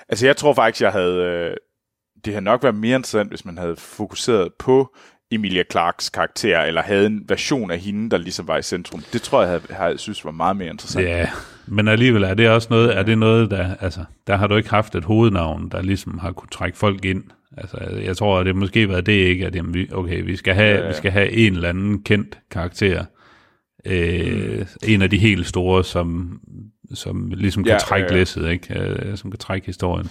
Altså, 0.10 0.26
jeg 0.26 0.38
tror 0.38 0.54
faktisk, 0.54 0.82
jeg 0.82 0.92
havde... 0.92 1.16
Øh, 1.16 1.58
det 2.26 2.34
havde 2.34 2.46
nok 2.46 2.64
været 2.64 2.76
mere 2.76 2.96
interessant, 2.96 3.30
hvis 3.30 3.46
man 3.46 3.58
havde 3.58 3.76
fokuseret 3.76 4.54
på 4.60 4.96
Emilia 5.36 5.64
Clarks 5.72 6.10
karakter, 6.10 6.62
eller 6.62 6.82
havde 6.82 7.06
en 7.06 7.24
version 7.28 7.72
af 7.72 7.80
hende, 7.80 8.10
der 8.10 8.18
ligesom 8.18 8.48
var 8.48 8.58
i 8.58 8.62
centrum. 8.62 9.04
Det 9.14 9.22
tror 9.22 9.44
jeg, 9.44 9.62
havde 9.70 9.98
synes 9.98 10.26
var 10.26 10.32
meget 10.32 10.58
mere 10.58 10.70
interessant. 10.70 11.06
Ja, 11.06 11.30
men 11.68 11.88
alligevel 11.88 12.24
er 12.24 12.34
det 12.34 12.50
også 12.50 12.68
noget, 12.70 12.98
er 12.98 13.04
det 13.04 13.18
noget, 13.18 13.52
der, 13.52 13.76
altså, 13.80 14.04
der 14.28 14.36
har 14.36 14.48
du 14.48 14.56
ikke 14.56 14.70
haft 14.70 14.96
et 14.96 15.04
hovednavn, 15.04 15.70
der 15.70 15.82
ligesom 15.82 16.20
har 16.20 16.32
kunne 16.32 16.50
trække 16.52 16.78
folk 16.78 17.06
ind. 17.06 17.24
Altså, 17.58 17.78
jeg 18.04 18.18
tror, 18.18 18.40
at 18.40 18.46
det 18.46 18.56
måske 18.56 18.90
været 18.90 19.06
det 19.06 19.12
ikke, 19.14 19.46
at 19.46 19.56
jamen, 19.56 19.74
vi, 19.74 19.88
okay, 19.92 20.24
vi 20.24 20.36
skal, 20.36 20.54
have, 20.54 20.76
Ja, 20.76 20.82
ja, 20.82 20.88
vi 20.88 20.94
skal 20.94 21.12
have 21.12 21.32
en 21.32 21.54
eller 21.54 21.70
anden 21.70 22.04
kendt 22.04 22.38
karakter. 22.52 23.06
Øh, 23.86 24.60
mm. 24.60 24.66
En 24.88 25.02
af 25.02 25.10
de 25.10 25.18
helt 25.18 25.48
store, 25.48 25.84
som, 25.84 26.40
som 26.94 27.32
ligesom 27.36 27.64
kan 27.64 27.74
Ja, 27.74 27.78
trække 27.78 28.08
ja, 28.08 28.14
ja. 28.14 28.20
læsset, 28.20 28.50
ikke? 28.50 28.80
Øh, 28.80 29.18
som 29.18 29.32
kan 29.32 29.38
trække 29.40 29.66
historien. 29.66 30.10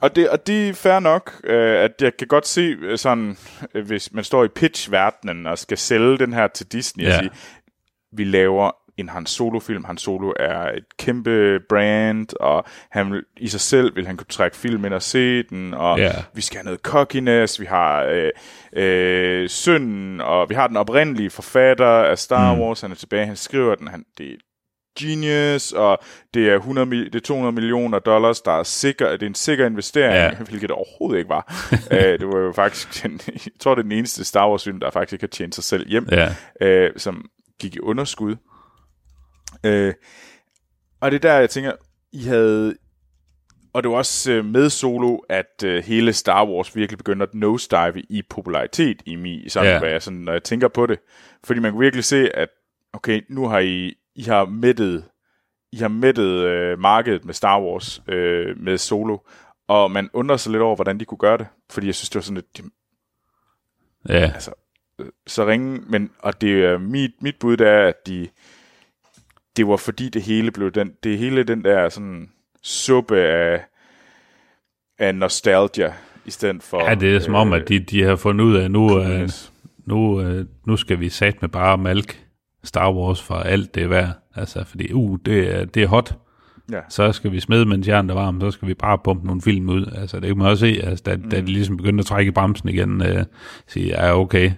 Og 0.00 0.16
det, 0.16 0.28
og 0.28 0.46
det 0.46 0.68
er 0.68 0.72
fair 0.74 0.98
nok, 1.00 1.40
øh, 1.44 1.76
at 1.84 1.92
jeg 2.00 2.16
kan 2.16 2.26
godt 2.28 2.46
se 2.46 2.60
øh, 2.82 2.98
sådan, 2.98 3.36
øh, 3.74 3.86
hvis 3.86 4.12
man 4.12 4.24
står 4.24 4.44
i 4.44 4.48
pitch-verdenen 4.48 5.46
og 5.46 5.58
skal 5.58 5.78
sælge 5.78 6.18
den 6.18 6.32
her 6.32 6.48
til 6.48 6.66
Disney 6.66 7.04
og 7.04 7.10
Ja. 7.10 7.18
sige, 7.18 7.30
vi 8.12 8.24
laver 8.24 8.70
en 8.96 9.08
Han 9.08 9.26
Solo-film. 9.26 9.84
Han 9.84 9.98
Solo 9.98 10.32
er 10.40 10.70
et 10.72 10.84
kæmpe 10.98 11.60
brand, 11.68 12.28
og 12.40 12.64
han 12.90 13.22
i 13.36 13.48
sig 13.48 13.60
selv 13.60 13.96
vil 13.96 14.06
han 14.06 14.16
kunne 14.16 14.26
trække 14.28 14.56
film 14.56 14.84
ind 14.84 14.94
og 14.94 15.02
se 15.02 15.42
den, 15.42 15.74
og 15.74 15.98
Ja. 15.98 16.10
vi 16.34 16.40
skal 16.40 16.56
have 16.58 16.64
noget 16.64 16.80
cockiness, 16.80 17.60
vi 17.60 17.64
har 17.66 18.02
øh, 18.04 18.30
øh, 18.72 19.48
sønnen, 19.48 20.20
og 20.20 20.48
vi 20.50 20.54
har 20.54 20.66
den 20.66 20.76
oprindelige 20.76 21.30
forfatter 21.30 21.86
af 21.86 22.18
Star 22.18 22.54
Mm. 22.54 22.60
Wars, 22.60 22.80
han 22.80 22.90
er 22.90 22.94
tilbage, 22.94 23.26
han 23.26 23.36
skriver 23.36 23.74
den, 23.74 23.88
han, 23.88 24.04
det 24.18 24.36
genius, 25.00 25.72
og 25.72 25.98
det 26.34 26.48
er, 26.50 26.54
100, 26.56 26.86
mil- 26.86 27.04
det 27.04 27.14
er 27.14 27.20
200 27.20 27.52
millioner 27.54 27.98
dollars, 27.98 28.40
der 28.40 28.52
er 28.52 28.62
sikker, 28.62 29.10
det 29.12 29.22
er 29.22 29.26
en 29.26 29.34
sikker 29.34 29.66
investering, 29.66 30.14
ja. 30.14 30.34
Hvilket 30.44 30.60
det 30.68 30.70
overhovedet 30.70 31.18
ikke 31.18 31.28
var. 31.28 31.68
øh, 31.92 31.98
det 32.20 32.26
var 32.28 32.38
jo 32.38 32.52
faktisk, 32.52 33.02
den, 33.02 33.20
jeg 33.26 33.40
tror, 33.60 33.74
det 33.74 33.80
er 33.80 33.88
den 33.88 33.92
eneste 33.92 34.24
Star 34.24 34.50
Wars 34.50 34.64
film, 34.64 34.80
der 34.80 34.90
faktisk 34.90 35.12
ikke 35.12 35.22
har 35.22 35.28
tjent 35.28 35.54
sig 35.54 35.64
selv 35.64 35.88
hjem, 35.88 36.08
Ja, 36.12 36.34
øh, 36.60 36.90
som 36.96 37.24
gik 37.60 37.74
i 37.76 37.80
underskud. 37.80 38.36
Øh, 39.64 39.94
og 41.00 41.10
det 41.10 41.24
er 41.24 41.28
der, 41.32 41.38
jeg 41.38 41.50
tænker, 41.50 41.72
I 42.12 42.22
havde... 42.22 42.76
Og 43.72 43.82
det 43.82 43.90
var 43.90 43.96
også 43.96 44.32
øh, 44.32 44.44
med 44.44 44.70
solo, 44.70 45.16
at 45.28 45.64
øh, 45.64 45.84
hele 45.84 46.12
Star 46.12 46.46
Wars 46.46 46.76
virkelig 46.76 46.98
begyndte 46.98 47.22
at 47.22 47.34
nosedive 47.34 48.00
i 48.10 48.22
popularitet 48.30 49.02
i 49.06 49.16
mig, 49.16 49.44
sådan, 49.48 49.72
Ja. 49.72 49.78
hvad 49.78 49.90
jeg, 49.90 50.02
sådan, 50.02 50.18
når 50.18 50.32
jeg 50.32 50.42
tænker 50.42 50.68
på 50.68 50.86
det. 50.86 50.98
Fordi 51.44 51.60
man 51.60 51.72
kunne 51.72 51.80
virkelig 51.80 52.04
se, 52.04 52.36
at 52.36 52.48
okay, 52.92 53.20
nu 53.30 53.48
har 53.48 53.58
I, 53.58 53.94
I 54.18 54.22
har 54.22 54.44
mættet, 54.44 55.04
I 55.72 55.76
har 55.76 55.88
mættet 55.88 56.44
øh, 56.44 56.78
markedet 56.78 57.24
med 57.24 57.34
Star 57.34 57.60
Wars 57.60 58.02
øh, 58.08 58.60
med 58.60 58.78
solo, 58.78 59.18
og 59.68 59.90
man 59.90 60.10
undrer 60.12 60.36
sig 60.36 60.52
lidt 60.52 60.62
over, 60.62 60.76
hvordan 60.76 61.00
de 61.00 61.04
kunne 61.04 61.18
gøre 61.18 61.38
det. 61.38 61.46
Fordi 61.70 61.86
jeg 61.86 61.94
synes, 61.94 62.10
det 62.10 62.14
var 62.14 62.22
sådan 62.22 62.34
lidt, 62.34 62.70
ja, 64.08 64.30
altså, 64.34 64.50
øh, 64.98 65.06
så 65.26 65.46
ringe, 65.46 65.80
men, 65.88 66.10
og 66.18 66.40
det 66.40 66.64
er 66.64 66.78
mit, 66.78 67.10
mit 67.20 67.34
bud, 67.40 67.56
det 67.56 67.68
er, 67.68 67.86
at 67.86 68.06
de, 68.06 68.28
det 69.56 69.68
var 69.68 69.76
fordi 69.76 70.08
det 70.08 70.22
hele 70.22 70.50
blev 70.50 70.70
den, 70.70 70.92
det 71.04 71.18
hele 71.18 71.42
den 71.42 71.64
der 71.64 71.88
sådan 71.88 72.30
suppe 72.62 73.18
af, 73.20 73.64
af 74.98 75.14
nostalgia, 75.14 75.94
i 76.24 76.30
stedet 76.30 76.62
for... 76.62 76.88
ja 76.88 76.94
det 76.94 77.16
er 77.16 77.20
som 77.20 77.34
om, 77.34 77.52
at 77.52 77.68
de, 77.68 77.78
de 77.78 78.02
har 78.02 78.16
fundet 78.16 78.44
ud 78.44 78.56
af, 78.56 78.70
nu, 78.70 79.00
øh, 79.00 79.28
nu, 79.86 80.20
øh, 80.20 80.46
nu 80.66 80.76
skal 80.76 81.00
vi 81.00 81.08
sat 81.08 81.42
med 81.42 81.48
bare 81.48 81.78
malk 81.78 82.27
Star 82.64 82.92
Wars 82.94 83.22
for 83.22 83.34
alt 83.34 83.74
det 83.74 83.82
er 83.82 83.88
værd. 83.88 84.10
Altså, 84.34 84.64
fordi 84.64 84.92
uh, 84.92 85.18
det, 85.24 85.56
er, 85.56 85.64
det 85.64 85.82
er 85.82 85.86
hot. 85.86 86.18
Ja. 86.72 86.80
Så 86.88 87.12
skal 87.12 87.32
vi 87.32 87.40
smede, 87.40 87.66
mens 87.66 87.88
jernet 87.88 88.10
er 88.10 88.14
varmt, 88.14 88.42
så 88.42 88.50
skal 88.50 88.68
vi 88.68 88.74
bare 88.74 88.98
pumpe 89.04 89.26
nogle 89.26 89.42
film 89.42 89.68
ud. 89.68 89.86
Altså, 89.96 90.20
det 90.20 90.26
kan 90.26 90.38
man 90.38 90.46
også 90.46 90.60
se, 90.66 90.80
altså, 90.82 91.02
da, 91.06 91.16
mm. 91.16 91.30
da 91.30 91.40
de 91.40 91.46
ligesom 91.46 91.76
begyndte 91.76 92.02
at 92.02 92.06
trække 92.06 92.28
i 92.28 92.32
bremsen 92.32 92.68
igen, 92.68 93.02
øh, 93.02 93.24
sige, 93.66 93.86
ja, 93.86 94.18
okay, 94.20 94.50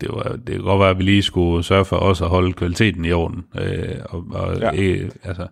det, 0.00 0.08
var, 0.12 0.22
det 0.22 0.54
kan 0.54 0.60
godt 0.60 0.80
være, 0.80 0.90
at 0.90 0.98
vi 0.98 1.02
lige 1.02 1.22
skulle 1.22 1.64
sørge 1.64 1.84
for 1.84 1.96
også 1.96 2.24
at 2.24 2.30
holde 2.30 2.52
kvaliteten 2.52 3.04
i 3.04 3.12
orden, 3.12 3.44
øh, 3.60 3.98
og, 4.04 4.24
og 4.30 4.58
Ja. 4.60 4.70
ikke, 4.70 5.10
altså, 5.22 5.46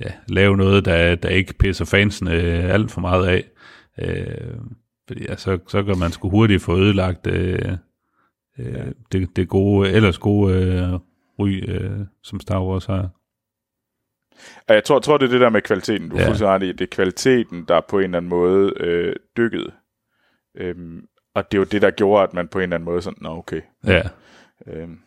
ja, 0.00 0.10
lave 0.28 0.56
noget, 0.56 0.84
der, 0.84 1.14
der 1.14 1.28
ikke 1.28 1.54
pisser 1.58 1.84
fansene 1.84 2.32
øh, 2.32 2.74
alt 2.74 2.90
for 2.90 3.00
meget 3.00 3.26
af. 3.26 3.44
Øh, 4.02 4.54
fordi 5.08 5.24
ja, 5.28 5.36
så, 5.36 5.58
så 5.68 5.82
kan 5.82 5.98
man 5.98 6.12
sgu 6.12 6.30
hurtigt 6.30 6.62
få 6.62 6.76
ødelagt 6.76 7.26
øh, 7.26 7.72
øh, 8.58 8.72
Ja. 8.74 8.84
det, 9.12 9.36
det 9.36 9.48
gode, 9.48 9.90
ellers 9.90 10.18
gode 10.18 10.54
øh, 10.54 10.92
ry, 11.38 11.64
øh, 11.70 12.00
som 12.22 12.40
Star 12.40 12.62
Wars 12.64 12.84
har. 12.86 13.08
Og 14.68 14.74
jeg 14.74 14.84
tror, 14.84 14.98
tror, 14.98 15.18
det 15.18 15.26
er 15.26 15.30
det 15.30 15.40
der 15.40 15.50
med 15.50 15.62
kvaliteten. 15.62 16.08
Du 16.08 16.16
Ja. 16.16 16.28
fuldstændig 16.28 16.68
i. 16.68 16.72
Det 16.72 16.80
er 16.80 16.94
kvaliteten, 16.96 17.64
der 17.68 17.80
på 17.88 17.98
en 17.98 18.04
eller 18.04 18.16
anden 18.18 18.28
måde 18.28 18.72
øh, 18.76 19.16
dykkede. 19.36 19.72
Øhm, 20.56 21.00
og 21.34 21.52
det 21.52 21.58
er 21.58 21.60
jo 21.60 21.64
det, 21.64 21.82
der 21.82 21.90
gjorde, 21.90 22.22
at 22.22 22.34
man 22.34 22.48
på 22.48 22.58
en 22.58 22.62
eller 22.62 22.76
anden 22.76 22.84
måde 22.84 23.02
sådan, 23.02 23.18
nå 23.20 23.36
okay. 23.38 23.60
Ja, 23.86 24.02
Øhm, 24.66 24.98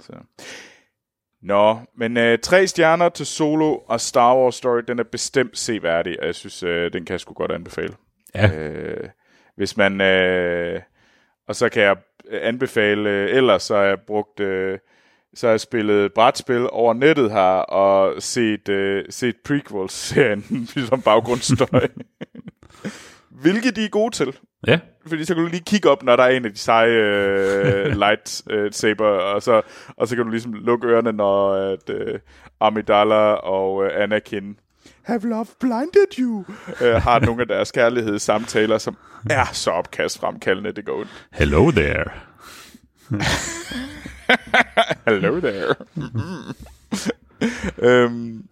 så. 0.00 0.12
Nå, 1.42 1.78
men 1.98 2.16
øh, 2.16 2.38
tre 2.38 2.66
stjerner 2.66 3.08
til 3.08 3.26
Solo 3.26 3.76
og 3.76 4.00
Star 4.00 4.36
Wars 4.36 4.54
Story, 4.54 4.80
den 4.88 4.98
er 4.98 5.02
bestemt 5.04 5.58
seværdig, 5.58 6.20
og 6.20 6.26
jeg 6.26 6.34
synes, 6.34 6.62
øh, 6.62 6.92
den 6.92 7.04
kan 7.04 7.12
jeg 7.12 7.20
sgu 7.20 7.34
godt 7.34 7.52
anbefale. 7.52 7.94
ja, 8.34 8.56
Øh, 8.56 9.08
hvis 9.56 9.76
man... 9.76 10.00
Øh, 10.00 10.80
Og 11.48 11.56
så 11.56 11.68
kan 11.68 11.82
jeg 11.82 11.96
anbefale, 12.30 13.10
øh, 13.10 13.36
ellers 13.36 13.62
så 13.62 13.76
har 13.76 13.82
jeg 13.82 14.00
brugt, 14.06 14.40
øh, 14.40 14.78
så 15.34 15.46
har 15.46 15.52
jeg 15.52 15.60
spillet 15.60 16.12
brætspil 16.14 16.68
over 16.70 16.94
nettet 16.94 17.30
her, 17.30 17.58
og 17.58 18.22
set, 18.22 18.68
øh, 18.68 19.04
set 19.10 19.36
prequels-serien 19.44 20.66
som 20.88 21.02
baggrundsstøj. 21.02 21.86
Hvilket 23.42 23.76
de 23.76 23.84
er 23.84 23.88
gode 23.88 24.14
til. 24.14 24.36
Ja, 24.66 24.80
Fordi 25.06 25.24
så 25.24 25.34
kan 25.34 25.44
du 25.44 25.50
lige 25.50 25.62
kigge 25.66 25.90
op, 25.90 26.02
når 26.02 26.16
der 26.16 26.22
er 26.22 26.28
en 26.28 26.44
af 26.44 26.50
de 26.52 26.58
seje 26.58 26.90
øh, 26.90 27.96
lightsaber, 28.02 29.06
og 29.06 29.42
så, 29.42 29.62
og 29.96 30.08
så 30.08 30.16
kan 30.16 30.24
du 30.24 30.30
ligesom 30.30 30.52
lukke 30.52 30.86
ørerne, 30.88 31.12
når 31.12 31.52
at, 31.52 31.90
øh, 31.90 32.18
Amidala 32.60 33.32
og 33.32 33.84
øh, 33.84 34.02
Anakin 34.02 34.56
Have 35.06 35.20
love 35.28 35.46
blinded 35.60 36.18
you? 36.18 36.44
Øh, 36.80 36.94
har 36.94 37.18
nogle 37.18 37.40
af 37.40 37.48
deres 37.48 37.72
kærlighedssamtaler, 37.72 38.78
som 38.78 38.96
er 39.30 39.44
så 39.52 39.70
opkastfremkaldende, 39.70 40.72
det 40.72 40.84
går 40.84 41.00
ondt. 41.00 41.26
hello 41.32 41.70
there. 41.70 42.10
Hello 45.06 45.40
there. 45.40 45.74
øhm, 48.02 48.48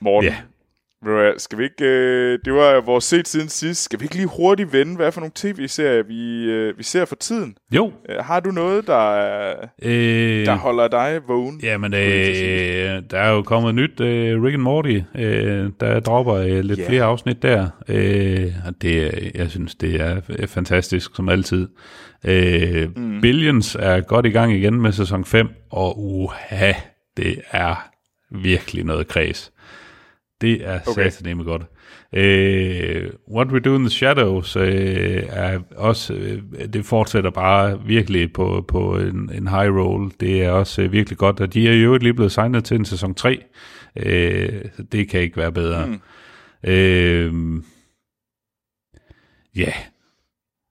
Morten, 0.00 0.30
Ja. 0.30 0.36
Skal 1.38 1.58
vi 1.58 1.64
ikke, 1.64 1.84
øh, 1.84 2.38
det 2.44 2.52
var 2.52 2.80
vores 2.80 3.04
set 3.04 3.28
siden 3.28 3.48
sidst, 3.48 3.82
skal 3.84 4.00
vi 4.00 4.04
ikke 4.04 4.14
lige 4.16 4.28
hurtigt 4.36 4.72
vende, 4.72 4.96
hvad 4.96 5.12
for 5.12 5.20
nogle 5.20 5.32
tv-serier, 5.34 6.02
vi, 6.02 6.44
øh, 6.50 6.78
vi 6.78 6.82
ser 6.82 7.04
for 7.04 7.16
tiden? 7.16 7.54
Jo, 7.74 7.92
Øh, 8.08 8.16
har 8.24 8.40
du 8.40 8.50
noget, 8.50 8.86
der, 8.86 9.14
er- 9.14 9.66
øh, 9.82 10.46
der 10.46 10.54
holder 10.56 10.88
dig 10.88 11.20
vågen? 11.28 11.60
Jamen, 11.62 11.94
øh, 11.94 13.02
der 13.10 13.18
er 13.18 13.30
jo 13.30 13.42
kommet 13.42 13.74
nyt 13.74 14.00
øh, 14.00 14.42
Rick 14.42 14.54
and 14.54 14.62
Morty. 14.62 15.00
Øh, 15.14 15.70
der 15.80 16.00
dropper 16.00 16.34
øh, 16.34 16.60
lidt 16.60 16.78
yeah. 16.78 16.88
flere 16.88 17.04
afsnit 17.04 17.42
der. 17.42 17.68
Øh, 17.88 18.52
og 18.66 18.74
det, 18.82 19.12
jeg 19.34 19.50
synes, 19.50 19.74
det 19.74 20.00
er 20.00 20.46
fantastisk, 20.46 21.10
som 21.16 21.28
altid. 21.28 21.68
Øh, 22.26 22.88
mm. 22.96 23.20
Billions 23.20 23.76
er 23.80 24.00
godt 24.00 24.26
i 24.26 24.30
gang 24.30 24.52
igen 24.52 24.80
med 24.82 24.92
sæson 24.92 25.24
5, 25.24 25.48
og 25.70 26.04
uha, 26.04 26.72
det 27.16 27.40
er 27.50 27.88
virkelig 28.42 28.84
noget 28.84 29.08
kreds. 29.08 29.51
Det 30.42 30.68
er 30.68 30.80
Okay. 30.86 31.10
sataneme 31.10 31.44
godt. 31.44 31.62
Øh, 32.12 33.10
What 33.30 33.48
We 33.48 33.60
Do 33.60 33.74
in 33.74 33.80
the 33.80 33.90
Shadows 33.90 34.56
øh, 34.56 35.22
er 35.28 35.60
også, 35.76 36.14
øh, 36.14 36.42
det 36.72 36.84
fortsætter 36.84 37.30
bare 37.30 37.86
virkelig 37.86 38.32
på, 38.32 38.64
på 38.68 38.98
en, 38.98 39.30
en 39.34 39.48
high 39.48 39.76
roll. 39.76 40.12
Det 40.20 40.42
er 40.42 40.50
også 40.50 40.82
øh, 40.82 40.92
virkelig 40.92 41.18
godt, 41.18 41.40
og 41.40 41.54
de 41.54 41.68
er 41.68 41.74
jo 41.74 41.96
lige 41.96 42.14
blevet 42.14 42.32
signet 42.32 42.64
til 42.64 42.74
en 42.74 42.84
sæson 42.84 43.14
3. 43.14 43.44
Øh, 43.96 44.64
så 44.76 44.82
det 44.82 45.08
kan 45.08 45.20
ikke 45.20 45.36
være 45.36 45.52
bedre. 45.52 45.86
Mm. 45.86 46.00
Øh, 46.70 47.62
ja, 49.56 49.72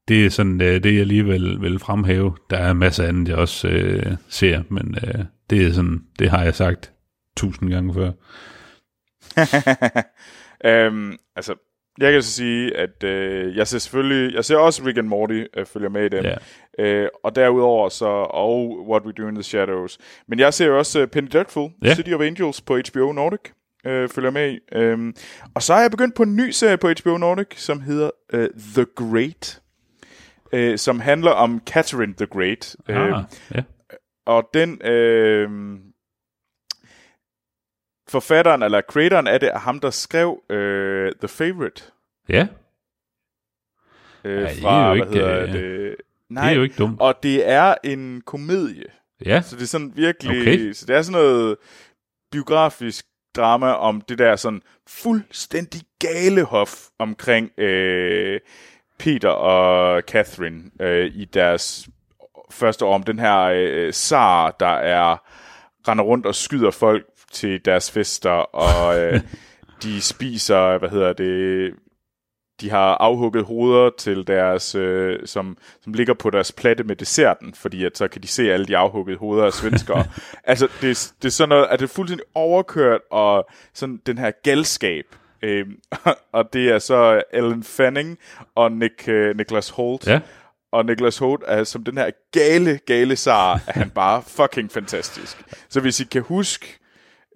det 0.08 0.26
er 0.26 0.30
sådan 0.30 0.62
øh, 0.62 0.84
det, 0.84 0.98
jeg 0.98 1.06
lige 1.06 1.26
vil, 1.26 1.62
vil 1.62 1.80
fremhæve. 1.80 2.36
Der 2.50 2.58
er 2.58 2.74
masser 2.74 3.08
andet, 3.08 3.30
jeg 3.30 3.38
også 3.38 3.68
øh, 3.68 4.14
ser, 4.30 4.64
men 4.70 4.96
øh, 5.04 5.26
det 5.50 5.66
er 5.66 5.72
sådan, 5.72 6.02
det 6.20 6.30
har 6.30 6.44
jeg 6.44 6.56
sagt 6.56 6.92
tusind 7.38 7.70
gange 7.70 7.94
før. 7.94 8.12
øhm, 10.66 11.18
altså, 11.36 11.56
jeg 11.98 12.12
kan 12.14 12.22
så 12.24 12.32
sige, 12.32 12.78
at 12.78 13.04
øh, 13.04 13.56
jeg 13.58 13.68
ser 13.68 13.78
selvfølgelig, 13.80 14.36
jeg 14.36 14.46
ser 14.46 14.58
også 14.58 14.84
Rick 14.86 14.98
and 14.98 15.08
Morty, 15.08 15.44
øh, 15.58 15.66
følger 15.66 15.90
med 15.90 16.06
i 16.06 16.10
dem. 16.10 16.24
Ja. 16.26 16.36
Øh, 16.80 17.10
og 17.24 17.36
derudover 17.36 17.90
så, 17.90 18.06
og 18.30 18.86
What 18.90 19.04
We 19.06 19.12
Do 19.12 19.28
in 19.28 19.36
the 19.36 19.44
Shadows. 19.44 19.98
Men 20.28 20.40
jeg 20.40 20.54
ser 20.54 20.72
også 20.72 21.02
uh, 21.02 21.08
Penny 21.08 21.28
Dreadful, 21.34 21.70
Ja. 21.84 21.96
City 21.96 22.10
of 22.10 22.22
Angels 22.22 22.62
på 22.62 22.80
HBO 22.92 23.12
Nordic, 23.12 23.40
øh, 23.86 24.10
følger 24.10 24.32
med 24.32 24.52
i. 24.54 24.60
Øhm, 24.72 25.14
og 25.56 25.62
så 25.64 25.74
er 25.74 25.82
jeg 25.82 25.92
begyndt 25.92 26.16
på 26.16 26.24
en 26.24 26.36
ny 26.36 26.50
serie 26.50 26.78
på 26.78 26.90
HBO 27.02 27.18
Nordic, 27.18 27.48
som 27.56 27.82
hedder 27.82 28.10
uh, 28.34 28.46
The 28.76 28.86
Great, 28.96 29.62
øh, 30.54 30.78
som 30.78 31.00
handler 31.00 31.32
om 31.32 31.62
Catherine 31.68 32.14
the 32.18 32.26
Great. 32.26 32.76
Øh, 32.90 32.98
Ah, 32.98 33.24
ja. 33.56 33.64
og 34.26 34.50
den 34.54 34.82
øh, 34.86 35.50
forfatteren, 38.12 38.64
eller 38.64 38.82
creatoren 38.82 39.28
af 39.28 39.40
det, 39.40 39.50
er 39.50 39.60
ham, 39.60 39.80
der 39.80 39.90
skrev 39.90 40.44
øh, 40.50 41.12
The 41.20 41.28
Favorite. 41.28 41.84
ja, 42.30 42.48
Øh, 44.24 44.34
Ja, 44.42 44.50
det 44.50 44.64
er 44.64 44.88
jo 44.88 44.96
hvad 44.96 44.96
ikke, 44.96 45.20
hedder 45.20 45.42
øh, 45.42 45.54
det? 45.54 45.96
Nej, 46.30 46.44
det 46.44 46.52
er 46.52 46.56
jo 46.56 46.64
ikke 46.64 46.76
dumt. 46.76 47.02
og 47.02 47.24
det 47.24 47.50
er 47.50 47.76
en 47.84 48.22
komedie. 48.26 48.84
Ja, 49.26 49.42
Så 49.42 49.56
det 49.56 49.62
er 49.62 49.68
sådan 49.68 49.92
virkelig... 49.96 50.42
Okay. 50.42 50.74
Så 50.74 50.86
det 50.86 50.96
er 50.96 51.02
sådan 51.02 51.22
noget 51.22 51.58
biografisk 52.32 53.06
drama 53.36 53.72
om 53.74 54.02
det 54.02 54.18
der 54.18 54.36
sådan 54.36 54.62
fuldstændig 54.88 55.82
gale 56.00 56.44
hof 56.44 56.76
omkring 57.00 57.52
øh, 57.60 58.40
Peter 59.00 59.30
og 59.30 60.02
Catherine 60.08 60.64
øh, 60.82 61.12
i 61.16 61.26
deres 61.26 61.88
første 62.52 62.86
år 62.86 62.96
om 62.96 63.04
den 63.04 63.20
her 63.20 63.40
øh, 63.42 63.94
zar, 63.94 64.52
der 64.60 64.68
er 64.68 65.18
render 65.88 66.04
rundt 66.04 66.26
og 66.26 66.36
skyder 66.36 66.72
folk 66.72 67.06
til 67.34 67.66
deres 67.66 67.92
fester, 67.92 68.56
og 68.56 69.00
øh, 69.00 69.22
de 69.84 70.02
spiser, 70.02 70.78
hvad 70.78 70.90
hedder 70.90 71.14
det, 71.14 71.74
de 72.62 72.70
har 72.70 72.96
afhugget 72.96 73.46
hoveder 73.46 73.90
til 73.98 74.28
deres, 74.28 74.76
øh, 74.76 75.20
som, 75.26 75.58
som 75.84 75.94
ligger 75.94 76.14
på 76.14 76.30
deres 76.30 76.52
platte 76.52 76.84
med 76.84 76.96
desserten, 76.96 77.54
fordi 77.54 77.86
at 77.86 77.98
så 77.98 78.08
kan 78.08 78.22
de 78.22 78.28
se 78.28 78.54
alle 78.54 78.66
de 78.66 78.78
afhuggede 78.78 79.18
hoveder 79.18 79.46
af 79.46 79.54
svenskere. 79.54 80.06
altså, 80.44 80.68
det, 80.82 81.14
det 81.22 81.28
er 81.28 81.32
sådan 81.32 81.50
noget, 81.50 81.68
at 81.70 81.80
det 81.80 81.86
er 81.86 81.94
fuldstændig 81.94 82.26
overkørt, 82.36 83.02
og 83.12 83.50
sådan 83.74 84.02
den 84.06 84.18
her 84.18 84.32
galskab. 84.44 85.06
Øhm, 85.42 85.78
og 86.34 86.54
det 86.54 86.70
er 86.70 86.80
så 86.80 87.22
Ellen 87.34 87.64
Fanning 87.64 88.18
og 88.56 88.72
Nick, 88.72 89.08
øh, 89.08 89.38
Nicholas 89.38 89.70
Holt. 89.70 90.08
ja. 90.08 90.20
Og 90.72 90.86
Nicholas 90.86 91.18
Holt 91.18 91.44
er 91.48 91.64
som 91.64 91.84
den 91.84 91.98
her 91.98 92.10
gale, 92.32 92.80
gale 92.86 93.16
zar, 93.16 93.62
er 93.68 93.72
han 93.80 93.90
bare 93.90 94.24
fucking 94.28 94.72
fantastisk. 94.72 95.38
Så 95.70 95.80
hvis 95.80 96.00
I 96.00 96.04
kan 96.04 96.22
huske 96.22 96.80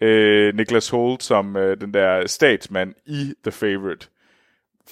øh, 0.02 0.56
Nicholas 0.56 0.90
Holt 0.90 1.24
som 1.24 1.58
øh, 1.58 1.82
den 1.82 1.94
der 1.94 2.28
statsmand 2.28 2.94
i 3.06 3.34
The 3.44 3.52
Favorite, 3.52 4.08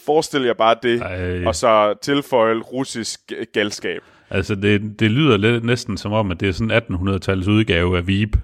forestil 0.06 0.42
jer 0.42 0.54
bare 0.54 0.76
det, 0.84 1.02
Ej. 1.02 1.46
og 1.46 1.56
så 1.56 1.94
tilføje 2.02 2.56
russisk 2.60 3.32
galskab. 3.54 4.02
Altså, 4.30 4.56
det, 4.56 5.00
det 5.00 5.12
lyder 5.12 5.38
lidt, 5.38 5.64
næsten 5.64 5.98
som 5.98 6.12
om, 6.14 6.32
at 6.32 6.40
det 6.40 6.50
er 6.50 6.54
sådan 6.54 6.82
1800-tallets 6.84 7.50
udgave 7.50 7.98
af 7.98 8.08
Veep. 8.08 8.38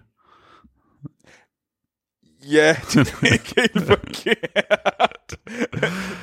Ja, 2.52 2.76
det 2.94 3.14
er 3.22 3.34
ikke 3.34 3.54
helt 3.58 3.86
forkert. 3.92 5.40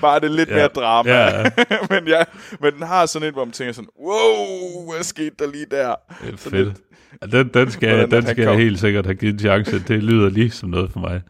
Bare 0.01 0.21
det 0.21 0.27
er 0.27 0.35
lidt 0.35 0.49
Ja. 0.49 0.55
mere 0.55 0.69
drama. 0.69 1.11
Ja. 1.11 1.51
men, 1.91 2.09
ja, 2.09 2.25
men 2.61 2.73
den 2.75 2.83
har 2.83 3.07
sådan 3.07 3.29
en, 3.29 3.35
hvor 3.35 3.45
man 3.45 3.53
tænker 3.53 3.73
sådan, 3.73 3.89
wow, 4.01 4.93
hvad 4.93 5.03
skete 5.03 5.35
der 5.39 5.51
lige 5.53 5.67
der? 5.71 5.95
Det 6.25 6.33
er 6.33 6.37
fedt. 6.37 6.55
lidt- 6.55 6.77
Ja, 7.23 7.27
Den, 7.27 7.49
den 7.55 7.71
skal, 7.71 7.89
Hvordan 7.89 8.11
den 8.11 8.23
skal 8.31 8.43
jeg 8.43 8.47
kom. 8.53 8.59
helt 8.59 8.81
sikkert 8.81 9.07
have 9.07 9.15
givet 9.15 9.33
en 9.33 9.39
chance. 9.39 9.79
Det 9.79 10.03
lyder 10.03 10.29
lige 10.31 10.51
som 10.51 10.69
noget 10.69 10.93
for 10.93 11.01
mig. 11.01 11.23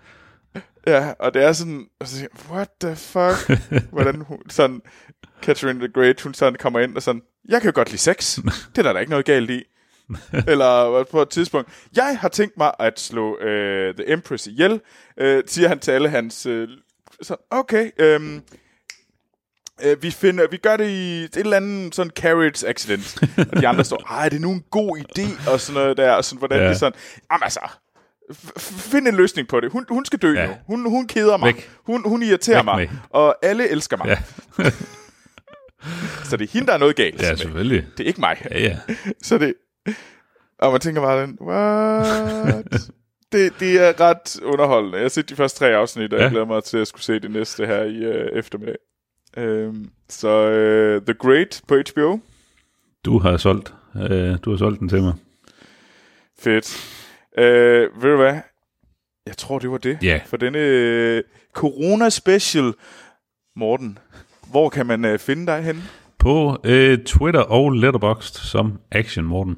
Ja, 0.86 1.12
og 1.18 1.34
det 1.34 1.42
er 1.44 1.52
sådan, 1.52 1.86
og 2.00 2.08
så 2.08 2.16
siger, 2.16 2.28
jeg, 2.34 2.50
what 2.56 2.68
the 2.80 2.96
fuck? 2.96 3.60
Hvordan 3.92 4.20
hun, 4.20 4.38
sådan, 4.50 4.80
Catherine 5.42 5.78
the 5.78 5.88
Great, 5.88 6.20
hun 6.20 6.34
sådan 6.34 6.56
kommer 6.60 6.80
ind 6.80 6.96
og 6.96 7.02
sådan, 7.02 7.22
jeg 7.48 7.60
kan 7.60 7.68
jo 7.70 7.72
godt 7.74 7.90
lide 7.90 7.98
sex. 8.02 8.36
Det 8.36 8.78
er 8.78 8.82
der 8.82 8.92
da 8.92 8.98
ikke 8.98 9.10
noget 9.10 9.26
galt 9.26 9.50
i. 9.50 9.62
Eller 10.48 11.04
på 11.10 11.22
et 11.22 11.28
tidspunkt, 11.28 11.68
jeg 11.96 12.18
har 12.20 12.28
tænkt 12.28 12.56
mig 12.56 12.72
at 12.78 13.00
slå 13.00 13.38
øh, 13.40 13.94
The 13.94 14.12
Empress 14.12 14.46
ihjel, 14.46 14.80
øh, 15.20 15.42
siger 15.46 15.68
han 15.68 15.78
til 15.78 15.90
alle 15.90 16.08
hans, 16.08 16.46
øh, 16.46 16.68
så, 17.22 17.36
okay, 17.50 17.90
øhm, 17.98 18.40
øh, 19.84 20.02
vi, 20.02 20.10
finder, 20.10 20.46
vi 20.50 20.56
gør 20.56 20.76
det 20.76 20.88
i 20.88 21.24
et 21.24 21.36
eller 21.36 21.56
andet 21.56 21.94
sådan 21.94 22.10
carriage 22.10 22.68
accident. 22.68 23.18
og 23.52 23.60
de 23.60 23.68
andre 23.68 23.84
står, 23.84 24.04
ej, 24.10 24.24
er 24.24 24.28
det 24.28 24.40
nu 24.40 24.50
en 24.52 24.64
god 24.70 24.98
idé? 24.98 25.50
Og 25.52 25.60
sådan 25.60 25.82
noget 25.82 25.96
der, 25.96 26.12
og 26.12 26.24
sådan, 26.24 26.38
hvordan 26.38 26.60
Ja. 26.62 26.68
det 26.68 26.76
sådan, 26.78 26.98
jamen 27.32 27.42
altså, 27.42 27.60
find 28.68 29.08
en 29.08 29.14
løsning 29.16 29.48
på 29.48 29.60
det. 29.60 29.72
Hun, 29.72 29.86
hun 29.88 30.04
skal 30.04 30.18
dø 30.18 30.32
Ja. 30.32 30.46
nu. 30.46 30.52
Hun, 30.66 30.88
hun 30.90 31.06
keder 31.06 31.36
mig. 31.36 31.46
Væk. 31.54 31.70
Hun, 31.86 32.08
hun 32.08 32.22
irriterer 32.22 32.56
Væk 32.58 32.64
mig. 32.64 32.76
med. 32.76 32.88
Og 33.10 33.36
alle 33.42 33.68
elsker 33.68 33.96
mig. 33.96 34.06
Ja. 34.06 34.18
Så 36.24 36.36
det 36.36 36.44
er 36.48 36.52
hende, 36.52 36.66
der 36.66 36.72
er 36.74 36.78
noget 36.78 36.96
galt 36.96 37.22
Ja, 37.22 37.30
med. 37.30 37.36
selvfølgelig. 37.36 37.86
Det 37.98 38.04
er 38.04 38.08
ikke 38.08 38.20
mig. 38.20 38.46
Ja, 38.50 38.58
ja. 38.60 38.78
Så 39.22 39.38
det... 39.38 39.54
Og 40.58 40.72
man 40.72 40.80
tænker 40.80 41.00
bare, 41.02 41.28
what? 41.40 42.90
det, 43.32 43.52
det 43.60 43.80
er 43.88 44.00
ret 44.00 44.40
underholdende. 44.42 44.96
Jeg 44.96 45.04
har 45.04 45.08
set 45.08 45.28
de 45.28 45.36
første 45.36 45.58
tre 45.58 45.66
afsnit, 45.74 46.12
og. 46.12 46.18
Ja. 46.18 46.22
jeg 46.24 46.30
glæder 46.30 46.46
mig 46.46 46.64
til 46.64 46.78
at 46.78 46.88
skulle 46.88 47.02
se 47.02 47.20
det 47.20 47.30
næste 47.30 47.66
her 47.66 47.82
i 47.82 47.96
øh, 47.96 48.38
eftermiddag. 48.38 48.76
Øhm, 49.36 49.90
så 50.08 50.28
øh, 50.28 51.02
The 51.02 51.14
Great 51.14 51.62
på 51.68 51.74
HBO. 51.74 52.18
Du 53.04 53.18
har 53.18 53.36
solgt, 53.36 53.74
øh, 53.96 54.38
du 54.44 54.50
har 54.50 54.56
solgt 54.56 54.80
den 54.80 54.88
til 54.88 55.02
mig. 55.02 55.14
Fedt. 56.38 56.96
Øh, 57.38 58.02
ved 58.02 58.10
du 58.10 58.16
hvad? 58.16 58.40
Jeg 59.26 59.36
tror, 59.36 59.58
det 59.58 59.70
var 59.70 59.78
det. 59.78 59.98
Ja. 60.02 60.20
For 60.26 60.36
denne 60.36 60.58
øh, 60.58 61.22
Corona-special, 61.52 62.72
Morten. 63.56 63.98
Hvor 64.50 64.68
kan 64.68 64.86
man 64.86 65.04
øh, 65.04 65.18
finde 65.18 65.46
dig 65.46 65.62
henne? 65.62 65.82
På 66.18 66.60
øh, 66.64 67.04
Twitter 67.04 67.40
og 67.40 67.70
Letterboxd 67.72 68.34
som 68.34 68.80
Action 68.92 69.24
Morten. 69.24 69.56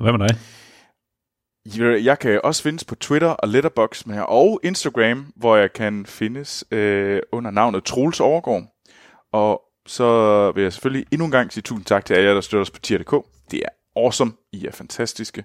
Hvad 0.00 0.12
med 0.12 0.28
dig? 0.28 0.36
Jeg 2.04 2.18
kan 2.18 2.40
også 2.44 2.62
findes 2.62 2.84
på 2.84 2.94
Twitter 2.94 3.28
og 3.28 3.48
Letterboxd 3.48 4.06
med 4.06 4.24
og 4.28 4.60
Instagram, 4.62 5.32
hvor 5.36 5.56
jeg 5.56 5.72
kan 5.72 6.06
findes 6.06 6.64
øh, 6.70 7.20
under 7.32 7.50
navnet 7.50 7.84
Troels 7.84 8.20
Overgaard. 8.20 8.73
Og 9.34 9.62
så 9.86 10.52
vil 10.54 10.62
jeg 10.62 10.72
selvfølgelig 10.72 11.06
endnu 11.12 11.24
en 11.24 11.30
gang 11.30 11.52
sige 11.52 11.62
tusind 11.62 11.84
tak 11.84 12.04
til 12.04 12.14
alle 12.14 12.26
jer, 12.28 12.34
der 12.34 12.40
støtter 12.40 12.62
os 12.62 12.70
på 12.70 12.80
tier.dk. 12.80 13.26
Det 13.50 13.62
er 13.64 13.68
awesome. 13.96 14.32
I 14.52 14.66
er 14.66 14.72
fantastiske. 14.72 15.44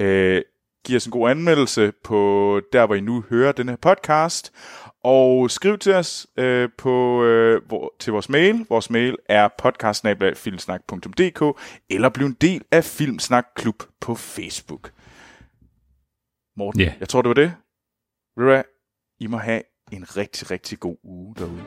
Øh, 0.00 0.42
giv 0.86 0.96
os 0.96 1.06
en 1.06 1.12
god 1.12 1.30
anmeldelse 1.30 1.92
på 2.04 2.60
der, 2.72 2.86
hvor 2.86 2.94
I 2.94 3.00
nu 3.00 3.24
hører 3.30 3.52
den 3.52 3.68
her 3.68 3.76
podcast. 3.76 4.52
Og 5.04 5.50
skriv 5.50 5.78
til 5.78 5.94
os 5.94 6.26
øh, 6.36 6.68
på 6.78 7.24
øh, 7.24 7.66
hvor, 7.66 7.94
til 7.98 8.12
vores 8.12 8.28
mail. 8.28 8.66
Vores 8.68 8.90
mail 8.90 9.16
er 9.28 9.48
podcastsnabla.filmsnak.dk 9.58 11.60
eller 11.90 12.08
bliv 12.08 12.26
en 12.26 12.36
del 12.40 12.62
af 12.70 12.84
Filmsnak 12.84 13.46
Klub 13.56 13.82
på 14.00 14.14
Facebook. 14.14 14.92
Morten, 16.56 16.80
Ja. 16.80 16.94
jeg 17.00 17.08
tror, 17.08 17.22
det 17.22 17.28
var 17.28 17.34
det. 17.34 17.54
Hvad? 18.36 18.62
I 19.20 19.26
må 19.26 19.36
have 19.36 19.62
en 19.92 20.16
rigtig, 20.16 20.50
rigtig 20.50 20.80
god 20.80 20.96
uge 21.02 21.34
derude. 21.38 21.64